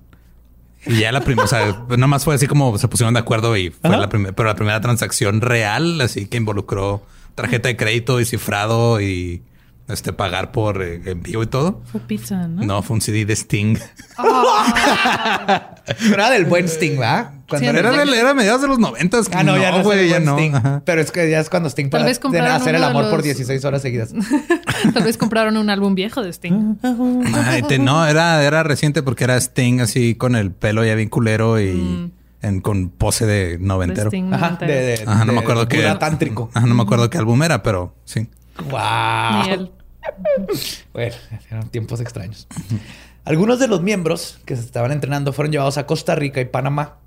Y 0.85 0.99
ya 0.99 1.11
la 1.11 1.21
primera, 1.21 1.45
o 1.45 1.47
sea, 1.47 1.85
nomás 1.97 2.23
fue 2.25 2.35
así 2.35 2.47
como 2.47 2.77
se 2.77 2.87
pusieron 2.87 3.13
de 3.13 3.19
acuerdo 3.19 3.55
y 3.57 3.69
fue 3.69 3.89
Ajá. 3.89 3.97
la 3.97 4.09
primera, 4.09 4.33
pero 4.35 4.47
la 4.49 4.55
primera 4.55 4.81
transacción 4.81 5.41
real, 5.41 6.01
así 6.01 6.25
que 6.25 6.37
involucró 6.37 7.03
tarjeta 7.35 7.67
de 7.69 7.77
crédito 7.77 8.19
y 8.19 8.25
cifrado 8.25 8.99
y 9.01 9.43
este 9.87 10.13
pagar 10.13 10.51
por 10.51 10.81
eh, 10.81 11.01
envío 11.05 11.43
y 11.43 11.47
todo. 11.47 11.81
Fue 11.91 11.99
pizza, 12.01 12.47
¿no? 12.47 12.63
No, 12.63 12.81
fue 12.81 12.95
un 12.95 13.01
CD 13.01 13.25
de 13.25 13.33
Sting. 13.33 13.77
Pero 15.99 16.13
era 16.13 16.29
del 16.29 16.45
buen 16.45 16.65
Sting, 16.65 16.97
¿verdad? 16.97 17.31
Cuando 17.49 17.69
Sí, 17.71 17.77
era- 17.77 18.03
era 18.03 18.33
mediados 18.33 18.61
de 18.61 18.67
los 18.67 18.79
noventas. 18.79 19.29
Ah, 19.33 19.43
no, 19.43 19.57
ya 19.57 19.71
no, 19.71 19.83
güey, 19.83 19.97
güey, 19.97 20.09
ya 20.09 20.19
ya 20.19 20.25
no. 20.25 20.37
Sting. 20.37 20.55
Ajá. 20.55 20.81
Pero 20.85 21.01
es 21.01 21.11
que 21.11 21.29
ya 21.29 21.39
es 21.39 21.49
cuando 21.49 21.67
Sting 21.69 21.89
Tal 21.89 22.01
para 22.31 22.55
hacer 22.55 22.75
el 22.75 22.83
amor 22.83 23.05
por 23.05 23.15
los- 23.15 23.23
16 23.23 23.65
horas 23.65 23.81
seguidas. 23.81 24.13
Tal 24.93 25.03
vez 25.03 25.17
compraron 25.17 25.57
un 25.57 25.69
álbum 25.69 25.95
viejo 25.95 26.21
de 26.23 26.29
Sting. 26.31 26.75
Ay, 27.45 27.63
te- 27.63 27.79
no, 27.79 28.05
era, 28.05 28.43
era 28.43 28.63
reciente 28.63 29.03
porque 29.03 29.23
era 29.25 29.37
Sting 29.39 29.79
así 29.81 30.15
con 30.15 30.35
el 30.35 30.51
pelo 30.51 30.83
ya 30.85 30.95
bien 30.95 31.09
culero 31.09 31.59
y 31.59 31.71
Mm. 31.71 32.11
en, 32.41 32.61
con 32.61 32.89
pose 32.89 33.25
de 33.25 33.57
De 33.57 33.59
noventero. 33.59 34.09
Sting 34.09 34.33
Ajá, 34.33 34.45
noventero. 34.51 34.71
de, 34.73 34.81
de- 34.97 35.03
Ajá, 35.05 35.19
no 35.25 35.33
me 35.33 35.39
de 35.39 35.39
acuerdo 35.39 35.67
qué 35.67 35.79
era. 35.81 35.99
tántrico. 35.99 36.49
Ajá, 36.53 36.65
no 36.67 36.75
me 36.75 36.83
acuerdo 36.83 37.09
qué 37.09 37.17
álbum 37.17 37.41
era, 37.43 37.61
pero 37.63 37.95
sí. 38.05 38.27
Wow. 38.69 39.69
Bueno, 40.93 41.15
eran 41.51 41.69
tiempos 41.69 41.99
extraños. 42.01 42.47
Algunos 43.23 43.59
de 43.59 43.67
los 43.67 43.81
miembros 43.83 44.39
que 44.45 44.55
se 44.55 44.63
estaban 44.63 44.91
entrenando 44.91 45.31
fueron 45.31 45.51
llevados 45.51 45.77
a 45.77 45.85
Costa 45.85 46.15
Rica 46.15 46.41
y 46.41 46.45
Panamá, 46.45 46.97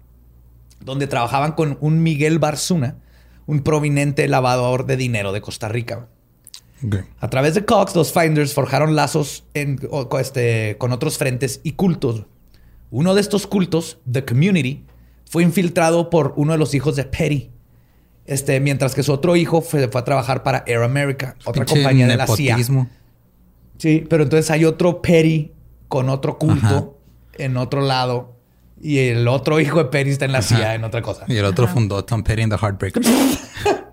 donde 0.80 1.08
trabajaban 1.08 1.52
con 1.52 1.76
un 1.80 2.02
Miguel 2.04 2.38
Barzuna, 2.38 2.96
un 3.46 3.62
prominente 3.62 4.28
lavador 4.28 4.86
de 4.86 4.96
dinero 4.96 5.32
de 5.32 5.40
Costa 5.40 5.68
Rica. 5.68 6.06
A 7.20 7.30
través 7.30 7.54
de 7.54 7.64
Cox, 7.64 7.94
los 7.96 8.12
Finders 8.12 8.52
forjaron 8.52 8.94
lazos 8.94 9.44
en- 9.54 9.78
o- 9.90 10.18
este, 10.18 10.76
con 10.78 10.92
otros 10.92 11.16
frentes 11.18 11.60
y 11.64 11.72
cultos. 11.72 12.26
Uno 12.90 13.14
de 13.14 13.20
estos 13.20 13.46
cultos, 13.46 13.98
The 14.10 14.24
Community, 14.24 14.84
fue 15.28 15.42
infiltrado 15.42 16.10
por 16.10 16.34
uno 16.36 16.52
de 16.52 16.58
los 16.58 16.74
hijos 16.74 16.94
de 16.96 17.04
Petty. 17.04 17.50
Este, 18.26 18.60
mientras 18.60 18.94
que 18.94 19.02
su 19.02 19.12
otro 19.12 19.34
hijo 19.36 19.60
fue, 19.62 19.88
fue 19.88 20.00
a 20.00 20.04
trabajar 20.04 20.42
para 20.42 20.62
Air 20.66 20.82
America, 20.82 21.36
otra 21.44 21.64
Pinche 21.64 21.82
compañía 21.82 22.06
de 22.06 22.16
la 22.16 22.26
CIA. 22.26 22.58
Sí, 23.78 24.04
pero 24.08 24.22
entonces 24.24 24.50
hay 24.50 24.64
otro 24.64 25.02
Petty 25.02 25.52
con 25.88 26.08
otro 26.08 26.38
culto 26.38 26.66
Ajá. 26.66 27.42
en 27.42 27.56
otro 27.56 27.80
lado. 27.80 28.34
Y 28.80 28.98
el 28.98 29.26
otro 29.28 29.60
hijo 29.60 29.78
de 29.78 29.86
Petty 29.86 30.10
está 30.10 30.26
en 30.26 30.32
la 30.32 30.42
CIA 30.42 30.58
Ajá. 30.58 30.74
en 30.74 30.84
otra 30.84 31.00
cosa. 31.02 31.24
Y 31.28 31.36
el 31.36 31.44
otro 31.46 31.66
fundó 31.66 32.04
Tom 32.04 32.22
Petty 32.22 32.42
and 32.42 32.52
the 32.52 32.58
Heartbreakers. 32.58 33.06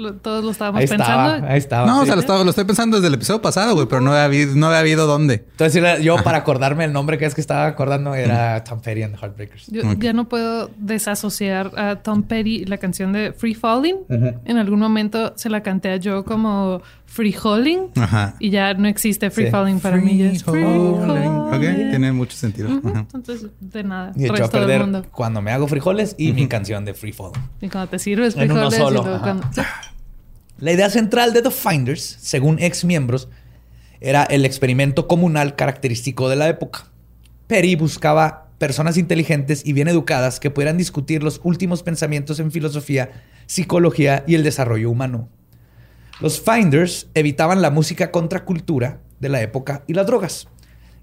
lo- 0.00 0.14
todos 0.14 0.44
lo 0.44 0.50
estábamos 0.50 0.80
Ahí 0.80 0.86
pensando. 0.88 1.34
estaba, 1.34 1.52
ahí 1.52 1.58
estaba. 1.58 1.86
No, 1.86 2.00
o 2.00 2.06
sea, 2.06 2.14
lo, 2.14 2.20
estaba- 2.22 2.42
lo 2.44 2.50
estoy 2.50 2.64
pensando 2.64 2.96
desde 2.96 3.08
el 3.08 3.14
episodio 3.14 3.40
pasado, 3.42 3.74
güey, 3.74 3.86
pero 3.86 4.00
no 4.00 4.10
había 4.10 4.24
habido, 4.24 4.56
no 4.56 4.66
había 4.66 4.78
habido 4.80 5.06
dónde. 5.06 5.44
Entonces 5.50 5.76
era- 5.76 5.98
yo 5.98 6.16
para 6.24 6.38
acordarme 6.38 6.84
el 6.84 6.92
nombre 6.92 7.18
que 7.18 7.26
es 7.26 7.34
que 7.34 7.40
estaba 7.40 7.66
acordando 7.66 8.14
era 8.14 8.64
Tom 8.64 8.80
Petty 8.80 9.02
and 9.02 9.14
the 9.14 9.20
Heartbreakers. 9.20 9.66
Yo 9.68 9.82
ya 9.98 10.12
no 10.12 10.28
puedo 10.28 10.70
desasociar 10.78 11.70
a 11.76 11.96
Tom 11.96 12.22
Petty 12.22 12.64
la 12.64 12.78
canción 12.78 13.12
de 13.12 13.32
Free 13.32 13.54
Falling. 13.54 13.96
En 14.08 14.56
algún 14.56 14.78
momento 14.80 15.32
se 15.36 15.48
la 15.50 15.62
canté 15.62 15.90
a 15.90 15.96
yo 15.96 16.24
como 16.24 16.82
Free 17.12 17.32
Falling. 17.32 17.88
Ajá. 17.96 18.36
Y 18.38 18.50
ya 18.50 18.72
no 18.74 18.86
existe 18.86 19.30
Free 19.30 19.46
Sí. 19.46 19.50
Falling 19.50 19.80
para 19.80 19.96
mí. 19.96 20.16
Ya 20.16 20.26
es 20.30 20.44
Free 20.44 20.62
falling. 20.62 21.26
Ok, 21.26 21.50
Falling. 21.50 21.90
tiene 21.90 22.12
mucho 22.12 22.36
sentido. 22.36 22.68
Entonces, 22.70 23.46
de 23.58 23.82
nada. 23.82 24.12
Y 24.14 24.26
echó 24.26 24.34
a 24.34 24.38
del 24.38 24.50
perder 24.50 24.80
mundo. 24.82 25.04
cuando 25.10 25.42
me 25.42 25.50
hago 25.50 25.66
frijoles 25.66 26.14
y 26.18 26.32
mi 26.32 26.46
canción 26.46 26.84
de 26.84 26.94
Free 26.94 27.12
Fall. 27.12 27.32
Y 27.60 27.68
cuando 27.68 27.90
te 27.90 27.98
sirves 27.98 28.36
En 28.36 28.52
uno 28.52 28.70
frijoles 28.70 28.78
y 28.78 28.82
solo, 29.02 29.20
cuando-. 29.20 29.44
La 30.58 30.72
idea 30.72 30.88
central 30.88 31.32
de 31.32 31.42
The 31.42 31.50
Finders, 31.50 32.16
según 32.20 32.60
ex 32.60 32.84
miembros, 32.84 33.28
era 34.00 34.22
el 34.22 34.44
experimento 34.44 35.08
comunal 35.08 35.56
característico 35.56 36.28
de 36.28 36.36
la 36.36 36.48
época. 36.48 36.86
Perry 37.48 37.74
buscaba 37.74 38.46
personas 38.58 38.96
inteligentes 38.98 39.66
y 39.66 39.72
bien 39.72 39.88
educadas 39.88 40.38
que 40.38 40.50
pudieran 40.50 40.78
discutir 40.78 41.24
los 41.24 41.40
últimos 41.42 41.82
pensamientos 41.82 42.38
en 42.38 42.52
filosofía, 42.52 43.10
psicología 43.46 44.22
y 44.28 44.36
el 44.36 44.44
desarrollo 44.44 44.90
humano. 44.90 45.28
Los 46.20 46.40
Finders 46.40 47.08
evitaban 47.14 47.62
la 47.62 47.70
música 47.70 48.10
contracultura 48.10 49.00
de 49.20 49.28
la 49.28 49.40
época 49.42 49.82
y 49.86 49.94
las 49.94 50.06
drogas. 50.06 50.48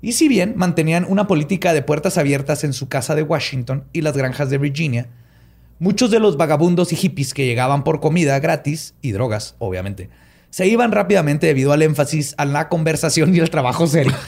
Y 0.01 0.11
si 0.13 0.28
bien 0.28 0.53
mantenían 0.55 1.05
una 1.09 1.26
política 1.28 1.74
de 1.74 1.82
puertas 1.82 2.18
abiertas 2.20 2.63
en 2.63 2.74
su 2.74 2.88
casa 2.88 3.15
de 3.15 3.24
Washington 3.24 3.86
y 3.93 4.01
las 4.01 4.15
granjas 4.15 4.49
de 4.51 4.59
Virginia, 4.59 5.07
muchos 5.80 6.11
de 6.11 6.20
los 6.20 6.38
vagabundos 6.38 6.93
y 6.93 6.95
hippies 6.95 7.34
que 7.34 7.45
llegaban 7.47 7.84
por 7.84 7.99
comida 7.99 8.39
gratis 8.39 8.93
y 9.01 9.11
drogas, 9.11 9.55
obviamente, 9.57 10.09
se 10.51 10.68
iban 10.68 10.91
rápidamente 10.91 11.47
debido 11.47 11.74
al 11.74 11.82
énfasis 11.82 12.36
a 12.38 12.45
la 12.45 12.70
conversación 12.70 13.36
y 13.36 13.39
el 13.39 13.49
trabajo 13.49 13.88
serio. 13.88 14.13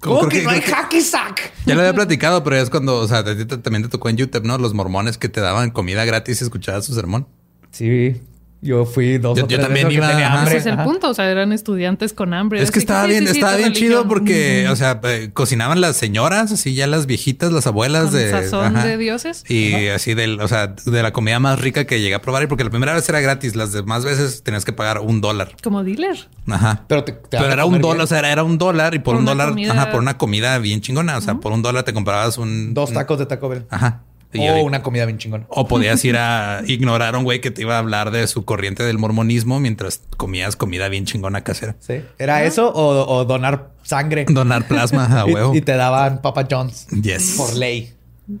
¿Cómo 0.00 0.28
que, 0.28 0.38
que- 0.38 0.44
no 0.44 0.50
hay 0.50 0.60
que- 0.60 0.70
hacky 0.72 1.00
sack? 1.00 1.52
Ya 1.66 1.74
lo 1.74 1.80
había 1.80 1.92
platicado, 1.94 2.42
pero 2.44 2.56
es 2.56 2.70
cuando, 2.70 2.96
o 2.98 3.08
sea, 3.08 3.24
también 3.24 3.82
te 3.82 3.88
tocó 3.88 4.08
en 4.08 4.16
YouTube, 4.16 4.44
¿no? 4.44 4.56
Los 4.56 4.72
mormones 4.72 5.18
que 5.18 5.28
te 5.28 5.40
daban 5.40 5.70
comida 5.70 6.04
gratis 6.04 6.40
y 6.40 6.44
escuchabas 6.44 6.84
su 6.86 6.94
sermón. 6.94 7.26
Sí, 7.70 8.20
yo 8.62 8.84
fui 8.84 9.16
dos 9.16 9.38
Yo- 9.38 9.44
o 9.44 9.48
yo 9.48 9.56
tres 9.56 9.66
también 9.66 9.86
veces 9.88 10.00
que 10.00 10.04
iba, 10.04 10.10
tenía 10.12 10.32
hambre. 10.34 10.50
Ese 10.50 10.58
es 10.58 10.66
el 10.66 10.74
Ajá. 10.74 10.84
punto. 10.84 11.08
O 11.08 11.14
sea, 11.14 11.30
eran 11.30 11.50
estudiantes 11.52 12.12
con 12.12 12.34
hambre. 12.34 12.60
Es 12.60 12.70
que 12.70 12.78
Así 12.80 12.84
estaba 12.84 13.06
bien, 13.06 13.20
sí, 13.26 13.32
sí, 13.32 13.38
estaba 13.38 13.52
tu 13.54 13.58
bien 13.58 13.72
chido 13.72 14.02
religión. 14.02 14.08
porque, 14.08 14.68
o 14.68 14.76
sea, 14.76 15.00
eh, 15.04 15.30
cocinaban 15.32 15.80
las 15.80 15.96
señoras, 15.96 16.52
así 16.52 16.74
ya 16.74 16.86
las 16.86 17.06
viejitas, 17.06 17.52
las 17.52 17.66
abuelas 17.66 18.10
Con 18.10 18.14
de. 18.18 18.30
sazón 18.30 18.76
ajá. 18.76 18.86
de 18.86 18.98
dioses. 18.98 19.44
Y 19.50 19.86
así 19.88 20.12
del, 20.12 20.40
o 20.42 20.46
sea, 20.48 20.66
de 20.66 21.02
la 21.02 21.12
comida 21.14 21.38
más 21.38 21.58
rica 21.58 21.86
que 21.86 22.00
llegué 22.00 22.14
a 22.14 22.20
probar. 22.20 22.42
Y 22.42 22.48
porque 22.48 22.64
la 22.64 22.70
primera 22.70 22.92
vez 22.92 23.08
era 23.08 23.20
gratis, 23.20 23.56
las 23.56 23.72
demás 23.72 24.04
veces 24.04 24.42
tenías 24.42 24.66
que 24.66 24.74
pagar 24.74 24.98
un 24.98 25.22
dólar. 25.22 25.56
Como 25.62 25.82
dealer. 25.82 26.28
Ajá. 26.46 26.84
Pero, 26.86 27.04
te- 27.04 27.12
te 27.12 27.38
Pero 27.38 27.46
era 27.46 27.64
un 27.64 27.80
dólar, 27.80 27.96
bien. 27.96 28.04
o 28.04 28.06
sea, 28.08 28.18
era, 28.18 28.30
era 28.32 28.42
un 28.44 28.58
dólar 28.58 28.94
y 28.94 28.98
por, 28.98 29.14
Por 29.14 29.20
un 29.20 29.24
dólar, 29.24 29.48
comida- 29.50 29.72
ajá, 29.72 29.90
por 29.90 30.00
una 30.00 30.18
comida 30.18 30.58
bien 30.58 30.82
chingona. 30.82 31.16
O 31.16 31.22
sea, 31.22 31.36
por 31.36 31.52
un 31.52 31.62
dólar 31.62 31.84
te 31.84 31.94
comprabas 31.94 32.36
un 32.36 32.74
Dos 32.74 32.92
tacos 32.92 33.18
de 33.18 33.24
Taco 33.24 33.48
Bell. 33.48 33.64
Ajá. 33.70 34.02
Y 34.32 34.48
o 34.48 34.62
una 34.62 34.82
comida 34.82 35.06
bien 35.06 35.18
chingona. 35.18 35.44
o 35.48 35.66
podías 35.66 36.04
ir 36.04 36.16
a 36.16 36.62
ignorar 36.66 37.14
a 37.14 37.18
un 37.18 37.24
güey 37.24 37.40
que 37.40 37.50
te 37.50 37.62
iba 37.62 37.74
a 37.74 37.78
hablar 37.78 38.10
de 38.12 38.26
su 38.28 38.44
corriente 38.44 38.82
del 38.84 38.96
mormonismo 38.98 39.58
mientras 39.58 40.02
comías 40.16 40.54
comida 40.56 40.88
bien 40.88 41.04
chingona 41.04 41.42
casera. 41.42 41.74
Sí. 41.80 42.02
¿Era 42.18 42.44
eso 42.44 42.68
o, 42.72 43.12
o 43.12 43.24
donar 43.24 43.70
sangre? 43.82 44.26
Donar 44.28 44.68
plasma 44.68 45.06
a 45.06 45.24
huevo. 45.26 45.54
Y, 45.54 45.60
te 45.62 45.74
daban 45.76 46.22
Papa 46.22 46.46
John's. 46.48 46.86
Yes. 46.88 47.34
Por 47.36 47.56
ley. 47.56 47.92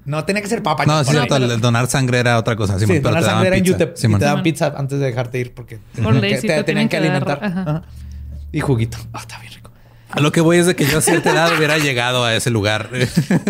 No 0.04 0.24
tenía 0.24 0.40
que 0.40 0.48
ser 0.48 0.62
Papa 0.62 0.86
No, 0.86 0.92
John's. 0.92 1.08
sí, 1.08 1.16
por 1.16 1.26
cierto, 1.26 1.52
el 1.54 1.60
donar 1.60 1.88
sangre 1.88 2.18
era 2.20 2.38
otra 2.38 2.54
cosa. 2.54 2.78
Sí, 2.78 2.84
pero 2.86 3.00
donar 3.00 3.22
te 3.22 3.26
daban 3.26 3.34
sangre 3.42 3.48
era 3.48 3.56
en 3.56 3.64
pizza, 3.64 3.78
YouTube. 3.78 4.14
Y 4.14 4.18
te 4.18 4.24
daban 4.24 4.42
pizza 4.44 4.74
antes 4.76 5.00
de 5.00 5.06
dejarte 5.06 5.38
ir 5.40 5.54
porque 5.54 5.78
Por 6.00 6.14
ley 6.20 6.34
que 6.34 6.40
sí 6.42 6.46
te, 6.46 6.54
te 6.54 6.62
tenían 6.64 6.88
que 6.88 6.96
alimentar. 6.98 7.40
ajá. 7.42 7.60
Ajá. 7.62 7.82
Y 8.52 8.60
juguito. 8.60 8.96
Ah, 9.12 9.18
está 9.20 9.38
bien 9.40 9.52
rico. 9.54 9.69
A 10.12 10.20
lo 10.20 10.32
que 10.32 10.40
voy 10.40 10.58
es 10.58 10.66
de 10.66 10.74
que 10.76 10.84
yo 10.86 10.98
a 10.98 11.00
cierta 11.00 11.30
edad 11.32 11.56
hubiera 11.56 11.78
llegado 11.78 12.24
a 12.24 12.34
ese 12.34 12.50
lugar. 12.50 12.90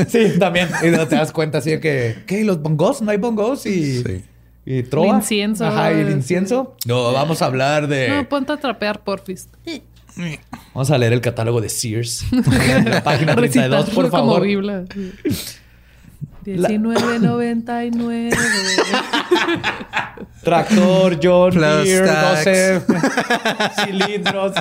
Sí, 0.08 0.38
también. 0.38 0.68
Y 0.82 0.88
no 0.88 1.06
te 1.08 1.16
das 1.16 1.32
cuenta 1.32 1.58
así 1.58 1.70
de 1.70 1.80
que, 1.80 2.22
¿qué? 2.26 2.44
¿Los 2.44 2.60
bongos? 2.60 3.00
¿No 3.02 3.10
hay 3.10 3.16
bongos? 3.16 3.64
Y, 3.66 4.02
Sí. 4.02 4.24
y 4.66 4.82
trova. 4.82 5.08
El 5.08 5.14
incienso. 5.16 5.66
Ajá, 5.66 5.92
y 5.92 6.00
el 6.00 6.10
incienso. 6.10 6.76
No, 6.84 7.12
vamos 7.12 7.40
a 7.42 7.46
hablar 7.46 7.86
de... 7.88 8.08
No, 8.08 8.28
ponte 8.28 8.52
a 8.52 8.56
trapear, 8.58 9.02
porfis. 9.02 9.48
Vamos 10.74 10.90
a 10.90 10.98
leer 10.98 11.12
el 11.14 11.20
catálogo 11.20 11.60
de 11.60 11.68
Sears. 11.68 12.24
la 12.84 13.02
página 13.02 13.34
32, 13.34 13.90
por 13.90 14.10
como 14.10 14.32
favor. 14.34 14.42
Biblia. 14.42 14.84
1999. 16.44 18.30
Tractor, 20.42 21.18
John 21.22 21.58
Deere. 21.60 22.06
12 22.06 22.82
cilindros. 23.84 24.52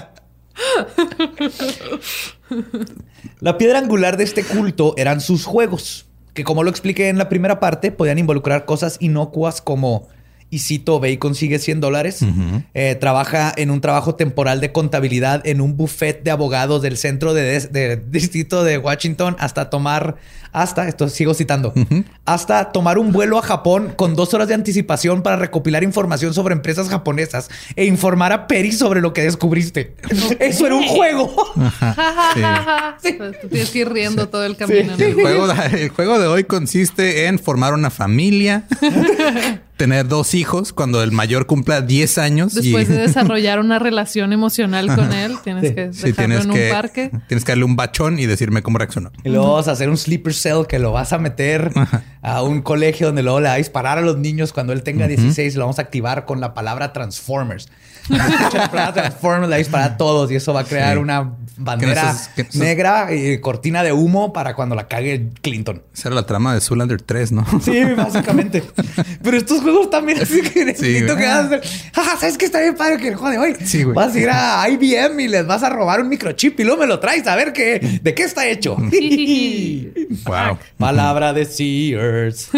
La 3.39 3.57
piedra 3.57 3.79
angular 3.79 4.17
de 4.17 4.23
este 4.23 4.43
culto 4.43 4.93
eran 4.97 5.21
sus 5.21 5.45
juegos, 5.45 6.07
que 6.33 6.43
como 6.43 6.63
lo 6.63 6.69
expliqué 6.69 7.09
en 7.09 7.17
la 7.17 7.29
primera 7.29 7.59
parte, 7.59 7.91
podían 7.91 8.19
involucrar 8.19 8.65
cosas 8.65 8.97
inocuas 8.99 9.61
como, 9.61 10.07
y 10.51 10.59
cito, 10.59 10.99
ve 10.99 11.11
y 11.11 11.17
consigue 11.17 11.59
100 11.59 11.79
dólares, 11.79 12.19
eh, 12.73 12.95
trabaja 12.99 13.53
en 13.55 13.69
un 13.69 13.81
trabajo 13.81 14.15
temporal 14.15 14.61
de 14.61 14.71
contabilidad 14.71 15.45
en 15.45 15.61
un 15.61 15.77
buffet 15.77 16.23
de 16.23 16.31
abogados 16.31 16.81
del 16.81 16.97
centro 16.97 17.33
de, 17.35 17.43
des- 17.43 17.71
de 17.71 17.97
distrito 17.97 18.63
de 18.63 18.77
Washington 18.79 19.35
hasta 19.39 19.69
tomar, 19.69 20.15
hasta, 20.51 20.87
esto 20.87 21.07
sigo 21.09 21.35
citando, 21.35 21.71
hasta 22.25 22.71
tomar 22.71 22.97
un 22.97 23.11
vuelo 23.11 23.37
a 23.37 23.43
Japón 23.43 23.93
con 23.95 24.15
dos 24.15 24.33
horas 24.33 24.47
de 24.47 24.55
anticipación 24.55 25.21
para 25.21 25.35
recopilar 25.35 25.83
información 25.83 26.33
sobre 26.33 26.53
empresas 26.55 26.89
japonesas 26.89 27.49
e 27.75 27.85
informar 27.85 28.31
a 28.31 28.47
Perry 28.47 28.71
sobre 28.71 29.01
lo 29.01 29.13
que 29.13 29.21
descubriste. 29.21 29.93
Eso 30.39 30.65
era 30.65 30.73
un 30.75 30.87
juego. 30.87 31.31
Sí. 32.33 32.41
Tienes 33.49 33.69
que 33.69 33.79
ir 33.79 33.89
riendo 33.91 34.29
todo 34.29 34.45
el 34.45 34.55
camino. 34.57 34.95
El 34.97 35.13
juego, 35.13 35.47
el 35.73 35.89
juego 35.89 36.17
de 36.19 36.27
hoy 36.27 36.43
consiste 36.45 37.27
en 37.27 37.37
formar 37.37 37.73
una 37.75 37.89
familia, 37.91 38.63
tener 39.79 40.09
dos 40.09 40.33
hijos 40.33 40.73
cuando 40.73 41.01
el 41.01 41.13
mayor 41.13 41.45
cumpla 41.47 41.79
10 41.81 42.17
años. 42.17 42.53
Después 42.53 42.89
y, 42.89 42.91
de 42.91 42.97
desarrollar 43.07 43.59
una 43.59 43.79
relación 43.79 44.33
emocional 44.33 44.93
con 44.93 45.13
él, 45.13 45.37
tienes 45.43 45.73
que 45.73 45.93
Sí, 45.93 46.07
dejarlo 46.11 46.15
tienes 46.15 46.43
en 46.43 46.51
un 46.51 46.55
que, 46.57 46.69
parque. 46.69 47.11
tienes 47.27 47.45
que 47.45 47.51
darle 47.53 47.63
un 47.63 47.77
bachón 47.77 48.19
y 48.19 48.25
decirme 48.25 48.61
cómo 48.61 48.77
reaccionó. 48.77 49.11
Y 49.23 49.29
luego 49.29 49.53
vas 49.53 49.69
a 49.69 49.71
hacer 49.71 49.89
un 49.89 49.97
sleeper 49.97 50.33
cell 50.33 50.65
que 50.67 50.79
lo 50.79 50.91
vas 50.91 51.13
a 51.13 51.17
meter 51.17 51.71
a 52.21 52.43
un 52.43 52.61
colegio 52.61 53.07
donde 53.07 53.23
luego 53.23 53.39
le 53.39 53.47
va 53.47 53.53
a 53.53 53.57
disparar 53.57 53.97
a 53.97 54.01
los 54.01 54.17
niños 54.17 54.51
cuando 54.51 54.73
él 54.73 54.83
tenga 54.83 55.07
16 55.07 55.55
y 55.55 55.57
lo 55.57 55.63
vamos 55.63 55.79
a 55.79 55.83
activar 55.83 56.25
con 56.25 56.41
la 56.41 56.53
palabra 56.53 56.91
Transformers. 56.91 57.69
La 58.09 58.69
palabra 58.69 58.93
Transformers 58.93 59.43
le 59.43 59.49
va 59.49 59.55
a 59.55 59.59
disparar 59.59 59.91
a 59.93 59.97
todos 59.97 60.29
y 60.31 60.35
eso 60.35 60.53
va 60.53 60.61
a 60.61 60.65
crear 60.65 60.97
Sí. 60.97 60.99
una 61.01 61.35
bandera 61.59 62.15
Que 62.35 62.43
no 62.43 62.49
que 62.49 62.57
negra 62.57 63.13
y 63.13 63.39
cortina 63.39 63.83
de 63.83 63.91
humo 63.93 64.33
para 64.33 64.55
cuando 64.55 64.75
la 64.75 64.87
cague 64.87 65.29
Clinton. 65.41 65.83
Esa 65.93 66.09
era 66.09 66.15
la 66.15 66.25
trama 66.25 66.53
de 66.53 66.61
Zoolander 66.61 67.01
3, 67.01 67.31
¿no? 67.33 67.45
Sí, 67.61 67.83
básicamente. 67.95 68.63
Pero 69.23 69.37
estos 69.37 69.61
juegos 69.61 69.89
también 69.89 70.19
así 70.21 70.41
que 70.41 70.65
necesito 70.65 71.13
güey. 71.13 71.17
que 71.17 71.25
hagas. 71.25 71.61
"Ah, 71.95 72.15
¿Sabes 72.19 72.37
qué 72.37 72.45
está 72.45 72.59
bien 72.61 72.75
padre 72.75 72.97
que 72.97 73.09
el 73.09 73.15
juego 73.15 73.31
de 73.31 73.37
hoy? 73.37 73.55
Sí, 73.65 73.83
güey. 73.83 73.95
Vas 73.95 74.15
a 74.15 74.19
ir 74.19 74.29
a 74.31 74.67
IBM 74.69 75.19
y 75.23 75.27
les 75.27 75.45
vas 75.45 75.61
a 75.63 75.69
robar 75.69 76.01
un 76.01 76.09
microchip 76.09 76.59
y 76.59 76.63
luego 76.63 76.81
me 76.81 76.87
lo 76.87 76.99
traes 76.99 77.27
a 77.27 77.35
ver 77.35 77.53
qué, 77.53 77.99
de 78.01 78.13
qué 78.15 78.23
está 78.23 78.47
hecho. 78.47 78.77
Wow. 80.25 80.57
Palabra 80.77 81.33
de 81.33 81.45
Sears. 81.45 82.49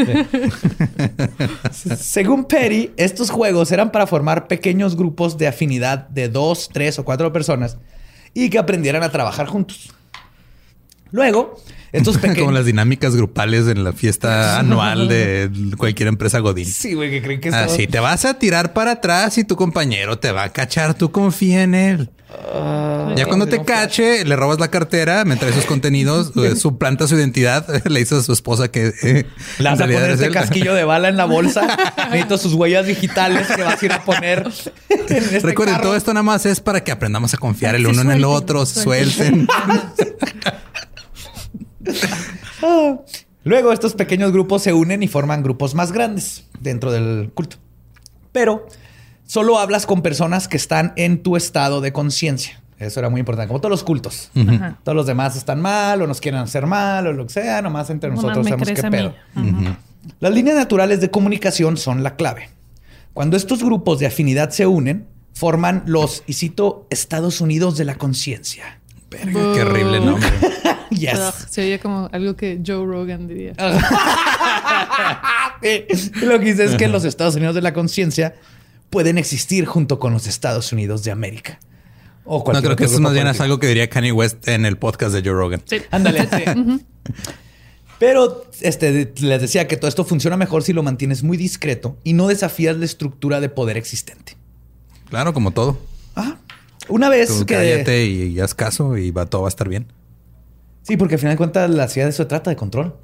Según 2.00 2.46
Perry, 2.46 2.92
estos 2.98 3.30
juegos 3.30 3.72
eran 3.72 3.92
para 3.92 4.08
formar 4.08 4.48
pequeños 4.48 4.96
grupos 4.96 5.38
de 5.38 5.48
afinidad 5.48 6.08
de 6.10 6.30
dos, 6.30 6.70
tres 6.72 6.98
o 7.00 7.06
cuatro 7.06 7.32
personas 7.34 7.78
y 8.34 8.50
que 8.50 8.60
aprendieran 8.60 9.04
a 9.04 9.12
trabajar 9.12 9.48
juntos. 9.48 9.94
Luego, 11.12 11.60
estos 11.92 12.18
Como 12.20 12.34
pequeños... 12.34 12.54
las 12.54 12.66
dinámicas 12.66 13.16
grupales 13.16 13.68
en 13.68 13.84
la 13.84 13.94
fiesta 13.94 14.60
anual 14.60 15.08
de 15.08 15.50
cualquier 15.78 16.08
empresa 16.10 16.40
Godín. 16.40 16.66
Sí, 16.66 16.94
güey, 16.94 17.10
que 17.12 17.22
creen 17.22 17.42
que 17.42 17.50
está... 17.50 17.64
Así 17.66 17.88
te 17.88 18.00
vas 18.00 18.26
a 18.26 18.36
tirar 18.36 18.74
para 18.74 18.92
atrás 18.92 19.38
y 19.38 19.44
tu 19.44 19.56
compañero 19.56 20.20
te 20.20 20.32
va 20.32 20.44
a 20.44 20.50
cachar. 20.54 20.94
Tú 20.94 21.12
confía 21.12 21.64
en 21.64 21.76
él. 21.76 22.10
ya 23.18 23.26
cuando 23.26 23.46
te 23.48 23.62
cache, 23.66 24.24
le 24.24 24.36
robas 24.38 24.58
la 24.60 24.70
cartera, 24.70 25.26
me 25.26 25.36
trae 25.36 25.52
sus 25.52 25.66
contenidos, 25.66 26.32
eh, 26.38 26.56
suplanta 26.56 27.06
su 27.08 27.16
identidad, 27.16 27.68
le 27.86 28.00
dices 28.00 28.20
a 28.20 28.24
su 28.24 28.32
esposa 28.32 28.70
que 28.72 28.94
eh, 29.04 29.26
Le 29.60 29.64
vas 29.70 29.82
a 29.82 29.84
poner 29.84 30.12
este 30.12 30.28
él. 30.28 30.32
casquillo 30.34 30.74
de 30.74 30.86
bala 30.86 31.10
en 31.10 31.18
la 31.18 31.26
bolsa. 31.26 31.78
Necesito 32.10 32.38
sus 32.38 32.54
huellas 32.54 32.86
digitales 32.88 33.48
que 33.54 33.62
vas 33.64 33.82
a 33.82 33.86
ir 33.86 33.92
a 33.92 34.04
poner 34.06 34.48
en 34.90 35.18
este 35.18 35.40
Recuerden, 35.42 35.76
carro. 35.76 35.88
todo 35.90 35.96
esto 35.98 36.14
nada 36.14 36.24
más 36.24 36.46
es 36.46 36.62
para 36.62 36.84
que 36.86 36.92
aprendamos 36.94 37.34
a 37.34 37.38
confiar 37.38 37.76
el 37.76 37.86
uno 37.86 38.02
en 38.02 38.12
el 38.12 38.24
otro, 38.24 38.66
suelten. 38.66 39.46
suelten. 39.48 39.48
Luego 43.44 43.72
estos 43.72 43.94
pequeños 43.94 44.32
grupos 44.32 44.62
se 44.62 44.74
unen 44.74 45.02
y 45.02 45.08
forman 45.08 45.42
grupos 45.42 45.74
más 45.74 45.92
grandes 45.92 46.46
dentro 46.60 46.92
del 46.92 47.32
culto. 47.34 47.58
Pero 48.32 48.68
solo 49.26 49.58
hablas 49.58 49.86
con 49.86 50.02
personas 50.02 50.48
que 50.48 50.58
están 50.58 50.94
en 50.96 51.24
tu 51.24 51.36
estado 51.36 51.82
de 51.82 51.92
conciencia. 51.92 52.62
Eso 52.78 53.00
era 53.00 53.10
muy 53.10 53.20
importante, 53.20 53.48
como 53.48 53.60
todos 53.60 53.72
los 53.72 53.84
cultos. 53.84 54.32
Todos 54.84 54.96
los 54.96 55.06
demás 55.06 55.36
están 55.36 55.62
mal 55.62 56.02
o 56.02 56.08
nos 56.08 56.20
quieren 56.20 56.42
hacer 56.42 56.66
mal 56.66 57.06
o 57.08 57.14
lo 57.14 57.28
que 57.28 57.34
sea, 57.34 57.62
nomás 57.62 57.90
entre 57.90 58.10
nosotros 58.10 58.46
sabemos 58.46 58.70
qué 58.70 58.84
pedo. 58.90 59.14
Las 60.20 60.34
líneas 60.34 60.56
naturales 60.58 61.00
de 61.00 61.12
comunicación 61.12 61.78
son 61.78 62.02
la 62.02 62.16
clave. 62.16 62.50
Cuando 63.14 63.38
estos 63.38 63.64
grupos 63.64 64.00
de 64.00 64.08
afinidad 64.08 64.50
se 64.50 64.66
unen, 64.66 65.06
forman 65.34 65.84
los, 65.86 66.24
y 66.26 66.34
cito, 66.34 66.88
Estados 66.90 67.42
Unidos 67.42 67.78
de 67.78 67.86
la 67.86 67.96
conciencia. 67.96 68.80
Verga, 69.10 69.54
qué 69.54 69.62
horrible 69.62 70.00
nombre. 70.00 70.30
Yes. 71.02 71.20
Ugh, 71.20 71.34
se 71.50 71.62
oye 71.64 71.80
como 71.80 72.10
algo 72.12 72.36
que 72.36 72.62
Joe 72.66 72.86
Rogan 72.86 73.28
diría. 73.28 73.54
Sí. 75.62 75.86
Lo 76.24 76.40
que 76.40 76.46
dice 76.46 76.66
es 76.66 76.76
que 76.76 76.88
los 76.88 77.06
Estados 77.06 77.36
Unidos 77.36 77.54
de 77.54 77.62
la 77.62 77.72
conciencia 77.72 78.34
pueden 78.90 79.20
existir 79.20 79.66
junto 79.66 80.00
con 80.00 80.12
los 80.12 80.26
Estados 80.26 80.72
Unidos 80.72 81.04
de 81.04 81.12
América. 81.12 81.60
O 82.26 82.44
No, 82.52 82.62
creo 82.62 82.76
que 82.76 82.86
eso 82.86 83.00
más 83.00 83.14
bien 83.14 83.28
es 83.28 83.40
algo 83.42 83.60
que 83.60 83.68
diría 83.68 83.88
Kanye 83.88 84.12
West 84.12 84.48
en 84.48 84.66
el 84.66 84.78
podcast 84.78 85.14
de 85.14 85.22
Joe 85.22 85.34
Rogan. 85.34 85.62
Sí. 85.66 85.78
Ándale. 85.92 86.28
sí. 86.32 86.84
Pero 88.00 88.48
este, 88.62 89.14
les 89.20 89.42
decía 89.42 89.68
que 89.68 89.78
todo 89.78 89.88
esto 89.88 90.04
funciona 90.04 90.36
mejor 90.36 90.64
si 90.64 90.74
lo 90.74 90.82
mantienes 90.82 91.22
muy 91.22 91.38
discreto 91.38 91.96
y 92.04 92.14
no 92.14 92.28
desafías 92.28 92.76
la 92.78 92.86
estructura 92.86 93.40
de 93.40 93.50
poder 93.50 93.78
existente. 93.78 94.36
Claro, 95.10 95.34
como 95.34 95.52
todo. 95.52 95.78
Ajá. 96.16 96.40
Una 96.88 97.10
vez 97.10 97.30
Tú 97.30 97.46
que... 97.46 97.54
cállate 97.54 98.06
y, 98.08 98.24
y 98.24 98.40
haz 98.40 98.56
caso 98.56 98.98
y 98.98 99.12
va, 99.12 99.28
todo 99.28 99.44
va 99.44 99.48
a 99.48 99.50
estar 99.50 99.70
bien. 99.70 99.86
Sí, 100.84 100.98
porque 100.98 101.16
al 101.16 101.20
final 101.20 101.34
de 101.34 101.38
cuentas 101.38 101.70
la 101.70 101.88
ciudad 101.88 102.08
de 102.08 102.12
eso 102.12 102.28
trata 102.28 102.50
de 102.50 102.56
control. 102.56 102.96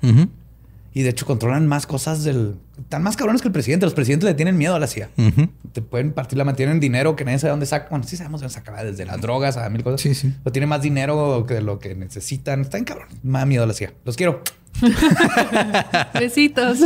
Y 0.93 1.03
de 1.03 1.09
hecho 1.09 1.27
controlan 1.27 1.67
más 1.67 1.85
cosas 1.85 2.23
del... 2.23 2.55
Están 2.79 3.03
más 3.03 3.15
cabrones 3.15 3.43
que 3.43 3.49
el 3.49 3.51
presidente. 3.51 3.85
Los 3.85 3.93
presidentes 3.93 4.27
le 4.27 4.33
tienen 4.33 4.57
miedo 4.57 4.73
a 4.73 4.79
la 4.79 4.87
CIA. 4.87 5.09
ujú. 5.15 5.47
Te 5.71 5.83
pueden 5.83 6.11
partir 6.11 6.39
la 6.39 6.43
mantienen 6.43 6.79
dinero 6.79 7.15
que 7.15 7.23
nadie 7.23 7.37
sabe 7.37 7.51
dónde 7.51 7.67
saca. 7.67 7.87
Bueno, 7.91 8.03
sí 8.07 8.17
sabemos 8.17 8.41
dónde 8.41 8.53
saca, 8.53 8.83
desde 8.83 9.05
las 9.05 9.21
drogas 9.21 9.57
a 9.57 9.69
mil 9.69 9.83
cosas. 9.83 10.01
Sí, 10.01 10.15
sí. 10.15 10.33
Pero 10.43 10.51
tiene 10.51 10.65
más 10.65 10.81
dinero 10.81 11.45
que 11.47 11.61
lo 11.61 11.77
que 11.77 11.93
necesitan. 11.93 12.61
Están 12.61 12.83
cabrón. 12.83 13.09
Más 13.21 13.45
miedo 13.45 13.63
a 13.63 13.67
la 13.67 13.73
CIA. 13.73 13.93
Los 14.05 14.15
quiero. 14.15 14.41
Besitos. 16.19 16.79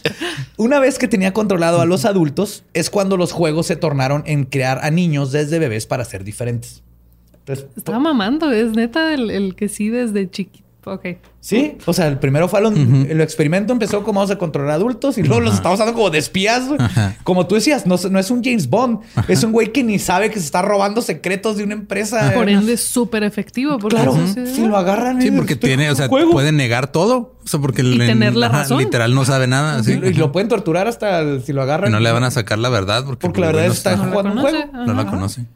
Una 0.56 0.80
vez 0.80 0.98
que 0.98 1.08
tenía 1.08 1.32
controlado 1.32 1.80
a 1.80 1.86
los 1.86 2.04
adultos, 2.04 2.64
es 2.74 2.90
cuando 2.90 3.16
los 3.16 3.32
juegos 3.32 3.66
se 3.66 3.76
tornaron 3.76 4.22
en 4.26 4.44
crear 4.44 4.80
a 4.84 4.90
niños 4.90 5.30
desde 5.32 5.58
bebés 5.58 5.86
para 5.86 6.04
ser 6.04 6.24
diferentes. 6.24 6.81
Entonces, 7.46 7.66
Estaba 7.76 7.98
mamando, 7.98 8.50
es 8.52 8.72
neta 8.72 9.12
el, 9.14 9.30
el 9.30 9.54
que 9.54 9.68
sí 9.68 9.88
desde 9.88 10.30
chiquito. 10.30 10.62
Ok. 10.84 11.06
sí, 11.38 11.76
o 11.86 11.92
sea, 11.92 12.08
el 12.08 12.18
primero 12.18 12.48
fue 12.48 12.60
lo- 12.60 12.70
el 12.72 13.20
experimento 13.20 13.72
empezó 13.72 14.02
como 14.02 14.18
vamos 14.18 14.32
a 14.32 14.36
controlar 14.38 14.72
adultos 14.74 15.16
y 15.16 15.22
luego 15.22 15.40
los 15.40 15.54
estamos 15.54 15.76
usando 15.78 15.94
como 15.94 16.10
de 16.10 16.18
espías. 16.18 16.64
Ajá. 16.76 17.14
Como 17.22 17.46
tú 17.46 17.54
decías, 17.54 17.86
no, 17.86 17.94
no 18.10 18.18
es 18.18 18.32
un 18.32 18.42
James 18.42 18.68
Bond, 18.68 18.98
es 19.28 19.44
un 19.44 19.52
güey 19.52 19.70
que 19.72 19.84
ni 19.84 20.00
sabe 20.00 20.28
que 20.30 20.40
se 20.40 20.44
está 20.46 20.60
robando 20.60 21.00
secretos 21.00 21.56
de 21.56 21.62
una 21.62 21.74
empresa. 21.74 22.32
Por 22.34 22.48
ende, 22.48 22.72
es 22.72 22.80
súper 22.82 23.22
efectivo. 23.22 23.78
Porque 23.78 23.94
Claro, 23.94 24.16
si 24.44 24.66
lo 24.66 24.76
agarran. 24.76 25.22
Sí, 25.22 25.30
porque 25.30 25.54
tiene, 25.54 25.88
o 25.88 25.94
sea, 25.94 26.08
juego. 26.08 26.32
puede 26.32 26.50
negar 26.50 26.90
todo. 26.90 27.36
O 27.44 27.46
sea, 27.48 27.60
porque 27.60 27.82
Y 27.82 27.94
le- 27.96 28.06
tener 28.08 28.34
la 28.34 28.48
razón. 28.48 28.78
literal 28.78 29.14
no 29.14 29.24
sabe 29.24 29.46
nada. 29.46 29.84
sí. 29.84 29.92
Y 29.92 29.96
lo- 29.98 30.08
y 30.10 30.14
lo 30.14 30.32
pueden 30.32 30.48
torturar 30.48 30.88
hasta 30.88 31.20
el- 31.20 31.44
si 31.44 31.52
lo 31.52 31.60
Y 31.60 31.62
agarran. 31.62 31.92
no 31.92 32.00
le 32.00 32.10
van 32.10 32.24
a 32.24 32.32
sacar 32.32 32.58
la 32.58 32.70
verdad 32.70 33.04
porque, 33.06 33.20
Porque 33.28 33.40
la 33.40 33.50
el 33.50 33.52
verdad 33.52 33.68
no 33.68 33.72
está 33.72 33.92
está- 33.92 34.02
No 34.04 34.10
la 34.10 34.16
jugando 34.20 34.42
un 34.42 34.48
juego. 34.48 34.84
no 34.84 34.94
la 34.94 35.06
conoce. 35.06 35.46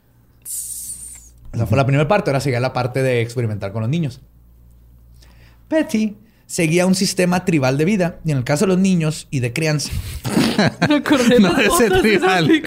Esa 1.56 1.66
fue 1.66 1.78
la 1.78 1.86
primera 1.86 2.06
parte. 2.06 2.28
Ahora 2.28 2.40
sigue 2.40 2.60
la 2.60 2.74
parte 2.74 3.02
de 3.02 3.22
experimentar 3.22 3.72
con 3.72 3.80
los 3.80 3.88
niños. 3.88 4.20
Petty 5.68 6.14
seguía 6.44 6.84
un 6.86 6.94
sistema 6.94 7.46
tribal 7.46 7.78
de 7.78 7.86
vida 7.86 8.20
y 8.26 8.30
en 8.32 8.36
el 8.36 8.44
caso 8.44 8.66
de 8.66 8.68
los 8.68 8.78
niños 8.78 9.26
y 9.30 9.40
de 9.40 9.54
crianza. 9.54 9.90
Me 10.88 10.96
acordé 10.96 11.40
No 11.40 11.54
de 11.54 11.66
ese 11.66 11.88
tribal. 11.90 12.62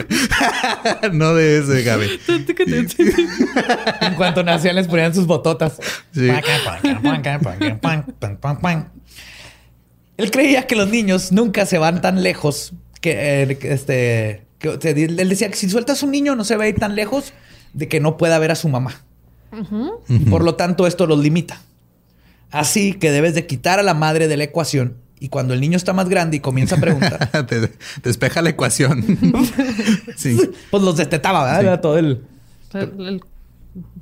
no 1.14 1.36
de 1.36 1.60
ese, 1.60 1.84
Gaby. 1.84 2.20
En 4.02 4.16
cuanto 4.16 4.44
nacían 4.44 4.76
les 4.76 4.88
ponían 4.88 5.14
sus 5.14 5.28
bototas. 5.28 5.80
Sí. 6.12 6.28
Él 10.18 10.32
creía 10.32 10.66
que 10.66 10.76
los 10.76 10.90
niños 10.90 11.32
nunca 11.32 11.68
se 11.68 11.78
van 11.78 12.02
tan 12.02 12.24
lejos 12.24 12.74
que, 13.02 13.44
eh, 13.44 13.60
este 13.62 14.48
que, 14.58 14.70
él 14.84 15.30
decía 15.30 15.48
que 15.50 15.56
si 15.56 15.70
sueltas 15.70 16.02
un 16.02 16.10
niño 16.10 16.36
no 16.36 16.44
se 16.44 16.58
va 16.58 16.64
a 16.64 16.68
ir 16.68 16.76
tan 16.76 16.96
lejos 16.96 17.34
de 17.74 17.88
que 17.88 18.00
no 18.00 18.18
pueda 18.18 18.38
ver 18.40 18.52
a 18.52 18.56
su 18.56 18.70
mamá. 18.70 19.02
Por 20.30 20.44
lo 20.44 20.56
tanto, 20.56 20.86
esto 20.88 21.06
los 21.08 21.20
limita. 21.20 21.62
Así 22.52 22.94
que 22.94 23.12
debes 23.12 23.36
de 23.36 23.46
quitar 23.48 23.80
a 23.80 23.84
la 23.84 23.94
madre 23.94 24.28
de 24.28 24.38
la 24.38 24.44
ecuación 24.46 24.96
y 25.20 25.30
cuando 25.30 25.54
el 25.54 25.62
niño 25.62 25.76
está 25.78 25.92
más 25.94 26.08
grande 26.10 26.38
y 26.38 26.40
comienza 26.40 26.76
a 26.76 26.80
preguntar, 26.80 27.30
Te 27.48 27.72
despeja 28.04 28.42
la 28.42 28.50
ecuación. 28.52 29.04
sí. 30.16 30.40
pues 30.72 30.82
los 30.84 30.98
destetaba, 30.98 31.44
¿verdad? 31.44 31.60
Sí. 31.60 31.66
Era 31.68 31.82
todo 31.82 31.98
el... 31.98 32.24
El- 32.74 33.02
el- 33.08 33.22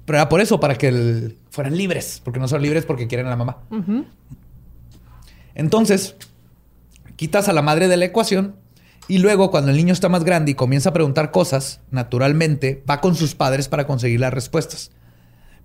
Pero 0.06 0.18
era 0.20 0.30
por 0.30 0.40
eso, 0.42 0.60
para 0.60 0.76
que 0.76 0.88
el- 0.90 1.38
fueran 1.50 1.76
libres, 1.76 2.22
porque 2.24 2.40
no 2.40 2.48
son 2.48 2.62
libres 2.62 2.86
porque 2.86 3.08
quieren 3.08 3.26
a 3.28 3.30
la 3.32 3.36
mamá. 3.36 3.58
Entonces, 5.56 6.16
quitas 7.16 7.50
a 7.50 7.54
la 7.54 7.62
madre 7.62 7.88
de 7.88 7.98
la 7.98 8.06
ecuación 8.06 8.56
y 9.08 9.20
luego 9.20 9.52
cuando 9.52 9.72
el 9.72 9.78
niño 9.78 9.94
está 9.94 10.10
más 10.10 10.24
grande 10.24 10.52
y 10.52 10.56
comienza 10.56 10.90
a 10.90 10.94
preguntar 10.94 11.32
cosas, 11.32 11.80
naturalmente 11.92 12.84
va 12.90 13.00
con 13.00 13.16
sus 13.16 13.36
padres 13.36 13.70
para 13.70 13.88
conseguir 13.88 14.20
las 14.20 14.34
respuestas. 14.34 14.92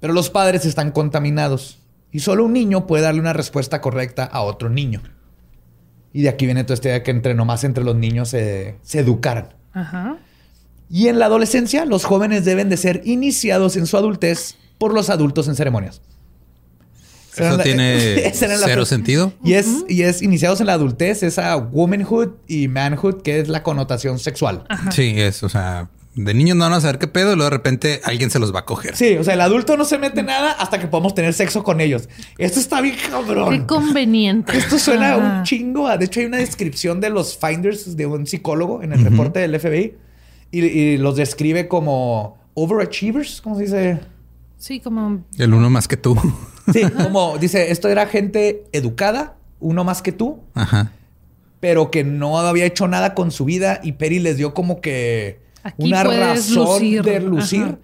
Pero 0.01 0.13
los 0.13 0.31
padres 0.31 0.65
están 0.65 0.93
contaminados 0.93 1.79
y 2.13 2.21
solo 2.21 2.45
un 2.45 2.53
niño 2.53 2.87
puede 2.87 3.03
darle 3.03 3.21
una 3.21 3.33
respuesta 3.33 3.81
correcta 3.81 4.25
a 4.25 4.43
otro 4.43 4.69
niño. 4.69 5.03
Y 6.13 6.23
de 6.23 6.29
aquí 6.29 6.45
viene 6.45 6.65
toda 6.65 6.75
esta 6.75 6.89
idea 6.89 7.03
que 7.03 7.11
entre 7.11 7.35
nomás 7.35 7.65
entre 7.65 7.85
los 7.85 7.97
niños 7.97 8.29
se, 8.29 8.77
se 8.83 9.01
educaran. 9.01 9.55
Ajá. 9.73 10.19
Y 10.91 11.09
en 11.09 11.19
la 11.19 11.27
adolescencia, 11.27 11.87
los 11.87 12.05
jóvenes 12.05 12.45
deben 12.45 12.69
de 12.69 12.77
ser 12.77 13.01
iniciados 13.05 13.77
en 13.77 13.87
su 13.87 13.97
adultez 13.97 14.57
por 14.77 14.93
los 14.93 15.09
adultos 15.09 15.49
en 15.49 15.57
ceremonias. 15.57 16.03
Eso 17.37 17.57
la- 17.57 17.63
tiene 17.63 18.31
cero 18.35 18.85
sentido. 18.85 19.33
Y 19.45 19.55
es, 19.55 19.85
y 19.89 20.03
es 20.03 20.23
iniciados 20.23 20.61
en 20.61 20.67
la 20.67 20.75
adultez, 20.75 21.23
esa 21.23 21.57
womanhood 21.57 22.31
y 22.47 22.69
manhood, 22.69 23.23
que 23.23 23.41
es 23.41 23.49
la 23.49 23.63
connotación 23.63 24.19
sexual. 24.19 24.65
Sí, 24.91 25.15
es, 25.17 25.43
o 25.43 25.49
sea, 25.49 25.89
de 26.15 26.35
niños 26.35 26.59
no 26.59 26.65
van 26.65 26.75
a 26.75 26.81
saber 26.83 26.99
qué 26.99 27.07
pedo 27.07 27.33
y 27.33 27.37
luego 27.37 27.45
de 27.51 27.57
repente 27.57 28.01
alguien 28.05 28.29
se 28.31 28.39
los 28.39 28.55
va 28.55 28.61
a 28.61 28.65
coger. 28.67 28.95
Sí, 28.95 29.17
o 29.17 29.25
sea, 29.25 29.33
el 29.33 29.41
adulto 29.41 29.79
no 29.79 29.87
se 29.87 29.97
mete 29.97 30.23
nada 30.23 30.53
hasta 30.53 30.79
que 30.79 30.87
podamos 30.87 31.15
tener 31.15 31.33
sexo 31.33 31.65
con 31.65 31.81
ellos. 31.81 32.07
Esto 32.37 32.61
está 32.61 32.83
bien 32.83 32.97
Qué 33.03 33.09
cabrón. 33.11 33.65
conveniente. 33.65 34.55
Esto 34.57 34.79
suena 34.79 35.15
Ajá. 35.15 35.39
un 35.39 35.45
chingo. 35.45 35.89
a- 35.89 35.97
De 35.97 36.05
hecho, 36.05 36.21
hay 36.21 36.27
una 36.27 36.37
descripción 36.37 37.01
de 37.01 37.09
los 37.09 37.39
finders 37.39 37.97
de 37.97 38.05
un 38.05 38.27
psicólogo 38.27 38.83
en 38.83 38.93
el 38.93 39.03
reporte 39.03 39.41
del 39.41 39.59
FBI 39.59 39.95
y, 40.51 40.61
y 40.67 40.99
los 40.99 41.17
describe 41.17 41.67
como 41.67 42.37
overachievers, 42.53 43.41
¿cómo 43.41 43.57
se 43.57 43.63
dice? 43.63 44.01
Sí, 44.59 44.81
como 44.81 45.25
El 45.39 45.55
uno 45.55 45.71
más 45.71 45.89
que 45.89 45.97
tú. 45.97 46.15
Sí, 46.73 46.83
como 47.03 47.39
dice, 47.39 47.71
esto 47.73 47.89
era 47.89 48.07
gente 48.07 48.65
educada, 48.73 49.37
uno 49.61 49.85
más 49.85 50.03
que 50.03 50.13
tú, 50.13 50.41
Ajá. 50.55 50.93
pero 51.61 51.91
que 51.91 52.05
no 52.05 52.39
había 52.39 52.65
hecho 52.67 52.87
nada 52.89 53.15
con 53.15 53.31
su 53.31 53.45
vida 53.45 53.81
y 53.83 53.93
Perry 53.93 54.19
les 54.19 54.37
dio 54.37 54.55
como 54.55 54.81
que 54.81 55.41
Aquí 55.65 55.85
una 55.89 56.03
razón 56.03 56.65
lucir. 56.83 57.03
de 57.03 57.21
lucir. 57.21 57.79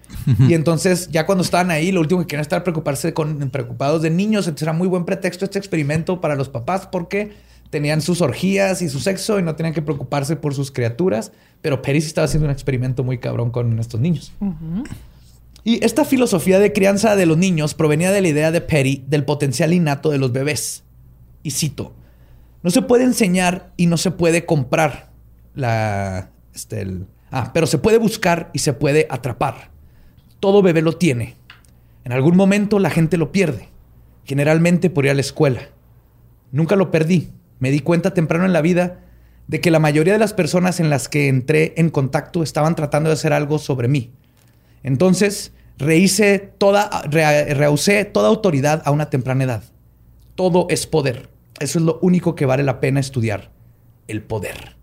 Y 0.47 0.53
entonces 0.53 1.09
ya 1.11 1.25
cuando 1.25 1.43
estaban 1.43 1.71
ahí, 1.71 1.91
lo 1.91 2.01
último 2.01 2.21
que 2.21 2.27
querían 2.27 2.41
estar 2.41 2.63
preocuparse 2.63 3.13
con 3.13 3.49
preocupados 3.49 4.01
de 4.01 4.09
niños, 4.09 4.47
entonces 4.47 4.63
era 4.63 4.73
muy 4.73 4.87
buen 4.87 5.05
pretexto 5.05 5.45
este 5.45 5.59
experimento 5.59 6.19
para 6.21 6.35
los 6.35 6.49
papás 6.49 6.87
porque 6.91 7.31
tenían 7.69 8.01
sus 8.01 8.21
orgías 8.21 8.81
y 8.81 8.89
su 8.89 8.99
sexo 8.99 9.39
y 9.39 9.43
no 9.43 9.55
tenían 9.55 9.73
que 9.73 9.81
preocuparse 9.81 10.35
por 10.35 10.53
sus 10.55 10.71
criaturas, 10.71 11.31
pero 11.61 11.81
Perry 11.81 12.01
sí 12.01 12.07
estaba 12.07 12.25
haciendo 12.25 12.47
un 12.47 12.51
experimento 12.51 13.03
muy 13.03 13.17
cabrón 13.19 13.51
con 13.51 13.79
estos 13.79 13.99
niños. 14.01 14.33
Y 15.63 15.83
esta 15.83 16.05
filosofía 16.05 16.59
de 16.59 16.73
crianza 16.73 17.15
de 17.15 17.25
los 17.25 17.37
niños 17.37 17.73
provenía 17.73 18.11
de 18.11 18.21
la 18.21 18.29
idea 18.29 18.51
de 18.51 18.61
Perry 18.61 19.03
del 19.07 19.25
potencial 19.25 19.73
innato 19.73 20.09
de 20.09 20.17
los 20.17 20.31
bebés. 20.31 20.83
Y 21.43 21.51
cito, 21.51 21.93
no 22.63 22.69
se 22.69 22.81
puede 22.81 23.03
enseñar 23.03 23.71
y 23.77 23.87
no 23.87 23.97
se 23.97 24.11
puede 24.11 24.45
comprar 24.45 25.11
la... 25.55 26.31
Este, 26.53 26.85
ah, 27.31 27.51
pero 27.53 27.67
se 27.67 27.77
puede 27.77 27.97
buscar 27.97 28.49
y 28.53 28.59
se 28.59 28.73
puede 28.73 29.07
atrapar. 29.09 29.71
Todo 30.39 30.61
bebé 30.61 30.81
lo 30.81 30.93
tiene. 30.93 31.35
En 32.03 32.11
algún 32.11 32.35
momento 32.35 32.79
la 32.79 32.89
gente 32.89 33.17
lo 33.17 33.31
pierde. 33.31 33.69
Generalmente 34.25 34.89
por 34.89 35.05
ir 35.05 35.11
a 35.11 35.15
la 35.15 35.21
escuela. 35.21 35.61
Nunca 36.51 36.75
lo 36.75 36.91
perdí. 36.91 37.29
Me 37.59 37.71
di 37.71 37.79
cuenta 37.79 38.13
temprano 38.13 38.45
en 38.45 38.53
la 38.53 38.61
vida 38.61 39.01
de 39.47 39.61
que 39.61 39.71
la 39.71 39.79
mayoría 39.79 40.13
de 40.13 40.19
las 40.19 40.33
personas 40.33 40.79
en 40.79 40.89
las 40.89 41.09
que 41.09 41.27
entré 41.27 41.73
en 41.77 41.89
contacto 41.89 42.43
estaban 42.43 42.75
tratando 42.75 43.09
de 43.09 43.15
hacer 43.15 43.33
algo 43.33 43.57
sobre 43.59 43.87
mí. 43.87 44.11
Entonces, 44.83 45.51
rehice 45.77 46.39
toda, 46.57 46.89
re- 47.09 47.53
rehusé 47.53 48.05
toda 48.05 48.27
autoridad 48.29 48.81
a 48.85 48.91
una 48.91 49.09
temprana 49.09 49.43
edad. 49.43 49.63
Todo 50.35 50.67
es 50.69 50.87
poder. 50.87 51.29
Eso 51.59 51.79
es 51.79 51.85
lo 51.85 51.99
único 52.01 52.35
que 52.35 52.45
vale 52.45 52.63
la 52.63 52.79
pena 52.79 52.99
estudiar. 52.99 53.51
El 54.07 54.21
poder. 54.21 54.75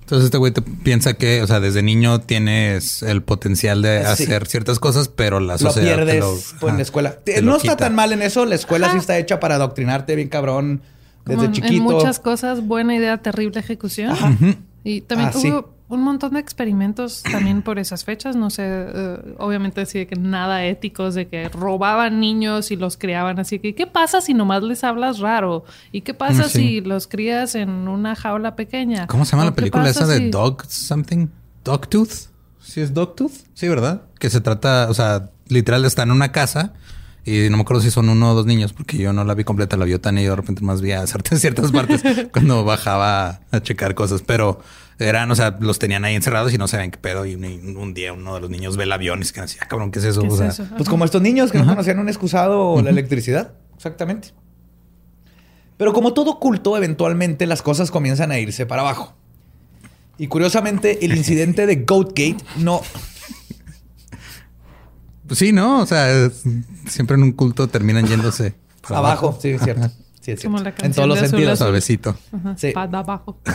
Entonces 0.00 0.24
este 0.24 0.38
güey 0.38 0.52
te 0.52 0.62
piensa 0.62 1.14
que, 1.14 1.40
o 1.42 1.46
sea, 1.46 1.60
desde 1.60 1.82
niño 1.82 2.20
tienes 2.22 3.02
el 3.04 3.22
potencial 3.22 3.80
de 3.82 4.00
Sí. 4.00 4.24
hacer 4.24 4.46
ciertas 4.48 4.80
cosas, 4.80 5.08
pero 5.08 5.38
la 5.38 5.52
Lo 5.52 5.58
sociedad 5.58 5.90
te 5.90 6.04
pierdes 6.04 6.20
lo- 6.20 6.30
pues, 6.32 6.62
en 6.62 6.68
ajá, 6.68 6.76
la 6.78 6.82
escuela. 6.82 7.10
te 7.12 7.34
Te- 7.34 7.42
lo 7.42 7.52
no 7.52 7.56
está 7.58 7.76
tan 7.76 7.94
mal 7.94 8.12
en 8.12 8.22
eso. 8.22 8.44
La 8.44 8.56
escuela 8.56 8.90
sí 8.90 8.98
está 8.98 9.16
hecha 9.18 9.38
para 9.38 9.54
adoctrinarte 9.54 10.16
bien 10.16 10.28
cabrón 10.28 10.82
desde 11.26 11.52
chiquito. 11.52 11.74
en 11.74 11.82
muchas 11.82 12.18
cosas, 12.18 12.66
buena 12.66 12.96
idea, 12.96 13.18
terrible 13.18 13.60
ejecución. 13.60 14.10
Ajá. 14.10 14.36
Y 14.82 15.02
también 15.02 15.30
Ah, 15.32 15.38
sí. 15.38 15.52
Un 15.90 16.02
montón 16.02 16.32
de 16.34 16.40
experimentos 16.40 17.22
también 17.30 17.62
por 17.62 17.78
esas 17.78 18.04
fechas. 18.04 18.36
No 18.36 18.48
sé, 18.50 18.62
eh, 18.66 19.34
obviamente 19.38 19.80
decía 19.80 20.06
que 20.06 20.16
nada 20.16 20.64
éticos, 20.64 21.14
de 21.14 21.28
que 21.28 21.48
robaban 21.50 22.20
niños 22.20 22.70
y 22.70 22.76
los 22.76 22.96
criaban 22.96 23.38
así. 23.38 23.58
que 23.58 23.74
¿Qué 23.74 23.86
pasa 23.86 24.20
si 24.20 24.32
nomás 24.34 24.62
les 24.62 24.82
hablas 24.84 25.18
raro? 25.18 25.64
¿Y 25.92 26.00
qué 26.00 26.14
pasa 26.14 26.44
Sí. 26.44 26.58
si 26.58 26.80
los 26.80 27.06
crías 27.06 27.54
en 27.54 27.70
una 27.88 28.14
jaula 28.16 28.56
pequeña? 28.56 29.06
¿Cómo 29.06 29.24
se 29.24 29.32
llama 29.32 29.42
¿O 29.42 29.46
la 29.46 29.54
película 29.54 29.88
esa 29.88 30.06
de 30.06 30.18
si- 30.18 30.30
Dog 30.30 30.64
something? 30.66 31.26
Dogtooth. 31.64 32.30
¿Sí 32.62 32.80
es 32.80 32.94
Dogtooth? 32.94 33.32
Sí, 33.54 33.68
¿verdad? 33.68 34.02
Que 34.18 34.30
se 34.30 34.40
trata, 34.40 34.86
o 34.88 34.94
sea, 34.94 35.30
literal 35.48 35.84
está 35.84 36.04
en 36.04 36.12
una 36.12 36.30
casa 36.32 36.72
y 37.24 37.48
no 37.50 37.56
me 37.56 37.62
acuerdo 37.62 37.82
si 37.82 37.90
son 37.90 38.08
uno 38.08 38.30
o 38.30 38.34
dos 38.34 38.46
niños 38.46 38.72
porque 38.72 38.96
yo 38.96 39.12
no 39.12 39.24
la 39.24 39.34
vi 39.34 39.44
completa, 39.44 39.76
la 39.76 39.84
vio 39.84 40.00
Tania 40.00 40.22
y 40.22 40.26
yo 40.26 40.30
de 40.32 40.36
repente 40.36 40.62
más 40.62 40.80
vi 40.80 40.92
a 40.92 41.04
ciertas 41.06 41.72
partes 41.72 42.02
cuando 42.32 42.64
bajaba 42.64 43.40
a 43.50 43.60
checar 43.60 43.94
cosas, 43.94 44.22
pero 44.22 44.60
eran, 45.00 45.30
o 45.30 45.34
sea, 45.34 45.56
los 45.60 45.78
tenían 45.78 46.04
ahí 46.04 46.14
encerrados 46.14 46.52
y 46.52 46.58
no 46.58 46.68
saben 46.68 46.90
qué 46.90 46.98
pedo 46.98 47.24
y 47.26 47.34
un, 47.34 47.76
un 47.76 47.94
día 47.94 48.12
uno 48.12 48.34
de 48.34 48.40
los 48.40 48.50
niños 48.50 48.76
ve 48.76 48.84
el 48.84 48.92
avión 48.92 49.20
y 49.22 49.24
se 49.24 49.32
quedan 49.32 49.44
así, 49.46 49.56
ah, 49.60 49.66
cabrón, 49.68 49.90
¿qué 49.90 49.98
es 49.98 50.04
eso? 50.04 50.20
¿Qué 50.22 50.28
O 50.28 50.32
es 50.32 50.38
sea, 50.38 50.48
eso? 50.48 50.66
Pues 50.76 50.88
como 50.88 51.04
estos 51.04 51.22
niños 51.22 51.50
que 51.52 51.58
no 51.58 51.66
conocían 51.66 51.98
un 51.98 52.08
excusado 52.08 52.60
o 52.70 52.82
la 52.82 52.90
electricidad. 52.90 53.52
Exactamente. 53.76 54.28
Pero 55.76 55.92
como 55.94 56.12
todo 56.12 56.38
culto, 56.38 56.76
eventualmente 56.76 57.46
las 57.46 57.62
cosas 57.62 57.90
comienzan 57.90 58.30
a 58.30 58.38
irse 58.38 58.66
para 58.66 58.82
abajo. 58.82 59.14
Y 60.18 60.26
curiosamente, 60.26 61.02
el 61.06 61.16
incidente 61.16 61.64
de 61.66 61.76
Goatgate 61.76 62.36
no. 62.58 62.82
Pues 65.26 65.38
sí, 65.38 65.52
¿no? 65.52 65.80
O 65.80 65.86
sea, 65.86 66.10
es- 66.10 66.42
siempre 66.86 67.16
en 67.16 67.22
un 67.22 67.32
culto 67.32 67.68
terminan 67.68 68.06
yéndose 68.06 68.54
para 68.82 68.98
abajo. 68.98 69.38
Sí, 69.40 69.50
es 69.50 69.62
cierto. 69.62 69.90
Sí, 70.36 70.46
es 70.46 70.52
Como 70.52 70.58
la 70.58 70.70
En 70.70 70.74
canción 70.74 70.92
todos 70.94 71.08
los 71.08 71.20
de 71.20 71.28
sentidos. 71.28 71.52
Azul. 71.52 71.66
Suavecito. 71.66 72.16
Ajá, 72.32 72.54
Sí. 72.58 72.70
Para 72.72 72.98
abajo. 72.98 73.38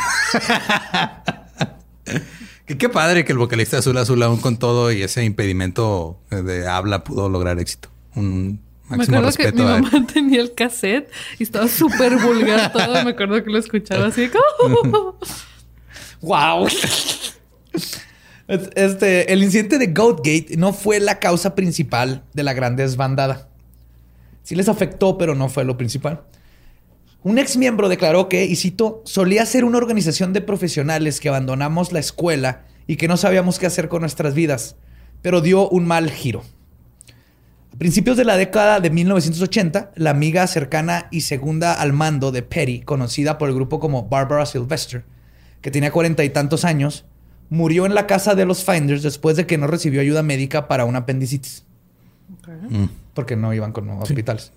Qué 2.66 2.90
padre 2.90 3.26
que 3.26 3.32
el 3.32 3.38
vocalista 3.38 3.78
Azul 3.78 3.98
Azul 3.98 4.22
aún 4.24 4.38
con 4.38 4.58
todo 4.58 4.92
y 4.92 5.04
ese 5.04 5.24
impedimento 5.24 6.20
de 6.32 6.68
habla 6.68 7.04
pudo 7.04 7.30
lograr 7.30 7.60
éxito. 7.60 7.90
Un 8.16 8.60
Me 8.90 8.98
máximo 8.98 9.18
acuerdo 9.18 9.38
que 9.38 9.52
mi 9.52 9.62
mamá 9.62 10.08
tenía 10.14 10.42
el 10.42 10.54
cassette 10.54 11.12
y 11.38 11.44
estaba 11.44 11.68
súper 11.68 12.18
vulgar 12.18 12.72
todo. 12.72 13.04
Me 13.04 13.12
acuerdo 13.12 13.44
que 13.44 13.52
lo 13.52 13.60
escuchaba 13.60 14.08
así 14.08 14.30
como... 14.30 15.18
¡Wow! 16.22 16.68
Este, 18.48 19.34
el 19.34 19.44
incidente 19.44 19.80
de 19.80 19.88
Goatgate 19.88 20.56
no 20.58 20.72
fue 20.72 21.00
la 21.00 21.18
causa 21.18 21.56
principal 21.56 22.24
de 22.34 22.44
la 22.44 22.54
gran 22.54 22.76
desbandada. 22.76 23.50
Sí 24.44 24.54
les 24.54 24.70
afectó, 24.70 25.18
pero 25.18 25.34
no 25.34 25.50
fue 25.50 25.66
lo 25.66 25.78
principal. 25.78 26.22
Un 27.26 27.40
ex 27.40 27.58
miembro 27.58 27.90
declaró 27.90 28.30
que, 28.30 28.46
y 28.46 28.56
cito, 28.56 29.02
solía 29.04 29.48
ser 29.48 29.66
una 29.66 29.80
organización 29.80 30.32
de 30.32 30.42
profesionales 30.42 31.20
que 31.20 31.28
abandonamos 31.28 31.92
la 31.92 31.98
escuela 31.98 32.66
y 32.86 32.98
que 32.98 33.08
no 33.08 33.18
sabíamos 33.18 33.58
qué 33.58 33.66
hacer 33.66 33.90
con 33.90 34.02
nuestras 34.02 34.36
vidas, 34.36 34.76
pero 35.24 35.42
dio 35.42 35.68
un 35.70 35.88
mal 35.88 36.12
giro. 36.12 36.44
A 37.74 37.78
principios 37.80 38.16
de 38.16 38.26
la 38.26 38.38
década 38.38 38.80
de 38.80 38.92
1980, 38.92 39.94
la 39.96 40.12
amiga 40.12 40.46
cercana 40.46 41.08
y 41.10 41.22
segunda 41.22 41.74
al 41.74 41.94
mando 41.94 42.32
de 42.32 42.44
Petty, 42.44 42.82
conocida 42.82 43.40
por 43.40 43.50
el 43.50 43.56
grupo 43.56 43.80
como 43.80 44.08
Barbara 44.08 44.46
Sylvester, 44.46 45.04
que 45.62 45.72
tenía 45.72 45.92
cuarenta 45.92 46.24
y 46.24 46.30
tantos 46.30 46.64
años, 46.64 47.06
murió 47.50 47.88
en 47.88 47.96
la 47.96 48.06
casa 48.06 48.36
de 48.36 48.46
los 48.46 48.64
Finders 48.64 49.02
después 49.02 49.36
de 49.36 49.48
que 49.48 49.58
no 49.58 49.66
recibió 49.66 50.00
ayuda 50.00 50.22
médica 50.22 50.68
para 50.68 50.86
una 50.86 51.00
apendicitis, 51.00 51.66
Mm. 52.70 52.86
porque 53.16 53.36
no 53.36 53.52
iban 53.52 53.72
con 53.72 53.90
hospitales. 53.90 54.52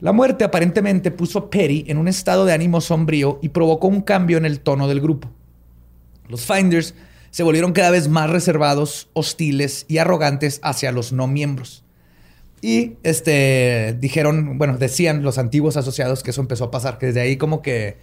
La 0.00 0.12
muerte 0.12 0.44
aparentemente 0.44 1.10
puso 1.10 1.38
a 1.38 1.50
Petty 1.50 1.84
en 1.88 1.98
un 1.98 2.06
estado 2.06 2.44
de 2.44 2.52
ánimo 2.52 2.80
sombrío 2.80 3.40
y 3.42 3.48
provocó 3.48 3.88
un 3.88 4.00
cambio 4.00 4.38
en 4.38 4.44
el 4.44 4.60
tono 4.60 4.86
del 4.86 5.00
grupo. 5.00 5.28
Los 6.28 6.46
Finders 6.46 6.94
se 7.30 7.42
volvieron 7.42 7.72
cada 7.72 7.90
vez 7.90 8.08
más 8.08 8.30
reservados, 8.30 9.08
hostiles 9.12 9.86
y 9.88 9.98
arrogantes 9.98 10.60
hacia 10.62 10.92
los 10.92 11.12
no 11.12 11.26
miembros. 11.26 11.84
Y 12.60 12.94
este 13.02 13.96
dijeron, 14.00 14.58
bueno, 14.58 14.78
decían 14.78 15.22
los 15.22 15.38
antiguos 15.38 15.76
asociados 15.76 16.22
que 16.22 16.30
eso 16.30 16.40
empezó 16.40 16.64
a 16.64 16.70
pasar, 16.70 16.98
que 16.98 17.06
desde 17.06 17.20
ahí 17.20 17.36
como 17.36 17.62
que 17.62 17.98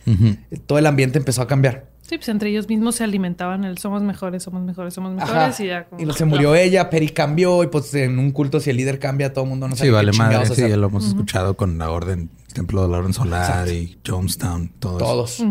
todo 0.66 0.80
el 0.80 0.86
ambiente 0.86 1.18
empezó 1.18 1.42
a 1.42 1.48
cambiar. 1.48 1.88
Sí, 2.02 2.18
pues 2.18 2.30
entre 2.30 2.52
ellos 2.52 2.70
mismos 2.70 2.96
se 2.96 3.04
alimentaban 3.04 3.64
el 3.64 3.80
somos 3.80 4.04
mejores, 4.04 4.44
somos 4.44 4.62
mejores, 4.62 4.94
somos 4.94 5.20
Ajá. 5.20 5.34
mejores 5.34 5.60
y 5.60 5.68
ya 5.68 5.86
como... 5.86 6.02
Y 6.04 6.14
se 6.14 6.26
murió 6.26 6.54
ella, 6.54 6.92
Peri 6.92 7.10
cambió 7.10 7.64
y 7.64 7.68
pues 7.68 7.92
en 7.96 8.20
un 8.20 8.30
culto 8.32 8.60
si 8.60 8.70
el 8.70 8.78
líder 8.78 9.00
cambia 9.00 9.34
todo 9.34 9.46
el 9.46 9.50
mundo 9.50 9.68
no 9.68 9.76
sabe 9.76 9.88
Sí, 9.88 9.92
qué 9.92 9.96
vale 9.96 10.12
chingados 10.12 10.50
madre. 10.50 10.64
Sí, 10.64 10.70
ya 10.70 10.78
lo 10.78 10.88
hemos 10.88 11.08
escuchado 11.08 11.58
con 11.58 11.80
la 11.80 11.90
orden, 11.90 12.30
templo 12.54 12.84
de 12.84 12.90
la 12.90 13.00
orden 13.00 13.14
solar 13.14 13.68
y 13.70 13.98
Jonestown, 14.06 14.70
todo 14.80 14.98
eso. 14.98 15.06
Todos. 15.06 15.44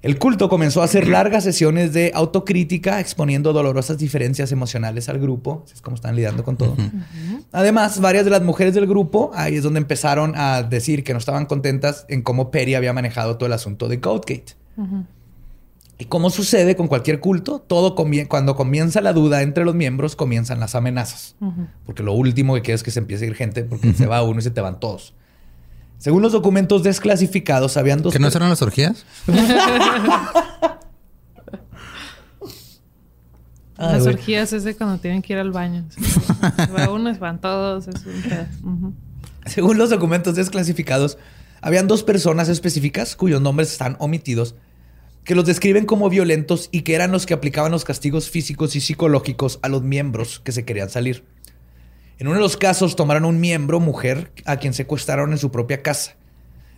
El 0.00 0.16
culto 0.18 0.48
comenzó 0.48 0.80
a 0.80 0.84
hacer 0.84 1.08
largas 1.08 1.42
sesiones 1.42 1.92
de 1.92 2.12
autocrítica 2.14 3.00
exponiendo 3.00 3.52
dolorosas 3.52 3.98
diferencias 3.98 4.52
emocionales 4.52 5.08
al 5.08 5.18
grupo. 5.18 5.62
Así 5.64 5.74
es 5.74 5.82
como 5.82 5.96
están 5.96 6.14
lidiando 6.14 6.44
con 6.44 6.56
todo. 6.56 6.76
Además, 7.50 8.00
varias 8.00 8.24
de 8.24 8.30
las 8.30 8.42
mujeres 8.42 8.74
del 8.74 8.86
grupo, 8.86 9.32
ahí 9.34 9.56
es 9.56 9.64
donde 9.64 9.80
empezaron 9.80 10.34
a 10.36 10.62
decir 10.62 11.02
que 11.02 11.12
no 11.12 11.18
estaban 11.18 11.46
contentas 11.46 12.06
en 12.08 12.22
cómo 12.22 12.50
Perry 12.52 12.76
había 12.76 12.92
manejado 12.92 13.36
todo 13.38 13.46
el 13.48 13.52
asunto 13.54 13.88
de 13.88 13.96
Goatgate. 13.96 14.54
Y 16.00 16.04
como 16.04 16.30
sucede 16.30 16.76
con 16.76 16.86
cualquier 16.86 17.18
culto, 17.18 17.58
todo 17.66 17.96
comie- 17.96 18.28
cuando 18.28 18.54
comienza 18.54 19.00
la 19.00 19.12
duda 19.12 19.42
entre 19.42 19.64
los 19.64 19.74
miembros, 19.74 20.14
comienzan 20.14 20.60
las 20.60 20.76
amenazas. 20.76 21.34
Porque 21.84 22.04
lo 22.04 22.12
último 22.12 22.54
que 22.54 22.62
quieres 22.62 22.80
es 22.80 22.84
que 22.84 22.92
se 22.92 23.00
empiece 23.00 23.24
a 23.24 23.28
ir 23.28 23.34
gente, 23.34 23.64
porque 23.64 23.92
se 23.94 24.06
va 24.06 24.22
uno 24.22 24.38
y 24.38 24.42
se 24.42 24.52
te 24.52 24.60
van 24.60 24.78
todos. 24.78 25.14
Según 25.98 26.22
los 26.22 26.32
documentos 26.32 26.82
desclasificados, 26.82 27.76
habían 27.76 28.02
dos... 28.02 28.12
¿Que 28.12 28.18
no 28.18 28.28
eran 28.28 28.48
las 28.48 28.62
orgías? 28.62 29.04
Ay, 33.76 33.92
Las 33.92 34.02
güey. 34.02 34.14
orgías 34.14 34.52
es 34.52 34.64
de 34.64 34.74
cuando 34.74 34.98
tienen 34.98 35.22
que 35.22 35.34
ir 35.34 35.38
al 35.38 35.52
baño. 35.52 35.84
Sí. 35.90 36.00
Va 36.76 36.90
uno, 36.90 37.16
van 37.18 37.40
todos. 37.40 37.86
Es 37.86 38.02
un. 38.64 38.96
Según 39.46 39.78
los 39.78 39.90
documentos 39.90 40.34
desclasificados, 40.34 41.16
habían 41.60 41.86
dos 41.86 42.02
personas 42.02 42.48
específicas 42.48 43.14
cuyos 43.14 43.40
nombres 43.40 43.70
están 43.70 43.96
omitidos 44.00 44.56
que 45.24 45.34
los 45.34 45.44
describen 45.44 45.84
como 45.84 46.08
violentos 46.08 46.70
y 46.72 46.82
que 46.82 46.94
eran 46.94 47.12
los 47.12 47.26
que 47.26 47.34
aplicaban 47.34 47.70
los 47.70 47.84
castigos 47.84 48.30
físicos 48.30 48.74
y 48.76 48.80
psicológicos 48.80 49.58
a 49.62 49.68
los 49.68 49.82
miembros 49.82 50.40
que 50.40 50.52
se 50.52 50.64
querían 50.64 50.88
salir. 50.88 51.22
En 52.18 52.26
uno 52.26 52.36
de 52.36 52.42
los 52.42 52.56
casos 52.56 52.96
tomaron 52.96 53.24
a 53.24 53.28
un 53.28 53.40
miembro, 53.40 53.78
mujer, 53.80 54.32
a 54.44 54.56
quien 54.56 54.74
secuestraron 54.74 55.32
en 55.32 55.38
su 55.38 55.50
propia 55.50 55.82
casa. 55.82 56.16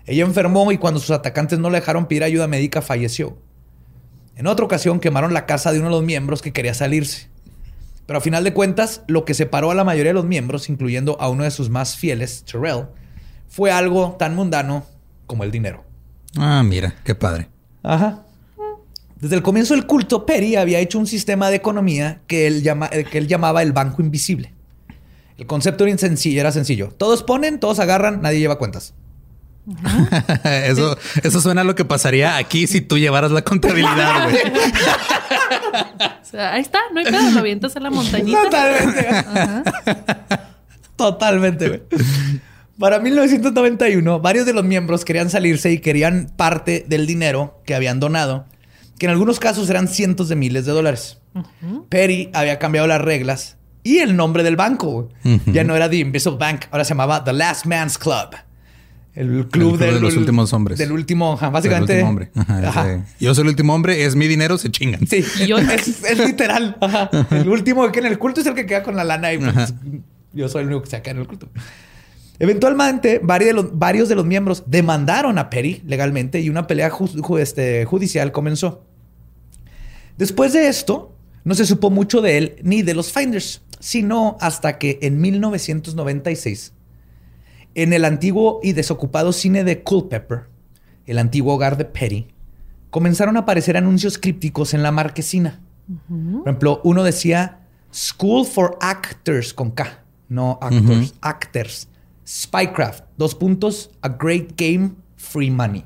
Ella 0.06 0.24
enfermó 0.24 0.70
y 0.72 0.78
cuando 0.78 1.00
sus 1.00 1.10
atacantes 1.10 1.58
no 1.58 1.70
le 1.70 1.78
dejaron 1.80 2.06
pedir 2.06 2.24
ayuda 2.24 2.46
médica 2.46 2.82
falleció. 2.82 3.38
En 4.36 4.46
otra 4.46 4.64
ocasión 4.64 5.00
quemaron 5.00 5.32
la 5.34 5.46
casa 5.46 5.72
de 5.72 5.78
uno 5.78 5.88
de 5.88 5.94
los 5.94 6.04
miembros 6.04 6.42
que 6.42 6.52
quería 6.52 6.74
salirse. 6.74 7.28
Pero 8.06 8.18
a 8.18 8.22
final 8.22 8.42
de 8.44 8.52
cuentas, 8.52 9.02
lo 9.06 9.24
que 9.24 9.34
separó 9.34 9.70
a 9.70 9.74
la 9.74 9.84
mayoría 9.84 10.10
de 10.10 10.14
los 10.14 10.24
miembros, 10.24 10.68
incluyendo 10.68 11.16
a 11.20 11.28
uno 11.28 11.44
de 11.44 11.50
sus 11.50 11.70
más 11.70 11.96
fieles, 11.96 12.44
Terrell, 12.44 12.86
fue 13.48 13.70
algo 13.70 14.16
tan 14.18 14.34
mundano 14.34 14.84
como 15.26 15.44
el 15.44 15.50
dinero. 15.50 15.84
Ah, 16.36 16.62
mira, 16.64 16.94
qué 17.04 17.14
padre. 17.14 17.48
Ajá. 17.82 18.24
Desde 19.20 19.36
el 19.36 19.42
comienzo 19.42 19.74
del 19.74 19.86
culto, 19.86 20.26
Perry 20.26 20.56
había 20.56 20.80
hecho 20.80 20.98
un 20.98 21.06
sistema 21.06 21.50
de 21.50 21.56
economía 21.56 22.20
que 22.26 22.46
él, 22.46 22.62
llama- 22.62 22.88
eh, 22.92 23.04
que 23.04 23.18
él 23.18 23.28
llamaba 23.28 23.62
el 23.62 23.72
banco 23.72 24.02
invisible. 24.02 24.54
El 25.40 25.46
concepto 25.46 25.86
era 25.86 25.96
sencillo, 25.96 26.38
era 26.38 26.52
sencillo. 26.52 26.90
Todos 26.98 27.22
ponen, 27.22 27.60
todos 27.60 27.78
agarran, 27.78 28.20
nadie 28.20 28.40
lleva 28.40 28.58
cuentas. 28.58 28.92
eso, 30.44 30.98
eso 31.22 31.40
suena 31.40 31.62
a 31.62 31.64
lo 31.64 31.74
que 31.74 31.86
pasaría 31.86 32.36
aquí 32.36 32.66
si 32.66 32.82
tú 32.82 32.98
llevaras 32.98 33.30
la 33.30 33.40
contabilidad, 33.42 34.24
güey. 34.24 34.36
O 36.22 36.24
sea, 36.30 36.52
ahí 36.52 36.60
está, 36.60 36.78
no 36.92 37.00
hay 37.00 37.06
pedo, 37.06 37.30
lo 37.32 37.40
avientas 37.40 37.74
a 37.74 37.80
la 37.80 37.90
montañita. 37.90 38.42
Totalmente. 38.44 39.08
Totalmente, 40.96 41.68
güey. 41.68 41.82
Para 42.78 43.00
1991, 43.00 44.20
varios 44.20 44.46
de 44.46 44.52
los 44.52 44.64
miembros 44.64 45.04
querían 45.04 45.30
salirse 45.30 45.72
y 45.72 45.78
querían 45.78 46.30
parte 46.36 46.84
del 46.86 47.06
dinero 47.06 47.60
que 47.64 47.74
habían 47.74 47.98
donado, 47.98 48.46
que 48.98 49.06
en 49.06 49.12
algunos 49.12 49.40
casos 49.40 49.68
eran 49.70 49.88
cientos 49.88 50.28
de 50.28 50.36
miles 50.36 50.66
de 50.66 50.72
dólares. 50.72 51.18
Perry 51.88 52.30
había 52.32 52.58
cambiado 52.58 52.86
las 52.86 53.00
reglas 53.00 53.56
y 53.82 53.98
el 53.98 54.16
nombre 54.16 54.42
del 54.42 54.56
banco. 54.56 55.08
Ya 55.46 55.64
no 55.64 55.74
era 55.76 55.88
The 55.88 55.96
Invisible 55.98 56.38
Bank, 56.38 56.62
ahora 56.70 56.84
se 56.84 56.90
llamaba 56.90 57.22
The 57.24 57.32
Last 57.32 57.66
Man's 57.66 57.96
Club. 57.98 58.36
El 59.12 59.26
club, 59.28 59.50
club 59.50 59.78
del- 59.78 59.94
de 59.94 60.00
los 60.00 60.16
últimos 60.16 60.52
hombres. 60.52 60.78
Del 60.78 60.92
último, 60.92 61.32
ajá, 61.32 61.50
básicamente. 61.50 61.94
último 61.94 62.08
hombre. 62.10 62.30
Ajá, 62.36 62.68
Ajá. 62.68 62.92
ese- 62.94 63.04
Yo 63.18 63.34
soy 63.34 63.42
el 63.42 63.48
último 63.48 63.74
hombre, 63.74 64.04
es 64.04 64.14
mi 64.14 64.28
dinero, 64.28 64.56
se 64.56 64.70
chingan. 64.70 65.04
Sí, 65.06 65.24
Yo- 65.48 65.58
es, 65.58 66.04
es 66.04 66.18
literal. 66.18 66.76
Ajá. 66.80 67.10
El 67.32 67.48
último 67.48 67.90
que 67.90 67.98
en 67.98 68.06
el 68.06 68.18
culto 68.18 68.40
es 68.40 68.46
el 68.46 68.54
que 68.54 68.66
queda 68.66 68.82
con 68.84 68.94
la 68.96 69.02
lana 69.04 69.32
y 69.32 69.38
pues, 69.38 69.74
yo 70.32 70.48
soy 70.48 70.62
el 70.62 70.68
único 70.68 70.82
que 70.82 70.90
se 70.90 71.02
queda 71.02 71.12
en 71.12 71.18
el 71.22 71.26
culto. 71.26 71.48
Eventualmente, 72.38 73.20
varios 73.22 73.48
de, 73.48 73.52
los, 73.54 73.78
varios 73.78 74.08
de 74.08 74.14
los 74.14 74.24
miembros 74.24 74.62
demandaron 74.66 75.38
a 75.38 75.50
Perry 75.50 75.82
legalmente 75.86 76.40
y 76.40 76.48
una 76.48 76.66
pelea 76.66 76.90
ju- 76.90 77.12
ju- 77.20 77.38
este, 77.38 77.84
judicial 77.84 78.32
comenzó. 78.32 78.84
Después 80.16 80.52
de 80.52 80.68
esto, 80.68 81.14
no 81.44 81.54
se 81.54 81.66
supo 81.66 81.90
mucho 81.90 82.20
de 82.22 82.38
él 82.38 82.56
ni 82.62 82.82
de 82.82 82.94
los 82.94 83.12
Finders, 83.12 83.62
sino 83.80 84.36
hasta 84.40 84.78
que 84.78 85.00
en 85.02 85.20
1996, 85.20 86.74
en 87.74 87.92
el 87.92 88.04
antiguo 88.04 88.60
y 88.62 88.72
desocupado 88.72 89.32
cine 89.32 89.64
de 89.64 89.82
Culpeper, 89.82 90.48
el 91.06 91.18
antiguo 91.18 91.54
hogar 91.54 91.76
de 91.76 91.86
Perry, 91.86 92.28
comenzaron 92.90 93.36
a 93.36 93.40
aparecer 93.40 93.76
anuncios 93.76 94.18
crípticos 94.18 94.74
en 94.74 94.82
la 94.82 94.92
marquesina. 94.92 95.60
Por 96.08 96.42
ejemplo, 96.42 96.80
uno 96.84 97.02
decía 97.02 97.66
School 97.92 98.46
for 98.46 98.78
Actors 98.80 99.52
con 99.52 99.72
K, 99.72 100.04
no 100.28 100.58
actors, 100.62 101.14
actors. 101.20 101.88
Spycraft, 102.26 103.04
dos 103.16 103.34
puntos, 103.34 103.90
a 104.02 104.08
great 104.08 104.52
game, 104.56 104.92
free 105.16 105.50
money. 105.50 105.84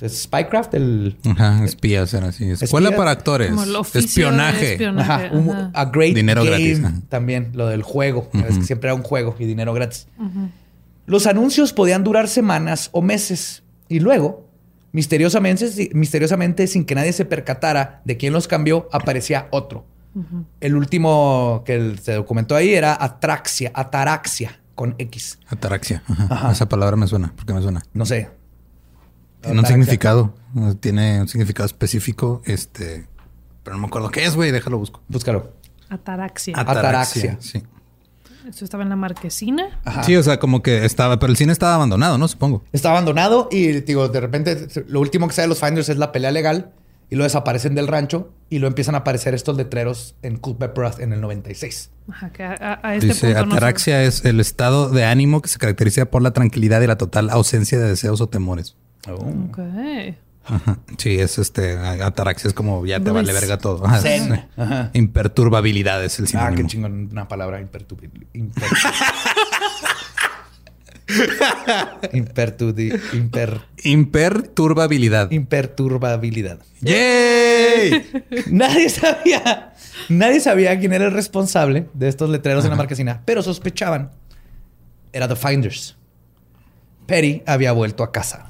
Entonces, 0.00 0.22
Spycraft, 0.22 0.74
el 0.74 1.16
Ajá, 1.28 1.64
espías 1.64 2.14
eran 2.14 2.28
así. 2.28 2.48
Escuela 2.48 2.88
Espías. 2.90 2.98
para 2.98 3.10
actores. 3.10 3.48
Como 3.50 3.64
el 3.64 3.74
oficio 3.74 4.00
de 4.00 4.06
Espionaje. 4.06 4.72
espionaje. 4.74 5.12
Ajá, 5.26 5.30
un- 5.36 5.50
Ajá. 5.50 5.70
a 5.74 5.84
great 5.86 6.14
Dinero 6.14 6.44
game 6.44 6.56
gratis, 6.56 6.84
ajá. 6.84 6.94
también, 7.08 7.50
lo 7.54 7.66
del 7.66 7.82
juego. 7.82 8.30
Es 8.48 8.58
que 8.58 8.64
siempre 8.64 8.88
era 8.90 8.94
un 8.94 9.02
juego 9.02 9.34
y 9.40 9.44
dinero 9.44 9.72
gratis. 9.74 10.06
Los 11.06 11.26
anuncios 11.26 11.72
podían 11.72 12.04
durar 12.04 12.28
semanas 12.28 12.90
o 12.92 13.02
meses 13.02 13.64
y 13.88 13.98
luego, 13.98 14.46
misteriosamente, 14.92 15.90
misteriosamente, 15.94 16.66
sin 16.68 16.84
que 16.84 16.94
nadie 16.94 17.12
se 17.12 17.24
percatara 17.24 18.00
de 18.04 18.16
quién 18.16 18.32
los 18.32 18.46
cambió, 18.46 18.88
aparecía 18.92 19.48
otro. 19.50 19.84
El 20.60 20.76
último 20.76 21.62
que 21.64 21.96
se 22.00 22.12
documentó 22.14 22.54
ahí 22.54 22.72
era 22.74 22.96
atraxia, 23.00 23.72
ataraxia 23.74 24.60
con 24.74 24.94
X. 24.98 25.38
Ataraxia. 25.48 26.02
Ajá. 26.28 26.52
Esa 26.52 26.68
palabra 26.68 26.96
me 26.96 27.06
suena. 27.08 27.32
¿Por 27.34 27.46
qué 27.46 27.52
me 27.52 27.62
suena? 27.62 27.82
No 27.94 28.06
sé. 28.06 28.28
Tiene 29.40 29.52
un 29.60 29.64
Ataraxia. 29.64 29.68
significado. 29.74 30.34
Tiene 30.80 31.20
un 31.22 31.28
significado 31.28 31.66
específico. 31.66 32.42
Este. 32.44 33.06
Pero 33.62 33.76
no 33.76 33.82
me 33.82 33.86
acuerdo 33.88 34.10
qué 34.10 34.24
es, 34.24 34.34
güey. 34.34 34.50
Déjalo 34.50 34.78
busco. 34.78 35.02
Búscalo. 35.08 35.52
Ataraxia. 35.88 36.54
Ataraxia. 36.58 37.36
Sí. 37.40 37.62
Esto 38.48 38.64
estaba 38.64 38.82
en 38.82 38.88
la 38.88 38.96
marquesina. 38.96 39.80
Ajá. 39.84 40.02
Sí, 40.04 40.16
o 40.16 40.22
sea, 40.22 40.38
como 40.38 40.62
que 40.62 40.84
estaba, 40.84 41.18
pero 41.18 41.30
el 41.30 41.36
cine 41.36 41.52
estaba 41.52 41.74
abandonado, 41.74 42.16
¿no? 42.18 42.28
Supongo. 42.28 42.64
Está 42.72 42.90
abandonado 42.90 43.48
y 43.50 43.80
digo, 43.82 44.08
de 44.08 44.20
repente 44.20 44.68
lo 44.86 45.00
último 45.00 45.28
que 45.28 45.34
sale 45.34 45.44
de 45.44 45.48
los 45.50 45.60
Finders 45.60 45.88
es 45.90 45.98
la 45.98 46.12
pelea 46.12 46.30
legal 46.30 46.72
y 47.10 47.16
lo 47.16 47.24
desaparecen 47.24 47.74
del 47.74 47.88
rancho 47.88 48.32
y 48.48 48.58
lo 48.58 48.66
empiezan 48.66 48.94
a 48.94 48.98
aparecer 48.98 49.34
estos 49.34 49.56
letreros 49.56 50.14
en 50.22 50.38
Culpeper 50.38 50.92
en 51.00 51.12
el 51.12 51.20
96. 51.20 51.90
Ajá, 52.10 52.30
que 52.30 52.42
a, 52.42 52.80
a- 52.82 52.94
este 52.94 53.08
Dice, 53.08 53.26
punto 53.28 53.44
no 53.46 53.50
se- 53.52 53.56
ataraxia 53.58 54.02
es 54.04 54.24
el 54.24 54.40
estado 54.40 54.88
de 54.88 55.04
ánimo 55.04 55.42
que 55.42 55.48
se 55.48 55.58
caracteriza 55.58 56.06
por 56.06 56.22
la 56.22 56.30
tranquilidad 56.32 56.80
y 56.80 56.86
la 56.86 56.96
total 56.96 57.28
ausencia 57.30 57.78
de 57.78 57.86
deseos 57.88 58.20
o 58.22 58.28
temores. 58.28 58.76
Ok. 59.06 59.58
Ajá. 60.44 60.78
Sí, 60.96 61.18
es 61.18 61.36
este, 61.38 61.76
ataraxia 61.76 62.48
es 62.48 62.54
como 62.54 62.86
ya 62.86 62.98
te 63.00 63.10
vale 63.10 63.30
Bliss. 63.30 63.40
verga 63.42 63.58
todo. 63.58 63.84
Zen. 64.00 64.46
Ajá. 64.56 64.90
Imperturbabilidad 64.94 66.02
es 66.04 66.18
el 66.18 66.24
Ah, 66.24 66.28
sinónimo. 66.28 66.56
qué 66.56 66.66
chingón, 66.66 67.08
una 67.12 67.28
palabra 67.28 67.60
imperturbable. 67.60 68.26
Imper... 68.32 68.64
Impertudi- 72.12 72.98
imper- 73.12 73.62
Imperturbabilidad. 73.84 75.30
imperturbabilidad. 75.30 76.58
¡Yay! 76.80 78.06
Nadie 78.50 78.88
sabía, 78.90 79.72
nadie 80.08 80.40
sabía 80.40 80.78
quién 80.78 80.92
era 80.92 81.06
el 81.06 81.12
responsable 81.12 81.88
de 81.94 82.08
estos 82.08 82.28
letreros 82.30 82.64
en 82.64 82.70
la 82.70 82.76
marquesina, 82.76 83.22
pero 83.24 83.42
sospechaban. 83.42 84.10
Era 85.12 85.26
The 85.28 85.36
Finders. 85.36 85.96
Perry 87.06 87.42
había 87.46 87.72
vuelto 87.72 88.02
a 88.04 88.12
casa. 88.12 88.47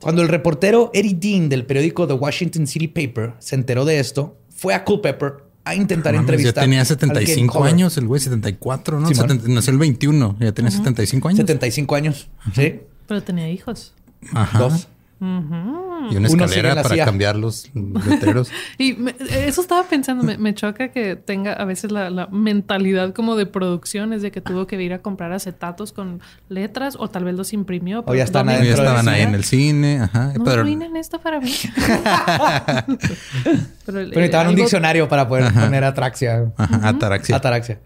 Cuando 0.00 0.22
el 0.22 0.28
reportero 0.28 0.90
Eddie 0.94 1.14
Dean 1.18 1.48
del 1.48 1.64
periódico 1.66 2.06
The 2.06 2.14
Washington 2.14 2.66
City 2.66 2.88
Paper 2.88 3.34
se 3.38 3.54
enteró 3.54 3.84
de 3.84 3.98
esto, 3.98 4.36
fue 4.54 4.74
a 4.74 4.84
Culpeper 4.84 5.44
a 5.64 5.74
intentar 5.74 6.14
Mames, 6.14 6.28
entrevistar. 6.28 6.54
Ya 6.54 6.60
tenía 6.62 6.80
al 6.80 6.86
75 6.86 7.52
Game 7.52 7.52
Caller. 7.52 7.74
años 7.74 7.96
el 7.98 8.06
güey, 8.06 8.20
74, 8.20 9.00
¿no? 9.00 9.08
Simón. 9.08 9.28
70 9.28 9.48
nació 9.48 9.72
el 9.72 9.78
21, 9.78 10.36
ya 10.38 10.52
tenía 10.52 10.70
75 10.70 11.28
años. 11.28 11.38
75 11.38 11.94
años. 11.94 12.28
Sí. 12.54 12.80
Pero 13.08 13.22
tenía 13.22 13.48
hijos. 13.50 13.92
Ajá. 14.32 14.58
Dos. 14.58 14.88
Y 15.18 16.16
una 16.16 16.28
escalera 16.28 16.82
para 16.82 16.94
CIA. 16.94 17.04
cambiar 17.06 17.36
los 17.36 17.70
letreros. 17.74 18.50
Y 18.78 18.92
me- 18.94 19.14
eso 19.46 19.62
estaba 19.62 19.84
pensando, 19.84 20.22
me, 20.24 20.36
me 20.36 20.54
choca 20.54 20.88
que 20.88 21.16
tenga 21.16 21.54
a 21.54 21.64
veces 21.64 21.90
la, 21.90 22.10
la 22.10 22.26
mentalidad 22.26 23.14
como 23.14 23.34
de 23.36 23.46
producción, 23.46 24.12
es 24.12 24.20
de 24.22 24.30
que 24.30 24.40
tuvo 24.42 24.66
que 24.66 24.80
ir 24.82 24.92
a 24.92 24.98
comprar 25.00 25.32
acetatos 25.32 25.92
con 25.92 26.20
letras 26.50 26.96
o 26.98 27.08
tal 27.08 27.24
vez 27.24 27.34
los 27.34 27.52
imprimió. 27.54 28.04
O 28.06 28.14
ya 28.14 28.24
están 28.24 28.46
¿dónde- 28.46 28.66
ya 28.66 28.74
adentro 28.74 28.82
del 28.84 28.92
estaban 28.92 29.08
ahí 29.14 29.22
en 29.22 29.34
el 29.34 29.44
cine, 29.44 30.00
ajá. 30.00 30.32
No 30.36 30.44
pero 30.44 30.60
arruinen 30.60 30.96
esto 30.96 31.18
para 31.20 31.40
mí. 31.40 31.50
Pero, 33.86 34.00
necesitaban 34.02 34.48
un 34.48 34.54
algo- 34.54 34.62
diccionario 34.62 35.08
para 35.08 35.28
poder 35.28 35.52
poner 35.52 35.84
atraxia. 35.84 36.52
ajá, 36.56 36.88
ataraxia. 36.88 37.36
Ataraxia. 37.36 37.78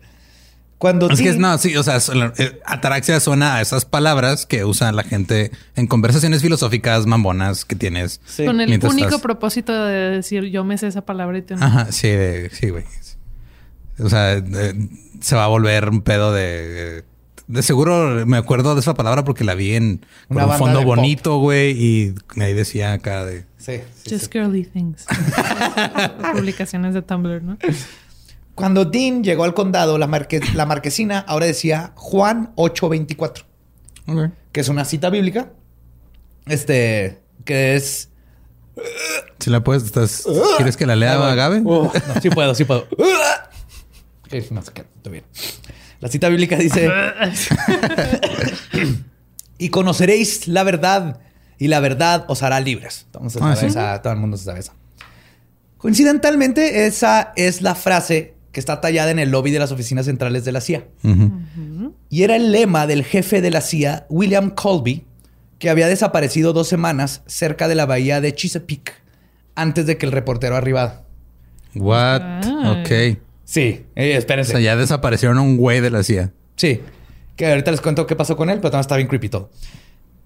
Cuando 0.81 1.11
Es 1.11 1.21
que 1.21 1.35
Dean- 1.35 1.39
no, 1.41 1.59
sí, 1.59 1.77
o 1.77 1.83
sea, 1.83 1.99
eh, 2.39 2.59
ataraxia 2.65 3.21
suena 3.21 3.57
a 3.57 3.61
esas 3.61 3.85
palabras 3.85 4.47
que 4.47 4.65
usa 4.65 4.91
la 4.93 5.03
gente 5.05 5.51
en 5.77 5.87
conversaciones 5.87 6.41
filosóficas 6.41 7.05
mambonas 7.05 7.67
que 7.67 7.77
tienes. 7.77 8.23
Sí. 8.25 8.47
Con 8.47 8.63
el 8.63 8.71
único 8.71 8.89
estás- 8.89 9.21
propósito 9.21 9.85
de 9.85 9.93
decir 10.11 10.45
yo 10.47 10.65
me 10.65 10.79
sé 10.79 10.87
esa 10.87 11.03
palabra 11.05 11.37
y 11.37 11.45
no. 11.51 11.63
Ajá, 11.63 11.93
sí, 11.93 12.09
sí, 12.53 12.71
güey. 12.71 12.85
O 13.99 14.09
sea, 14.09 14.39
eh, 14.39 14.89
se 15.21 15.37
va 15.37 15.45
a 15.45 15.49
volver 15.49 15.91
un 15.91 16.01
pedo 16.01 16.33
de. 16.33 17.05
De 17.47 17.63
seguro 17.63 18.25
me 18.27 18.39
acuerdo 18.39 18.75
de 18.75 18.81
esa 18.81 18.95
palabra 18.95 19.23
porque 19.25 19.45
la 19.45 19.55
vi 19.55 19.75
en 19.75 20.07
con 20.29 20.43
un 20.43 20.53
fondo 20.57 20.83
bonito, 20.85 21.37
güey, 21.41 21.73
y 21.73 22.15
ahí 22.41 22.55
decía 22.55 22.95
acá 22.95 23.27
de. 23.27 23.45
Sí, 23.59 23.81
sí, 24.03 24.11
Just 24.13 24.25
sí. 24.33 24.39
girly 24.39 24.65
things. 24.65 25.05
Publicaciones 26.35 26.95
de 26.95 27.03
Tumblr, 27.03 27.43
¿no? 27.43 27.59
Cuando 28.61 28.85
Dean 28.85 29.25
llegó 29.25 29.45
al 29.45 29.55
condado, 29.55 29.99
la, 29.99 30.07
marque- 30.07 30.41
la 30.55 30.67
marquesina 30.67 31.19
ahora 31.21 31.47
decía 31.47 31.93
Juan 31.97 32.53
8:24, 32.57 33.45
Ok. 34.07 34.33
que 34.53 34.61
es 34.61 34.69
una 34.69 34.85
cita 34.85 35.11
bíblica. 35.11 35.51
Este, 36.47 37.21
que 37.45 37.75
es. 37.77 38.09
Si 39.41 39.51
la 39.51 39.63
puedes, 39.63 39.85
estás, 39.85 40.25
¿quieres 40.57 40.77
que 40.77 40.87
la 40.87 40.97
lea 40.97 41.15
Ah, 41.15 41.35
Gabe? 41.35 41.59
Uh, 41.61 41.91
no, 42.15 42.21
sí 42.23 42.31
puedo, 42.31 42.55
sí 42.55 42.65
puedo. 42.65 42.87
Ok, 42.91 44.35
no 44.51 44.63
sé 44.63 44.73
qué, 44.73 44.83
está 44.97 45.11
bien. 45.11 45.25
La 46.01 46.09
cita 46.09 46.29
bíblica 46.29 46.57
dice: 46.57 46.89
Y 49.59 49.69
conoceréis 49.69 50.49
la 50.49 50.63
verdad, 50.63 51.21
y 51.59 51.69
la 51.69 51.81
verdad 51.81 52.25
os 52.29 52.43
hará 52.43 52.61
libres. 52.61 53.03
Entonces, 53.07 53.43
Ah, 53.45 53.57
¿sí? 53.57 53.67
todo 54.03 54.13
el 54.13 54.19
mundo 54.19 54.37
se 54.37 54.45
sabe 54.45 54.61
esa. 54.61 54.73
Coincidentalmente, 55.77 56.87
esa 56.87 57.33
es 57.37 57.63
la 57.63 57.75
frase 57.75 58.35
que 58.53 58.61
está 58.61 58.81
tallada 58.81 59.11
en 59.11 59.19
el 59.19 59.31
lobby 59.31 59.51
de 59.51 59.59
las 59.59 59.73
oficinas 59.73 60.07
centrales 60.07 60.45
de 60.45 60.53
la 60.53 60.61
CIA. 60.61 60.85
Y 62.09 62.23
era 62.23 62.37
el 62.37 62.51
lema 62.53 62.87
del 62.87 63.05
jefe 63.05 63.41
de 63.41 63.51
la 63.51 63.61
CIA, 63.61 64.07
William 64.09 64.51
Colby, 64.51 65.05
que 65.59 65.71
había 65.71 65.87
desaparecido 65.89 66.53
dos 66.53 66.69
semanas 66.69 67.23
cerca 67.27 67.69
de 67.69 67.75
la 67.75 67.87
bahía 67.87 68.21
de 68.21 68.35
Chesapeake 68.35 68.93
antes 69.55 69.87
de 69.87 69.99
que 69.99 70.07
el 70.07 70.13
reportero 70.13 70.57
arribara. 70.57 71.03
What? 71.75 72.23
Ay. 72.45 73.13
Ok. 73.15 73.19
Sí, 73.45 73.85
eh, 73.95 74.15
O 74.15 74.19
espérense. 74.19 74.53
sea, 74.53 74.61
ya 74.61 74.77
desaparecieron 74.77 75.39
a 75.39 75.43
un 75.43 75.57
güey 75.57 75.81
de 75.81 75.91
la 75.91 76.03
CIA. 76.03 76.33
Sí, 76.57 76.81
que 77.37 77.47
ahorita 77.47 77.71
les 77.71 77.81
cuento 77.81 78.07
qué 78.07 78.17
pasó 78.17 78.37
con 78.37 78.49
él, 78.51 78.59
pero 78.59 78.71
también 78.71 78.81
está 78.83 78.97
bien 78.97 79.09
creepy 79.09 79.29
todo. 79.29 79.51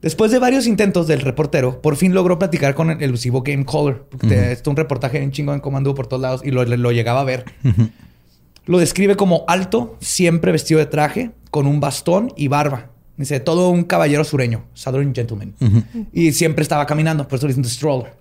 Después 0.03 0.31
de 0.31 0.39
varios 0.39 0.67
intentos 0.67 1.07
del 1.07 1.23
reportero, 1.23 1.81
por 1.81 1.97
fin 1.97 2.13
logró 2.13 2.39
platicar 2.39 2.75
con 2.75 2.91
el 2.91 3.03
elusivo 3.03 3.43
Game 3.43 3.65
Caller. 3.65 4.03
Porque 4.11 4.27
te- 4.29 4.53
esto 4.53 4.69
un 4.71 4.77
reportaje 4.77 5.23
en 5.23 5.31
chingo 5.33 5.55
en 5.55 5.61
comando 5.61 5.95
por 5.95 6.07
todos 6.07 6.21
lados 6.21 6.43
y 6.45 6.51
lo, 6.51 6.63
lo 6.65 6.93
llegaba 6.93 7.21
a 7.21 7.25
ver. 7.25 7.45
Lo 8.67 8.79
describe 8.79 9.17
como 9.17 9.45
alto, 9.49 9.97
siempre 10.01 10.53
vestido 10.53 10.81
de 10.81 10.87
traje, 10.87 11.31
con 11.51 11.67
un 11.67 11.81
bastón 11.81 12.33
y 12.37 12.49
barba. 12.49 12.91
Dice, 13.17 13.39
todo 13.41 13.71
un 13.71 13.85
caballero 13.85 14.25
sureño, 14.25 14.65
Southern 14.75 15.15
Gentleman. 15.15 15.55
Y 16.13 16.33
siempre 16.33 16.63
estaba 16.63 16.87
caminando, 16.87 17.29
por 17.29 17.37
eso 17.39 17.47
le 17.47 17.53
dicen 17.53 17.63
The 17.63 17.69
Stroller. 17.69 18.13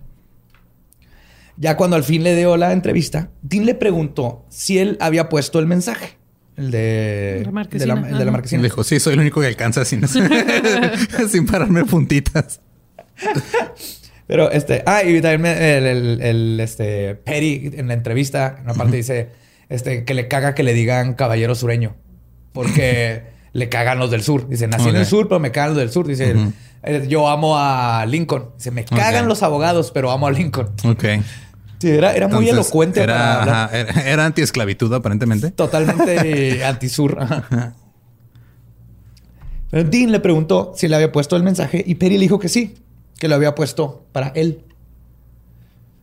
Ya 1.58 1.78
cuando 1.78 1.96
al 1.96 2.04
fin 2.04 2.24
le 2.24 2.36
dio 2.36 2.58
la 2.58 2.74
entrevista, 2.74 3.30
Dean 3.42 3.66
le 3.66 3.76
preguntó 3.76 4.46
si 4.50 4.80
él 4.80 4.98
había 5.00 5.30
puesto 5.30 5.60
el 5.60 5.68
mensaje. 5.68 6.18
El 6.58 6.70
de, 6.72 7.42
La 7.46 7.52
marquesina, 7.52 7.96
de 7.96 8.02
la, 8.02 8.08
el 8.10 8.14
de 8.14 8.20
la 8.20 8.20
ajá. 8.20 8.30
Y 8.30 8.32
marquesina. 8.32 8.62
le 8.62 8.68
dijo, 8.68 8.84
sí, 8.84 9.00
soy 9.00 9.14
el 9.14 9.20
único 9.20 9.42
que 9.42 9.48
alcanza 9.48 9.86
sin, 9.86 10.02
sin 11.30 11.46
pararme 11.48 11.86
puntitas. 11.86 12.60
Pero 14.28 14.52
este, 14.52 14.84
ah, 14.86 15.04
y 15.04 15.22
también 15.22 15.58
el, 15.58 15.86
el- 15.86 16.22
el, 16.22 16.60
este, 16.60 17.16
Perry 17.16 17.72
en 17.76 17.88
la 17.88 17.94
entrevista, 17.94 18.56
en 18.58 18.64
una 18.66 18.74
parte 18.74 18.98
dice 18.98 19.30
este, 19.74 20.06
que 20.06 20.14
le 20.14 20.28
caga 20.28 20.54
que 20.54 20.62
le 20.62 20.74
digan 20.74 21.16
caballero 21.16 21.56
sureño. 21.56 21.96
Porque 22.52 23.24
le 23.54 23.70
cagan 23.70 23.98
los 23.98 24.12
del 24.12 24.22
sur. 24.22 24.48
Dice, 24.48 24.68
nací 24.68 24.90
en 24.90 24.96
el 24.96 25.06
sur, 25.08 25.28
pero 25.28 25.40
me 25.40 25.52
cagan 25.52 25.72
los 25.72 25.80
del 25.80 25.90
sur. 25.90 26.06
Dice, 26.06 26.36
eh, 26.84 27.06
yo 27.10 27.28
amo 27.28 27.58
a 27.58 28.06
Lincoln. 28.06 28.52
Dice, 28.56 28.70
me 28.70 28.86
cagan 28.86 29.28
los 29.28 29.42
abogados, 29.42 29.90
pero 29.92 30.12
amo 30.12 30.28
a 30.28 30.32
Lincoln. 30.32 30.70
Ok. 30.86 31.04
Sí, 31.80 31.90
era, 31.90 32.16
era 32.16 32.28
muy 32.28 32.48
elocuente 32.48 33.02
Era, 33.02 33.42
hablar. 33.42 33.66
ajá, 33.66 33.78
era, 33.78 34.02
era 34.12 34.26
antiesclavitud, 34.26 34.94
aparentemente. 34.94 35.50
Totalmente 35.50 36.64
antisur. 36.66 37.18
Pero 39.72 39.90
Dean 39.90 40.12
le 40.12 40.20
preguntó 40.20 40.74
si 40.76 40.88
le 40.88 40.96
había 40.96 41.12
puesto 41.12 41.36
el 41.36 41.42
mensaje 41.42 41.84
y 41.86 41.96
Perry 41.96 42.18
le 42.18 42.22
dijo 42.22 42.38
que 42.38 42.48
sí, 42.48 42.76
que 43.18 43.28
lo 43.28 43.34
había 43.34 43.56
puesto 43.56 44.06
para 44.12 44.28
él. 44.36 44.62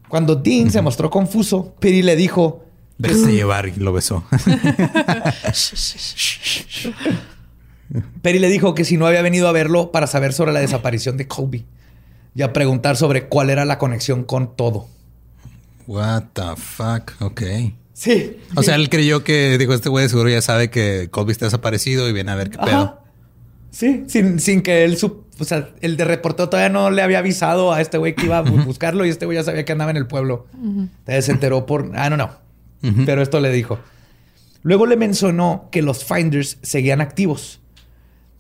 Cuando 0.09 0.35
Dean 0.35 0.73
se 0.73 0.83
mostró 0.83 1.09
confuso, 1.09 1.77
Perry 1.79 2.03
le 2.03 2.17
dijo, 2.17 2.65
Déjese 3.01 3.33
llevar 3.33 3.67
y 3.69 3.73
lo 3.77 3.93
besó. 3.93 4.25
Perry 8.23 8.39
le 8.39 8.49
dijo 8.49 8.75
que 8.75 8.85
si 8.85 8.97
no 8.97 9.07
había 9.07 9.23
venido 9.23 9.49
a 9.49 9.53
verlo 9.53 9.91
para 9.91 10.07
saber 10.07 10.33
sobre 10.33 10.53
la 10.53 10.61
desaparición 10.61 11.17
de 11.17 11.27
Colby 11.27 11.65
y 12.35 12.43
a 12.43 12.53
preguntar 12.53 12.97
sobre 12.97 13.27
cuál 13.27 13.51
era 13.51 13.65
la 13.65 13.79
conexión 13.79 14.25
con 14.25 14.55
todo. 14.55 14.87
What 15.87 16.25
the 16.35 16.43
fuck? 16.57 17.13
Ok. 17.21 17.43
Sí. 17.95 18.39
O 18.55 18.63
sea, 18.63 18.77
él 18.77 18.89
creyó 18.89 19.25
que, 19.25 19.59
dijo, 19.59 19.75
este 19.75 19.89
güey 19.89 20.09
seguro 20.09 20.29
ya 20.31 20.41
sabe 20.41 20.71
que 20.71 21.09
Colby 21.11 21.33
está 21.33 21.47
desaparecido 21.47 22.09
y 22.09 22.13
viene 22.13 22.31
a 22.31 22.37
ver 22.37 22.51
qué 22.51 22.59
pedo. 22.59 23.01
Sí, 23.71 24.05
sin, 24.09 24.39
sin 24.41 24.63
que 24.63 24.85
él, 24.85 24.97
sup- 24.97 25.25
o 25.39 25.45
sea, 25.45 25.71
el 25.81 25.97
de 25.97 26.05
reportero 26.05 26.49
todavía 26.49 26.69
no 26.71 26.91
le 26.91 27.03
había 27.03 27.19
avisado 27.21 27.73
a 27.73 27.81
este 27.81 27.99
güey 27.99 28.15
que 28.15 28.27
iba 28.27 28.39
a 28.39 28.45
bu- 28.45 28.65
buscarlo 28.65 29.05
y 29.05 29.09
este 29.09 29.27
güey 29.27 29.37
ya 29.39 29.45
sabía 29.45 29.65
que 29.65 29.73
andaba 29.73 29.91
en 29.91 29.97
el 29.97 30.07
pueblo. 30.07 30.47
Entonces 30.63 31.25
se 31.25 31.33
enteró 31.33 31.67
por, 31.67 31.91
ah, 31.97 32.09
no, 32.11 32.17
no. 32.17 32.31
Pero 32.81 33.23
esto 33.23 33.41
le 33.41 33.51
dijo. 33.53 33.79
Luego 34.63 34.87
le 34.87 34.97
mencionó 34.97 35.69
que 35.71 35.83
los 35.83 36.05
Finders 36.05 36.59
seguían 36.63 37.01
activos, 37.01 37.61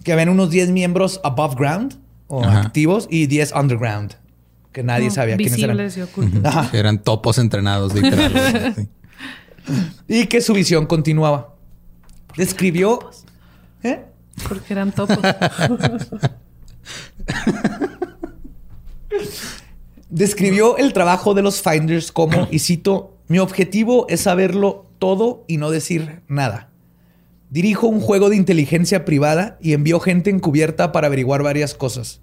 que 0.04 0.12
habían 0.12 0.28
unos 0.28 0.50
10 0.50 0.70
miembros 0.70 1.20
above 1.24 1.54
ground 1.56 1.94
o 2.26 2.44
Ajá. 2.44 2.60
activos 2.60 3.06
y 3.10 3.26
10 3.26 3.52
underground, 3.52 4.14
que 4.72 4.82
nadie 4.82 5.06
No, 5.06 5.14
sabía 5.14 5.36
quiénes 5.36 5.58
eran. 5.62 5.78
Y 5.96 6.00
ocultos. 6.02 6.44
Ajá. 6.44 6.70
Que 6.70 6.78
eran 6.78 7.02
topos 7.02 7.38
entrenados, 7.38 7.94
literal. 7.94 8.74
Sí. 8.76 8.88
Y 10.08 10.26
que 10.26 10.40
su 10.40 10.52
visión 10.54 10.86
continuaba. 10.86 11.54
Describió. 12.36 13.10
¿Eh? 13.84 14.04
Porque 14.48 14.72
eran 14.72 14.90
topos. 14.90 15.18
Describió 20.08 20.76
el 20.76 20.92
trabajo 20.92 21.34
de 21.34 21.42
los 21.42 21.62
Finders 21.62 22.10
como, 22.10 22.48
y 22.50 22.58
cito, 22.58 23.16
mi 23.30 23.38
objetivo 23.38 24.06
es 24.08 24.22
saberlo 24.22 24.86
todo 24.98 25.44
y 25.46 25.58
no 25.58 25.70
decir 25.70 26.20
nada. 26.26 26.68
Dirijo 27.48 27.86
un 27.86 28.00
juego 28.00 28.28
de 28.28 28.34
inteligencia 28.34 29.04
privada 29.04 29.56
y 29.60 29.72
envío 29.72 30.00
gente 30.00 30.30
encubierta 30.30 30.90
para 30.90 31.06
averiguar 31.06 31.44
varias 31.44 31.74
cosas. 31.74 32.20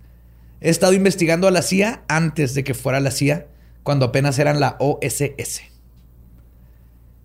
He 0.59 0.69
estado 0.69 0.91
investigando 0.91 1.47
a 1.47 1.51
la 1.51 1.61
CIA 1.61 2.03
antes 2.09 2.53
de 2.55 2.65
que 2.65 2.73
fuera 2.73 2.99
la 2.99 3.11
CIA, 3.11 3.47
cuando 3.83 4.07
apenas 4.07 4.37
eran 4.37 4.59
la 4.59 4.75
OSS. 4.81 5.61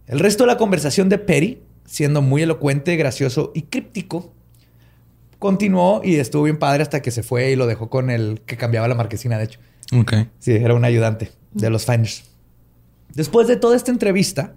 El 0.07 0.21
resto 0.21 0.45
de 0.45 0.53
la 0.53 0.59
conversación 0.59 1.09
de 1.09 1.19
Perry, 1.19 1.61
siendo 1.85 2.23
muy 2.23 2.43
elocuente, 2.43 2.95
gracioso 2.95 3.51
y 3.53 3.63
críptico, 3.63 4.33
continuó 5.41 6.03
y 6.05 6.15
estuvo 6.15 6.45
bien 6.45 6.61
padre 6.61 6.85
hasta 6.85 7.03
que 7.03 7.11
se 7.11 7.25
fue 7.25 7.51
y 7.51 7.57
lo 7.57 7.67
dejó 7.67 7.91
con 7.91 8.11
el 8.11 8.43
que 8.47 8.57
cambiaba 8.57 8.87
la 8.87 8.95
marquesina, 8.95 9.39
de 9.39 9.45
hecho. 9.45 9.59
Ok. 9.93 10.15
Sí, 10.39 10.53
era 10.53 10.75
un 10.75 10.85
ayudante 10.85 11.33
de 11.51 11.69
los 11.69 11.85
Finders. 11.85 12.32
Después 13.15 13.47
de 13.49 13.57
toda 13.57 13.77
esta 13.77 13.91
entrevista 13.91 14.55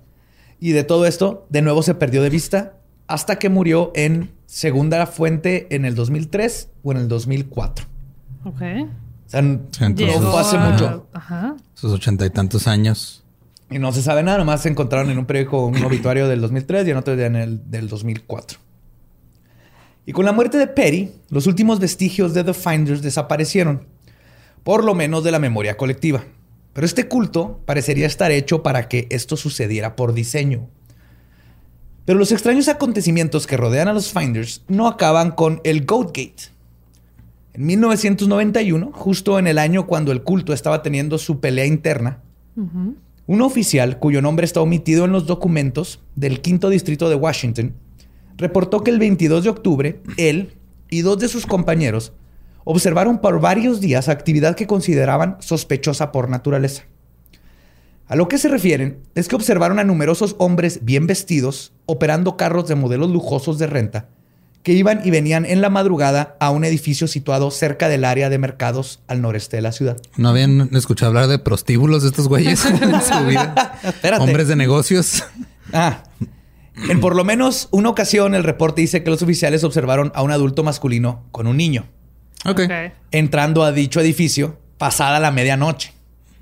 y 0.60 0.72
de 0.72 0.84
todo 0.84 1.06
esto, 1.06 1.46
de 1.50 1.62
nuevo 1.62 1.84
se 1.84 1.96
perdió 1.96 2.22
de 2.22 2.30
vista 2.30 2.78
hasta 3.08 3.38
que 3.38 3.50
murió 3.50 3.92
en 3.96 4.32
segunda 4.46 5.06
fuente 5.06 5.68
en 5.76 5.86
el 5.86 5.96
2003 5.96 6.70
o 6.84 6.92
en 6.92 6.98
el 7.00 7.08
2004. 7.08 7.86
ok. 8.46 8.62
O 9.28 9.30
sea, 9.30 9.40
entonces- 9.40 10.22
no 10.22 10.32
fue 10.32 10.40
hace 10.42 10.56
a- 10.58 10.70
mucho. 10.70 11.08
Ajá. 11.14 11.56
Sus 11.74 11.92
ochenta 11.92 12.26
y 12.26 12.30
tantos 12.30 12.68
años. 12.68 13.24
Y 13.72 13.80
no 13.80 13.92
se 13.92 14.04
sabe 14.04 14.22
nada, 14.22 14.38
nomás 14.38 14.62
se 14.62 14.70
encontraron 14.70 15.10
en 15.10 15.18
un 15.18 15.26
periódico 15.26 15.66
un 15.66 15.76
obituario 15.84 16.28
del 16.28 16.42
2003 16.42 16.88
y 16.88 16.92
en 16.92 16.98
otro 16.98 17.14
en 17.20 17.36
el 17.36 17.70
del 17.72 17.88
2004. 17.90 18.60
Y 20.06 20.12
con 20.14 20.26
la 20.26 20.32
muerte 20.32 20.60
de 20.60 20.68
Perry, 20.68 21.12
los 21.30 21.48
últimos 21.48 21.80
vestigios 21.80 22.34
de 22.36 22.44
The 22.44 22.54
Finders 22.54 23.02
desaparecieron, 23.02 23.88
por 24.64 24.84
lo 24.84 24.94
menos 24.94 25.24
de 25.24 25.32
la 25.32 25.40
memoria 25.40 25.76
colectiva. 25.78 26.24
Pero 26.76 26.86
este 26.86 27.08
culto 27.08 27.62
parecería 27.64 28.06
estar 28.06 28.34
hecho 28.34 28.62
para 28.62 28.90
que 28.90 29.08
esto 29.10 29.38
sucediera 29.38 29.96
por 29.96 30.14
diseño. 30.14 30.68
Pero 32.04 32.20
los 32.20 32.34
extraños 32.34 32.68
acontecimientos 32.68 33.48
que 33.48 33.56
rodean 33.56 33.88
a 33.88 33.94
los 33.94 34.12
Finders 34.12 34.62
no 34.68 34.88
acaban 34.88 35.32
con 35.32 35.62
el 35.64 35.86
Goatgate. 35.86 36.52
En 37.54 37.66
1991, 37.66 38.92
justo 38.94 39.40
en 39.40 39.48
el 39.48 39.58
año 39.58 39.88
cuando 39.88 40.12
el 40.12 40.24
culto 40.24 40.52
estaba 40.52 40.84
teniendo 40.84 41.18
su 41.18 41.40
pelea 41.40 41.66
interna, 41.66 42.20
un 43.26 43.42
oficial 43.42 43.98
cuyo 43.98 44.22
nombre 44.22 44.44
está 44.44 44.60
omitido 44.60 45.06
en 45.06 45.14
los 45.14 45.26
documentos 45.28 46.02
del 46.16 46.42
quinto 46.42 46.70
distrito 46.70 47.08
de 47.08 47.16
Washington 47.16 47.74
reportó 48.38 48.84
que 48.84 48.92
el 48.92 49.00
22 49.00 49.46
de 49.46 49.50
octubre 49.50 50.02
él 50.18 50.54
y 50.90 51.02
dos 51.02 51.20
de 51.20 51.30
sus 51.30 51.46
compañeros 51.46 52.12
observaron 52.66 53.20
por 53.20 53.40
varios 53.40 53.80
días 53.80 54.10
actividad 54.10 54.56
que 54.56 54.68
consideraban 54.68 55.38
sospechosa 55.40 56.12
por 56.12 56.30
naturaleza. 56.30 56.84
A 58.08 58.16
lo 58.16 58.28
que 58.28 58.38
se 58.38 58.50
refieren 58.50 59.00
es 59.16 59.28
que 59.28 59.36
observaron 59.36 59.80
a 59.80 59.84
numerosos 59.84 60.36
hombres 60.38 60.82
bien 60.84 61.08
vestidos 61.08 61.74
operando 61.86 62.38
carros 62.38 62.68
de 62.68 62.76
modelos 62.76 63.10
lujosos 63.10 63.58
de 63.58 63.68
renta 63.68 64.10
que 64.62 64.74
iban 64.74 65.02
y 65.04 65.12
venían 65.12 65.46
en 65.46 65.62
la 65.62 65.70
madrugada 65.70 66.36
a 66.40 66.50
un 66.50 66.66
edificio 66.66 67.08
situado 67.08 67.52
cerca 67.52 67.88
del 67.88 68.04
área 68.04 68.32
de 68.32 68.40
mercados 68.40 69.00
al 69.08 69.22
noreste 69.22 69.58
de 69.58 69.62
la 69.62 69.72
ciudad. 69.72 69.98
¿No 70.18 70.30
habían 70.30 70.76
escuchado 70.76 71.10
hablar 71.10 71.28
de 71.28 71.38
prostíbulos 71.38 72.02
de 72.02 72.10
estos 72.10 72.28
güeyes 72.28 72.66
en 72.66 73.02
su 73.02 73.26
vida? 73.28 73.80
Espérate. 73.84 74.24
Hombres 74.24 74.48
de 74.48 74.56
negocios. 74.56 75.24
Ah. 75.72 76.04
En 76.90 77.00
por 77.00 77.16
lo 77.16 77.24
menos 77.24 77.70
una 77.70 77.90
ocasión 77.90 78.34
el 78.34 78.44
reporte 78.44 78.82
dice 78.82 79.04
que 79.04 79.12
los 79.12 79.22
oficiales 79.22 79.64
observaron 79.64 80.12
a 80.16 80.24
un 80.24 80.32
adulto 80.32 80.64
masculino 80.64 81.24
con 81.32 81.46
un 81.46 81.58
niño 81.58 81.86
Ok. 82.46 82.62
entrando 83.12 83.64
a 83.64 83.72
dicho 83.72 84.00
edificio 84.00 84.58
pasada 84.78 85.20
la 85.20 85.32
medianoche. 85.32 85.94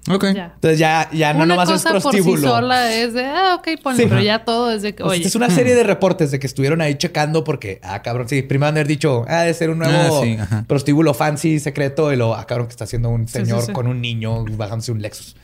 Ok. 0.10 0.26
Ya. 0.36 0.52
Entonces 0.56 0.80
ya, 0.80 1.10
ya 1.14 1.34
no 1.34 1.46
nomás 1.46 1.70
es 1.70 1.76
cosa 1.84 1.92
por 1.92 2.02
sí 2.02 2.08
prostíbulo. 2.18 2.42
sola 2.50 2.94
es 2.94 3.14
de, 3.14 3.24
ah, 3.26 3.56
ok, 3.58 3.82
ponle, 3.82 4.04
Sí. 4.04 4.10
pero 4.10 4.22
ya 4.22 4.44
todo 4.44 4.70
es 4.72 4.82
de 4.82 4.94
que, 4.94 5.02
O 5.02 5.06
sea, 5.06 5.18
oye, 5.18 5.26
es 5.26 5.36
una 5.36 5.50
serie 5.50 5.76
de 5.76 5.84
reportes 5.84 6.30
de 6.32 6.40
que 6.40 6.48
estuvieron 6.48 6.82
ahí 6.82 6.96
checando 6.96 7.46
porque, 7.46 7.80
ah, 7.84 8.02
cabrón, 8.02 8.28
sí, 8.28 8.42
primero 8.42 8.68
han 8.68 8.74
de 8.76 8.82
haber 8.82 8.88
dicho, 8.90 9.24
ah, 9.30 9.44
de 9.44 9.54
ser 9.54 9.70
un 9.70 9.80
nuevo 9.80 10.20
Ah, 10.20 10.24
sí, 10.24 10.36
ajá. 10.38 10.66
prostíbulo 10.68 11.14
fancy 11.14 11.58
secreto 11.60 12.12
y 12.12 12.18
lo, 12.18 12.36
ah, 12.36 12.46
cabrón, 12.46 12.68
que 12.68 12.72
está 12.72 12.84
haciendo 12.84 13.10
un 13.10 13.28
Sí, 13.30 13.40
sí, 13.40 13.46
señor 13.46 13.62
sí. 13.62 13.72
con 13.72 13.88
un 13.88 14.02
niño 14.02 14.44
bajándose 14.58 14.92
un 14.92 15.02
Lexus. 15.02 15.38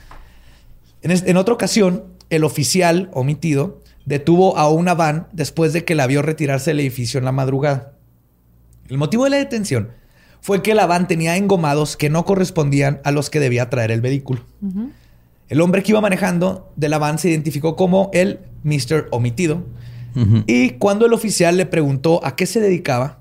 En, 1.04 1.12
es- 1.12 1.24
en 1.26 1.38
otra 1.38 1.54
ocasión, 1.54 2.04
el 2.30 2.44
oficial 2.44 3.10
omitido 3.14 3.80
detuvo 4.04 4.58
a 4.58 4.70
una 4.70 4.94
van 4.94 5.28
después 5.32 5.72
de 5.72 5.86
que 5.86 5.96
la 5.96 6.06
vio 6.06 6.22
retirarse 6.22 6.72
del 6.72 6.82
edificio 6.82 7.18
en 7.18 7.24
la 7.24 7.32
madrugada. 7.32 7.94
El 8.90 8.98
motivo 8.98 9.24
de 9.24 9.30
la 9.30 9.38
detención 9.38 9.92
fue 10.42 10.62
que 10.62 10.74
la 10.74 10.86
van 10.86 11.08
tenía 11.08 11.38
engomados 11.38 11.98
que 11.98 12.10
no 12.10 12.26
correspondían 12.26 13.02
a 13.04 13.12
los 13.12 13.30
que 13.30 13.40
debía 13.40 13.70
traer 13.70 13.92
el 13.92 14.02
vehículo. 14.02 14.42
El 15.50 15.62
hombre 15.62 15.84
que 15.84 15.92
iba 15.92 16.02
manejando 16.02 16.72
de 16.76 16.90
la 16.90 16.98
van 16.98 17.18
se 17.18 17.30
identificó 17.30 17.76
como 17.76 18.10
el 18.14 18.40
Mr. 18.64 19.08
Omitido. 19.12 19.66
Y 20.48 20.72
cuando 20.72 21.06
el 21.06 21.14
oficial 21.14 21.56
le 21.56 21.66
preguntó 21.66 22.26
a 22.26 22.36
qué 22.36 22.46
se 22.46 22.60
dedicaba, 22.60 23.20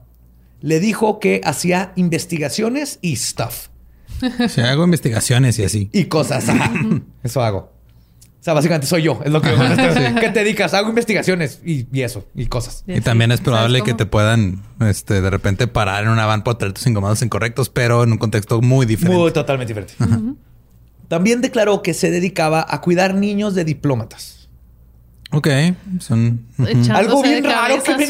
le 0.60 0.80
dijo 0.80 1.20
que 1.20 1.40
hacía 1.44 1.92
investigaciones 1.96 2.98
y 3.02 3.16
stuff. 3.16 3.68
Si 4.48 4.60
hago 4.60 4.84
investigaciones 4.84 5.58
y 5.60 5.64
así. 5.64 5.90
Y 5.92 6.06
cosas. 6.06 6.46
Eso 7.22 7.42
hago. 7.42 7.72
O 8.40 8.44
sea, 8.44 8.54
básicamente 8.54 8.86
soy 8.86 9.02
yo. 9.02 9.20
Es 9.24 9.32
lo 9.32 9.40
que 9.42 9.50
¿Qué 10.20 10.28
te 10.30 10.40
dedicas? 10.44 10.72
Hago 10.72 10.88
investigaciones 10.88 11.60
y, 11.64 11.86
y 11.92 12.02
eso. 12.02 12.24
Y 12.36 12.46
cosas. 12.46 12.84
Y 12.86 13.00
también 13.00 13.32
es 13.32 13.40
probable 13.40 13.80
¿Sabes 13.80 13.92
que 13.92 13.98
te 13.98 14.06
puedan, 14.06 14.62
este, 14.80 15.20
de 15.20 15.28
repente 15.28 15.66
parar 15.66 16.04
en 16.04 16.10
una 16.10 16.24
van 16.24 16.44
por 16.44 16.56
traer 16.56 16.72
tus 16.72 16.86
incomodados 16.86 17.20
incorrectos, 17.22 17.68
pero 17.68 18.04
en 18.04 18.12
un 18.12 18.18
contexto 18.18 18.60
muy 18.60 18.86
diferente. 18.86 19.18
Muy 19.18 19.32
totalmente 19.32 19.74
diferente. 19.74 19.94
También 21.08 21.40
declaró 21.40 21.82
que 21.82 21.94
se 21.94 22.10
dedicaba 22.10 22.64
a 22.68 22.80
cuidar 22.80 23.14
niños 23.14 23.54
de 23.54 23.64
diplómatas. 23.64 24.48
Ok, 25.30 25.48
son. 26.00 26.46
Algo 26.90 27.22
bien 27.22 27.44
raro 27.44 27.82
que 27.82 28.08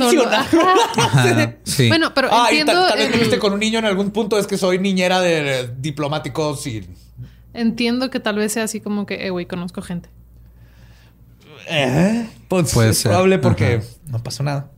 sí. 1.64 1.88
Bueno, 1.88 2.12
pero 2.14 2.28
Ah, 2.30 2.48
y 2.52 2.58
entiendo, 2.58 2.72
tal, 2.74 2.88
tal 2.90 2.98
vez 2.98 3.06
el- 3.06 3.12
me 3.12 3.18
viste 3.18 3.38
con 3.40 3.52
un 3.54 3.60
niño 3.60 3.78
en 3.80 3.86
algún 3.86 4.10
punto. 4.12 4.38
Es 4.38 4.46
que 4.46 4.56
soy 4.56 4.78
niñera 4.78 5.20
de 5.20 5.70
diplomáticos 5.80 6.64
y... 6.68 6.86
entiendo 7.60 8.10
que 8.10 8.20
tal 8.20 8.36
vez 8.36 8.52
sea 8.52 8.64
así 8.64 8.80
como 8.80 9.06
que, 9.06 9.26
eh, 9.26 9.30
güey, 9.30 9.46
conozco 9.46 9.82
gente. 9.82 10.08
Eh, 11.70 12.26
pues 12.48 12.72
Puede 12.72 12.90
es 12.90 12.98
ser. 12.98 13.10
probable 13.10 13.38
porque 13.38 13.74
Ajá. 13.76 13.86
no 14.06 14.22
pasó 14.22 14.42
nada. 14.42 14.70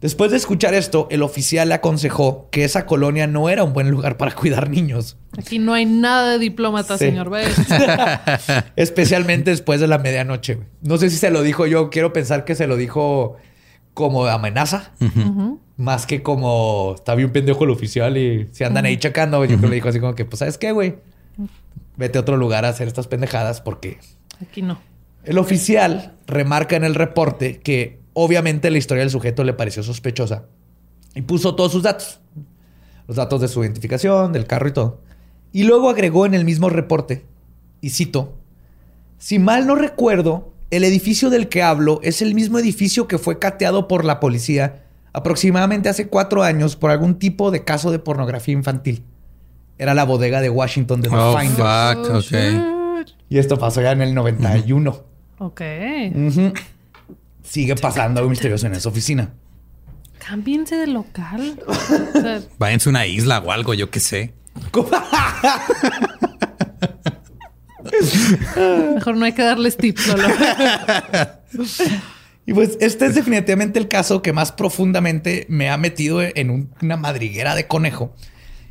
Después 0.00 0.30
de 0.30 0.36
escuchar 0.36 0.74
esto, 0.74 1.08
el 1.10 1.22
oficial 1.22 1.68
le 1.68 1.74
aconsejó 1.74 2.48
que 2.50 2.64
esa 2.64 2.84
colonia 2.86 3.26
no 3.26 3.48
era 3.48 3.64
un 3.64 3.72
buen 3.72 3.90
lugar 3.90 4.18
para 4.18 4.34
cuidar 4.34 4.68
niños. 4.70 5.16
Aquí 5.38 5.58
no 5.58 5.72
hay 5.72 5.86
nada 5.86 6.32
de 6.32 6.38
diplomata, 6.38 6.98
Sí. 6.98 7.06
señor. 7.06 7.30
¿ves? 7.30 7.48
Especialmente 8.76 9.50
después 9.50 9.80
de 9.80 9.86
la 9.86 9.98
medianoche. 9.98 10.54
güey. 10.56 10.68
No 10.82 10.98
sé 10.98 11.10
si 11.10 11.16
se 11.16 11.30
lo 11.30 11.42
dijo 11.42 11.66
yo. 11.66 11.88
Quiero 11.90 12.12
pensar 12.12 12.44
que 12.44 12.54
se 12.54 12.66
lo 12.66 12.76
dijo 12.76 13.36
como 13.94 14.26
amenaza. 14.26 14.92
Más 15.78 16.06
que 16.06 16.22
como 16.22 16.92
está 16.94 17.14
bien 17.14 17.32
pendejo 17.32 17.64
el 17.64 17.70
oficial 17.70 18.16
y 18.18 18.48
se 18.52 18.64
andan 18.66 18.84
ahí 18.84 18.98
checando. 18.98 19.42
Yo 19.44 19.48
creo 19.48 19.60
que 19.62 19.66
le 19.68 19.74
dijo 19.76 19.88
así 19.88 19.98
como 20.00 20.14
que, 20.14 20.24
pues, 20.26 20.38
¿sabes 20.40 20.58
qué, 20.58 20.72
güey? 20.72 20.96
Vete 21.96 22.18
a 22.18 22.20
otro 22.20 22.36
lugar 22.36 22.64
a 22.64 22.68
hacer 22.68 22.88
estas 22.88 23.06
pendejadas 23.06 23.60
porque 23.60 23.98
Aquí 24.40 24.62
no. 24.62 24.80
El 25.24 25.38
oficial 25.38 26.14
remarca 26.26 26.76
en 26.76 26.84
el 26.84 26.94
reporte 26.94 27.60
que 27.60 28.00
obviamente 28.12 28.70
la 28.70 28.78
historia 28.78 29.02
del 29.02 29.10
sujeto 29.10 29.44
le 29.44 29.54
pareció 29.54 29.82
sospechosa 29.82 30.44
y 31.14 31.22
puso 31.22 31.54
todos 31.54 31.72
sus 31.72 31.82
datos. 31.82 32.20
Los 33.08 33.16
datos 33.16 33.40
de 33.40 33.48
su 33.48 33.62
identificación, 33.62 34.32
del 34.32 34.46
carro 34.46 34.68
y 34.68 34.72
todo. 34.72 35.00
Y 35.52 35.64
luego 35.64 35.88
agregó 35.88 36.26
en 36.26 36.34
el 36.34 36.44
mismo 36.44 36.68
reporte, 36.68 37.24
y 37.80 37.90
cito, 37.90 38.36
si 39.18 39.38
mal 39.38 39.66
no 39.66 39.74
recuerdo, 39.74 40.52
el 40.70 40.84
edificio 40.84 41.30
del 41.30 41.48
que 41.48 41.62
hablo 41.62 42.00
es 42.02 42.20
el 42.20 42.34
mismo 42.34 42.58
edificio 42.58 43.06
que 43.06 43.18
fue 43.18 43.38
cateado 43.38 43.88
por 43.88 44.04
la 44.04 44.20
policía 44.20 44.82
aproximadamente 45.12 45.88
hace 45.88 46.08
cuatro 46.08 46.42
años 46.42 46.76
por 46.76 46.90
algún 46.90 47.18
tipo 47.18 47.50
de 47.50 47.64
caso 47.64 47.90
de 47.90 47.98
pornografía 47.98 48.52
infantil. 48.52 49.04
Era 49.78 49.94
la 49.94 50.04
bodega 50.04 50.40
de 50.40 50.48
Washington 50.50 51.00
de 51.02 51.08
The 51.10 51.14
Oh, 51.16 51.36
Finders. 51.38 51.56
fuck, 51.58 52.10
Oh, 52.14 52.18
ok. 52.18 52.22
shit. 52.22 53.14
Y 53.28 53.38
esto 53.38 53.58
pasó 53.58 53.82
ya 53.82 53.92
en 53.92 54.00
el 54.02 54.14
91. 54.14 55.04
Ok. 55.38 55.60
Sigue 57.42 57.76
pasando 57.76 58.20
algo 58.20 58.30
misterioso 58.30 58.66
en 58.66 58.72
esa 58.74 58.88
oficina. 58.88 59.34
Cámbiense 60.26 60.76
de 60.76 60.86
local. 60.86 61.60
O 61.68 62.20
sea, 62.20 62.40
Váyanse 62.58 62.88
a 62.88 62.90
una 62.90 63.06
isla 63.06 63.38
o 63.40 63.52
algo, 63.52 63.74
yo 63.74 63.90
qué 63.90 64.00
sé. 64.00 64.32
mejor 68.94 69.16
no 69.16 69.24
hay 69.24 69.32
que 69.32 69.42
darles 69.42 69.76
tips, 69.76 70.06
Lolo. 70.08 70.28
Y 72.48 72.54
pues 72.54 72.78
este 72.80 73.06
es 73.06 73.16
definitivamente 73.16 73.80
el 73.80 73.88
caso 73.88 74.22
que 74.22 74.32
más 74.32 74.52
profundamente 74.52 75.46
me 75.48 75.68
ha 75.68 75.76
metido 75.76 76.22
en 76.22 76.50
un- 76.50 76.70
una 76.80 76.96
madriguera 76.96 77.56
de 77.56 77.66
conejo 77.66 78.14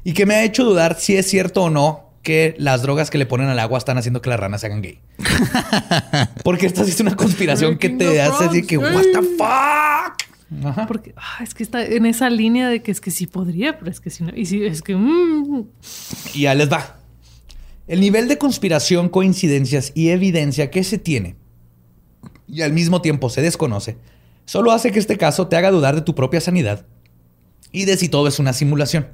y 0.06 0.14
que 0.14 0.26
me 0.26 0.36
ha 0.36 0.44
hecho 0.46 0.64
dudar 0.64 0.98
si 0.98 1.18
es 1.18 1.28
cierto 1.28 1.64
o 1.64 1.70
no 1.70 2.12
que 2.22 2.56
las 2.58 2.82
drogas 2.82 3.10
que 3.10 3.18
le 3.18 3.26
ponen 3.26 3.50
al 3.50 3.60
agua 3.60 3.78
están 3.78 3.98
haciendo 3.98 4.22
que 4.22 4.30
las 4.30 4.40
ranas 4.40 4.62
se 4.62 4.68
hagan 4.68 4.82
gay. 4.82 5.00
Porque 6.44 6.68
esta 6.68 6.86
sí 6.86 6.92
es 6.92 7.00
una 7.02 7.16
conspiración 7.16 7.78
que 7.78 7.90
te 7.90 8.22
hace 8.22 8.46
decir 8.46 8.66
que, 8.66 8.78
what 8.78 9.04
the 9.12 9.22
fuck. 9.38 10.66
Ajá. 10.66 10.88
Porque 10.88 11.14
ah, 11.18 11.44
es 11.44 11.54
que 11.54 11.64
está 11.64 11.84
en 11.84 12.06
esa 12.06 12.30
línea 12.30 12.70
de 12.70 12.82
que 12.82 12.92
es 12.92 13.02
que 13.02 13.12
sí 13.12 13.28
podría, 13.28 13.78
pero 13.78 13.92
es 13.92 14.00
que 14.00 14.10
si 14.10 14.24
no. 14.24 14.32
Y 14.34 14.46
sí, 14.46 14.64
es 14.64 14.82
que. 14.82 14.96
mm, 14.96 15.66
Y 16.34 16.42
ya 16.42 16.54
les 16.56 16.72
va. 16.72 17.00
El 17.88 18.00
nivel 18.00 18.28
de 18.28 18.38
conspiración, 18.38 19.10
coincidencias 19.10 19.92
y 19.96 20.10
evidencia 20.10 20.72
que 20.72 20.84
se 20.84 20.98
tiene 20.98 21.36
y 22.48 22.62
al 22.62 22.74
mismo 22.74 23.02
tiempo 23.02 23.30
se 23.30 23.42
desconoce, 23.42 23.98
solo 24.46 24.72
hace 24.72 24.92
que 24.92 25.00
este 25.00 25.18
caso 25.18 25.48
te 25.48 25.56
haga 25.56 25.72
dudar 25.72 25.96
de 25.96 26.02
tu 26.02 26.16
propia 26.16 26.42
sanidad 26.42 26.86
y 27.72 27.86
de 27.86 27.98
si 27.98 28.08
todo 28.08 28.28
es 28.28 28.40
una 28.40 28.54
simulación. 28.54 29.08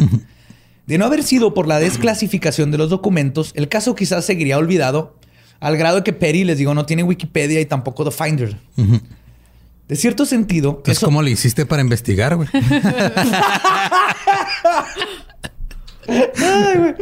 De 0.91 0.97
no 0.97 1.05
haber 1.05 1.23
sido 1.23 1.53
por 1.53 1.69
la 1.69 1.79
desclasificación 1.79 2.69
de 2.69 2.77
los 2.77 2.89
documentos, 2.89 3.53
el 3.55 3.69
caso 3.69 3.95
quizás 3.95 4.25
seguiría 4.25 4.57
olvidado, 4.57 5.15
al 5.61 5.77
grado 5.77 5.95
de 5.95 6.03
que 6.03 6.11
Perry, 6.11 6.43
les 6.43 6.57
digo, 6.57 6.73
no 6.73 6.85
tiene 6.85 7.01
Wikipedia 7.03 7.61
y 7.61 7.65
tampoco 7.65 8.03
The 8.03 8.11
Finder. 8.11 8.57
De 9.87 9.95
cierto 9.95 10.25
sentido, 10.25 10.71
Entonces, 10.71 10.97
eso- 10.97 11.05
¿cómo 11.05 11.21
le 11.21 11.31
hiciste 11.31 11.65
para 11.65 11.81
investigar, 11.81 12.35
güey? 12.35 12.49
Ay, 16.09 16.77
güey. 16.77 16.93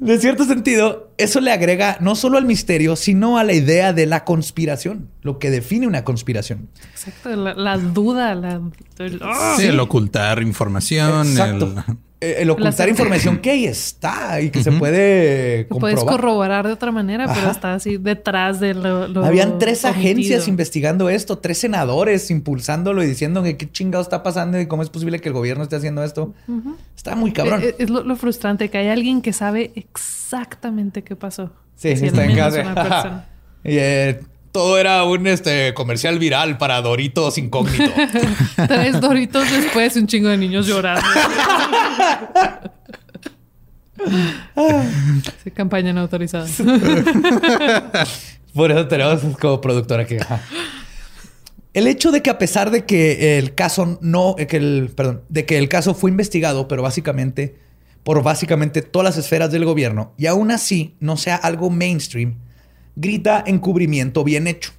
De 0.00 0.18
cierto 0.18 0.44
sentido, 0.44 1.12
eso 1.16 1.40
le 1.40 1.52
agrega 1.52 1.98
no 2.00 2.16
solo 2.16 2.38
al 2.38 2.44
misterio, 2.44 2.96
sino 2.96 3.38
a 3.38 3.44
la 3.44 3.52
idea 3.52 3.92
de 3.92 4.06
la 4.06 4.24
conspiración, 4.24 5.08
lo 5.22 5.38
que 5.38 5.50
define 5.52 5.86
una 5.86 6.02
conspiración. 6.02 6.68
Exacto, 6.90 7.34
la, 7.36 7.54
la 7.54 7.78
duda, 7.78 8.34
la. 8.34 8.60
el-. 8.98 9.20
Sí, 9.56 9.62
el 9.66 9.78
ocultar 9.78 10.42
información. 10.42 11.28
Exacto. 11.28 11.72
el- 11.88 11.96
El 12.18 12.48
ocultar 12.48 12.88
información 12.88 13.38
que 13.38 13.50
ahí 13.50 13.66
está 13.66 14.40
y 14.40 14.48
que 14.50 14.62
se 14.62 14.72
puede 14.72 15.66
que 15.66 15.74
puedes 15.78 15.96
comprobar. 15.98 16.06
corroborar 16.20 16.66
de 16.66 16.72
otra 16.72 16.90
manera, 16.90 17.26
pero 17.32 17.50
está 17.50 17.74
así 17.74 17.98
detrás 17.98 18.58
de 18.58 18.72
lo. 18.72 19.06
lo 19.06 19.22
Habían 19.24 19.58
tres 19.58 19.84
omitido. 19.84 20.00
agencias 20.00 20.48
investigando 20.48 21.10
esto, 21.10 21.38
tres 21.38 21.58
senadores 21.58 22.30
impulsándolo 22.30 23.02
y 23.02 23.06
diciendo 23.06 23.42
que 23.42 23.58
qué 23.58 23.70
chingado 23.70 24.02
está 24.02 24.22
pasando 24.22 24.58
y 24.58 24.66
cómo 24.66 24.82
es 24.82 24.88
posible 24.88 25.20
que 25.20 25.28
el 25.28 25.34
gobierno 25.34 25.62
esté 25.62 25.76
haciendo 25.76 26.02
esto. 26.02 26.32
Está 26.96 27.16
muy 27.16 27.32
cabrón. 27.32 27.60
Eh, 27.62 27.66
eh, 27.68 27.74
Es, 27.80 27.90
lo, 27.90 28.02
lo 28.02 28.16
frustrante 28.16 28.70
que 28.70 28.78
hay 28.78 28.88
alguien 28.88 29.20
que 29.20 29.34
sabe 29.34 29.72
exactamente 29.74 31.02
qué 31.04 31.16
pasó. 31.16 31.50
Sí, 31.76 31.96
Si 31.96 32.08
al 32.08 32.18
está 32.18 32.24
en 32.24 32.74
casa. 32.74 33.26
Y, 33.64 33.78
eh, 33.78 34.20
todo 34.56 34.78
era 34.78 35.04
un 35.04 35.26
este, 35.26 35.74
comercial 35.74 36.18
viral 36.18 36.56
para 36.56 36.80
Doritos 36.80 37.36
incógnito. 37.36 37.92
Tres 38.68 38.98
doritos 39.02 39.50
después, 39.50 39.94
un 39.96 40.06
chingo 40.06 40.30
de 40.30 40.38
niños 40.38 40.66
llorando. 40.66 41.06
Sí, 45.44 45.50
campaña 45.50 45.92
no 45.92 46.00
autorizada. 46.00 46.46
Por 48.54 48.72
eso 48.72 48.88
tenemos 48.88 49.20
como 49.38 49.60
productora 49.60 50.06
que. 50.06 50.24
El 51.74 51.86
hecho 51.86 52.10
de 52.10 52.22
que 52.22 52.30
a 52.30 52.38
pesar 52.38 52.70
de 52.70 52.86
que 52.86 53.36
el 53.36 53.54
caso 53.54 53.98
no, 54.00 54.36
eh, 54.38 54.46
que 54.46 54.56
el, 54.56 54.90
perdón, 54.96 55.20
de 55.28 55.44
que 55.44 55.58
el 55.58 55.68
caso 55.68 55.92
fue 55.92 56.10
investigado, 56.10 56.66
pero 56.66 56.80
básicamente 56.80 57.56
por 58.04 58.22
básicamente 58.22 58.80
todas 58.80 59.04
las 59.04 59.22
esferas 59.22 59.50
del 59.50 59.66
gobierno, 59.66 60.14
y 60.16 60.26
aún 60.26 60.50
así 60.50 60.94
no 60.98 61.18
sea 61.18 61.36
algo 61.36 61.68
mainstream, 61.68 62.36
grita 62.96 63.44
encubrimiento 63.46 64.24
bien 64.24 64.46
hecho. 64.46 64.72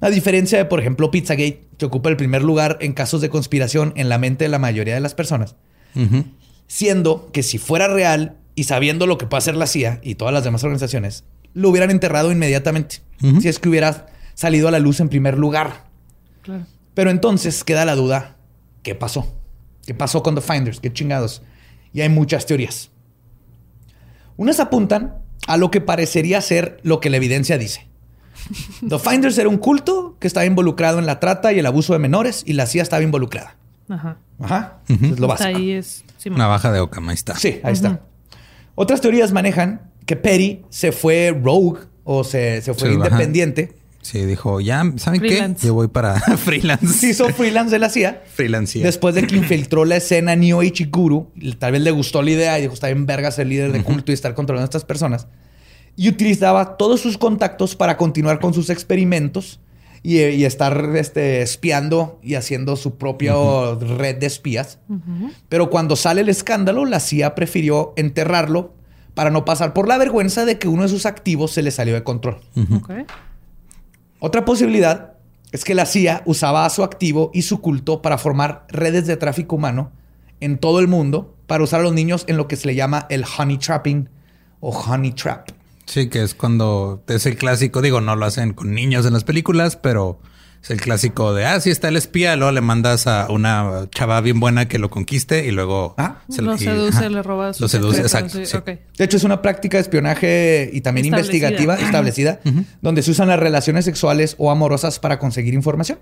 A 0.00 0.08
diferencia 0.08 0.56
de, 0.56 0.64
por 0.64 0.80
ejemplo, 0.80 1.10
Pizzagate, 1.10 1.60
que 1.76 1.84
ocupa 1.84 2.08
el 2.08 2.16
primer 2.16 2.42
lugar 2.42 2.78
en 2.80 2.94
casos 2.94 3.20
de 3.20 3.28
conspiración 3.28 3.92
en 3.94 4.08
la 4.08 4.16
mente 4.16 4.44
de 4.44 4.48
la 4.48 4.58
mayoría 4.58 4.94
de 4.94 5.00
las 5.00 5.14
personas. 5.14 5.54
Siendo 6.66 7.30
que 7.32 7.42
si 7.42 7.58
fuera 7.58 7.86
real 7.86 8.38
y 8.54 8.64
sabiendo 8.64 9.06
lo 9.06 9.18
que 9.18 9.26
puede 9.26 9.38
hacer 9.38 9.56
la 9.56 9.66
CIA 9.66 10.00
y 10.02 10.14
todas 10.14 10.32
las 10.32 10.44
demás 10.44 10.64
organizaciones, 10.64 11.24
lo 11.52 11.68
hubieran 11.68 11.90
enterrado 11.90 12.32
inmediatamente. 12.32 13.02
Si 13.40 13.48
es 13.48 13.58
que 13.58 13.68
hubiera 13.68 14.06
salido 14.34 14.66
a 14.68 14.70
la 14.70 14.78
luz 14.78 15.00
en 15.00 15.10
primer 15.10 15.36
lugar. 15.36 15.84
Claro. 16.42 16.64
Pero 16.94 17.10
entonces 17.10 17.62
queda 17.62 17.84
la 17.84 17.94
duda, 17.94 18.36
¿qué 18.82 18.94
pasó? 18.94 19.34
¿Qué 19.84 19.92
pasó 19.92 20.22
con 20.22 20.34
The 20.34 20.40
Finders? 20.40 20.80
¿Qué 20.80 20.92
chingados? 20.92 21.42
Y 21.92 22.00
hay 22.00 22.08
muchas 22.08 22.46
teorías. 22.46 22.90
Unas 24.36 24.58
apuntan 24.58 25.16
a 25.46 25.56
lo 25.56 25.70
que 25.70 25.80
parecería 25.80 26.40
ser 26.40 26.78
lo 26.82 27.00
que 27.00 27.10
la 27.10 27.16
evidencia 27.16 27.58
dice. 27.58 27.86
The 28.88 28.98
Finders 28.98 29.38
era 29.38 29.48
un 29.48 29.58
culto 29.58 30.16
que 30.18 30.26
estaba 30.26 30.46
involucrado 30.46 30.98
en 30.98 31.06
la 31.06 31.20
trata 31.20 31.52
y 31.52 31.58
el 31.58 31.66
abuso 31.66 31.92
de 31.92 31.98
menores 31.98 32.42
y 32.46 32.54
la 32.54 32.66
CIA 32.66 32.82
estaba 32.82 33.02
involucrada. 33.02 33.56
Ajá. 33.88 34.18
Ajá. 34.40 34.78
Eso 34.88 34.98
es 35.04 35.18
lo 35.20 35.30
Hasta 35.32 35.44
básico. 35.46 35.58
ahí 35.58 35.70
es. 35.72 36.04
sí, 36.16 36.30
Una 36.30 36.46
baja 36.46 36.72
de 36.72 36.80
Ocam, 36.80 37.08
ahí 37.08 37.14
está. 37.14 37.36
Sí, 37.36 37.60
ahí 37.62 37.72
está. 37.74 38.00
Otras 38.74 39.00
teorías 39.00 39.32
manejan 39.32 39.90
que 40.06 40.16
Perry 40.16 40.64
se 40.70 40.92
fue 40.92 41.38
rogue 41.42 41.80
o 42.04 42.24
se, 42.24 42.62
se 42.62 42.72
fue 42.74 42.88
Sí, 42.90 42.96
ajá. 42.96 43.06
independiente. 43.08 43.76
Sí, 44.02 44.24
dijo, 44.24 44.60
ya, 44.60 44.82
¿saben 44.96 45.20
Freelance. 45.20 45.60
qué? 45.60 45.66
Yo 45.66 45.74
voy 45.74 45.88
para 45.88 46.14
freelance. 46.38 46.86
Se 46.88 47.10
hizo 47.10 47.28
freelance 47.28 47.70
de 47.70 47.78
la 47.78 47.90
CIA. 47.90 48.22
freelance. 48.32 48.78
Después 48.78 49.14
de 49.14 49.26
que 49.26 49.36
infiltró 49.36 49.84
la 49.84 49.96
escena 49.96 50.34
New 50.36 50.60
Age 50.60 50.72
y 50.78 50.84
Guru, 50.86 51.30
y 51.36 51.52
tal 51.54 51.72
vez 51.72 51.82
le 51.82 51.90
gustó 51.90 52.22
la 52.22 52.30
idea 52.30 52.58
y 52.58 52.62
dijo, 52.62 52.74
está 52.74 52.86
bien 52.86 53.04
verga 53.06 53.30
ser 53.30 53.46
líder 53.46 53.72
de 53.72 53.82
culto 53.82 54.10
y 54.10 54.14
estar 54.14 54.34
controlando 54.34 54.64
a 54.64 54.68
estas 54.70 54.84
personas. 54.84 55.26
Y 55.96 56.08
utilizaba 56.08 56.76
todos 56.78 57.00
sus 57.00 57.18
contactos 57.18 57.76
para 57.76 57.96
continuar 57.98 58.40
con 58.40 58.54
sus 58.54 58.70
experimentos 58.70 59.60
y, 60.02 60.18
y 60.22 60.44
estar 60.46 60.92
este, 60.96 61.42
espiando 61.42 62.18
y 62.22 62.36
haciendo 62.36 62.76
su 62.76 62.96
propia 62.96 63.34
red 63.98 64.16
de 64.16 64.26
espías. 64.26 64.78
Pero 65.50 65.68
cuando 65.68 65.94
sale 65.96 66.22
el 66.22 66.30
escándalo, 66.30 66.86
la 66.86 67.00
CIA 67.00 67.34
prefirió 67.34 67.92
enterrarlo 67.96 68.72
para 69.12 69.28
no 69.30 69.44
pasar 69.44 69.74
por 69.74 69.88
la 69.88 69.98
vergüenza 69.98 70.46
de 70.46 70.58
que 70.58 70.68
uno 70.68 70.84
de 70.84 70.88
sus 70.88 71.04
activos 71.04 71.50
se 71.50 71.60
le 71.62 71.70
salió 71.70 71.92
de 71.92 72.02
control. 72.02 72.38
Ok. 72.74 72.90
Otra 74.20 74.44
posibilidad 74.44 75.14
es 75.50 75.64
que 75.64 75.74
la 75.74 75.86
CIA 75.86 76.22
usaba 76.26 76.66
a 76.66 76.70
su 76.70 76.84
activo 76.84 77.30
y 77.32 77.42
su 77.42 77.60
culto 77.60 78.02
para 78.02 78.18
formar 78.18 78.66
redes 78.68 79.06
de 79.06 79.16
tráfico 79.16 79.56
humano 79.56 79.92
en 80.40 80.58
todo 80.58 80.78
el 80.80 80.88
mundo 80.88 81.34
para 81.46 81.64
usar 81.64 81.80
a 81.80 81.82
los 81.82 81.94
niños 81.94 82.24
en 82.28 82.36
lo 82.36 82.46
que 82.46 82.56
se 82.56 82.66
le 82.66 82.74
llama 82.74 83.06
el 83.08 83.24
honey 83.24 83.56
trapping 83.56 84.10
o 84.60 84.70
honey 84.70 85.12
trap. 85.12 85.48
Sí, 85.86 86.08
que 86.08 86.22
es 86.22 86.34
cuando 86.34 87.02
es 87.08 87.24
el 87.24 87.36
clásico, 87.36 87.80
digo, 87.80 88.02
no 88.02 88.14
lo 88.14 88.26
hacen 88.26 88.52
con 88.52 88.74
niños 88.74 89.06
en 89.06 89.14
las 89.14 89.24
películas, 89.24 89.76
pero 89.76 90.20
es 90.62 90.70
el 90.70 90.80
clásico 90.80 91.32
de, 91.34 91.46
ah, 91.46 91.58
sí 91.60 91.70
está 91.70 91.88
el 91.88 91.96
espía, 91.96 92.36
luego 92.36 92.52
le 92.52 92.60
mandas 92.60 93.06
a 93.06 93.28
una 93.30 93.86
chava 93.90 94.20
bien 94.20 94.40
buena 94.40 94.68
que 94.68 94.78
lo 94.78 94.90
conquiste 94.90 95.46
y 95.46 95.50
luego 95.52 95.94
Ah. 95.98 96.22
Lo 96.38 96.54
y- 96.54 96.58
seduce, 96.58 96.98
ajá. 96.98 97.08
le 97.08 97.22
roba 97.22 97.52
sus 97.52 97.62
Lo 97.62 97.68
seduce, 97.68 98.00
exacto. 98.02 98.38
sí. 98.44 98.56
De 98.98 99.04
hecho, 99.04 99.16
es 99.16 99.24
una 99.24 99.40
práctica 99.42 99.78
de 99.78 99.82
espionaje 99.82 100.70
y 100.72 100.80
también 100.82 101.06
Establecida. 101.06 101.36
investigativa 101.48 101.74
establecida, 101.86 102.40
donde 102.82 103.02
se 103.02 103.10
usan 103.10 103.28
las 103.28 103.38
relaciones 103.40 103.84
sexuales 103.86 104.34
o 104.38 104.50
amorosas 104.50 104.98
para 104.98 105.18
conseguir 105.18 105.54
información. 105.54 105.98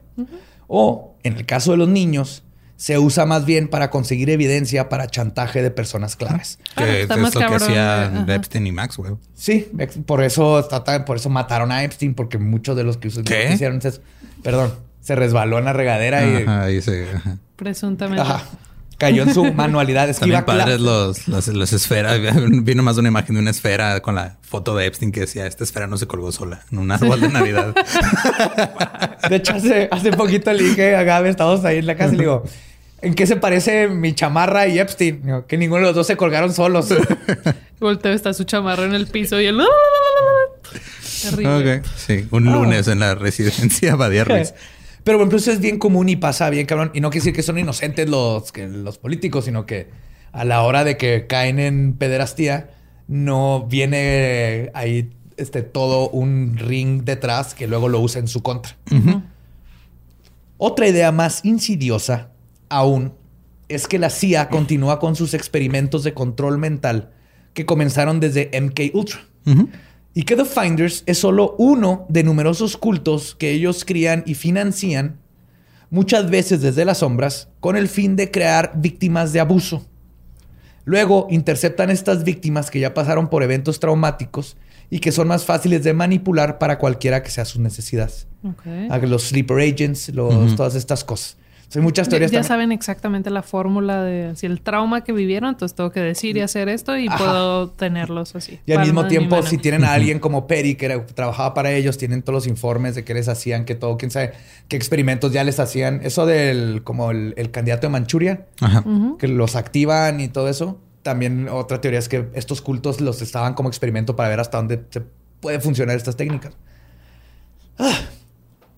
O, 0.67 1.17
en 1.23 1.37
el 1.37 1.47
caso 1.47 1.71
de 1.73 1.77
los 1.79 1.89
niños, 1.89 2.43
se 2.77 2.97
usa 2.99 3.27
más 3.27 3.45
bien 3.45 3.69
para 3.69 3.91
conseguir 3.91 4.31
evidencia 4.31 4.89
para 4.89 5.09
chantaje 5.09 5.63
de 5.63 5.71
personas 5.73 6.15
claves. 6.15 6.59
Claro, 6.75 6.93
Que 6.93 7.03
es 7.03 7.09
lo 7.09 7.31
que 7.31 7.39
cabrón, 7.39 7.63
hacía 7.63 8.03
ajá. 8.07 8.35
Epstein 8.35 8.67
y 8.69 8.73
Maxwell. 8.73 9.17
Sí, 9.35 9.67
por 10.07 10.23
eso, 10.23 10.69
por 11.07 11.17
eso 11.17 11.29
mataron 11.29 11.73
a 11.73 11.83
Epstein, 11.83 12.15
porque 12.15 12.39
muchos 12.39 12.77
de 12.77 12.85
los 12.85 12.97
que, 12.99 13.09
¿Qué? 13.09 13.23
que 13.25 13.53
hicieron 13.55 13.81
es- 13.83 14.01
perdón, 14.43 14.75
se 15.01 15.15
resbaló 15.15 15.59
en 15.59 15.65
la 15.67 15.73
regadera 15.73 16.27
y 16.27 16.43
Ajá, 16.43 16.63
ahí 16.65 16.81
se- 16.83 17.11
ajá. 17.15 17.39
Presuntamente. 17.57 18.23
ajá, 18.23 18.45
cayó 18.99 19.23
en 19.25 19.35
su 19.35 19.45
manualidad. 19.55 20.09
Es 20.09 20.17
que 20.17 20.21
También 20.21 20.45
padres 20.45 20.81
los, 20.81 21.27
las, 21.29 21.49
las 21.49 21.73
esferas. 21.73 22.19
Vino 22.63 22.83
más 22.83 22.97
de 22.97 23.01
una 23.01 23.09
imagen 23.09 23.35
de 23.35 23.41
una 23.43 23.51
esfera 23.51 24.01
con 24.01 24.15
la 24.15 24.37
foto 24.43 24.77
de 24.77 24.87
Epstein 24.87 25.13
que 25.13 25.21
decía, 25.21 25.47
esta 25.47 25.65
esfera 25.65 25.87
no 25.87 25.97
se 25.99 26.07
colgó 26.07 26.31
sola 26.33 26.61
en 26.71 26.79
un 26.79 26.91
árbol 26.91 27.21
de 27.21 27.29
Navidad. 27.29 27.75
De 29.29 29.37
hecho, 29.37 29.55
hace, 29.55 29.89
hace 29.91 30.13
poquito 30.13 30.53
le 30.53 30.63
dije 30.63 30.95
a 30.97 31.03
Gabe, 31.03 31.29
estábamos 31.29 31.65
ahí 31.65 31.79
en 31.79 31.87
la 31.87 31.97
casa 31.97 32.15
y 32.15 32.17
le 32.19 32.23
digo, 32.23 32.45
¿en 33.03 33.15
qué 33.15 33.27
se 33.27 33.37
parece 33.37 33.89
mi 33.89 34.15
chamarra 34.15 34.67
y 34.69 34.79
Epstein? 34.79 35.23
Digo, 35.23 35.47
que 35.47 35.57
ninguno 35.59 35.81
de 35.83 35.87
los 35.89 35.95
dos 35.97 36.07
se 36.07 36.17
colgaron 36.17 36.53
solos. 36.53 36.89
Volteo 37.81 38.13
está 38.13 38.33
su 38.33 38.45
chamarra 38.45 38.85
en 38.85 38.95
el 38.95 39.07
piso 39.09 39.41
y 39.41 39.47
el. 39.47 39.57
Terrible. 41.23 41.83
Sí, 41.97 42.27
un 42.31 42.45
lunes 42.45 42.89
en 42.89 43.01
la 43.01 43.15
residencia 43.15 43.95
Badia 43.97 44.25
Ruiz. 44.25 44.55
Pero 45.05 45.19
bueno, 45.19 45.37
eso 45.37 45.51
es 45.51 45.61
bien 45.61 45.79
común 45.79 46.09
y 46.09 46.17
pasa 46.17 46.51
bien, 46.51 46.67
cabrón. 46.67 46.91
Y 46.95 47.01
no 47.01 47.11
quiere 47.11 47.21
decir 47.21 47.35
que 47.35 47.43
son 47.43 47.59
inocentes 47.59 48.09
los, 48.09 48.53
que, 48.53 48.67
los 48.67 48.99
políticos, 48.99 49.47
sino 49.47 49.65
que 49.65 49.89
a 50.33 50.45
la 50.45 50.63
hora 50.63 50.85
de 50.85 50.97
que 50.97 51.27
caen 51.27 51.59
en 51.59 51.95
pederastía, 51.95 52.71
no 53.07 53.67
viene 53.67 54.71
ahí 54.75 55.11
este, 55.39 55.63
todo 55.63 56.11
un 56.11 56.57
ring 56.59 57.05
detrás 57.05 57.55
que 57.55 57.67
luego 57.67 57.89
lo 57.89 58.01
usa 58.01 58.21
en 58.21 58.29
su 58.29 58.43
contra. 58.43 58.77
Otra 60.59 60.89
idea 60.89 61.13
más 61.13 61.45
insidiosa 61.45 62.31
aún 62.69 63.15
es 63.69 63.87
que 63.87 63.99
la 63.99 64.11
CIA 64.11 64.49
continúa 64.49 64.99
con 64.99 65.17
sus 65.17 65.35
experimentos 65.35 66.05
de 66.05 66.15
control 66.15 66.59
mental 66.59 67.13
que 67.55 67.65
comenzaron 67.67 68.21
desde 68.21 68.51
MK 68.61 68.95
Ultra. 68.95 69.21
Y 70.15 70.23
que 70.25 70.35
The 70.37 70.45
Finders 70.45 71.03
es 71.07 71.19
solo 71.19 71.55
uno 71.59 72.07
de 72.09 72.25
numerosos 72.25 72.77
cultos 72.77 73.35
que 73.39 73.51
ellos 73.53 73.85
crían 73.85 74.25
y 74.27 74.35
financian, 74.35 75.19
muchas 75.91 76.29
veces 76.31 76.61
desde 76.61 76.85
las 76.85 76.99
sombras, 76.99 77.49
con 77.61 77.77
el 77.77 77.89
fin 77.89 78.17
de 78.17 78.31
crear 78.31 78.73
víctimas 78.77 79.33
de 79.33 79.41
abuso. 79.41 79.85
Luego 80.85 81.27
interceptan 81.31 81.91
estas 81.91 82.25
víctimas 82.25 82.71
que 82.71 82.81
ya 82.81 82.95
pasaron 82.95 83.29
por 83.29 83.43
eventos 83.43 83.79
traumáticos 83.79 84.57
y 84.91 85.01
que 85.01 85.13
son 85.13 85.29
más 85.29 85.45
fáciles 85.45 85.85
de 85.85 85.93
manipular 85.93 86.59
para 86.59 86.79
cualquiera 86.79 87.23
que 87.23 87.31
sea 87.31 87.45
sus 87.45 87.61
necesidades. 87.61 88.27
Los 89.07 89.25
sleeper 89.29 89.59
agents, 89.59 90.09
los- 90.09 90.57
todas 90.57 90.75
estas 90.75 91.05
cosas. 91.05 91.37
Hay 91.75 91.83
muchas 91.83 92.07
Ya, 92.07 92.11
teorías. 92.13 92.31
ya 92.31 92.43
saben 92.43 92.73
exactamente 92.73 93.29
la 93.29 93.43
fórmula 93.43 94.03
de 94.03 94.35
si 94.37 94.47
el 94.47 94.63
trauma 94.63 95.05
que 95.05 95.13
vivieron, 95.13 95.51
entonces 95.51 95.77
tengo 95.77 95.91
que 95.93 96.01
decir 96.01 96.37
y 96.39 96.41
hacer 96.41 96.71
esto 96.71 96.97
y 96.97 97.09
Ajá. 97.09 97.19
puedo 97.19 97.71
tenerlos 97.71 98.35
así. 98.35 98.59
Y 98.65 98.73
al 98.73 98.81
mismo 98.81 99.07
tiempo, 99.07 99.43
si 99.43 99.59
tienen 99.59 99.85
a 99.85 99.93
alguien 99.93 100.19
como 100.21 100.47
Perry 100.47 100.77
que 100.77 100.87
era- 100.87 101.05
trabajaba 101.05 101.53
para 101.53 101.71
ellos, 101.73 101.99
tienen 101.99 102.23
todos 102.23 102.35
los 102.35 102.47
informes 102.47 102.95
de 102.95 103.05
qué 103.05 103.13
les 103.13 103.29
hacían, 103.29 103.67
qué 103.67 103.75
todo, 103.75 103.99
quién 103.99 104.11
sabe 104.11 104.33
qué 104.69 104.77
experimentos 104.77 105.31
ya 105.33 105.45
les 105.45 105.61
hacían. 105.61 106.01
Eso 106.03 106.25
del 106.25 106.83
como 106.85 107.11
el, 107.11 107.35
el 107.37 107.51
candidato 107.51 107.87
de 107.87 107.91
Manchuria, 107.91 108.47
Ajá. 108.63 108.83
que 109.19 109.29
los 109.29 109.55
activan 109.55 110.21
y 110.21 110.29
todo 110.29 110.49
eso. 110.49 110.81
También 111.03 111.49
otra 111.51 111.81
teoría 111.83 111.99
es 111.99 112.09
que 112.09 112.29
estos 112.33 112.63
cultos 112.63 113.01
los 113.03 113.21
estaban 113.21 113.53
como 113.55 113.69
experimento 113.69 114.17
para 114.17 114.31
ver 114.31 114.41
hasta 114.41 114.57
dónde 114.57 114.85
se 114.91 115.03
puede 115.41 115.61
funcionar 115.61 115.97
estas 115.97 116.17
técnicas. 116.17 116.55
Ah, 117.79 117.95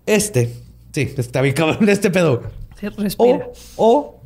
este, 0.06 0.52
sí, 0.92 1.12
está 1.16 1.40
bien 1.40 1.54
cabrón 1.54 1.88
este 1.88 2.10
pedo. 2.10 2.42
Respira. 2.80 3.48
O, 3.76 3.96
o 3.98 4.20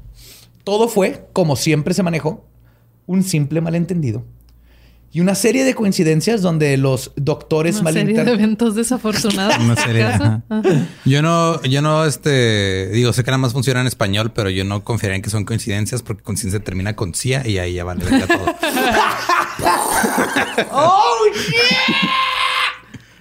todo 0.65 0.89
fue, 0.89 1.29
como 1.33 1.57
siempre 1.57 1.95
se 1.95 2.03
manejó, 2.03 2.47
un 3.07 3.23
simple 3.23 3.61
malentendido. 3.61 4.25
Y 5.15 5.21
una 5.21 5.37
serie 5.37 5.63
de 5.63 5.75
coincidencias 5.77 6.43
donde 6.43 6.77
los 6.77 7.13
doctores 7.15 7.81
Una 7.81 7.93
serie 7.93 8.25
de 8.25 8.33
eventos 8.33 8.75
desafortunados. 8.75 9.59
Una 9.59 9.77
serie, 9.77 10.03
ajá. 10.03 10.43
Ajá. 10.49 10.89
Yo 11.05 11.23
no, 11.23 11.63
yo 11.63 11.83
no, 11.83 12.05
este, 12.05 12.89
digo, 12.89 13.13
sé 13.13 13.23
que 13.23 13.31
nada 13.31 13.39
más 13.39 13.53
funciona 13.53 13.81
en 13.81 13.87
español, 13.87 14.33
pero 14.35 14.51
yo 14.51 14.65
no 14.65 14.83
confiaría 14.83 15.15
en 15.15 15.23
que 15.23 15.31
son 15.31 15.45
coincidencias 15.45 16.03
porque 16.03 16.25
coincidencia 16.25 16.59
termina 16.65 16.97
con 16.97 17.15
CIA 17.15 17.47
y 17.47 17.59
ahí 17.59 17.75
ya 17.75 17.85
vale 17.85 18.05
verga 18.05 18.27
todo. 18.27 18.57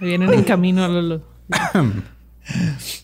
Vienen 0.00 0.34
en 0.34 0.42
camino 0.42 0.84
a 0.84 0.88
Lolo. 0.88 1.22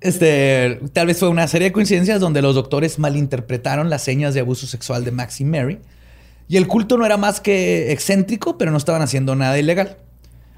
Este, 0.00 0.80
tal 0.92 1.06
vez 1.08 1.18
fue 1.18 1.28
una 1.28 1.48
serie 1.48 1.68
de 1.68 1.72
coincidencias 1.72 2.20
donde 2.20 2.40
los 2.42 2.54
doctores 2.54 2.98
malinterpretaron 2.98 3.90
las 3.90 4.02
señas 4.02 4.32
de 4.34 4.40
abuso 4.40 4.66
sexual 4.66 5.04
de 5.04 5.10
Max 5.10 5.40
y 5.40 5.44
Mary. 5.44 5.78
Y 6.48 6.56
el 6.56 6.66
culto 6.66 6.96
no 6.96 7.04
era 7.04 7.16
más 7.16 7.40
que 7.40 7.92
excéntrico, 7.92 8.56
pero 8.58 8.70
no 8.70 8.76
estaban 8.76 9.02
haciendo 9.02 9.34
nada 9.34 9.58
ilegal. 9.58 9.98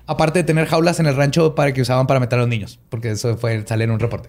Aparte 0.06 0.40
de 0.40 0.44
tener 0.44 0.66
jaulas 0.66 1.00
en 1.00 1.06
el 1.06 1.16
rancho 1.16 1.54
para 1.54 1.72
que 1.72 1.82
usaban 1.82 2.06
para 2.06 2.20
meter 2.20 2.38
a 2.38 2.42
los 2.42 2.48
niños, 2.48 2.78
porque 2.90 3.10
eso 3.12 3.36
fue 3.38 3.64
sale 3.66 3.84
en 3.84 3.90
un 3.92 3.98
reporte. 4.00 4.28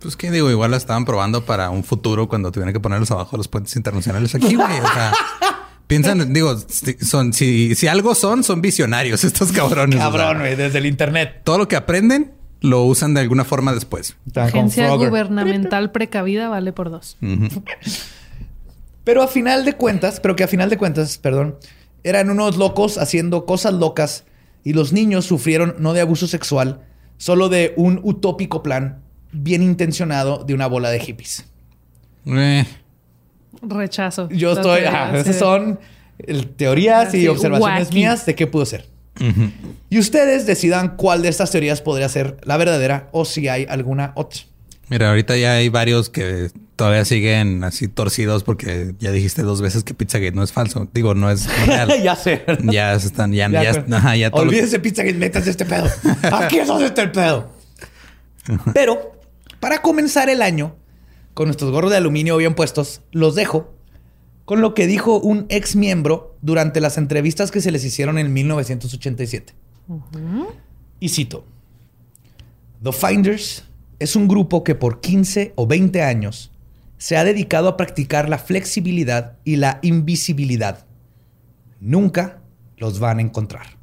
Pues 0.00 0.16
que 0.16 0.30
digo, 0.30 0.50
igual 0.50 0.70
la 0.70 0.76
estaban 0.76 1.04
probando 1.04 1.44
para 1.44 1.70
un 1.70 1.84
futuro 1.84 2.28
cuando 2.28 2.50
tuvieran 2.52 2.72
que 2.72 2.80
ponerlos 2.80 3.10
abajo 3.10 3.32
de 3.32 3.38
los 3.38 3.48
puentes 3.48 3.74
internacionales 3.76 4.34
aquí, 4.34 4.54
güey. 4.54 4.80
O 4.80 4.92
sea, 4.94 5.12
piensan, 5.86 6.32
digo, 6.32 6.56
si- 6.58 6.94
son, 7.04 7.32
si, 7.32 7.74
si 7.74 7.86
algo 7.86 8.14
son, 8.14 8.42
son 8.44 8.60
visionarios 8.62 9.24
estos 9.24 9.52
cabrones. 9.52 9.96
o 9.96 10.02
sea, 10.02 10.10
Cabrón, 10.10 10.38
güey, 10.40 10.56
desde 10.56 10.78
el 10.78 10.86
internet. 10.86 11.40
todo 11.44 11.58
lo 11.58 11.68
que 11.68 11.76
aprenden 11.76 12.32
lo 12.60 12.84
usan 12.84 13.14
de 13.14 13.20
alguna 13.20 13.44
forma 13.44 13.72
después. 13.72 14.16
Agencia 14.34 14.94
gubernamental 14.94 15.92
precavida 15.92 16.48
vale 16.48 16.72
por 16.72 16.90
dos. 16.90 17.16
Pero 19.04 19.22
a 19.22 19.28
final 19.28 19.64
de 19.64 19.72
cuentas, 19.72 20.20
pero 20.20 20.36
que 20.36 20.44
a 20.44 20.48
final 20.48 20.68
de 20.68 20.76
cuentas, 20.76 21.16
perdón, 21.18 21.56
eran 22.04 22.30
unos 22.30 22.56
locos 22.58 22.98
haciendo 22.98 23.46
cosas 23.46 23.72
locas 23.72 24.24
y 24.62 24.74
los 24.74 24.92
niños 24.92 25.24
sufrieron 25.24 25.74
no 25.78 25.94
de 25.94 26.02
abuso 26.02 26.26
sexual, 26.26 26.82
solo 27.16 27.48
de 27.48 27.72
un 27.76 28.00
utópico 28.02 28.62
plan 28.62 29.00
bien 29.32 29.62
intencionado 29.62 30.44
de 30.44 30.52
una 30.54 30.66
bola 30.66 30.90
de 30.90 31.00
hippies. 31.00 31.46
Eh, 32.26 32.66
Rechazo. 33.62 34.28
Yo 34.28 34.52
estoy, 34.52 34.84
ajá, 34.84 35.16
esas 35.16 35.36
son 35.36 35.80
teorías 36.56 37.14
y 37.14 37.18
Así, 37.20 37.28
observaciones 37.28 37.86
wacky. 37.86 37.96
mías 37.96 38.26
de 38.26 38.34
qué 38.34 38.46
pudo 38.46 38.66
ser. 38.66 38.86
Y 39.90 39.98
ustedes 39.98 40.46
decidan 40.46 40.96
cuál 40.96 41.22
de 41.22 41.28
estas 41.28 41.50
teorías 41.50 41.82
podría 41.82 42.08
ser 42.08 42.36
la 42.44 42.56
verdadera 42.56 43.08
o 43.12 43.24
si 43.24 43.48
hay 43.48 43.66
alguna 43.68 44.12
otra. 44.16 44.40
Mira, 44.88 45.10
ahorita 45.10 45.36
ya 45.36 45.52
hay 45.54 45.68
varios 45.68 46.10
que 46.10 46.50
todavía 46.74 47.04
siguen 47.04 47.62
así 47.62 47.86
torcidos 47.86 48.42
porque 48.42 48.94
ya 48.98 49.12
dijiste 49.12 49.42
dos 49.42 49.60
veces 49.62 49.84
que 49.84 49.94
Pizzagate 49.94 50.32
no 50.32 50.42
es 50.42 50.52
falso. 50.52 50.88
Digo, 50.92 51.14
no 51.14 51.30
es 51.30 51.46
real. 51.66 52.02
ya 52.02 52.16
sé. 52.16 52.42
ya 52.64 52.94
están, 52.94 53.32
ya, 53.32 53.48
Ya, 53.48 53.62
ya, 53.62 53.72
pero- 53.84 53.96
ajá, 53.96 54.16
ya 54.16 54.30
todo 54.30 54.44
lo- 54.44 54.48
Olvídense 54.48 54.80
pizza 54.80 55.04
que 55.04 55.12
metas 55.14 55.46
este 55.46 55.64
pedo. 55.64 55.86
Aquí 56.32 56.58
es 56.58 56.66
donde 56.66 56.86
está 56.86 57.02
el 57.02 57.12
pedo. 57.12 57.50
Pero 58.74 59.12
para 59.60 59.80
comenzar 59.82 60.28
el 60.30 60.42
año, 60.42 60.74
con 61.34 61.46
nuestros 61.46 61.70
gorros 61.70 61.90
de 61.90 61.96
aluminio 61.98 62.36
bien 62.38 62.54
puestos, 62.54 63.02
los 63.12 63.34
dejo 63.34 63.72
con 64.50 64.62
lo 64.62 64.74
que 64.74 64.88
dijo 64.88 65.20
un 65.20 65.46
ex 65.48 65.76
miembro 65.76 66.36
durante 66.42 66.80
las 66.80 66.98
entrevistas 66.98 67.52
que 67.52 67.60
se 67.60 67.70
les 67.70 67.84
hicieron 67.84 68.18
en 68.18 68.32
1987. 68.32 69.54
Y 70.98 71.10
cito: 71.10 71.44
The 72.82 72.90
Finders 72.90 73.62
es 74.00 74.16
un 74.16 74.26
grupo 74.26 74.64
que 74.64 74.74
por 74.74 75.00
15 75.00 75.52
o 75.54 75.68
20 75.68 76.02
años 76.02 76.50
se 76.98 77.16
ha 77.16 77.22
dedicado 77.22 77.68
a 77.68 77.76
practicar 77.76 78.28
la 78.28 78.38
flexibilidad 78.38 79.36
y 79.44 79.54
la 79.54 79.78
invisibilidad. 79.82 80.84
Nunca 81.78 82.40
los 82.76 82.98
van 82.98 83.18
a 83.18 83.22
encontrar. 83.22 83.78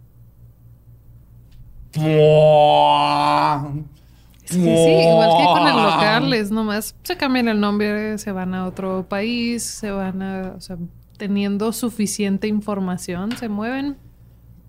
Que 4.47 4.53
sí, 4.53 4.59
igual 4.59 5.29
que 5.37 5.43
con 5.45 5.67
el 5.67 5.75
local, 5.75 6.33
es 6.33 6.51
nomás 6.51 6.95
se 7.03 7.17
cambian 7.17 7.49
el 7.49 7.59
nombre, 7.59 8.17
se 8.17 8.31
van 8.31 8.53
a 8.53 8.65
otro 8.65 9.05
país, 9.07 9.63
se 9.63 9.91
van 9.91 10.21
a, 10.21 10.53
o 10.55 10.61
sea, 10.61 10.77
teniendo 11.17 11.73
suficiente 11.73 12.47
información, 12.47 13.35
se 13.35 13.49
mueven. 13.49 13.97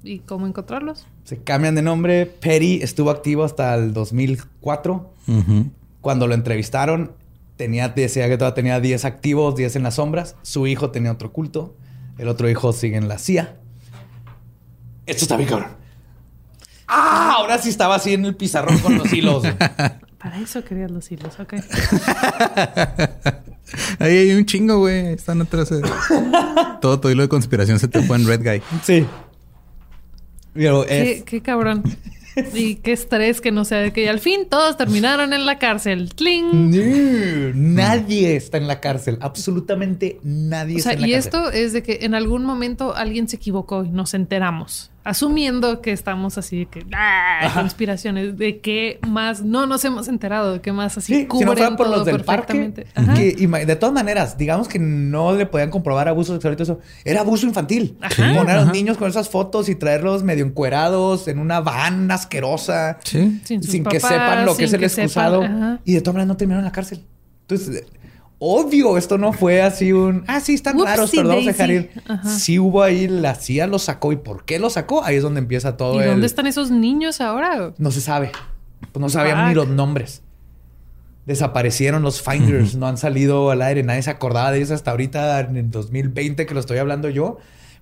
¿Y 0.03 0.21
cómo 0.21 0.47
encontrarlos? 0.47 1.07
Se 1.25 1.39
cambian 1.39 1.75
de 1.75 1.83
nombre. 1.83 2.27
Perry 2.27 2.81
estuvo 2.83 3.11
activo 3.11 3.45
hasta 3.45 3.75
el 3.75 3.93
2004. 3.93 5.13
Ujú. 5.27 5.71
Cuando 6.01 6.27
lo 6.27 6.35
entrevistaron, 6.35 7.13
tenía, 7.57 7.89
decía 7.89 8.29
que 8.29 8.39
todavía 8.39 8.55
tenía 8.55 8.81
10 8.81 9.05
activos, 9.05 9.57
10 9.57 9.77
en 9.77 9.83
las 9.83 9.97
sombras. 9.97 10.37
Su 10.43 10.67
hijo 10.67 10.91
tenía 10.91 11.13
otro 11.13 11.33
culto. 11.33 11.75
El 12.17 12.29
otro 12.29 12.49
hijo 12.49 12.73
sigue 12.73 12.97
en 12.97 13.09
la 13.09 13.19
CIA. 13.19 13.57
Esto 15.07 15.25
está 15.25 15.37
bien 15.37 15.49
cabrón. 15.49 15.78
Ah, 16.89 17.35
ahora 17.37 17.59
sí 17.59 17.69
estaba 17.69 17.95
así 17.97 18.15
en 18.15 18.25
el 18.25 18.35
pizarrón 18.35 18.79
con 18.79 18.97
los 18.99 19.13
hilos. 19.13 19.43
Para 20.19 20.41
eso 20.41 20.65
querías 20.65 20.91
los 20.91 21.11
hilos, 21.13 21.39
ok. 21.39 21.55
Ahí 23.99 24.17
hay 24.17 24.33
un 24.33 24.47
chingo, 24.47 24.79
güey. 24.79 25.13
Están 25.13 25.41
atrás. 25.43 25.69
de- 25.71 25.83
todo 26.81 27.01
tu 27.01 27.11
hilo 27.11 27.23
de 27.23 27.29
conspiración 27.29 27.79
se 27.79 27.89
te 27.89 28.03
fue 28.03 28.17
en 28.17 28.27
Red 28.27 28.43
Guy. 28.43 28.63
Sí. 28.83 29.05
Pero 30.55 30.85
Qué, 30.87 31.13
es- 31.13 31.23
qué 31.25 31.43
cabrón. 31.43 31.83
Y 32.55 32.77
qué 32.77 32.93
estrés 32.93 33.41
que 33.41 33.51
no 33.51 33.65
sea 33.65 33.79
de 33.79 33.93
que 33.93 34.09
al 34.09 34.21
fin 34.21 34.47
todos 34.49 34.77
terminaron 34.77 35.33
en 35.33 35.45
la 35.45 35.59
cárcel. 35.59 36.15
¡Tling! 36.15 36.71
No, 36.71 37.53
nadie 37.55 38.37
está 38.37 38.59
en 38.59 38.69
la 38.69 38.79
cárcel. 38.81 39.19
Absolutamente 39.21 40.21
nadie 40.23 40.77
O 40.77 40.79
sea, 40.79 40.93
está 40.93 40.95
en 40.95 41.01
la 41.01 41.09
y 41.09 41.13
cárcel. 41.21 41.33
esto 41.35 41.51
es 41.53 41.73
de 41.73 41.83
que 41.83 41.99
en 42.03 42.15
algún 42.15 42.45
momento 42.45 42.95
alguien 42.95 43.29
se 43.29 43.37
equivocó 43.37 43.85
y 43.85 43.91
nos 43.91 44.15
enteramos. 44.15 44.93
Asumiendo 45.05 45.81
que 45.81 45.93
estamos 45.93 46.37
así 46.37 46.59
de 46.59 46.67
que 46.67 46.87
¡ah! 46.95 47.51
conspiraciones, 47.55 48.37
de 48.37 48.61
qué 48.61 48.99
más 49.07 49.43
no 49.43 49.67
nos 49.67 49.85
hemos 49.85 50.07
enterado, 50.09 50.55
de 50.55 50.61
qué 50.61 50.73
más 50.73 50.99
así 50.99 51.15
Sí, 51.15 51.21
si 51.21 51.23
no 51.23 51.29
cubren 51.29 51.49
fuera 51.49 51.77
por 51.77 51.87
todo 51.87 51.97
los 51.97 52.05
del 52.05 52.21
parque, 52.25 52.55
perfectamente. 52.55 52.87
Ajá. 52.95 53.15
que 53.15 53.67
de 53.67 53.77
todas 53.77 53.95
maneras, 53.95 54.37
digamos 54.37 54.69
que 54.69 54.79
no 54.79 55.35
le 55.35 55.47
podían 55.47 55.71
comprobar 55.71 56.09
abuso 56.09 56.35
sexual 56.35 56.55
y 56.55 56.57
todo 56.57 56.65
eso. 56.65 56.81
Era 57.05 57.21
abuso 57.21 57.47
infantil. 57.47 57.97
Ajá. 58.01 58.35
Poner 58.35 58.51
a 58.51 58.55
los 58.57 58.65
Ajá. 58.65 58.73
niños 58.73 58.99
con 58.99 59.09
esas 59.09 59.31
fotos 59.31 59.69
y 59.69 59.77
traerlos 59.77 60.23
medio 60.25 60.45
encuerados 60.45 61.27
en 61.29 61.39
una 61.39 61.61
van 61.61 62.11
asquerosa. 62.11 62.99
Sí. 63.05 63.41
Sin 63.45 63.85
que 63.85 64.01
sepan 64.01 64.45
lo 64.45 64.57
que 64.57 64.65
es 64.65 64.73
el 64.73 64.81
sepan, 64.91 65.05
excusado. 65.05 65.79
Y 65.85 65.95
de 65.95 66.01
todas 66.01 66.15
maneras 66.15 66.29
no 66.29 66.37
terminaron 66.37 66.65
en 66.65 66.67
la 66.67 66.73
cárcel. 66.73 67.05
Entonces, 67.43 67.85
obvio, 68.39 68.97
esto 68.97 69.19
no 69.19 69.33
fue 69.33 69.63
así 69.63 69.93
un... 69.93 70.25
Ah, 70.27 70.41
sí, 70.41 70.55
están 70.55 70.77
Whoopsie 70.77 70.95
raros, 70.95 71.11
pero 71.11 71.29
vamos 71.29 71.45
a 71.45 71.49
dejar 71.49 71.71
ir. 71.71 71.91
Ajá. 72.07 72.29
Sí 72.29 72.59
hubo 72.59 72.83
ahí, 72.83 73.09
la 73.09 73.35
CIA 73.35 73.67
lo 73.67 73.79
sacó. 73.79 74.13
¿Y 74.13 74.17
por 74.17 74.45
qué 74.45 74.59
lo 74.59 74.71
sacó? 74.71 75.05
Ahí 75.05 75.17
es 75.17 75.23
donde 75.23 75.41
empieza 75.41 75.77
todo 75.77 75.97
¿Y 76.01 76.05
el... 76.05 76.11
dónde 76.11 76.27
están 76.27 76.47
esos 76.47 76.71
niños 76.71 77.21
ahora? 77.21 77.73
No 77.79 77.91
se 77.91 78.01
sabe. 78.01 78.31
Pues 78.93 79.01
no 79.01 79.09
sabían 79.09 79.39
Fuck. 79.39 79.49
ni 79.49 79.55
los 79.55 79.69
nombres. 79.69 80.23
Desaparecieron 81.27 82.03
los 82.03 82.23
finders, 82.23 82.75
no 82.77 82.87
han 82.87 82.97
salido 82.97 83.51
al 83.51 83.61
aire, 83.61 83.83
nadie 83.83 84.03
se 84.03 84.11
acordaba 84.11 84.51
de 84.51 84.59
ellos 84.59 84.71
hasta 84.71 84.93
ahorita 84.93 85.41
en 85.41 85.57
el 85.57 85.71
2020 85.71 86.47
que 86.47 86.55
lo 86.55 86.61
estoy 86.61 86.79
hablando 86.79 87.11
yo. 87.11 87.39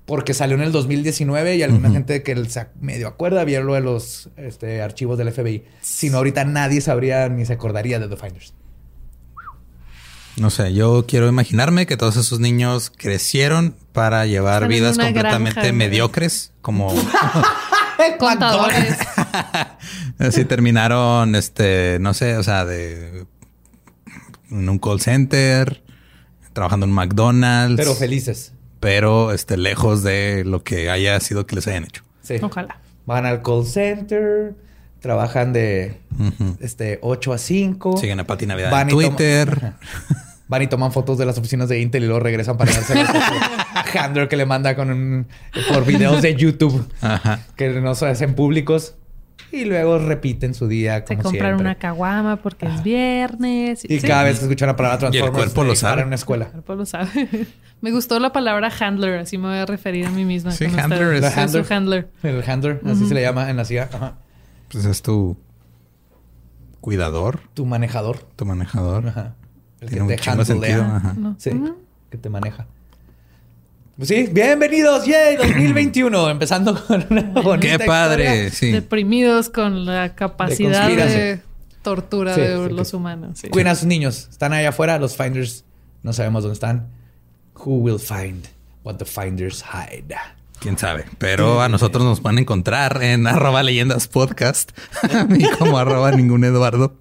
porque 0.07 0.35
salió 0.35 0.57
en 0.57 0.63
el 0.63 0.73
2019 0.73 1.57
y 1.57 1.63
alguna 1.63 1.91
gente 1.91 2.23
que 2.23 2.45
se 2.47 2.67
medio 2.81 3.09
acuerda 3.09 3.45
vieron 3.45 3.67
lo 3.67 3.75
de 3.75 3.81
los 3.81 4.31
este, 4.37 4.81
archivos 4.81 5.19
del 5.19 5.33
FBI. 5.33 5.65
Si 5.81 6.11
no, 6.11 6.19
ahorita 6.19 6.45
nadie 6.45 6.81
sabría 6.81 7.29
ni 7.29 7.45
se 7.45 7.55
acordaría 7.55 7.99
de 7.99 8.09
The 8.09 8.17
Finders. 8.17 8.55
No 10.37 10.51
sé, 10.51 10.75
yo 10.75 11.07
quiero 11.07 11.29
imaginarme 11.29 11.87
que 11.87 11.97
todos 11.97 12.17
esos 12.17 12.41
niños 12.41 12.93
crecieron 12.95 13.75
para 13.93 14.27
llevar 14.27 14.57
Están 14.65 14.69
vidas 14.69 14.99
completamente 14.99 15.55
granja, 15.55 15.73
¿no? 15.73 15.79
mediocres, 15.79 16.53
como 16.61 16.95
Contadores. 18.19 18.99
así 20.19 20.45
terminaron, 20.49 21.35
este, 21.35 21.99
no 22.01 22.13
sé, 22.15 22.37
o 22.37 22.43
sea, 22.43 22.65
de 22.67 23.27
en 24.51 24.69
un 24.69 24.79
call 24.79 25.01
center, 25.01 25.83
trabajando 26.53 26.87
en 26.87 26.93
McDonald's, 26.93 27.77
Pero 27.77 27.95
felices. 27.95 28.53
pero 28.79 29.33
este, 29.33 29.57
lejos 29.57 30.03
de 30.03 30.45
lo 30.45 30.63
que 30.63 30.91
haya 30.91 31.19
sido 31.21 31.47
que 31.47 31.57
les 31.57 31.67
hayan 31.67 31.85
hecho. 31.85 32.03
Sí. 32.23 32.37
Ojalá. 32.43 32.79
Van 33.07 33.25
al 33.25 33.41
call 33.43 33.65
center, 33.67 34.55
trabajan 35.01 35.53
de 35.53 35.99
Ujú. 36.19 36.57
este 36.61 36.99
8 37.03 37.33
a 37.33 37.39
5. 37.39 37.97
Siguen 37.99 38.21
a 38.21 38.25
Pati 38.27 38.47
Navidad 38.47 38.71
Van 38.71 38.89
en 38.89 38.95
Twitter. 38.95 39.73
Van 40.49 40.63
y 40.63 40.67
toman 40.69 40.93
fotos 40.93 41.19
de 41.19 41.27
las 41.27 41.37
oficinas 41.39 41.69
de 41.69 41.81
Intel 41.81 42.05
y 42.05 42.07
luego 42.07 42.21
regresan 42.21 42.57
para 42.57 42.73
darse 42.75 42.95
handler 43.99 44.29
que 44.29 44.37
le 44.37 44.47
manda 44.47 44.75
con 44.77 44.91
un, 44.91 45.27
por 45.73 45.85
videos 45.85 46.23
de 46.23 46.35
YouTube 46.37 46.87
Ajá. 47.01 47.41
que 47.57 47.69
no 47.81 47.95
se 47.95 48.07
hacen 48.07 48.35
públicos 48.35 48.95
y 49.53 49.65
luego 49.65 49.99
repiten 49.99 50.55
su 50.55 50.69
día 50.69 50.99
Se 51.07 51.15
como 51.17 51.23
compran 51.25 51.43
siempre. 51.51 51.61
una 51.63 51.75
caguama 51.77 52.37
porque 52.37 52.67
es 52.67 52.83
viernes. 52.83 53.85
Y 53.85 54.01
sí. 54.01 54.07
cada 54.07 54.25
vez 54.25 54.39
que 54.39 54.45
escuchan 54.45 54.69
la 54.69 54.77
palabra 54.77 54.99
Y 55.13 55.17
el 55.17 55.23
Transformers 55.23 55.53
cuerpo 55.53 55.65
lo 55.65 55.73
eh, 55.73 55.77
sabe. 55.77 56.01
en 56.03 56.07
una 56.09 56.17
escuela. 56.17 56.45
El 56.47 56.51
cuerpo 56.53 56.75
lo 56.75 56.87
sabe. 56.87 57.29
Me 57.81 57.91
gustó 57.93 58.19
la 58.21 58.33
palabra 58.33 58.73
handler, 58.81 59.19
así 59.19 59.37
me 59.37 59.49
voy 59.49 59.59
a 59.59 59.67
referir 59.67 60.07
a 60.07 60.11
mí 60.11 60.25
misma. 60.25 60.51
Sí, 60.51 60.65
handler 60.65 61.13
es- 61.23 61.33
su 61.33 61.39
handler. 61.41 61.67
handler. 61.73 62.09
El 62.23 62.43
handler, 62.51 62.81
así 62.87 63.07
se 63.07 63.15
le 63.15 63.21
llama 63.21 63.51
en 63.51 63.57
la 63.59 63.65
CIA. 63.67 63.91
Ajá. 63.93 64.15
Pues 64.71 64.85
es 64.85 65.03
tu 65.03 65.37
cuidador, 66.81 67.41
Tu 67.55 67.67
manejador. 67.67 68.19
tu 68.37 68.45
manejador. 68.45 69.09
Ajá. 69.09 69.35
El 69.81 69.89
Tiene 69.89 70.03
un 70.05 70.09
te 70.09 70.45
sentido. 70.45 70.83
Ajá. 70.83 71.15
No. 71.17 71.37
Sí, 71.39 71.51
que 72.11 72.19
te 72.19 72.29
maneja. 72.31 72.67
Pues 73.97 74.09
sí, 74.09 74.29
bienvenidos, 74.31 75.07
yay, 75.07 75.37
2021, 75.39 76.29
empezando 76.31 76.85
con 76.87 77.07
una 77.11 77.23
bonita 77.23 77.79
Qué 77.79 77.85
padre, 77.85 78.51
sí. 78.51 78.71
Deprimidos 78.73 79.49
con 79.49 79.87
la 79.87 80.15
capacidad 80.15 80.89
de, 80.89 81.41
tortura 81.83 82.35
Sí, 82.35 82.41
de 82.43 82.69
sí, 82.69 82.75
los 82.75 82.91
que- 82.91 82.97
humanos. 82.97 83.39
sí. 83.39 83.49
Cuiden 83.49 83.69
a 83.69 83.75
sus 83.75 83.87
niños, 83.87 84.29
están 84.31 84.53
allá 84.53 84.69
afuera, 84.71 84.99
los 84.99 85.17
finders 85.17 85.65
no 86.03 86.13
sabemos 86.13 86.43
dónde 86.43 86.55
están. 86.55 86.89
Who 87.65 87.77
will 87.79 87.99
find 87.99 88.45
what 88.85 88.97
the 88.97 89.05
finders 89.07 89.63
hide? 89.65 90.15
Quién 90.61 90.79
sabe. 90.79 91.05
Pero 91.19 91.61
a 91.61 91.69
nosotros 91.69 92.05
nos 92.05 92.21
pueden 92.21 92.39
encontrar 92.39 93.03
en 93.03 93.27
arroba 93.27 93.63
leyendas 93.63 94.09
podcast. 94.09 94.73
A 95.15 95.25
mí 95.25 95.45
como 95.59 95.79
arroba 95.79 96.13
ningún 96.13 96.45
Eduardo. 96.45 96.97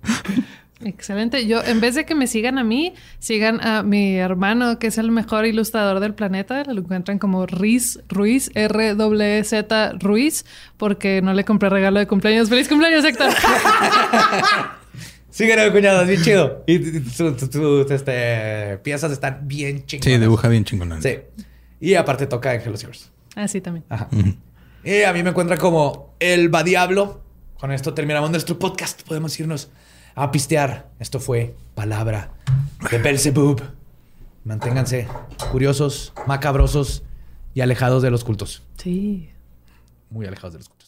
Excelente. 0.84 1.48
Yo, 1.48 1.64
en 1.64 1.80
vez 1.80 1.95
de 1.95 2.06
que 2.06 2.14
me 2.14 2.27
sigan 2.27 2.60
a 2.60 2.64
mí, 2.64 2.94
sigan 3.18 3.65
a 3.65 3.82
mi 3.82 4.18
hermano, 4.18 4.77
que 4.77 4.88
es 4.88 4.98
el 4.98 5.10
mejor 5.10 5.45
ilustrador 5.45 5.99
del 5.99 6.14
planeta. 6.14 6.64
Lo 6.65 6.82
encuentran 6.82 7.18
como 7.18 7.45
Riz 7.48 7.99
Ruiz, 8.10 8.52
R-W-Z 8.53 9.94
Ruiz, 9.99 10.45
porque 10.77 11.22
no 11.23 11.34
le 11.34 11.44
compré 11.44 11.69
regalo 11.69 11.99
de 11.99 12.07
cumpleaños. 12.07 12.49
¡Feliz 12.49 12.68
cumpleaños, 12.68 13.03
Héctor! 13.03 13.32
Sígueme, 15.32 15.72
cuñado, 15.72 16.02
es 16.03 16.07
bien 16.07 16.22
chido. 16.22 16.64
Y 16.68 16.77
sus 17.10 17.91
este, 17.91 18.77
piezas 18.84 19.11
están 19.11 19.40
bien 19.48 19.86
chingonas. 19.86 20.14
Sí, 20.14 20.19
dibuja 20.19 20.48
bien 20.49 20.65
chingón. 20.65 21.02
Sí. 21.02 21.18
Y 21.80 21.95
aparte 21.95 22.27
toca 22.27 22.53
en 22.53 22.61
Hello 22.61 22.77
Yours. 22.77 23.11
Ah, 23.36 23.48
sí, 23.48 23.62
también. 23.62 23.86
Ajá. 23.90 24.10
Y 24.84 25.02
a 25.03 25.14
mí 25.14 25.24
me 25.24 25.32
encuentra 25.32 25.57
como 25.57 26.14
el 26.20 26.53
va 26.53 26.64
diablo. 26.64 27.22
Con 27.60 27.72
esto 27.72 27.94
terminamos 27.94 28.32
nuestro 28.32 28.57
podcast. 28.60 29.02
Podemos 29.03 29.40
irnos 29.40 29.70
a 30.16 30.32
pistear. 30.32 30.90
Esto 30.99 31.20
fue 31.20 31.56
Palabra 31.74 32.32
de 32.91 32.98
Belzebub. 32.98 33.62
Manténganse 34.44 35.07
curiosos, 35.52 36.14
macabrosos 36.28 37.03
y 37.53 37.62
alejados 37.62 38.03
de 38.03 38.12
los 38.12 38.24
cultos. 38.24 38.64
Sí. 38.78 39.30
Muy 40.10 40.28
alejados 40.28 40.53
de 40.53 40.60
los 40.60 40.70
cultos. 40.70 40.85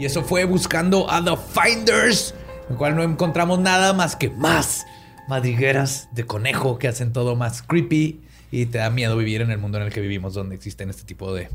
Y 0.00 0.06
eso 0.06 0.24
fue 0.24 0.44
buscando 0.44 1.10
a 1.10 1.22
The 1.22 1.36
Finders, 1.36 2.34
en 2.64 2.72
el 2.72 2.78
cual 2.78 2.96
no 2.96 3.02
encontramos 3.02 3.58
nada 3.58 3.92
más 3.92 4.16
que 4.16 4.30
más 4.30 4.86
madrigueras 5.28 6.08
de 6.12 6.24
conejo 6.24 6.78
que 6.78 6.88
hacen 6.88 7.12
todo 7.12 7.36
más 7.36 7.60
creepy 7.60 8.22
y 8.50 8.64
te 8.64 8.78
da 8.78 8.88
miedo 8.88 9.14
vivir 9.18 9.42
en 9.42 9.50
el 9.50 9.58
mundo 9.58 9.76
en 9.76 9.84
el 9.84 9.92
que 9.92 10.00
vivimos, 10.00 10.32
donde 10.32 10.54
existen 10.54 10.88
este 10.88 11.02
tipo 11.04 11.34
de 11.34 11.50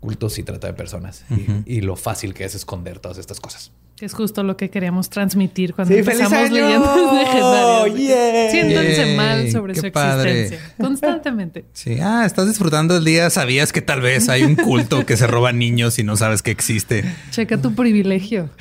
cultos 0.00 0.38
y 0.38 0.42
trata 0.42 0.68
de 0.68 0.72
personas 0.72 1.26
y, 1.28 1.76
y 1.76 1.82
lo 1.82 1.96
fácil 1.96 2.32
que 2.32 2.46
es 2.46 2.54
esconder 2.54 2.98
todas 2.98 3.18
estas 3.18 3.40
cosas. 3.40 3.72
Que 3.96 4.04
es 4.04 4.12
justo 4.12 4.42
lo 4.42 4.58
que 4.58 4.68
queríamos 4.68 5.08
transmitir 5.08 5.72
cuando 5.74 5.94
Sí, 5.94 6.02
¡feliz 6.02 6.20
empezamos 6.20 6.50
año! 6.50 6.66
leyendas 6.66 7.12
legendarias. 7.14 8.50
Siéntanse 8.50 9.16
mal 9.16 9.50
sobre 9.50 9.72
qué 9.72 9.80
su 9.80 9.90
padre. 9.92 10.42
existencia. 10.42 10.74
Constantemente. 10.78 11.64
Sí, 11.72 11.98
ah, 12.02 12.24
estás 12.26 12.46
disfrutando 12.46 12.94
el 12.98 13.04
día. 13.06 13.30
Sabías 13.30 13.72
que 13.72 13.80
tal 13.80 14.02
vez 14.02 14.28
hay 14.28 14.42
un 14.42 14.54
culto 14.54 15.06
que 15.06 15.16
se 15.16 15.26
roba 15.26 15.52
niños 15.52 15.98
y 15.98 16.04
no 16.04 16.14
sabes 16.16 16.42
que 16.42 16.50
existe. 16.50 17.04
Checa 17.30 17.56
tu 17.60 17.74
privilegio. 17.74 18.50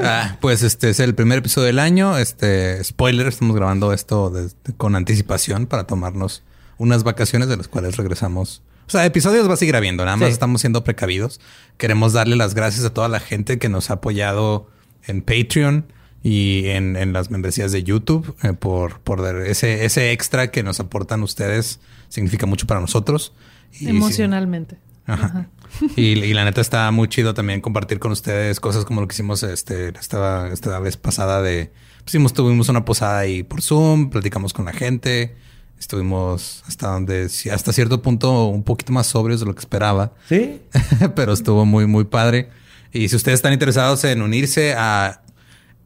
Ah, 0.00 0.36
pues 0.40 0.62
este 0.62 0.90
es 0.90 1.00
el 1.00 1.14
primer 1.16 1.38
episodio 1.38 1.66
del 1.66 1.80
año. 1.80 2.16
Este 2.18 2.82
spoiler, 2.84 3.26
estamos 3.26 3.56
grabando 3.56 3.92
esto 3.92 4.30
desde- 4.30 4.54
con 4.76 4.94
anticipación 4.94 5.66
para 5.66 5.88
tomarnos 5.88 6.44
unas 6.76 7.02
vacaciones 7.02 7.48
de 7.48 7.56
las 7.56 7.66
cuales 7.66 7.96
regresamos. 7.96 8.62
O 8.88 8.90
sea, 8.90 9.04
episodios 9.04 9.48
va 9.48 9.54
a 9.54 9.56
seguir 9.56 9.76
habiendo, 9.76 10.04
nada 10.04 10.16
más 10.16 10.28
Sí. 10.28 10.32
estamos 10.32 10.62
siendo 10.62 10.82
precavidos. 10.82 11.40
Queremos 11.76 12.14
darle 12.14 12.36
las 12.36 12.54
gracias 12.54 12.84
a 12.84 12.90
toda 12.94 13.08
la 13.08 13.20
gente 13.20 13.58
que 13.58 13.68
nos 13.68 13.90
ha 13.90 13.94
apoyado 13.94 14.68
en 15.06 15.22
Patreon 15.22 15.92
y 16.22 16.66
en, 16.68 16.96
en 16.96 17.12
las 17.12 17.30
membresías 17.30 17.70
de 17.70 17.84
YouTube 17.84 18.34
eh, 18.42 18.52
por, 18.54 19.00
por 19.00 19.20
ese, 19.46 19.84
ese 19.84 20.12
extra 20.12 20.50
que 20.50 20.62
nos 20.62 20.80
aportan 20.80 21.22
ustedes. 21.22 21.80
Significa 22.08 22.46
mucho 22.46 22.66
para 22.66 22.80
nosotros. 22.80 23.32
Y 23.72 23.76
sí- 23.78 23.88
Emocionalmente. 23.88 24.78
Ajá. 25.06 25.48
Y, 25.96 26.18
y 26.18 26.34
la 26.34 26.44
neta 26.44 26.60
está 26.62 26.90
muy 26.90 27.08
chido 27.08 27.34
también 27.34 27.60
compartir 27.60 27.98
con 27.98 28.10
ustedes 28.12 28.58
cosas 28.60 28.84
como 28.86 29.00
lo 29.02 29.08
que 29.08 29.14
hicimos 29.14 29.42
este, 29.42 29.88
esta, 29.98 30.48
esta 30.52 30.78
vez 30.80 30.96
pasada 30.96 31.42
de... 31.42 31.70
Pues 32.10 32.32
tuvimos 32.32 32.70
una 32.70 32.86
posada 32.86 33.18
ahí 33.18 33.42
por 33.42 33.60
Zoom, 33.60 34.08
platicamos 34.08 34.54
con 34.54 34.64
la 34.64 34.72
gente, 34.72 35.36
estuvimos 35.78 36.62
hasta 36.66 36.88
donde, 36.88 37.28
hasta 37.52 37.72
cierto 37.72 38.02
punto 38.02 38.46
un 38.46 38.62
poquito 38.62 38.92
más 38.92 39.06
sobrios 39.06 39.40
de 39.40 39.46
lo 39.46 39.54
que 39.54 39.60
esperaba, 39.60 40.12
¿Sí? 40.28 40.60
pero 41.14 41.32
estuvo 41.32 41.64
muy, 41.64 41.86
muy 41.86 42.04
padre. 42.04 42.48
Y 42.92 43.08
si 43.08 43.16
ustedes 43.16 43.36
están 43.36 43.52
interesados 43.52 44.04
en 44.04 44.22
unirse 44.22 44.74
a 44.76 45.22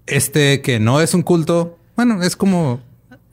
este 0.06 0.62
que 0.62 0.78
no 0.78 1.00
es 1.00 1.14
un 1.14 1.22
culto, 1.22 1.78
bueno, 1.96 2.22
es 2.22 2.36
como 2.36 2.80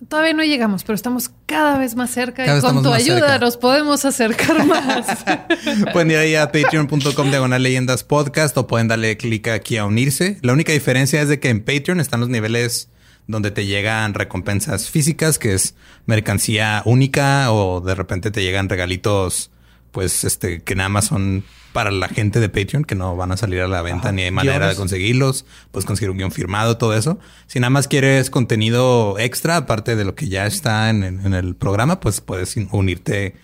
Todavía 0.07 0.33
no 0.33 0.43
llegamos, 0.43 0.85
pero 0.85 0.95
estamos 0.95 1.29
cada 1.45 1.77
vez 1.77 1.95
más 1.95 2.09
cerca 2.09 2.45
Cada 2.45 2.59
y 2.59 2.61
con 2.61 2.81
tu 2.81 2.93
ayuda 2.93 3.19
cerca. 3.19 3.37
nos 3.39 3.57
podemos 3.57 4.05
acercar 4.05 4.65
más. 4.65 5.25
Pueden 5.93 6.11
ir 6.11 6.17
ahí 6.17 6.35
a 6.35 6.51
patreon.com 6.51 7.29
diagonal 7.29 7.61
leyendas 7.61 8.05
podcast 8.05 8.57
o 8.57 8.65
pueden 8.65 8.87
darle 8.87 9.17
clic 9.17 9.49
aquí 9.49 9.75
a 9.75 9.85
unirse. 9.85 10.37
La 10.41 10.53
única 10.53 10.71
diferencia 10.71 11.21
es 11.21 11.27
de 11.27 11.41
que 11.41 11.49
en 11.49 11.59
Patreon 11.65 11.99
están 11.99 12.21
los 12.21 12.29
niveles 12.29 12.87
donde 13.29 13.51
te 13.51 13.67
llegan 13.67 14.15
recompensas 14.15 14.89
físicas, 14.89 15.37
que 15.37 15.53
es 15.53 15.75
mercancía 16.07 16.81
única 16.83 17.51
o 17.51 17.79
de 17.79 17.93
repente 17.93 18.31
te 18.31 18.41
llegan 18.41 18.67
regalitos, 18.69 19.51
pues 19.91 20.23
este, 20.23 20.63
que 20.63 20.73
nada 20.73 20.89
más 20.89 21.05
son 21.05 21.43
para 21.71 21.91
la 21.91 22.07
gente 22.07 22.39
de 22.39 22.49
Patreon, 22.49 22.85
que 22.85 22.95
no 22.95 23.15
van 23.15 23.31
a 23.31 23.37
salir 23.37 23.61
a 23.61 23.67
la 23.67 23.83
venta 23.83 24.07
Ajá, 24.07 24.11
ni 24.13 24.23
hay 24.23 24.31
manera 24.31 24.57
guiones. 24.57 24.75
de 24.75 24.79
conseguirlos. 24.79 25.45
Puedes 25.69 25.85
conseguir 25.85 26.09
un 26.09 26.17
guion 26.17 26.31
firmado, 26.31 26.77
todo 26.77 26.95
eso. 26.95 27.19
Si 27.45 27.59
nada 27.59 27.69
más 27.69 27.87
quieres 27.87 28.31
contenido 28.31 29.19
extra, 29.19 29.57
aparte 29.57 29.95
de 29.95 30.05
lo 30.05 30.15
que 30.15 30.27
ya 30.27 30.47
está 30.47 30.89
en, 30.89 31.03
el 31.31 31.55
programa, 31.55 31.99
pues 31.99 32.21
puedes 32.21 32.57
unirte 32.71 33.35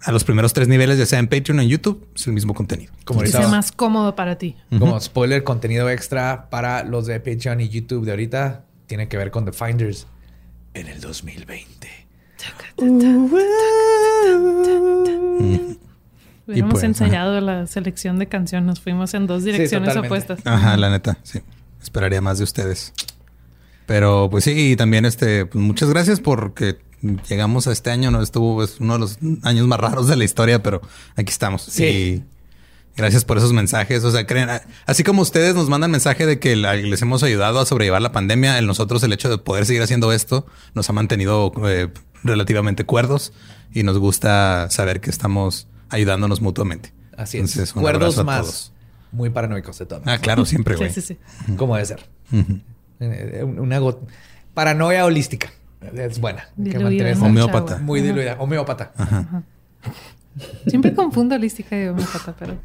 a 0.00 0.12
los 0.12 0.22
primeros 0.22 0.52
tres 0.52 0.68
niveles, 0.68 0.96
ya 0.96 1.06
sea 1.06 1.18
en 1.18 1.26
Patreon 1.26 1.58
o 1.58 1.62
en 1.62 1.68
YouTube, 1.68 2.06
es 2.14 2.24
el 2.28 2.34
mismo 2.34 2.54
contenido. 2.54 2.92
Como 3.04 3.20
que 3.20 3.26
sea 3.26 3.48
más 3.48 3.72
cómodo 3.72 4.14
para 4.14 4.38
ti. 4.38 4.54
como 4.78 5.00
spoiler, 5.00 5.42
contenido 5.42 5.90
extra 5.90 6.48
para 6.50 6.84
los 6.84 7.06
de 7.06 7.18
Patreon 7.18 7.60
y 7.60 7.68
YouTube 7.68 8.04
de 8.04 8.12
ahorita 8.12 8.64
tiene 8.86 9.08
que 9.08 9.16
ver 9.16 9.30
con 9.30 9.44
The 9.44 9.52
Finders 9.52 10.06
en 10.74 10.88
el 10.88 11.00
2020. 11.00 11.88
Hubiéramos 16.46 16.74
pues, 16.74 16.84
ensayado 16.84 17.40
la 17.40 17.66
selección 17.66 18.18
de 18.18 18.26
canciones. 18.26 18.66
Nos 18.66 18.80
fuimos 18.80 19.14
en 19.14 19.26
dos 19.26 19.44
direcciones 19.44 19.96
opuestas. 19.96 20.40
Ajá, 20.44 20.76
la 20.76 20.90
neta, 20.90 21.18
sí. 21.22 21.40
Esperaría 21.82 22.20
más 22.20 22.38
de 22.38 22.44
ustedes. 22.44 22.92
Pero 23.86 24.28
pues 24.30 24.44
sí, 24.44 24.72
y 24.72 24.76
también 24.76 25.04
este, 25.04 25.46
pues, 25.46 25.62
muchas 25.62 25.88
gracias 25.88 26.20
porque 26.20 26.78
llegamos 27.28 27.66
a 27.66 27.72
este 27.72 27.90
año, 27.90 28.10
no 28.10 28.22
estuvo 28.22 28.62
es 28.62 28.80
uno 28.80 28.94
de 28.94 29.00
los 29.00 29.18
años 29.42 29.66
más 29.66 29.80
raros 29.80 30.08
de 30.08 30.16
la 30.16 30.24
historia, 30.24 30.62
pero 30.62 30.80
aquí 31.16 31.30
estamos. 31.30 31.62
Sí. 31.62 32.24
Gracias 32.96 33.24
por 33.24 33.38
esos 33.38 33.52
mensajes. 33.52 34.04
O 34.04 34.10
sea, 34.12 34.24
creen, 34.26 34.48
así 34.86 35.02
como 35.02 35.22
ustedes 35.22 35.54
nos 35.56 35.68
mandan 35.68 35.90
mensaje 35.90 36.26
de 36.26 36.38
que 36.38 36.54
la- 36.54 36.74
les 36.76 37.02
hemos 37.02 37.22
ayudado 37.24 37.58
a 37.58 37.66
sobrellevar 37.66 38.00
la 38.00 38.12
pandemia, 38.12 38.56
en 38.58 38.66
nosotros 38.66 39.02
el 39.02 39.12
hecho 39.12 39.28
de 39.28 39.38
poder 39.38 39.66
seguir 39.66 39.82
haciendo 39.82 40.12
esto 40.12 40.46
nos 40.74 40.88
ha 40.90 40.92
mantenido 40.92 41.52
eh, 41.66 41.88
relativamente 42.22 42.84
cuerdos 42.84 43.32
y 43.72 43.82
nos 43.82 43.98
gusta 43.98 44.68
saber 44.70 45.00
que 45.00 45.10
estamos 45.10 45.66
ayudándonos 45.90 46.40
mutuamente. 46.40 46.92
Así 47.16 47.38
es. 47.38 47.42
Entonces, 47.50 47.74
un 47.74 47.82
Cuerdos 47.82 48.24
más 48.24 48.40
todos. 48.42 48.72
muy 49.12 49.30
paranoicos 49.30 49.76
de 49.78 49.86
todo. 49.86 50.02
Ah, 50.06 50.18
claro, 50.18 50.44
siempre, 50.44 50.76
güey. 50.76 50.90
Sí, 50.92 51.00
sí, 51.00 51.16
sí. 51.46 51.54
Como 51.56 51.74
debe 51.74 51.86
ser. 51.86 52.08
Ujú. 52.32 52.60
Eh, 53.00 53.42
Una 53.44 53.78
go- 53.80 54.00
paranoia 54.54 55.04
holística. 55.04 55.50
Es 55.94 56.20
buena. 56.20 56.48
Que 56.62 56.78
Homeópata. 57.20 57.78
Muy 57.78 57.98
Ajá. 58.00 58.06
diluida. 58.08 58.36
Homeópata. 58.38 58.92
Siempre 60.66 60.94
confundo 60.94 61.34
holística 61.34 61.76
y 61.80 61.86
homeópata, 61.88 62.34
pero... 62.38 62.56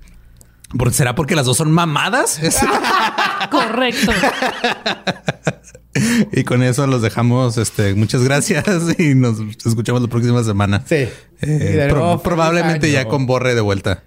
¿Por- 0.78 0.94
¿Será 0.94 1.16
porque 1.16 1.36
las 1.36 1.46
dos 1.46 1.58
son 1.58 1.72
mamadas? 1.72 2.40
Es- 2.44 2.60
Correcto. 3.50 4.12
y 6.32 6.44
con 6.44 6.62
eso 6.64 6.86
los 6.88 7.02
dejamos. 7.02 7.58
Este, 7.58 7.94
muchas 7.96 8.24
gracias 8.24 8.66
y 9.00 9.16
nos 9.16 9.40
escuchamos 9.66 10.02
la 10.02 10.08
próxima 10.08 10.44
semana. 10.44 10.84
Sí. 10.86 11.08
Eh, 11.42 11.88
pro- 11.90 12.22
probablemente 12.22 12.88
año. 12.88 12.96
ya 12.96 13.06
con 13.06 13.26
Borre 13.26 13.56
de 13.56 13.62
vuelta. 13.62 14.04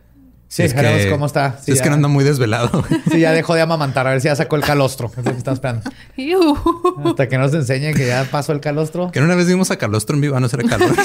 Sí, 0.49 0.65
veremos 0.69 1.07
cómo 1.07 1.25
está. 1.25 1.57
Si 1.61 1.67
Sí, 1.67 1.73
es 1.73 1.81
que 1.81 1.89
no 1.89 1.95
anda 1.95 2.09
muy 2.09 2.25
desvelado. 2.25 2.85
Sí, 3.11 3.21
ya 3.21 3.33
dejó 3.33 3.55
de 3.55 3.63
amamantar. 3.63 4.07
A 4.07 4.11
ver 4.11 4.21
si 4.21 4.27
ya 4.29 4.37
sacó 4.37 4.57
el 4.57 4.63
calostro. 4.63 5.11
Es 5.17 5.25
lo 5.25 5.33
que 5.33 5.39
estamos 5.39 5.57
esperando. 5.57 5.91
Hasta 7.09 7.29
que 7.29 7.39
nos 7.39 7.55
enseñe 7.55 7.95
que 7.95 8.07
ya 8.07 8.29
pasó 8.31 8.53
el 8.53 8.61
calostro. 8.61 9.11
que 9.11 9.21
una 9.21 9.35
vez 9.35 9.47
vimos 9.47 9.71
a 9.71 9.77
Calostro 9.79 10.15
en 10.15 10.21
vivo, 10.21 10.37
ah, 10.37 10.41
no 10.41 10.49
será 10.51 10.63
Calostro. 10.69 11.05